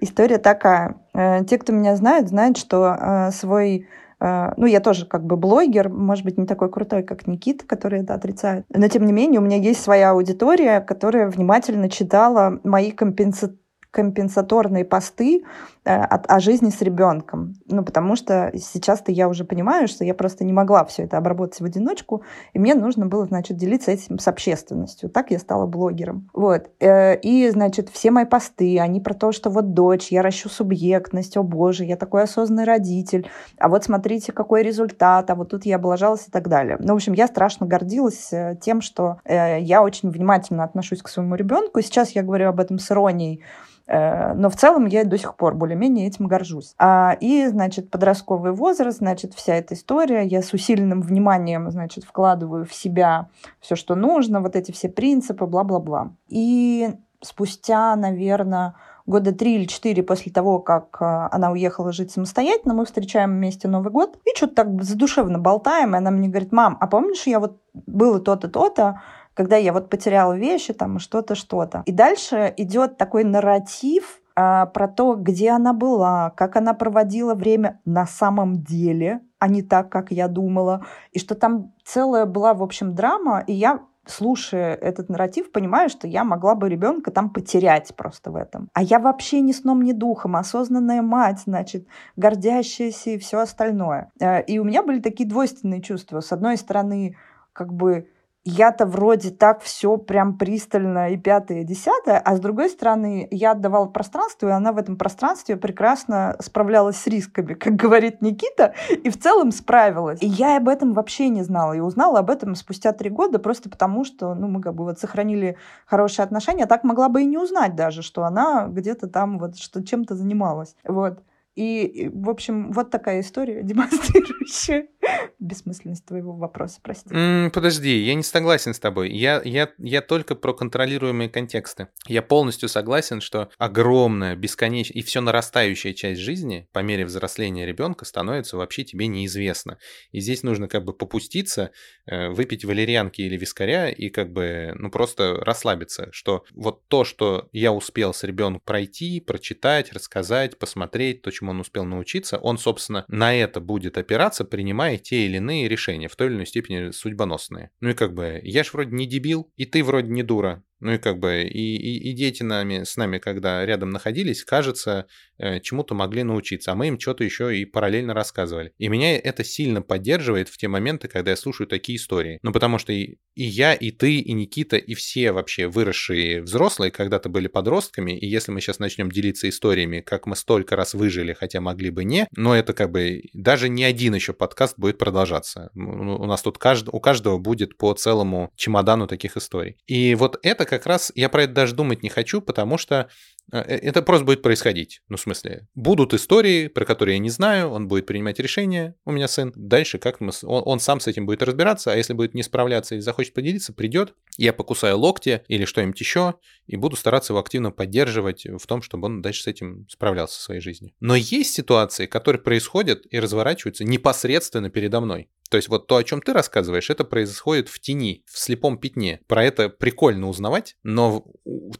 История 0.00 0.38
такая. 0.38 0.96
Э, 1.14 1.44
те, 1.44 1.58
кто 1.58 1.72
меня 1.72 1.94
знают, 1.94 2.28
знают, 2.28 2.58
что 2.58 2.96
э, 2.98 3.30
свой 3.30 3.86
ну, 4.18 4.66
я 4.66 4.80
тоже 4.80 5.06
как 5.06 5.24
бы 5.24 5.36
блогер, 5.36 5.88
может 5.88 6.24
быть, 6.24 6.38
не 6.38 6.46
такой 6.46 6.70
крутой, 6.70 7.02
как 7.02 7.26
Никита, 7.26 7.66
который 7.66 8.00
это 8.02 8.14
отрицает. 8.14 8.64
Но, 8.70 8.88
тем 8.88 9.04
не 9.04 9.12
менее, 9.12 9.40
у 9.40 9.44
меня 9.44 9.58
есть 9.58 9.82
своя 9.82 10.10
аудитория, 10.10 10.80
которая 10.80 11.28
внимательно 11.28 11.90
читала 11.90 12.58
мои 12.64 12.90
компенсаторные 12.90 13.65
компенсаторные 13.96 14.84
посты 14.84 15.42
э, 15.86 15.90
от, 15.90 16.30
о 16.30 16.38
жизни 16.38 16.68
с 16.68 16.82
ребенком. 16.82 17.54
Ну, 17.66 17.82
потому 17.82 18.14
что 18.14 18.52
сейчас-то 18.54 19.10
я 19.10 19.26
уже 19.26 19.44
понимаю, 19.44 19.88
что 19.88 20.04
я 20.04 20.12
просто 20.12 20.44
не 20.44 20.52
могла 20.52 20.84
все 20.84 21.04
это 21.04 21.16
обработать 21.16 21.60
в 21.60 21.64
одиночку, 21.64 22.22
и 22.52 22.58
мне 22.58 22.74
нужно 22.74 23.06
было, 23.06 23.24
значит, 23.24 23.56
делиться 23.56 23.92
этим 23.92 24.18
с 24.18 24.28
общественностью. 24.28 25.08
Так 25.08 25.30
я 25.30 25.38
стала 25.38 25.64
блогером. 25.64 26.28
Вот. 26.34 26.68
Э, 26.78 27.18
и, 27.18 27.48
значит, 27.48 27.88
все 27.88 28.10
мои 28.10 28.26
посты, 28.26 28.78
они 28.78 29.00
про 29.00 29.14
то, 29.14 29.32
что 29.32 29.48
вот 29.48 29.72
дочь, 29.72 30.08
я 30.12 30.20
ращу 30.20 30.50
субъектность, 30.50 31.38
о 31.38 31.42
боже, 31.42 31.84
я 31.84 31.96
такой 31.96 32.24
осознанный 32.24 32.64
родитель, 32.64 33.26
а 33.58 33.70
вот 33.70 33.84
смотрите, 33.84 34.32
какой 34.32 34.62
результат, 34.62 35.30
а 35.30 35.34
вот 35.34 35.48
тут 35.48 35.64
я 35.64 35.76
облажалась 35.76 36.28
и 36.28 36.30
так 36.30 36.48
далее. 36.48 36.76
Ну, 36.80 36.92
в 36.92 36.96
общем, 36.96 37.14
я 37.14 37.26
страшно 37.28 37.66
гордилась 37.66 38.30
э, 38.30 38.58
тем, 38.60 38.82
что 38.82 39.20
я 39.24 39.82
очень 39.82 40.10
внимательно 40.10 40.64
отношусь 40.64 41.00
к 41.00 41.08
своему 41.08 41.34
ребенку. 41.34 41.80
Сейчас 41.80 42.10
я 42.10 42.22
говорю 42.22 42.48
об 42.50 42.60
этом 42.60 42.78
с 42.78 42.90
иронией, 42.90 43.42
но 43.88 44.50
в 44.50 44.56
целом 44.56 44.86
я 44.86 45.04
до 45.04 45.16
сих 45.16 45.36
пор 45.36 45.54
более-менее 45.54 46.08
этим 46.08 46.26
горжусь. 46.26 46.74
А, 46.78 47.16
и, 47.20 47.46
значит, 47.46 47.90
подростковый 47.90 48.52
возраст, 48.52 48.98
значит, 48.98 49.34
вся 49.34 49.54
эта 49.54 49.74
история, 49.74 50.24
я 50.24 50.42
с 50.42 50.52
усиленным 50.52 51.02
вниманием, 51.02 51.70
значит, 51.70 52.04
вкладываю 52.04 52.64
в 52.64 52.74
себя 52.74 53.28
все, 53.60 53.76
что 53.76 53.94
нужно, 53.94 54.40
вот 54.40 54.56
эти 54.56 54.72
все 54.72 54.88
принципы, 54.88 55.46
бла-бла-бла. 55.46 56.10
И 56.28 56.90
спустя, 57.22 57.94
наверное, 57.96 58.74
года 59.06 59.32
три 59.32 59.54
или 59.54 59.64
четыре 59.64 60.02
после 60.02 60.32
того, 60.32 60.58
как 60.58 60.96
э, 61.00 61.28
она 61.30 61.50
уехала 61.50 61.92
жить 61.92 62.10
самостоятельно, 62.10 62.74
мы 62.74 62.84
встречаем 62.84 63.30
вместе 63.30 63.68
Новый 63.68 63.92
год 63.92 64.18
и 64.24 64.36
что-то 64.36 64.54
так 64.56 64.82
задушевно 64.82 65.38
болтаем, 65.38 65.94
и 65.94 65.98
она 65.98 66.10
мне 66.10 66.28
говорит, 66.28 66.52
мам, 66.52 66.76
а 66.80 66.86
помнишь, 66.86 67.26
я 67.26 67.40
вот 67.40 67.58
было 67.74 68.20
то-то, 68.20 68.48
то-то, 68.48 69.00
когда 69.36 69.56
я 69.56 69.72
вот 69.72 69.90
потеряла 69.90 70.32
вещи, 70.32 70.72
там, 70.72 70.98
что-то, 70.98 71.34
что-то. 71.34 71.82
И 71.84 71.92
дальше 71.92 72.52
идет 72.56 72.96
такой 72.96 73.22
нарратив, 73.22 74.20
а, 74.34 74.66
про 74.66 74.88
то, 74.88 75.14
где 75.14 75.50
она 75.50 75.72
была, 75.72 76.30
как 76.30 76.56
она 76.56 76.74
проводила 76.74 77.34
время 77.34 77.80
на 77.84 78.06
самом 78.06 78.62
деле, 78.62 79.20
а 79.38 79.48
не 79.48 79.62
так, 79.62 79.90
как 79.90 80.10
я 80.10 80.28
думала, 80.28 80.84
и 81.12 81.18
что 81.18 81.34
там 81.34 81.72
целая 81.84 82.26
была, 82.26 82.52
в 82.54 82.62
общем, 82.62 82.94
драма, 82.94 83.44
и 83.46 83.52
я 83.52 83.80
слушая 84.06 84.74
этот 84.74 85.08
нарратив, 85.08 85.50
понимаю, 85.50 85.88
что 85.88 86.06
я 86.06 86.22
могла 86.22 86.54
бы 86.54 86.68
ребенка 86.68 87.10
там 87.10 87.30
потерять 87.30 87.94
просто 87.96 88.30
в 88.30 88.36
этом. 88.36 88.68
А 88.72 88.82
я 88.82 88.98
вообще 88.98 89.40
ни 89.40 89.52
сном, 89.52 89.82
ни 89.82 89.92
духом, 89.92 90.36
осознанная 90.36 91.02
мать, 91.02 91.40
значит, 91.44 91.86
гордящаяся 92.16 93.10
и 93.10 93.18
все 93.18 93.40
остальное. 93.40 94.10
Э, 94.20 94.42
и 94.42 94.58
у 94.58 94.64
меня 94.64 94.82
были 94.82 95.00
такие 95.00 95.28
двойственные 95.28 95.82
чувства. 95.82 96.20
С 96.20 96.30
одной 96.30 96.56
стороны, 96.56 97.16
как 97.52 97.72
бы 97.72 98.08
я-то 98.46 98.86
вроде 98.86 99.30
так 99.30 99.60
все 99.60 99.96
прям 99.96 100.38
пристально 100.38 101.10
и 101.10 101.16
пятое, 101.16 101.62
и 101.62 101.64
десятое, 101.64 102.18
а 102.18 102.36
с 102.36 102.40
другой 102.40 102.70
стороны, 102.70 103.26
я 103.32 103.50
отдавала 103.50 103.86
пространство, 103.86 104.48
и 104.48 104.52
она 104.52 104.72
в 104.72 104.78
этом 104.78 104.96
пространстве 104.96 105.56
прекрасно 105.56 106.36
справлялась 106.38 106.96
с 106.96 107.08
рисками, 107.08 107.54
как 107.54 107.74
говорит 107.74 108.22
Никита, 108.22 108.72
и 108.88 109.10
в 109.10 109.18
целом 109.18 109.50
справилась. 109.50 110.22
И 110.22 110.28
я 110.28 110.58
об 110.58 110.68
этом 110.68 110.94
вообще 110.94 111.28
не 111.28 111.42
знала, 111.42 111.72
и 111.72 111.80
узнала 111.80 112.20
об 112.20 112.30
этом 112.30 112.54
спустя 112.54 112.92
три 112.92 113.10
года, 113.10 113.40
просто 113.40 113.68
потому 113.68 114.04
что, 114.04 114.34
ну, 114.34 114.46
мы 114.46 114.62
как 114.62 114.76
бы 114.76 114.84
вот 114.84 115.00
сохранили 115.00 115.56
хорошие 115.84 116.22
отношения, 116.22 116.64
а 116.64 116.68
так 116.68 116.84
могла 116.84 117.08
бы 117.08 117.22
и 117.22 117.26
не 117.26 117.38
узнать 117.38 117.74
даже, 117.74 118.02
что 118.02 118.22
она 118.22 118.68
где-то 118.68 119.08
там 119.08 119.40
вот 119.40 119.58
что 119.58 119.84
чем-то 119.84 120.14
занималась. 120.14 120.76
Вот. 120.84 121.18
И, 121.56 122.10
в 122.14 122.28
общем, 122.28 122.70
вот 122.70 122.90
такая 122.90 123.20
история, 123.20 123.62
демонстрирующая 123.64 124.88
бессмысленность 125.38 126.04
твоего 126.04 126.32
вопроса, 126.32 126.80
прости. 126.82 127.08
Mm, 127.10 127.50
подожди, 127.50 127.98
я 127.98 128.14
не 128.14 128.22
согласен 128.22 128.74
с 128.74 128.78
тобой. 128.78 129.10
Я, 129.12 129.40
я, 129.44 129.70
я 129.78 130.02
только 130.02 130.34
про 130.34 130.52
контролируемые 130.54 131.28
контексты. 131.28 131.88
Я 132.06 132.22
полностью 132.22 132.68
согласен, 132.68 133.20
что 133.20 133.50
огромная, 133.58 134.36
бесконечная 134.36 134.96
и 134.96 135.02
все 135.02 135.20
нарастающая 135.20 135.92
часть 135.92 136.20
жизни 136.20 136.68
по 136.72 136.80
мере 136.80 137.04
взросления 137.04 137.66
ребенка 137.66 138.04
становится 138.04 138.56
вообще 138.56 138.84
тебе 138.84 139.06
неизвестна. 139.06 139.78
И 140.12 140.20
здесь 140.20 140.42
нужно 140.42 140.68
как 140.68 140.84
бы 140.84 140.92
попуститься, 140.92 141.70
э, 142.06 142.28
выпить 142.28 142.64
валерьянки 142.64 143.20
или 143.22 143.36
вискаря 143.36 143.90
и 143.90 144.08
как 144.08 144.32
бы, 144.32 144.72
ну, 144.76 144.90
просто 144.90 145.36
расслабиться, 145.36 146.08
что 146.12 146.44
вот 146.54 146.86
то, 146.88 147.04
что 147.04 147.48
я 147.52 147.72
успел 147.72 148.14
с 148.14 148.22
ребенком 148.24 148.62
пройти, 148.64 149.20
прочитать, 149.20 149.92
рассказать, 149.92 150.58
посмотреть, 150.58 151.22
то, 151.22 151.30
чему 151.30 151.50
он 151.50 151.60
успел 151.60 151.84
научиться, 151.84 152.38
он, 152.38 152.58
собственно, 152.58 153.04
на 153.08 153.34
это 153.34 153.60
будет 153.60 153.98
опираться, 153.98 154.44
принимая 154.44 154.95
те 154.98 155.26
или 155.26 155.36
иные 155.36 155.68
решения, 155.68 156.08
в 156.08 156.16
той 156.16 156.28
или 156.28 156.34
иной 156.34 156.46
степени 156.46 156.90
судьбоносные. 156.90 157.70
Ну 157.80 157.90
и 157.90 157.94
как 157.94 158.14
бы, 158.14 158.40
я 158.42 158.64
ж 158.64 158.72
вроде 158.72 158.94
не 158.94 159.06
дебил, 159.06 159.50
и 159.56 159.64
ты 159.64 159.82
вроде 159.82 160.08
не 160.10 160.22
дура. 160.22 160.64
Ну 160.80 160.92
и 160.92 160.98
как 160.98 161.18
бы 161.18 161.42
и, 161.42 161.76
и, 161.76 162.10
и 162.10 162.12
дети 162.12 162.42
нами, 162.42 162.84
с 162.84 162.96
нами, 162.96 163.18
когда 163.18 163.64
рядом 163.64 163.90
находились, 163.90 164.44
кажется, 164.44 165.06
э, 165.38 165.60
чему-то 165.60 165.94
могли 165.94 166.22
научиться, 166.22 166.72
а 166.72 166.74
мы 166.74 166.88
им 166.88 167.00
что-то 167.00 167.24
еще 167.24 167.56
и 167.56 167.64
параллельно 167.64 168.14
рассказывали. 168.14 168.72
И 168.78 168.88
меня 168.88 169.16
это 169.16 169.44
сильно 169.44 169.82
поддерживает 169.82 170.48
в 170.48 170.58
те 170.58 170.68
моменты, 170.68 171.08
когда 171.08 171.30
я 171.30 171.36
слушаю 171.36 171.66
такие 171.66 171.96
истории. 171.96 172.38
Ну 172.42 172.52
потому 172.52 172.78
что 172.78 172.92
и, 172.92 173.16
и 173.34 173.44
я, 173.44 173.74
и 173.74 173.90
ты, 173.90 174.16
и 174.16 174.32
Никита, 174.32 174.76
и 174.76 174.94
все 174.94 175.32
вообще 175.32 175.66
выросшие 175.66 176.42
взрослые 176.42 176.90
когда-то 176.90 177.28
были 177.28 177.48
подростками, 177.48 178.16
и 178.18 178.26
если 178.26 178.52
мы 178.52 178.60
сейчас 178.60 178.78
начнем 178.78 179.10
делиться 179.10 179.48
историями, 179.48 180.00
как 180.00 180.26
мы 180.26 180.36
столько 180.36 180.76
раз 180.76 180.94
выжили, 180.94 181.32
хотя 181.32 181.60
могли 181.60 181.90
бы 181.90 182.04
не, 182.04 182.28
но 182.36 182.54
это 182.54 182.74
как 182.74 182.90
бы 182.90 183.22
даже 183.32 183.68
не 183.68 183.84
один 183.84 184.14
еще 184.14 184.32
подкаст 184.32 184.78
будет 184.78 184.98
продолжаться. 184.98 185.70
У 185.74 186.26
нас 186.26 186.42
тут 186.42 186.58
кажд... 186.58 186.88
у 186.90 187.00
каждого 187.00 187.38
будет 187.38 187.78
по 187.78 187.92
целому 187.94 188.52
чемодану 188.56 189.06
таких 189.06 189.36
историй. 189.36 189.76
И 189.86 190.14
вот 190.14 190.38
это 190.42 190.65
как 190.66 190.86
раз, 190.86 191.12
я 191.14 191.28
про 191.28 191.44
это 191.44 191.54
даже 191.54 191.74
думать 191.74 192.02
не 192.02 192.08
хочу, 192.08 192.40
потому 192.40 192.78
что 192.78 193.08
это 193.50 194.02
просто 194.02 194.24
будет 194.24 194.42
происходить. 194.42 195.02
Ну, 195.08 195.16
в 195.16 195.20
смысле, 195.20 195.68
будут 195.74 196.14
истории, 196.14 196.68
про 196.68 196.84
которые 196.84 197.16
я 197.16 197.18
не 197.18 197.30
знаю, 197.30 197.70
он 197.70 197.88
будет 197.88 198.06
принимать 198.06 198.38
решения, 198.38 198.94
у 199.04 199.12
меня 199.12 199.28
сын. 199.28 199.52
Дальше 199.54 199.98
как 199.98 200.20
мы, 200.20 200.32
он, 200.42 200.62
он 200.64 200.80
сам 200.80 201.00
с 201.00 201.06
этим 201.06 201.26
будет 201.26 201.42
разбираться, 201.42 201.92
а 201.92 201.96
если 201.96 202.12
будет 202.12 202.34
не 202.34 202.42
справляться 202.42 202.96
и 202.96 203.00
захочет 203.00 203.34
поделиться, 203.34 203.72
придет, 203.72 204.14
я 204.36 204.52
покусаю 204.52 204.98
локти 204.98 205.42
или 205.48 205.64
что-нибудь 205.64 206.00
еще, 206.00 206.34
и 206.66 206.76
буду 206.76 206.96
стараться 206.96 207.32
его 207.32 207.40
активно 207.40 207.70
поддерживать 207.70 208.44
в 208.46 208.66
том, 208.66 208.82
чтобы 208.82 209.06
он 209.06 209.22
дальше 209.22 209.42
с 209.42 209.46
этим 209.46 209.86
справлялся 209.88 210.38
в 210.38 210.42
своей 210.42 210.60
жизни. 210.60 210.94
Но 211.00 211.14
есть 211.14 211.54
ситуации, 211.54 212.06
которые 212.06 212.42
происходят 212.42 213.06
и 213.10 213.18
разворачиваются 213.18 213.84
непосредственно 213.84 214.70
передо 214.70 215.00
мной. 215.00 215.28
То 215.50 215.56
есть 215.56 215.68
вот 215.68 215.86
то, 215.86 215.96
о 215.96 216.04
чем 216.04 216.20
ты 216.20 216.32
рассказываешь, 216.32 216.90
это 216.90 217.04
происходит 217.04 217.68
в 217.68 217.78
тени, 217.78 218.24
в 218.26 218.38
слепом 218.38 218.78
пятне. 218.78 219.20
Про 219.26 219.44
это 219.44 219.68
прикольно 219.68 220.28
узнавать, 220.28 220.76
но 220.82 221.24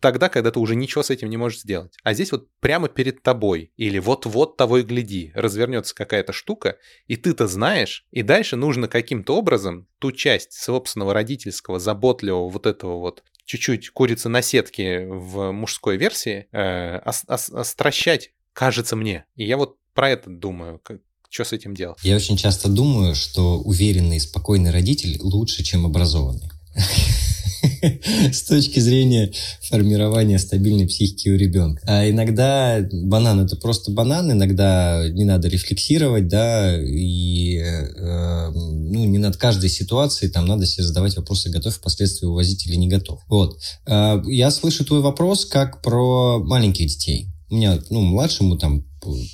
тогда, 0.01 0.29
когда 0.29 0.51
ты 0.51 0.61
уже 0.61 0.77
ничего 0.77 1.03
с 1.03 1.11
этим 1.11 1.29
не 1.31 1.37
можешь 1.37 1.56
сделать. 1.59 1.95
А 2.03 2.15
здесь 2.15 2.33
вот 2.33 2.49
прямо 2.61 2.89
перед 2.89 3.23
тобой, 3.23 3.73
или 3.77 3.99
вот-вот 3.99 4.57
того 4.57 4.79
и 4.79 4.83
гляди, 4.83 5.33
развернется 5.35 5.95
какая-то 5.95 6.33
штука, 6.33 6.77
и 7.07 7.17
ты-то 7.17 7.47
знаешь, 7.47 8.07
и 8.11 8.23
дальше 8.23 8.57
нужно 8.57 8.89
каким-то 8.89 9.37
образом 9.37 9.87
ту 9.99 10.13
часть 10.13 10.53
собственного 10.53 11.15
родительского, 11.15 11.79
заботливого 11.79 12.49
вот 12.49 12.67
этого 12.67 12.99
вот 12.99 13.23
чуть-чуть 13.45 13.91
курицы 13.91 14.29
на 14.29 14.43
сетке 14.43 15.07
в 15.07 15.53
мужской 15.53 15.97
версии 15.97 16.47
э, 16.53 16.99
ос- 17.05 17.25
ос- 17.29 17.51
остращать, 17.51 18.33
кажется 18.53 18.97
мне. 18.97 19.25
И 19.37 19.45
я 19.45 19.57
вот 19.57 19.77
про 19.95 20.11
это 20.11 20.29
думаю, 20.29 20.81
что 21.31 21.45
с 21.45 21.53
этим 21.53 21.75
делать? 21.75 21.99
Я 22.03 22.17
очень 22.17 22.37
часто 22.37 22.69
думаю, 22.69 23.15
что 23.15 23.59
уверенный 23.61 24.17
и 24.17 24.21
спокойный 24.21 24.71
родитель 24.71 25.19
лучше, 25.21 25.63
чем 25.63 25.87
образованный. 25.87 26.51
С 28.33 28.43
точки 28.43 28.81
зрения 28.81 29.33
формирования 29.63 30.39
стабильной 30.39 30.87
психики 30.87 31.29
у 31.29 31.37
ребенка. 31.37 31.83
А 31.87 32.09
иногда 32.09 32.87
банан 32.93 33.41
это 33.41 33.57
просто 33.57 33.91
банан, 33.91 34.31
иногда 34.31 35.09
не 35.09 35.25
надо 35.25 35.49
рефлексировать, 35.49 36.29
да, 36.29 36.77
и 36.81 37.59
э, 37.59 38.51
ну, 38.53 39.05
не 39.05 39.19
над 39.19 39.37
каждой 39.37 39.71
ситуацией 39.71 40.31
там 40.31 40.47
надо 40.47 40.67
себе 40.67 40.85
задавать 40.85 41.17
вопросы, 41.17 41.51
готов 41.51 41.75
впоследствии 41.75 42.27
увозить 42.27 42.67
или 42.67 42.77
не 42.77 42.89
готов. 42.89 43.21
Вот. 43.29 43.59
Э, 43.87 44.23
я 44.27 44.51
слышу 44.51 44.85
твой 44.85 45.01
вопрос 45.01 45.47
как 45.47 45.83
про 45.83 46.39
маленьких 46.39 46.87
детей. 46.87 47.29
У 47.49 47.57
меня, 47.57 47.79
ну, 47.91 48.01
младшему 48.01 48.57
там 48.57 48.86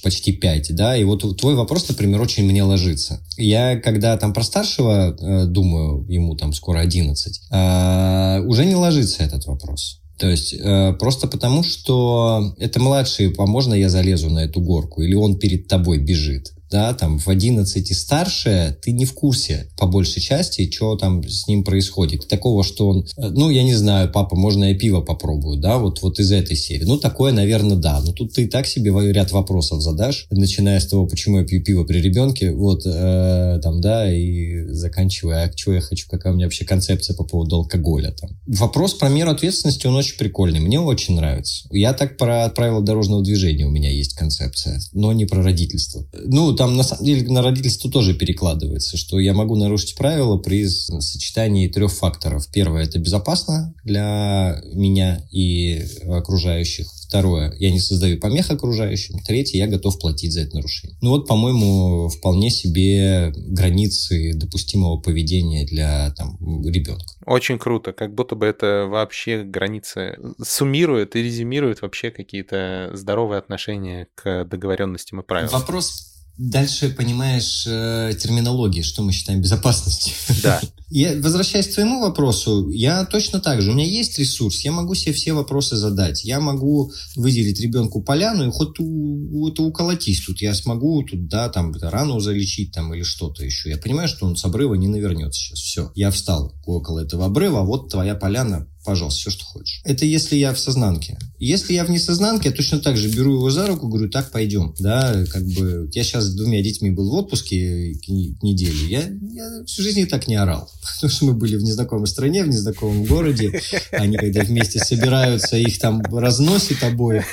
почти 0.03 0.33
5, 0.33 0.75
да, 0.75 0.97
и 0.97 1.05
вот 1.05 1.37
твой 1.39 1.55
вопрос, 1.55 1.89
например, 1.89 2.21
очень 2.21 2.45
мне 2.45 2.63
ложится. 2.63 3.21
Я, 3.37 3.79
когда 3.81 4.17
там 4.17 4.33
про 4.33 4.43
старшего 4.43 5.17
э, 5.19 5.47
думаю, 5.47 6.07
ему 6.09 6.35
там 6.37 6.53
скоро 6.53 6.81
11, 6.81 7.41
э, 7.51 8.41
уже 8.47 8.65
не 8.65 8.75
ложится 8.75 9.23
этот 9.23 9.47
вопрос. 9.47 10.01
То 10.19 10.29
есть 10.29 10.55
э, 10.55 10.93
просто 10.99 11.27
потому, 11.27 11.63
что 11.65 12.55
это 12.59 12.81
младший, 12.81 13.35
а 13.37 13.47
можно 13.47 13.75
я 13.75 13.89
залезу 13.89 14.31
на 14.31 14.45
эту 14.45 14.61
горку, 14.61 15.03
или 15.03 15.15
он 15.15 15.39
перед 15.39 15.67
тобой 15.67 15.99
бежит 15.99 16.53
да, 16.73 16.95
там 16.95 17.19
в 17.19 17.29
11 17.29 17.91
и 17.91 17.95
старше, 17.95 18.77
ты 18.83 18.93
не 18.93 19.05
в 19.05 19.13
курсе 19.13 19.69
по 19.77 19.87
большей 19.87 20.23
части, 20.23 20.71
что 20.73 20.97
там 20.97 21.23
с 21.29 21.47
ним 21.47 21.65
происходит. 21.65 22.27
Такого, 22.27 22.65
что 22.65 22.89
он, 22.89 23.07
э, 23.17 23.29
ну, 23.29 23.51
я 23.51 23.63
не 23.63 23.75
знаю, 23.75 24.11
папа, 24.11 24.35
можно 24.35 24.65
я 24.65 24.75
пиво 24.75 25.03
попробую, 25.03 25.59
да, 25.59 25.77
вот, 25.77 26.01
вот 26.03 26.19
из 26.19 26.33
этой 26.33 26.57
серии. 26.57 26.85
Ну, 26.85 26.97
такое, 26.97 27.33
наверное, 27.33 27.77
да. 27.77 28.01
Но 28.01 28.13
тут 28.13 28.33
ты 28.33 28.49
так 28.49 28.67
себе 28.67 28.91
ряд 29.13 29.33
вопросов 29.33 29.83
задашь, 29.83 30.27
начиная 30.31 30.81
с 30.81 30.87
того, 30.87 31.07
почему 31.07 31.41
я 31.41 31.45
пью 31.45 31.63
пиво 31.63 31.85
при 31.85 32.01
ребенке, 32.01 32.53
вот, 32.53 32.83
э, 32.87 33.61
там, 33.63 33.81
да, 33.81 34.11
и 34.11 34.67
заканчивая, 34.69 35.45
а 35.45 35.53
что 35.57 35.75
я 35.75 35.81
хочу, 35.83 36.07
какая 36.09 36.33
у 36.33 36.37
меня 36.37 36.47
вообще 36.47 36.65
концепция 36.65 37.15
по 37.15 37.25
поводу 37.25 37.57
алкоголя 37.57 38.13
там. 38.19 38.31
Вопрос 38.47 38.95
про 38.95 39.11
меру 39.11 39.31
ответственности, 39.31 39.87
он 39.87 39.97
очень 39.97 40.17
прикольный, 40.17 40.61
мне 40.61 40.81
очень 40.81 41.17
нравится. 41.17 41.69
Я 41.71 41.93
так 41.93 42.17
про 42.17 42.49
правила 42.49 42.81
дорожного 42.81 43.23
движения 43.23 43.67
у 43.67 43.71
меня 43.71 43.91
есть 43.91 44.15
концепция, 44.15 44.81
но 44.95 45.13
не 45.13 45.27
про 45.27 45.43
родительство. 45.43 46.07
Ну, 46.25 46.55
там 46.63 46.77
на 46.77 46.85
самом 46.85 47.05
деле 47.05 47.29
на 47.29 47.43
родительство 47.43 47.91
тоже 47.91 48.15
перекладывается, 48.15 48.97
что 48.97 49.19
я 49.19 49.35
могу 49.35 49.57
нарушить 49.57 49.97
правила 49.97 50.39
при 50.39 50.69
сочетании 50.69 51.67
трех 51.67 51.93
факторов. 51.93 52.47
Первое– 52.53 52.85
это 52.85 53.01
безопасно 53.01 53.75
для 53.83 54.63
меня 54.73 55.27
и 55.33 55.85
окружающих. 56.09 56.87
Второе, 57.09 57.53
я 57.59 57.73
не 57.73 57.81
создаю 57.81 58.21
помех 58.21 58.53
окружающим. 58.53 59.19
Третье, 59.27 59.59
я 59.59 59.67
готов 59.67 59.99
платить 59.99 60.33
за 60.33 60.43
это 60.43 60.55
нарушение. 60.55 60.97
Ну 61.03 61.11
вот, 61.11 61.27
по-моему, 61.27 62.09
вполне 62.09 62.49
себе 62.49 63.33
границы 63.37 64.33
допустимого 64.33 64.99
поведения 64.99 65.67
для 65.67 66.13
там, 66.13 66.39
ребенка. 66.65 67.05
Очень 67.27 67.59
круто, 67.59 67.93
как 67.93 68.15
будто 68.15 68.37
бы 68.37 68.47
это 68.47 68.87
вообще 68.89 69.43
границы 69.43 70.17
суммирует 70.41 71.17
и 71.17 71.23
резюмирует 71.23 71.83
вообще 71.83 72.13
какие-то 72.13 72.93
здоровые 72.95 73.41
отношения 73.41 74.07
к 74.15 74.45
договоренностям 74.45 75.21
и 75.21 75.23
правилам. 75.25 75.53
Вопрос 75.53 76.12
Дальше, 76.39 76.89
понимаешь, 76.89 77.65
э, 77.67 78.13
терминология, 78.19 78.83
что 78.83 79.03
мы 79.03 79.13
считаем 79.13 79.43
безопасностью. 79.43 80.15
Да. 80.43 80.61
Я, 80.95 81.15
возвращаясь 81.23 81.69
к 81.69 81.73
твоему 81.75 82.03
вопросу, 82.03 82.69
я 82.69 83.07
точно 83.07 83.41
так 83.41 83.63
же. 83.63 83.71
У 83.71 83.75
меня 83.75 83.87
есть 83.87 84.19
ресурс, 84.19 84.61
я 84.61 84.73
могу 84.73 84.95
себе 84.95 85.15
все 85.15 85.33
вопросы 85.33 85.75
задать. 85.75 86.23
Я 86.23 86.39
могу 86.39 86.93
выделить 87.17 87.59
ребенку 87.61 88.03
поляну 88.03 88.47
и 88.47 88.51
хоть 88.51 88.79
у, 88.79 89.49
это 89.49 89.63
уколотись 89.63 90.21
тут. 90.21 90.43
Я 90.43 90.53
смогу 90.53 91.03
тут, 91.03 91.29
да, 91.29 91.49
там, 91.49 91.73
рану 91.81 92.21
залечить 92.21 92.73
там 92.73 92.93
или 92.93 93.05
что-то 93.05 93.43
еще. 93.43 93.71
Я 93.71 93.79
понимаю, 93.79 94.07
что 94.07 94.27
он 94.27 94.37
с 94.37 94.45
обрыва 94.45 94.75
не 94.75 94.89
навернется 94.89 95.41
сейчас. 95.41 95.61
Все, 95.61 95.93
я 95.95 96.11
встал 96.11 96.53
около 96.67 97.01
этого 97.01 97.25
обрыва, 97.25 97.61
а 97.61 97.65
вот 97.65 97.89
твоя 97.89 98.15
поляна, 98.15 98.69
пожалуйста, 98.85 99.21
все, 99.21 99.31
что 99.31 99.45
хочешь. 99.45 99.81
Это 99.85 100.05
если 100.05 100.37
я 100.37 100.53
в 100.53 100.59
сознанке. 100.59 101.19
Если 101.39 101.75
я 101.75 101.85
в 101.85 101.91
несознанке, 101.91 102.51
я 102.51 102.55
точно 102.55 102.79
так 102.79 102.97
же 102.97 103.09
беру 103.09 103.35
его 103.35 103.51
за 103.51 103.67
руку, 103.67 103.89
говорю, 103.89 104.09
так, 104.09 104.31
пойдем. 104.31 104.75
Да, 104.79 105.25
как 105.31 105.45
бы, 105.45 105.89
я 105.93 106.05
сейчас 106.05 106.25
с 106.25 106.35
двумя 106.35 106.63
детьми 106.63 106.91
был 106.91 107.11
в 107.11 107.15
отпуске 107.15 107.95
неделю. 108.43 108.87
Я, 108.89 109.11
я 109.33 109.65
всю 109.67 109.83
жизнь 109.83 110.07
так 110.07 110.29
не 110.29 110.37
орал. 110.37 110.71
Потому 110.95 111.11
что 111.11 111.25
мы 111.25 111.35
были 111.35 111.57
в 111.57 111.63
незнакомой 111.63 112.07
стране, 112.07 112.45
в 112.45 112.49
незнакомом 112.49 113.05
городе. 113.05 113.61
Они 113.91 114.17
когда 114.17 114.43
вместе 114.43 114.79
собираются, 114.79 115.57
их 115.57 115.79
там 115.79 116.01
разносит 116.03 116.83
обоих. 116.83 117.25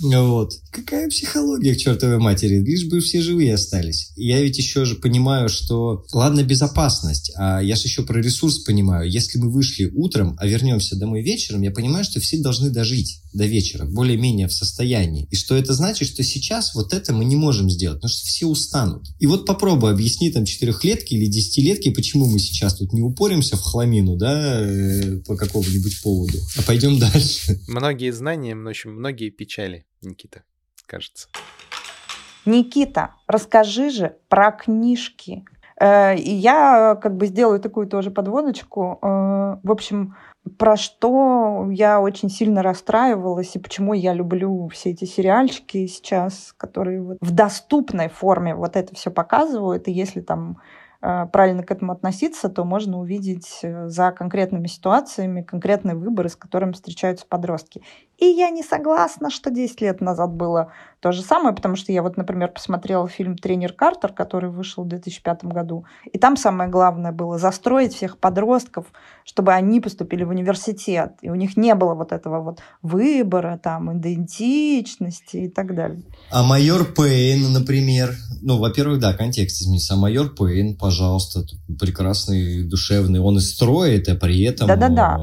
Вот. 0.00 0.52
Какая 0.70 1.08
психология 1.08 1.74
к 1.74 1.78
чертовой 1.78 2.18
матери? 2.18 2.56
Лишь 2.56 2.84
бы 2.84 3.00
все 3.00 3.20
живые 3.22 3.54
остались. 3.54 4.12
Я 4.16 4.40
ведь 4.42 4.58
еще 4.58 4.84
же 4.84 4.96
понимаю, 4.96 5.48
что... 5.48 6.04
Ладно, 6.12 6.42
безопасность, 6.42 7.32
а 7.36 7.60
я 7.60 7.76
же 7.76 7.84
еще 7.84 8.02
про 8.02 8.20
ресурс 8.20 8.58
понимаю. 8.58 9.10
Если 9.10 9.38
мы 9.38 9.50
вышли 9.50 9.90
утром, 9.94 10.36
а 10.38 10.46
вернемся 10.66 10.98
домой 10.98 11.22
вечером, 11.22 11.62
я 11.62 11.70
понимаю, 11.70 12.04
что 12.04 12.20
все 12.20 12.38
должны 12.38 12.70
дожить 12.70 13.22
до 13.32 13.46
вечера, 13.46 13.84
более-менее 13.84 14.48
в 14.48 14.52
состоянии. 14.52 15.28
И 15.30 15.36
что 15.36 15.54
это 15.56 15.72
значит, 15.72 16.08
что 16.08 16.22
сейчас 16.22 16.74
вот 16.74 16.92
это 16.92 17.12
мы 17.12 17.24
не 17.24 17.36
можем 17.36 17.70
сделать, 17.70 17.98
потому 17.98 18.10
что 18.10 18.26
все 18.26 18.46
устанут. 18.46 19.06
И 19.20 19.26
вот 19.26 19.46
попробуй 19.46 19.92
объясни 19.92 20.30
там 20.30 20.44
четырехлетки 20.44 21.14
или 21.14 21.26
десятилетки, 21.26 21.90
почему 21.90 22.26
мы 22.26 22.38
сейчас 22.38 22.76
тут 22.76 22.92
не 22.92 23.02
упоримся 23.02 23.56
в 23.56 23.60
хламину, 23.60 24.16
да, 24.16 24.60
э, 24.60 25.18
по 25.26 25.36
какому-нибудь 25.36 26.02
поводу, 26.02 26.38
а 26.58 26.62
пойдем 26.62 26.98
дальше. 27.12 27.60
Многие 27.68 28.10
знания, 28.10 28.56
в 28.56 28.66
общем, 28.66 28.94
многие 28.94 29.30
печали, 29.30 29.86
Никита, 30.02 30.42
кажется. 30.86 31.28
Никита, 32.44 33.10
расскажи 33.26 33.90
же 33.90 34.16
про 34.28 34.52
книжки. 34.52 35.44
Э, 35.80 36.16
и 36.16 36.32
я 36.32 36.98
как 37.00 37.16
бы 37.16 37.26
сделаю 37.26 37.60
такую 37.60 37.86
тоже 37.86 38.10
подводочку. 38.10 38.98
Э, 39.02 39.58
в 39.62 39.70
общем, 39.70 40.14
про 40.58 40.76
что 40.76 41.68
я 41.70 42.00
очень 42.00 42.30
сильно 42.30 42.62
расстраивалась 42.62 43.56
и 43.56 43.58
почему 43.58 43.92
я 43.94 44.12
люблю 44.12 44.68
все 44.68 44.90
эти 44.90 45.04
сериальчики 45.04 45.86
сейчас, 45.86 46.54
которые 46.56 47.02
вот 47.02 47.18
в 47.20 47.30
доступной 47.32 48.08
форме 48.08 48.54
вот 48.54 48.76
это 48.76 48.94
все 48.94 49.10
показывают. 49.10 49.88
И 49.88 49.92
если 49.92 50.20
там 50.20 50.58
э, 51.02 51.26
правильно 51.32 51.62
к 51.62 51.70
этому 51.70 51.92
относиться, 51.92 52.48
то 52.48 52.64
можно 52.64 52.98
увидеть 52.98 53.60
э, 53.62 53.88
за 53.88 54.12
конкретными 54.12 54.66
ситуациями 54.66 55.42
конкретные 55.42 55.96
выборы, 55.96 56.28
с 56.28 56.36
которыми 56.36 56.72
встречаются 56.72 57.26
подростки. 57.28 57.82
И 58.18 58.24
я 58.24 58.50
не 58.50 58.62
согласна, 58.62 59.30
что 59.30 59.50
10 59.50 59.80
лет 59.80 60.00
назад 60.00 60.32
было 60.32 60.72
то 61.00 61.12
же 61.12 61.22
самое, 61.22 61.54
потому 61.54 61.76
что 61.76 61.92
я 61.92 62.02
вот, 62.02 62.16
например, 62.16 62.50
посмотрела 62.50 63.06
фильм 63.06 63.36
«Тренер 63.36 63.74
Картер», 63.74 64.12
который 64.12 64.50
вышел 64.50 64.84
в 64.84 64.88
2005 64.88 65.44
году, 65.44 65.84
и 66.10 66.18
там 66.18 66.36
самое 66.36 66.70
главное 66.70 67.12
было 67.12 67.38
застроить 67.38 67.94
всех 67.94 68.18
подростков, 68.18 68.86
чтобы 69.24 69.52
они 69.52 69.80
поступили 69.80 70.24
в 70.24 70.30
университет, 70.30 71.12
и 71.20 71.28
у 71.28 71.34
них 71.34 71.56
не 71.56 71.74
было 71.74 71.94
вот 71.94 72.12
этого 72.12 72.42
вот 72.42 72.60
выбора, 72.80 73.60
там, 73.62 73.98
идентичности 73.98 75.36
и 75.36 75.48
так 75.48 75.74
далее. 75.74 76.02
А 76.30 76.42
майор 76.42 76.84
Пейн, 76.86 77.52
например, 77.52 78.14
ну, 78.40 78.58
во-первых, 78.58 78.98
да, 78.98 79.12
контекст 79.12 79.60
изменится. 79.60 79.94
А 79.94 79.96
майор 79.96 80.30
Пейн, 80.30 80.76
пожалуйста, 80.76 81.44
прекрасный, 81.78 82.64
душевный, 82.64 83.20
он 83.20 83.36
и 83.36 83.40
строит, 83.40 84.08
а 84.08 84.14
при 84.14 84.42
этом 84.42 84.66
Да-да-да. 84.66 85.18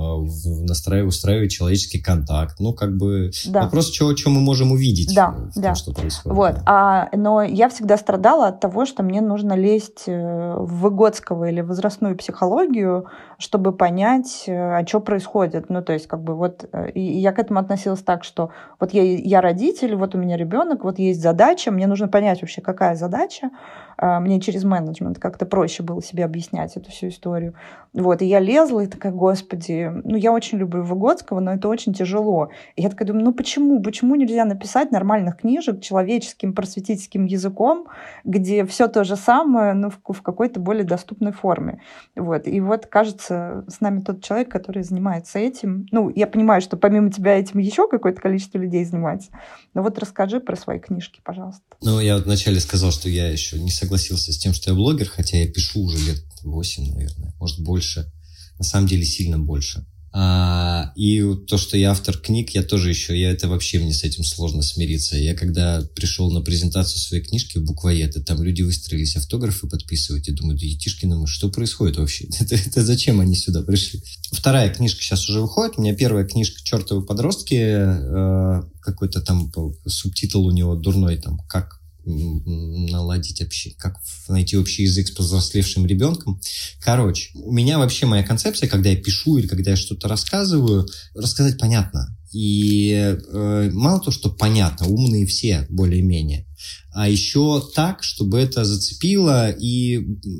настраивает, 0.61 1.09
устраивает 1.09 1.51
человеческий 1.51 1.99
контакт. 1.99 2.59
Ну, 2.59 2.73
как 2.83 2.97
бы 2.97 3.31
да. 3.47 3.63
вопрос, 3.63 3.93
что, 3.93 4.15
что 4.15 4.29
мы 4.29 4.41
можем 4.41 4.71
увидеть 4.71 5.15
да, 5.15 5.31
в 5.31 5.55
да. 5.55 5.67
том, 5.67 5.75
что 5.75 5.93
происходит. 5.93 6.37
Вот. 6.37 6.55
А, 6.65 7.09
но 7.13 7.41
я 7.41 7.69
всегда 7.69 7.97
страдала 7.97 8.47
от 8.47 8.59
того, 8.59 8.85
что 8.85 9.03
мне 9.03 9.21
нужно 9.21 9.53
лезть 9.53 10.03
э, 10.07 10.55
в 10.57 10.81
выгодского 10.81 11.49
или 11.49 11.61
возрастную 11.61 12.17
психологию, 12.17 13.05
чтобы 13.37 13.71
понять, 13.71 14.43
э, 14.47 14.79
а 14.79 14.85
что 14.85 14.99
происходит. 14.99 15.69
Ну, 15.69 15.81
то 15.81 15.93
есть, 15.93 16.07
как 16.07 16.21
бы 16.21 16.35
вот, 16.35 16.65
э, 16.71 16.91
и 16.91 17.01
я 17.01 17.31
к 17.31 17.39
этому 17.39 17.59
относилась 17.59 18.01
так, 18.01 18.23
что 18.23 18.49
вот 18.79 18.93
я, 18.93 19.03
я 19.03 19.41
родитель, 19.41 19.95
вот 19.95 20.15
у 20.15 20.17
меня 20.17 20.37
ребенок, 20.37 20.83
вот 20.83 20.99
есть 20.99 21.21
задача, 21.21 21.71
мне 21.71 21.87
нужно 21.87 22.07
понять 22.07 22.41
вообще, 22.41 22.61
какая 22.61 22.95
задача, 22.95 23.49
мне 23.97 24.39
через 24.39 24.63
менеджмент 24.63 25.19
как-то 25.19 25.45
проще 25.45 25.83
было 25.83 26.01
себе 26.01 26.25
объяснять 26.25 26.75
эту 26.77 26.91
всю 26.91 27.09
историю. 27.09 27.53
Вот, 27.93 28.21
и 28.21 28.25
я 28.25 28.39
лезла 28.39 28.81
и 28.81 28.87
такая, 28.87 29.11
господи, 29.11 29.91
ну, 30.03 30.15
я 30.15 30.31
очень 30.31 30.57
люблю 30.57 30.83
Выгодского, 30.83 31.39
но 31.39 31.53
это 31.53 31.67
очень 31.67 31.93
тяжело. 31.93 32.49
И 32.75 32.81
я 32.81 32.89
такая 32.89 33.07
думаю, 33.07 33.25
ну, 33.25 33.33
почему? 33.33 33.81
Почему 33.83 34.15
нельзя 34.15 34.45
написать 34.45 34.91
нормальных 34.91 35.37
книжек 35.37 35.79
человеческим 35.81 36.53
просветительским 36.53 37.25
языком, 37.25 37.87
где 38.23 38.65
все 38.65 38.87
то 38.87 39.03
же 39.03 39.15
самое, 39.15 39.73
но 39.73 39.91
в, 39.91 39.99
в 40.07 40.21
какой-то 40.23 40.59
более 40.59 40.85
доступной 40.85 41.33
форме? 41.33 41.81
Вот, 42.15 42.47
и 42.47 42.59
вот, 42.61 42.87
кажется, 42.87 43.63
с 43.67 43.79
нами 43.79 44.01
тот 44.01 44.23
человек, 44.23 44.49
который 44.49 44.83
занимается 44.83 45.37
этим. 45.37 45.85
Ну, 45.91 46.11
я 46.15 46.25
понимаю, 46.25 46.61
что 46.61 46.77
помимо 46.77 47.11
тебя 47.11 47.37
этим 47.37 47.59
еще 47.59 47.87
какое-то 47.87 48.19
количество 48.19 48.57
людей 48.57 48.83
занимается. 48.85 49.29
Но 49.75 49.83
вот 49.83 49.99
расскажи 49.99 50.39
про 50.39 50.55
свои 50.55 50.79
книжки, 50.79 51.21
пожалуйста. 51.23 51.61
Ну, 51.83 51.99
я 51.99 52.17
вначале 52.17 52.59
сказал, 52.59 52.91
что 52.91 53.07
я 53.07 53.29
еще 53.29 53.59
не 53.59 53.69
согласился 53.83 54.31
с 54.31 54.37
тем, 54.37 54.53
что 54.53 54.71
я 54.71 54.75
блогер, 54.75 55.09
хотя 55.09 55.37
я 55.37 55.47
пишу 55.47 55.81
уже 55.81 55.97
лет 55.97 56.23
8, 56.41 56.93
наверное, 56.93 57.33
может 57.39 57.59
больше. 57.59 58.11
На 58.57 58.63
самом 58.63 58.87
деле 58.87 59.03
сильно 59.03 59.37
больше. 59.37 59.85
А, 60.15 60.93
и 60.95 61.23
то, 61.47 61.57
что 61.57 61.75
я 61.75 61.89
автор 61.89 62.15
книг, 62.17 62.51
я 62.51 62.61
тоже 62.61 62.89
еще, 62.89 63.19
я 63.19 63.31
это 63.31 63.47
вообще 63.47 63.79
мне 63.79 63.93
с 63.93 64.03
этим 64.03 64.23
сложно 64.23 64.61
смириться. 64.61 65.17
Я 65.17 65.33
когда 65.33 65.81
пришел 65.95 66.31
на 66.31 66.41
презентацию 66.41 66.99
своей 66.99 67.23
книжки 67.23 67.57
в 67.57 67.65
буквоеды, 67.65 68.21
там 68.21 68.41
люди 68.43 68.61
выстроились 68.61 69.15
автографы 69.15 69.67
подписывать, 69.67 70.27
и 70.27 70.31
думаю, 70.31 70.57
да 70.57 70.65
Етишкина, 70.65 71.15
ну 71.15 71.25
что 71.25 71.49
происходит 71.49 71.97
вообще? 71.97 72.27
это, 72.39 72.55
это 72.55 72.85
зачем 72.85 73.19
они 73.19 73.35
сюда 73.35 73.63
пришли? 73.63 74.03
Вторая 74.31 74.69
книжка 74.69 75.01
сейчас 75.01 75.27
уже 75.27 75.41
выходит. 75.41 75.77
У 75.77 75.81
меня 75.81 75.95
первая 75.95 76.25
книжка 76.25 76.61
«Чертовы 76.63 77.03
подростки», 77.05 77.55
э, 77.59 78.63
какой-то 78.81 79.19
там 79.21 79.51
субтитул 79.87 80.45
у 80.45 80.51
него 80.51 80.75
дурной, 80.75 81.17
там, 81.17 81.39
как 81.49 81.82
наладить 82.05 83.41
вообще, 83.41 83.71
как 83.77 83.97
найти 84.27 84.57
общий 84.57 84.83
язык 84.83 85.07
с 85.07 85.11
повзрослевшим 85.11 85.85
ребенком. 85.85 86.39
Короче, 86.79 87.29
у 87.35 87.51
меня 87.51 87.77
вообще 87.77 88.05
моя 88.05 88.23
концепция, 88.23 88.69
когда 88.69 88.89
я 88.89 88.95
пишу 88.95 89.37
или 89.37 89.47
когда 89.47 89.71
я 89.71 89.77
что-то 89.77 90.07
рассказываю, 90.07 90.87
рассказать 91.15 91.57
понятно. 91.57 92.17
И 92.33 92.91
э, 92.91 93.69
мало 93.71 93.99
то, 93.99 94.11
что 94.11 94.29
понятно, 94.29 94.87
умные 94.87 95.25
все 95.25 95.65
более-менее, 95.69 96.45
а 96.93 97.09
еще 97.09 97.61
так, 97.75 98.03
чтобы 98.03 98.39
это 98.39 98.65
зацепило 98.65 99.49
и 99.49 99.99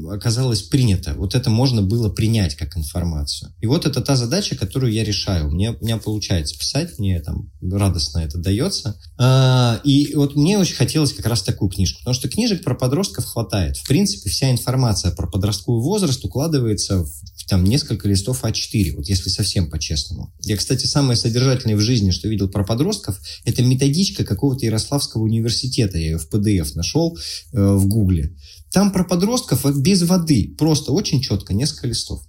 оказалось 0.09 0.61
принято. 0.61 1.15
Вот 1.15 1.33
это 1.33 1.49
можно 1.49 1.81
было 1.81 2.09
принять 2.09 2.55
как 2.55 2.77
информацию. 2.77 3.53
И 3.59 3.65
вот 3.65 3.85
это 3.85 4.01
та 4.01 4.15
задача, 4.15 4.55
которую 4.55 4.93
я 4.93 5.03
решаю. 5.03 5.49
Мне, 5.49 5.71
у 5.71 5.83
меня 5.83 5.97
получается 5.97 6.57
писать, 6.57 6.99
мне 6.99 7.19
там 7.21 7.51
радостно 7.61 8.19
это 8.19 8.37
дается. 8.37 8.99
А, 9.17 9.81
и 9.83 10.13
вот 10.15 10.35
мне 10.35 10.59
очень 10.59 10.75
хотелось 10.75 11.13
как 11.13 11.25
раз 11.25 11.41
такую 11.41 11.71
книжку, 11.71 11.99
потому 11.99 12.13
что 12.13 12.29
книжек 12.29 12.63
про 12.63 12.75
подростков 12.75 13.25
хватает. 13.25 13.77
В 13.77 13.87
принципе, 13.87 14.29
вся 14.29 14.51
информация 14.51 15.11
про 15.11 15.27
подростковый 15.27 15.81
возраст 15.81 16.23
укладывается 16.23 17.03
в 17.03 17.32
там 17.47 17.63
несколько 17.63 18.07
листов 18.07 18.43
А4, 18.43 18.95
вот 18.95 19.07
если 19.07 19.29
совсем 19.29 19.69
по-честному. 19.69 20.33
Я, 20.41 20.57
кстати, 20.57 20.85
самое 20.85 21.17
содержательное 21.17 21.75
в 21.75 21.81
жизни, 21.81 22.11
что 22.11 22.27
видел 22.27 22.49
про 22.49 22.63
подростков, 22.63 23.19
это 23.45 23.63
методичка 23.63 24.23
какого-то 24.23 24.65
Ярославского 24.65 25.23
университета. 25.23 25.97
Я 25.97 26.11
ее 26.11 26.17
в 26.17 26.29
PDF 26.29 26.75
нашел 26.75 27.17
э, 27.51 27.73
в 27.73 27.87
Гугле. 27.87 28.35
Там 28.71 28.91
про 28.91 29.03
подростков 29.03 29.65
без 29.81 30.01
воды, 30.03 30.55
просто 30.57 30.91
очень 30.91 31.21
четко, 31.21 31.53
несколько 31.53 31.87
листов. 31.87 32.23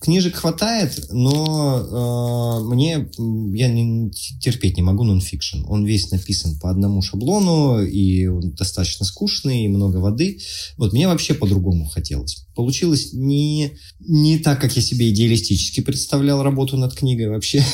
Книжек 0.00 0.36
хватает, 0.36 1.08
но 1.10 2.60
э, 2.60 2.64
мне 2.72 3.08
я 3.54 3.68
не, 3.68 4.10
терпеть 4.40 4.76
не 4.76 4.82
могу 4.82 5.02
нонфикшн. 5.02 5.64
Он 5.66 5.84
весь 5.84 6.10
написан 6.12 6.58
по 6.60 6.70
одному 6.70 7.02
шаблону, 7.02 7.82
и 7.82 8.26
он 8.26 8.52
достаточно 8.52 9.04
скучный, 9.04 9.64
и 9.64 9.68
много 9.68 9.96
воды. 9.96 10.38
Вот 10.76 10.92
мне 10.92 11.08
вообще 11.08 11.34
по-другому 11.34 11.86
хотелось. 11.86 12.46
Получилось 12.54 13.12
не, 13.12 13.72
не 14.00 14.38
так, 14.38 14.60
как 14.60 14.76
я 14.76 14.82
себе 14.82 15.10
идеалистически 15.10 15.80
представлял 15.80 16.42
работу 16.42 16.76
над 16.76 16.94
книгой 16.94 17.28
вообще. 17.28 17.64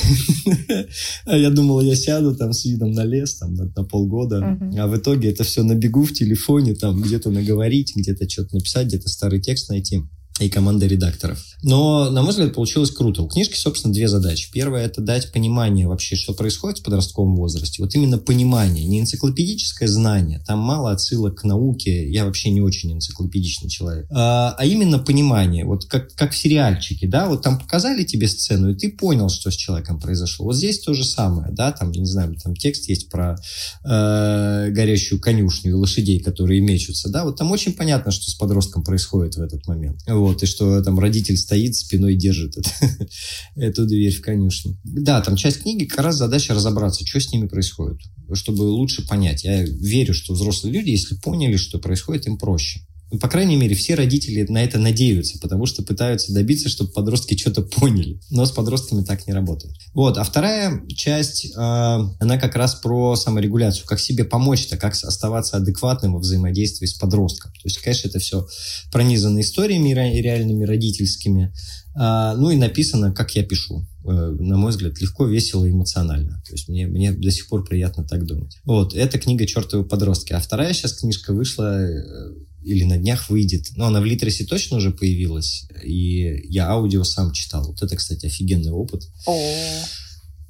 Я 1.25 1.49
думал, 1.49 1.81
я 1.81 1.95
сяду 1.95 2.35
там 2.35 2.53
с 2.53 2.65
видом 2.65 2.91
на 2.91 3.03
лес 3.03 3.35
там, 3.35 3.53
на, 3.53 3.65
на 3.65 3.83
полгода, 3.83 4.57
а 4.77 4.87
в 4.87 4.97
итоге 4.97 5.29
это 5.29 5.43
все 5.43 5.63
на 5.63 5.75
бегу 5.75 6.03
в 6.03 6.13
телефоне, 6.13 6.75
там 6.75 7.01
где-то 7.01 7.29
наговорить, 7.29 7.93
где-то 7.95 8.29
что-то 8.29 8.55
написать, 8.55 8.87
где-то 8.87 9.09
старый 9.09 9.41
текст 9.41 9.69
найти 9.69 10.01
и 10.39 10.49
команда 10.49 10.85
редакторов. 10.85 11.41
Но, 11.63 12.09
на 12.09 12.21
мой 12.21 12.31
взгляд, 12.31 12.53
получилось 12.53 12.91
круто. 12.91 13.21
У 13.23 13.27
книжки, 13.27 13.55
собственно, 13.55 13.93
две 13.93 14.09
задачи. 14.09 14.49
Первая– 14.51 14.85
это 14.85 15.01
дать 15.01 15.31
понимание 15.31 15.87
вообще, 15.87 16.17
что 16.17 16.33
происходит 16.33 16.79
в 16.79 16.83
подростковом 16.83 17.37
возрасте. 17.37 17.81
Вот 17.81 17.95
именно 17.95 18.17
понимание, 18.17 18.83
не 18.83 18.99
энциклопедическое 18.99 19.87
знание. 19.87 20.43
Там 20.45 20.59
мало 20.59 20.91
отсылок 20.91 21.39
к 21.39 21.43
науке. 21.45 22.11
Я 22.11 22.25
вообще 22.25 22.49
не 22.49 22.59
очень 22.59 22.91
энциклопедичный 22.91 23.69
человек. 23.69 24.07
А, 24.11 24.53
а 24.57 24.65
именно 24.65 24.99
понимание. 24.99 25.63
Вот 25.63 25.85
как, 25.85 26.13
как 26.15 26.33
в 26.33 26.37
сериальчике, 26.37 27.07
да? 27.07 27.29
Вот 27.29 27.41
там 27.41 27.57
показали 27.57 28.03
тебе 28.03 28.27
сцену, 28.27 28.71
и 28.71 28.75
ты 28.75 28.91
понял, 28.91 29.29
что 29.29 29.51
с 29.51 29.55
человеком 29.55 30.01
произошло. 30.01 30.47
Вот 30.47 30.57
здесь 30.57 30.81
то 30.81 30.93
же 30.93 31.05
самое, 31.05 31.53
да? 31.53 31.71
Там, 31.71 31.91
я 31.91 32.01
не 32.01 32.07
знаю, 32.07 32.35
там 32.43 32.55
текст 32.55 32.89
есть 32.89 33.09
про 33.09 33.37
э, 33.85 34.69
горящую 34.71 35.21
конюшню 35.21 35.71
и 35.71 35.73
лошадей, 35.73 36.19
которые 36.19 36.59
мечутся, 36.59 37.09
да? 37.09 37.23
Вот 37.23 37.37
там 37.37 37.51
очень 37.51 37.73
понятно, 37.73 38.11
что 38.11 38.29
с 38.29 38.33
подростком 38.33 38.83
происходит 38.83 39.35
в 39.35 39.41
этот 39.41 39.65
момент. 39.65 40.01
Вот, 40.07 40.24
и 40.33 40.45
что 40.45 40.81
там 40.81 40.99
родитель 40.99 41.37
стоит, 41.37 41.75
спиной 41.75 42.15
держит 42.15 42.57
это, 42.57 42.69
эту 43.55 43.85
дверь 43.85 44.13
в 44.13 44.21
конюшню. 44.21 44.79
Да, 44.83 45.21
там 45.21 45.35
часть 45.35 45.61
книги 45.61 45.85
как 45.85 46.05
раз 46.05 46.15
задача 46.15 46.53
разобраться, 46.53 47.05
что 47.05 47.19
с 47.19 47.31
ними 47.31 47.47
происходит, 47.47 47.99
чтобы 48.33 48.63
лучше 48.63 49.07
понять. 49.07 49.43
Я 49.43 49.63
верю, 49.63 50.13
что 50.13 50.33
взрослые 50.33 50.73
люди, 50.73 50.89
если 50.89 51.15
поняли, 51.15 51.57
что 51.57 51.79
происходит, 51.79 52.27
им 52.27 52.37
проще. 52.37 52.81
Ну, 53.15 53.19
по 53.19 53.29
крайней 53.29 53.55
мере, 53.55 53.75
все 53.75 53.95
родители 53.95 54.45
на 54.49 54.61
это 54.61 54.77
надеются, 54.77 55.39
потому 55.39 55.65
что 55.67 55.83
пытаются 55.83 56.33
добиться, 56.33 56.67
чтобы 56.67 56.91
подростки 56.91 57.37
что-то 57.37 57.61
поняли. 57.61 58.19
Но 58.29 58.45
с 58.45 58.51
подростками 58.51 59.05
так 59.05 59.25
не 59.25 59.31
работает. 59.31 59.73
Вот. 59.93 60.17
А 60.17 60.23
вторая 60.25 60.85
часть, 60.89 61.45
э, 61.45 61.49
она 61.55 62.37
как 62.37 62.57
раз 62.57 62.75
про 62.75 63.15
саморегуляцию. 63.15 63.85
Как 63.85 64.01
себе 64.01 64.25
помочь-то, 64.25 64.75
как 64.75 64.95
оставаться 64.95 65.55
адекватным 65.55 66.11
во 66.13 66.19
взаимодействии 66.19 66.87
с 66.87 66.93
подростком. 66.95 67.53
То 67.53 67.61
есть, 67.63 67.77
конечно, 67.77 68.09
это 68.09 68.19
все 68.19 68.45
пронизано 68.91 69.39
историями 69.39 69.93
реальными 69.93 70.65
родительскими. 70.65 71.53
Э, 71.97 72.33
ну 72.35 72.49
и 72.49 72.57
написано, 72.57 73.13
как 73.13 73.33
я 73.33 73.43
пишу 73.43 73.87
э, 74.03 74.11
на 74.11 74.57
мой 74.57 74.71
взгляд, 74.71 74.99
легко, 74.99 75.25
весело 75.25 75.69
эмоционально. 75.69 76.41
То 76.45 76.51
есть 76.51 76.67
мне, 76.67 76.85
мне 76.85 77.13
до 77.13 77.31
сих 77.31 77.47
пор 77.47 77.63
приятно 77.63 78.03
так 78.03 78.25
думать. 78.25 78.57
Вот, 78.65 78.93
это 78.93 79.19
книга 79.19 79.45
«Чертовы 79.45 79.85
подростки». 79.85 80.33
А 80.33 80.41
вторая 80.41 80.73
сейчас 80.73 80.99
книжка 80.99 81.31
вышла 81.31 81.79
э, 81.79 82.33
или 82.65 82.83
на 82.83 82.97
днях 82.97 83.29
выйдет. 83.29 83.67
Но 83.75 83.85
она 83.85 84.01
в 84.01 84.05
Литресе 84.05 84.45
точно 84.45 84.77
уже 84.77 84.91
появилась, 84.91 85.65
и 85.83 86.47
я 86.49 86.69
аудио 86.69 87.03
сам 87.03 87.31
читал. 87.31 87.67
Вот 87.67 87.81
это, 87.81 87.95
кстати, 87.95 88.25
офигенный 88.25 88.71
опыт. 88.71 89.03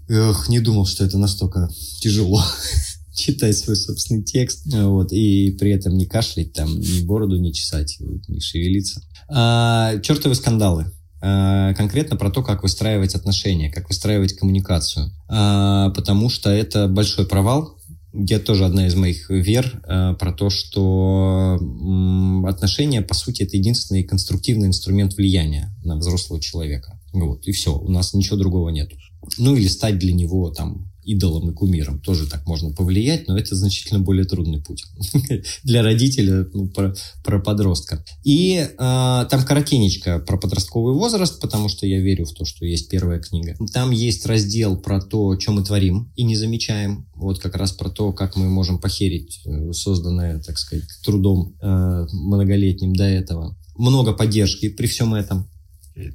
Эх, 0.07 0.49
не 0.49 0.59
думал, 0.59 0.85
что 0.85 1.03
это 1.03 1.17
настолько 1.17 1.69
тяжело 1.99 2.43
читать 3.15 3.57
свой 3.57 3.75
собственный 3.75 4.23
текст, 4.23 4.65
вот, 4.65 5.11
и 5.11 5.51
при 5.59 5.71
этом 5.71 5.97
не 5.97 6.05
кашлять, 6.05 6.53
там, 6.53 6.79
ни 6.79 7.01
бороду 7.01 7.39
не 7.39 7.53
чесать, 7.53 7.97
не 8.27 8.39
шевелиться. 8.39 9.01
А, 9.27 9.97
чертовы 9.99 10.35
скандалы. 10.35 10.91
А, 11.21 11.73
конкретно 11.73 12.17
про 12.17 12.29
то, 12.29 12.43
как 12.43 12.61
выстраивать 12.61 13.15
отношения, 13.15 13.71
как 13.71 13.87
выстраивать 13.87 14.33
коммуникацию. 14.33 15.11
А, 15.27 15.89
потому 15.91 16.29
что 16.29 16.51
это 16.51 16.87
большой 16.87 17.25
провал, 17.25 17.74
где 18.15 18.39
тоже 18.39 18.65
одна 18.65 18.87
из 18.87 18.95
моих 18.95 19.29
вер 19.29 19.81
э, 19.83 20.15
про 20.17 20.31
то, 20.31 20.49
что 20.49 21.57
э, 21.59 22.47
отношения, 22.47 23.01
по 23.01 23.13
сути, 23.13 23.43
это 23.43 23.57
единственный 23.57 24.03
конструктивный 24.03 24.67
инструмент 24.67 25.15
влияния 25.15 25.75
на 25.83 25.97
взрослого 25.97 26.39
человека. 26.39 26.99
Вот, 27.11 27.45
и 27.47 27.51
все, 27.51 27.77
у 27.77 27.89
нас 27.89 28.13
ничего 28.13 28.37
другого 28.37 28.69
нет. 28.69 28.91
Ну, 29.37 29.55
или 29.55 29.67
стать 29.67 29.99
для 29.99 30.13
него 30.13 30.49
там 30.49 30.91
идолом 31.05 31.49
и 31.49 31.53
кумиром. 31.53 31.99
Тоже 31.99 32.27
так 32.27 32.45
можно 32.47 32.71
повлиять, 32.71 33.27
но 33.27 33.37
это 33.37 33.55
значительно 33.55 33.99
более 33.99 34.25
трудный 34.25 34.61
путь 34.61 34.85
для 35.63 35.83
родителя, 35.83 36.47
ну, 36.53 36.67
про, 36.67 36.95
про 37.23 37.39
подростка. 37.39 38.03
И 38.23 38.55
э, 38.57 38.67
там 38.77 39.45
коротенечко 39.45 40.19
про 40.19 40.37
подростковый 40.37 40.95
возраст, 40.95 41.39
потому 41.39 41.69
что 41.69 41.85
я 41.85 41.99
верю 41.99 42.25
в 42.25 42.33
то, 42.33 42.43
что 42.43 42.65
есть 42.65 42.89
первая 42.89 43.19
книга. 43.19 43.55
Там 43.71 43.91
есть 43.91 44.25
раздел 44.25 44.77
про 44.77 44.99
то, 44.99 45.39
что 45.39 45.51
мы 45.51 45.63
творим 45.63 46.11
и 46.15 46.23
не 46.23 46.35
замечаем. 46.35 47.07
Вот 47.25 47.39
как 47.39 47.55
раз 47.55 47.71
про 47.71 47.89
то, 47.89 48.13
как 48.13 48.35
мы 48.35 48.47
можем 48.49 48.77
похерить 48.77 49.41
э, 49.45 49.73
созданное, 49.73 50.39
так 50.39 50.59
сказать, 50.59 50.85
трудом 51.03 51.55
э, 51.59 52.05
многолетним 52.13 52.95
до 52.95 53.05
этого. 53.05 53.57
Много 53.75 54.13
поддержки 54.13 54.69
при 54.69 54.85
всем 54.85 55.15
этом. 55.15 55.49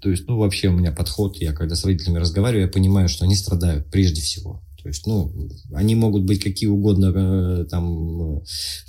То 0.02 0.08
есть, 0.08 0.28
ну, 0.28 0.36
вообще 0.36 0.68
у 0.68 0.72
меня 0.72 0.92
подход, 0.92 1.36
я 1.38 1.52
когда 1.52 1.74
с 1.74 1.84
родителями 1.84 2.18
разговариваю, 2.18 2.66
я 2.66 2.72
понимаю, 2.72 3.08
что 3.08 3.24
они 3.24 3.34
страдают 3.34 3.90
прежде 3.90 4.20
всего. 4.20 4.62
То 4.80 4.88
есть, 4.88 5.04
ну, 5.04 5.34
они 5.74 5.96
могут 5.96 6.22
быть 6.22 6.40
какие 6.44 6.68
угодно 6.68 7.12
э, 7.12 7.64
там 7.68 8.42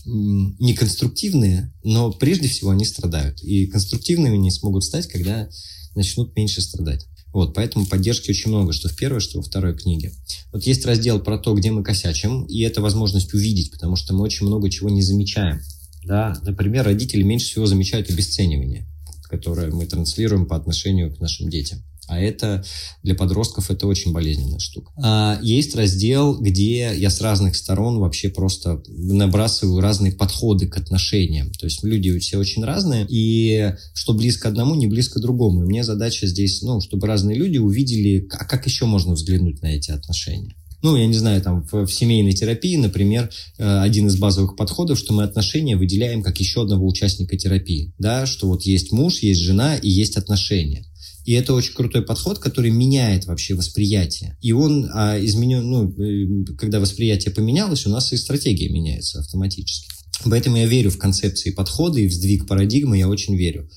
неконструктивные, 0.06 1.74
но 1.84 2.12
прежде 2.12 2.48
всего 2.48 2.70
они 2.70 2.86
страдают. 2.86 3.42
И 3.42 3.66
конструктивными 3.66 4.38
не 4.38 4.52
смогут 4.52 4.84
стать, 4.84 5.08
когда 5.08 5.50
начнут 5.96 6.36
меньше 6.36 6.62
страдать. 6.62 7.08
Вот, 7.34 7.54
поэтому 7.54 7.86
поддержки 7.86 8.30
очень 8.32 8.50
много, 8.50 8.74
что 8.74 8.90
в 8.90 8.96
первой, 8.96 9.22
что 9.22 9.38
во 9.38 9.44
второй 9.44 9.76
книге. 9.76 10.12
Вот 10.52 10.64
есть 10.64 10.86
раздел 10.86 11.20
про 11.22 11.38
то, 11.38 11.54
где 11.54 11.72
мы 11.72 11.84
косячим, 11.84 12.44
и 12.46 12.62
это 12.62 12.82
возможность 12.82 13.34
увидеть, 13.34 13.72
потому 13.72 13.96
что 13.96 14.14
мы 14.14 14.24
очень 14.24 14.46
много 14.48 14.70
чего 14.70 14.90
не 14.90 15.02
замечаем. 15.02 15.62
Да? 16.04 16.38
Например, 16.44 16.84
родители 16.84 17.22
меньше 17.24 17.48
всего 17.48 17.66
замечают 17.66 18.10
обесценивание, 18.10 18.88
которое 19.30 19.72
мы 19.72 19.86
транслируем 19.86 20.46
по 20.46 20.56
отношению 20.56 21.16
к 21.16 21.20
нашим 21.20 21.50
детям. 21.50 21.84
А 22.12 22.20
это 22.20 22.62
для 23.04 23.16
подростков 23.16 23.72
это 23.72 23.88
очень 23.88 24.12
болезненная 24.12 24.60
штука. 24.60 24.92
А 25.02 25.40
есть 25.42 25.76
раздел, 25.78 26.38
где 26.38 26.94
я 26.94 27.10
с 27.10 27.22
разных 27.22 27.56
сторон 27.56 28.00
вообще 28.00 28.28
просто 28.28 28.84
набрасываю 28.90 29.80
разные 29.80 30.12
подходы 30.12 30.68
к 30.68 30.76
отношениям. 30.76 31.54
То 31.54 31.68
есть 31.68 31.86
люди 31.86 32.20
все 32.20 32.38
очень 32.38 32.66
разные, 32.66 33.08
и 33.10 33.76
что 33.94 34.14
близко 34.14 34.50
одному, 34.50 34.76
не 34.76 34.88
близко 34.88 35.22
другому. 35.22 35.64
И 35.64 35.66
мне 35.66 35.86
задача 35.86 36.28
здесь, 36.28 36.62
ну, 36.62 36.82
чтобы 36.82 37.08
разные 37.08 37.38
люди 37.38 37.60
увидели, 37.60 38.28
а 38.32 38.44
как 38.44 38.66
еще 38.66 38.86
можно 38.86 39.14
взглянуть 39.14 39.62
на 39.62 39.68
эти 39.68 39.92
отношения 39.92 40.54
ну, 40.82 40.96
я 40.96 41.06
не 41.06 41.14
знаю, 41.14 41.42
там 41.42 41.64
в, 41.72 41.86
в 41.86 41.94
семейной 41.94 42.34
терапии, 42.34 42.76
например, 42.76 43.30
э, 43.60 43.80
один 43.82 44.08
из 44.08 44.18
базовых 44.18 44.56
подходов, 44.56 44.98
что 44.98 45.14
мы 45.14 45.22
отношения 45.24 45.78
выделяем 45.78 46.24
как 46.24 46.40
еще 46.40 46.64
одного 46.64 46.88
участника 46.88 47.38
терапии, 47.38 47.94
да, 48.00 48.26
что 48.26 48.48
вот 48.48 48.64
есть 48.64 48.92
муж, 48.92 49.20
есть 49.20 49.42
жена 49.42 49.76
и 49.76 49.88
есть 49.88 50.18
отношения. 50.18 50.86
И 51.26 51.34
это 51.34 51.54
очень 51.54 51.74
крутой 51.74 52.02
подход, 52.02 52.40
который 52.40 52.72
меняет 52.72 53.26
вообще 53.26 53.54
восприятие. 53.54 54.38
И 54.42 54.52
он 54.52 54.90
а, 54.94 55.18
изменен, 55.24 55.70
ну, 55.70 55.92
э, 55.92 56.56
когда 56.58 56.80
восприятие 56.80 57.34
поменялось, 57.34 57.86
у 57.86 57.90
нас 57.90 58.12
и 58.14 58.18
стратегия 58.18 58.70
меняется 58.70 59.20
автоматически. 59.20 59.90
Поэтому 60.30 60.58
я 60.58 60.68
верю 60.68 60.92
в 60.92 60.98
концепции 60.98 61.52
подхода 61.52 62.00
и 62.00 62.08
в 62.08 62.14
сдвиг 62.14 62.48
парадигмы, 62.48 62.98
я 62.98 63.08
очень 63.08 63.36
верю. 63.36 63.70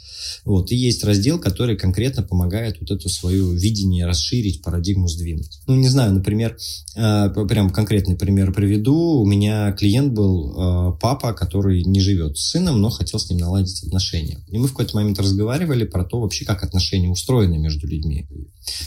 Вот. 0.44 0.70
И 0.70 0.76
есть 0.76 1.04
раздел, 1.04 1.38
который 1.38 1.76
конкретно 1.76 2.22
помогает 2.22 2.76
вот 2.80 2.90
это 2.90 3.08
свое 3.08 3.54
видение 3.54 4.06
расширить, 4.06 4.62
парадигму 4.62 5.08
сдвинуть. 5.08 5.60
Ну, 5.66 5.74
не 5.74 5.88
знаю, 5.88 6.12
например, 6.12 6.56
э, 6.96 7.28
прям 7.48 7.70
конкретный 7.70 8.16
пример 8.16 8.52
приведу. 8.52 9.20
У 9.20 9.26
меня 9.26 9.72
клиент 9.72 10.12
был 10.12 10.94
э, 10.94 10.98
папа, 11.00 11.32
который 11.32 11.84
не 11.84 12.00
живет 12.00 12.36
с 12.36 12.50
сыном, 12.50 12.80
но 12.80 12.90
хотел 12.90 13.18
с 13.18 13.30
ним 13.30 13.38
наладить 13.38 13.82
отношения. 13.84 14.44
И 14.48 14.58
мы 14.58 14.68
в 14.68 14.72
какой-то 14.72 14.96
момент 14.96 15.18
разговаривали 15.18 15.84
про 15.84 16.04
то 16.04 16.20
вообще, 16.20 16.44
как 16.44 16.62
отношения 16.62 17.08
устроены 17.08 17.58
между 17.58 17.86
людьми. 17.86 18.26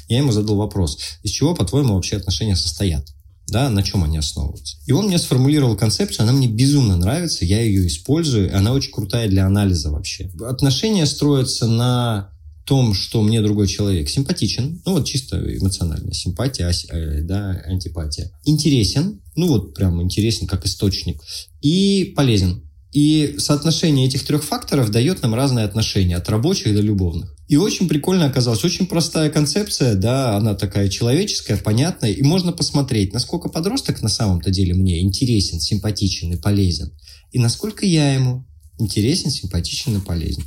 Я 0.08 0.20
ему 0.20 0.32
задал 0.32 0.58
вопрос, 0.58 0.98
из 1.24 1.32
чего, 1.32 1.56
по-твоему, 1.56 1.96
вообще 1.96 2.18
отношения 2.18 2.56
состоят? 2.56 3.08
Да, 3.48 3.70
на 3.70 3.84
чем 3.84 4.04
они 4.04 4.18
основываются. 4.18 4.78
И 4.86 4.92
он 4.92 5.08
мне 5.08 5.18
сформулировал 5.18 5.76
концепцию, 5.76 6.24
она 6.24 6.34
мне 6.34 6.48
безумно 6.48 6.98
нравится, 6.98 7.46
я 7.46 7.62
ее 7.62 7.88
использую, 7.88 8.56
она 8.56 8.74
очень 8.74 8.92
крутая 8.92 9.28
для 9.28 9.46
анализа 9.46 9.92
вообще. 9.92 10.30
Отношения 10.42 11.06
строятся 11.06 11.68
на 11.68 12.32
том, 12.66 12.94
что 12.94 13.22
мне 13.22 13.42
другой 13.42 13.68
человек 13.68 14.10
симпатичен, 14.10 14.82
ну 14.86 14.94
вот 14.94 15.06
чисто 15.06 15.38
эмоционально, 15.38 16.14
симпатия, 16.14 16.70
э, 16.90 17.22
да, 17.22 17.62
антипатия. 17.66 18.30
Интересен, 18.44 19.22
ну 19.36 19.48
вот 19.48 19.74
прям 19.74 20.02
интересен 20.02 20.48
как 20.48 20.66
источник, 20.66 21.22
и 21.62 22.14
полезен. 22.16 22.64
И 22.92 23.36
соотношение 23.38 24.08
этих 24.08 24.26
трех 24.26 24.44
факторов 24.44 24.92
дает 24.92 25.22
нам 25.22 25.34
разные 25.34 25.66
отношения, 25.66 26.18
от 26.18 26.28
рабочих 26.30 26.74
до 26.74 26.82
любовных. 26.82 27.37
И 27.48 27.56
очень 27.56 27.88
прикольно 27.88 28.26
оказалось. 28.26 28.64
Очень 28.64 28.88
простая 28.88 29.30
концепция, 29.30 29.96
да, 29.96 30.36
она 30.36 30.54
такая 30.54 30.90
человеческая, 30.90 31.58
понятная. 31.58 32.12
И 32.12 32.22
можно 32.22 32.52
посмотреть, 32.52 33.14
насколько 33.14 33.48
подросток 33.48 34.02
на 34.02 34.10
самом-то 34.10 34.52
деле 34.52 34.74
мне 34.74 35.02
интересен, 35.02 35.60
симпатичен 35.60 36.34
и 36.34 36.38
полезен. 36.38 36.92
И 37.32 37.40
насколько 37.40 37.86
я 37.86 38.14
ему 38.14 38.46
интересен, 38.78 39.32
симпатичен 39.32 39.98
и 39.98 40.02
полезен. 40.02 40.44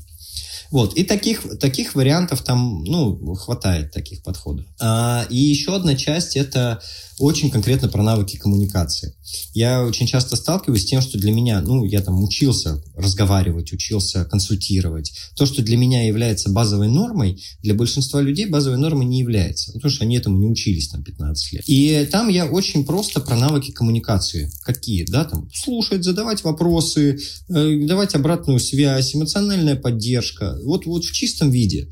Вот, 0.70 0.96
и 0.96 1.02
таких, 1.02 1.58
таких 1.58 1.96
вариантов 1.96 2.42
там, 2.42 2.84
ну, 2.84 3.34
хватает 3.34 3.90
таких 3.90 4.22
подходов. 4.22 4.66
А, 4.80 5.26
и 5.28 5.36
еще 5.36 5.74
одна 5.74 5.96
часть– 5.96 6.36
это 6.36 6.80
очень 7.18 7.50
конкретно 7.50 7.88
про 7.88 8.02
навыки 8.02 8.36
коммуникации. 8.36 9.14
Я 9.52 9.84
очень 9.84 10.06
часто 10.06 10.36
сталкиваюсь 10.36 10.82
с 10.82 10.86
тем, 10.86 11.00
что 11.00 11.18
для 11.18 11.32
меня, 11.32 11.60
ну, 11.60 11.84
я 11.84 12.00
там 12.00 12.22
учился 12.22 12.82
разговаривать, 12.96 13.72
учился 13.72 14.24
консультировать. 14.24 15.12
То, 15.36 15.46
что 15.46 15.62
для 15.62 15.76
меня 15.76 16.06
является 16.06 16.50
базовой 16.50 16.88
нормой, 16.88 17.42
для 17.62 17.74
большинства 17.74 18.20
людей 18.20 18.46
базовой 18.46 18.78
нормой 18.78 19.06
не 19.06 19.20
является. 19.20 19.72
Потому 19.72 19.90
что 19.90 20.04
они 20.04 20.16
этому 20.16 20.38
не 20.38 20.46
учились 20.46 20.88
там 20.88 21.02
15 21.02 21.52
лет. 21.52 21.62
И 21.66 22.08
там 22.10 22.28
я 22.28 22.46
очень 22.46 22.84
просто 22.84 23.20
про 23.20 23.36
навыки 23.36 23.70
коммуникации. 23.70 24.50
Какие, 24.62 25.04
да, 25.04 25.24
там, 25.24 25.48
слушать, 25.52 26.04
задавать 26.04 26.44
вопросы, 26.44 27.18
э, 27.48 27.86
давать 27.86 28.14
обратную 28.14 28.60
связь, 28.60 29.14
эмоциональная 29.14 29.76
поддержка. 29.76 30.58
Вот, 30.64 30.86
вот 30.86 31.04
в 31.04 31.12
чистом 31.12 31.50
виде. 31.50 31.88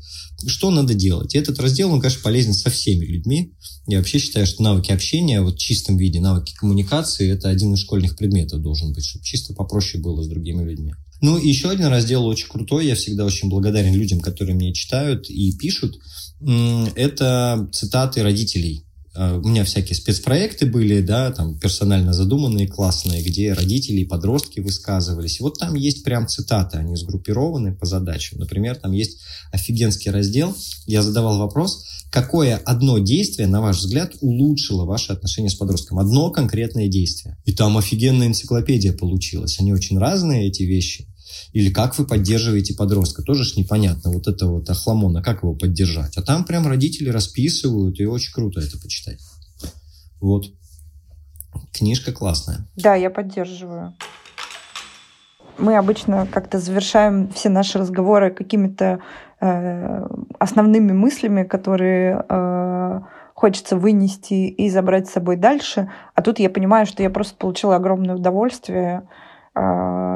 Что 0.47 0.71
надо 0.71 0.93
делать? 0.93 1.35
Этот 1.35 1.59
раздел, 1.59 1.91
он, 1.91 1.99
конечно, 1.99 2.21
полезен 2.23 2.53
со 2.53 2.69
всеми 2.69 3.05
людьми. 3.05 3.53
Я 3.87 3.97
вообще 3.97 4.19
считаю, 4.19 4.45
что 4.45 4.63
навыки 4.63 4.91
общения 4.91 5.41
вот 5.41 5.55
в 5.55 5.59
чистом 5.59 5.97
виде, 5.97 6.19
навыки 6.19 6.53
коммуникации– 6.55 7.29
это 7.31 7.49
один 7.49 7.73
из 7.73 7.79
школьных 7.79 8.15
предметов 8.15 8.61
должен 8.61 8.93
быть, 8.93 9.05
чтобы 9.05 9.25
чисто 9.25 9.53
попроще 9.53 10.01
было 10.01 10.23
с 10.23 10.27
другими 10.27 10.63
людьми. 10.63 10.93
Ну, 11.21 11.37
и 11.37 11.49
еще 11.49 11.69
один 11.69 11.87
раздел 11.87 12.25
очень 12.25 12.47
крутой, 12.47 12.87
я 12.87 12.95
всегда 12.95 13.25
очень 13.25 13.49
благодарен 13.49 13.93
людям, 13.93 14.21
которые 14.21 14.55
мне 14.55 14.73
читают 14.73 15.29
и 15.29 15.51
пишут. 15.57 15.99
Это 16.95 17.69
цитаты 17.73 18.23
родителей. 18.23 18.85
А, 19.21 19.37
у 19.37 19.49
меня 19.49 19.65
всякие 19.65 19.97
спецпроекты 19.97 20.65
были, 20.65 21.01
да, 21.01 21.29
там 21.31 21.59
персонально 21.59 22.13
задуманные, 22.13 22.69
классные, 22.69 23.21
где 23.21 23.51
родители 23.51 23.99
и 23.99 24.05
подростки 24.05 24.61
высказывались. 24.61 25.41
И 25.41 25.43
вот 25.43 25.59
там 25.59 25.75
есть 25.75 26.05
прям 26.05 26.25
цитаты, 26.25 26.77
они 26.77 26.95
сгруппированы 26.95 27.75
по 27.75 27.85
задачам. 27.85 28.39
Например, 28.39 28.77
там 28.77 28.93
есть 28.93 29.19
офигенский 29.51 30.09
раздел. 30.09 30.55
Я 30.85 31.03
задавал 31.03 31.37
вопрос, 31.37 31.85
какое 32.09 32.55
одно 32.55 32.97
действие, 32.99 33.49
на 33.49 33.59
ваш 33.59 33.79
взгляд, 33.79 34.13
улучшило 34.21 34.85
ваши 34.85 35.11
отношения 35.11 35.49
с 35.49 35.55
подростком? 35.55 35.99
Одно 35.99 36.31
конкретное 36.31 36.87
действие. 36.87 37.35
И 37.43 37.51
там 37.51 37.77
офигенная 37.77 38.27
энциклопедия 38.27 38.93
получилась. 38.93 39.59
Они 39.59 39.73
очень 39.73 39.99
разные, 39.99 40.47
эти 40.47 40.63
вещи. 40.63 41.08
Или 41.53 41.71
как 41.71 41.97
вы 41.97 42.05
поддерживаете 42.05 42.75
подростка. 42.75 43.21
Тоже 43.23 43.43
ж 43.43 43.55
непонятно. 43.55 44.11
Вот 44.11 44.27
это 44.27 44.47
вот 44.47 44.69
охламона, 44.69 45.21
как 45.21 45.43
его 45.43 45.53
поддержать. 45.55 46.17
А 46.17 46.21
там 46.21 46.43
прям 46.43 46.67
родители 46.67 47.09
расписывают, 47.09 47.99
и 47.99 48.05
очень 48.05 48.33
круто 48.33 48.59
это 48.59 48.79
почитать. 48.79 49.19
Вот. 50.19 50.45
Книжка 51.73 52.11
классная. 52.11 52.67
Да, 52.75 52.95
я 52.95 53.09
поддерживаю. 53.09 53.95
Мы 55.57 55.75
обычно 55.75 56.25
как-то 56.25 56.59
завершаем 56.59 57.29
все 57.29 57.49
наши 57.49 57.77
разговоры 57.77 58.31
какими-то 58.31 58.99
э, 59.41 60.07
основными 60.39 60.93
мыслями, 60.93 61.43
которые 61.43 62.23
э, 62.29 63.01
хочется 63.33 63.75
вынести 63.75 64.47
и 64.47 64.69
забрать 64.69 65.07
с 65.07 65.13
собой 65.13 65.35
дальше. 65.35 65.91
А 66.15 66.21
тут 66.21 66.39
я 66.39 66.49
понимаю, 66.49 66.85
что 66.85 67.03
я 67.03 67.09
просто 67.09 67.35
получила 67.35 67.75
огромное 67.75 68.15
удовольствие 68.15 69.07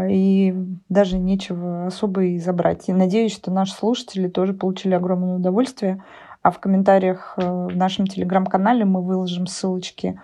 и 0.09 0.53
даже 0.89 1.17
нечего 1.17 1.87
особо 1.87 2.23
и 2.23 2.39
забрать. 2.39 2.89
И 2.89 2.93
надеюсь, 2.93 3.33
что 3.33 3.51
наши 3.51 3.73
слушатели 3.73 4.27
тоже 4.27 4.53
получили 4.53 4.93
огромное 4.93 5.35
удовольствие. 5.35 6.03
А 6.41 6.51
в 6.51 6.59
комментариях 6.59 7.35
э, 7.37 7.41
в 7.41 7.75
нашем 7.75 8.05
телеграм-канале 8.05 8.83
мы 8.83 9.01
выложим 9.01 9.47
ссылочки 9.47 10.19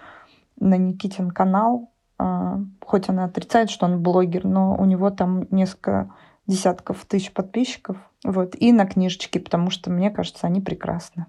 на 0.59 0.75
Никитин 0.75 1.31
канал. 1.31 1.91
А, 2.17 2.59
хоть 2.85 3.07
она 3.07 3.25
отрицает, 3.25 3.69
что 3.69 3.85
он 3.85 4.03
блогер, 4.03 4.43
но 4.43 4.75
у 4.75 4.83
него 4.83 5.09
там 5.09 5.47
несколько 5.49 6.13
десятков 6.45 7.05
тысяч 7.05 7.31
подписчиков. 7.31 7.97
Вот. 8.25 8.55
И 8.59 8.73
на 8.73 8.85
книжечки, 8.85 9.37
потому 9.37 9.69
что, 9.69 9.89
мне 9.89 10.11
кажется, 10.11 10.47
они 10.47 10.59
прекрасны. 10.59 11.25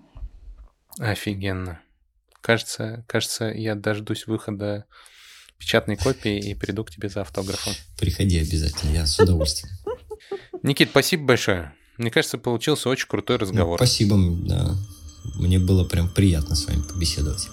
Офигенно. 0.98 1.80
Кажется, 2.40 3.04
кажется, 3.06 3.44
я 3.46 3.76
дождусь 3.76 4.26
выхода 4.26 4.86
печатной 5.60 5.96
копии 5.96 6.38
и 6.38 6.54
приду 6.54 6.84
к 6.84 6.90
тебе 6.90 7.08
за 7.08 7.20
автографом. 7.20 7.74
Приходи 7.98 8.38
обязательно, 8.38 8.90
я 8.90 9.06
с 9.06 9.18
удовольствием. 9.20 9.72
Никит, 10.62 10.90
спасибо 10.90 11.24
большое. 11.24 11.72
Мне 11.98 12.10
кажется, 12.10 12.38
получился 12.38 12.88
очень 12.88 13.06
крутой 13.06 13.36
ну, 13.36 13.42
разговор. 13.42 13.78
Ну, 13.78 13.86
спасибо, 13.86 14.16
да. 14.46 14.74
Мне 15.36 15.58
было 15.58 15.84
прям 15.84 16.08
приятно 16.08 16.56
с 16.56 16.66
вами 16.66 16.82
побеседовать. 16.82 17.48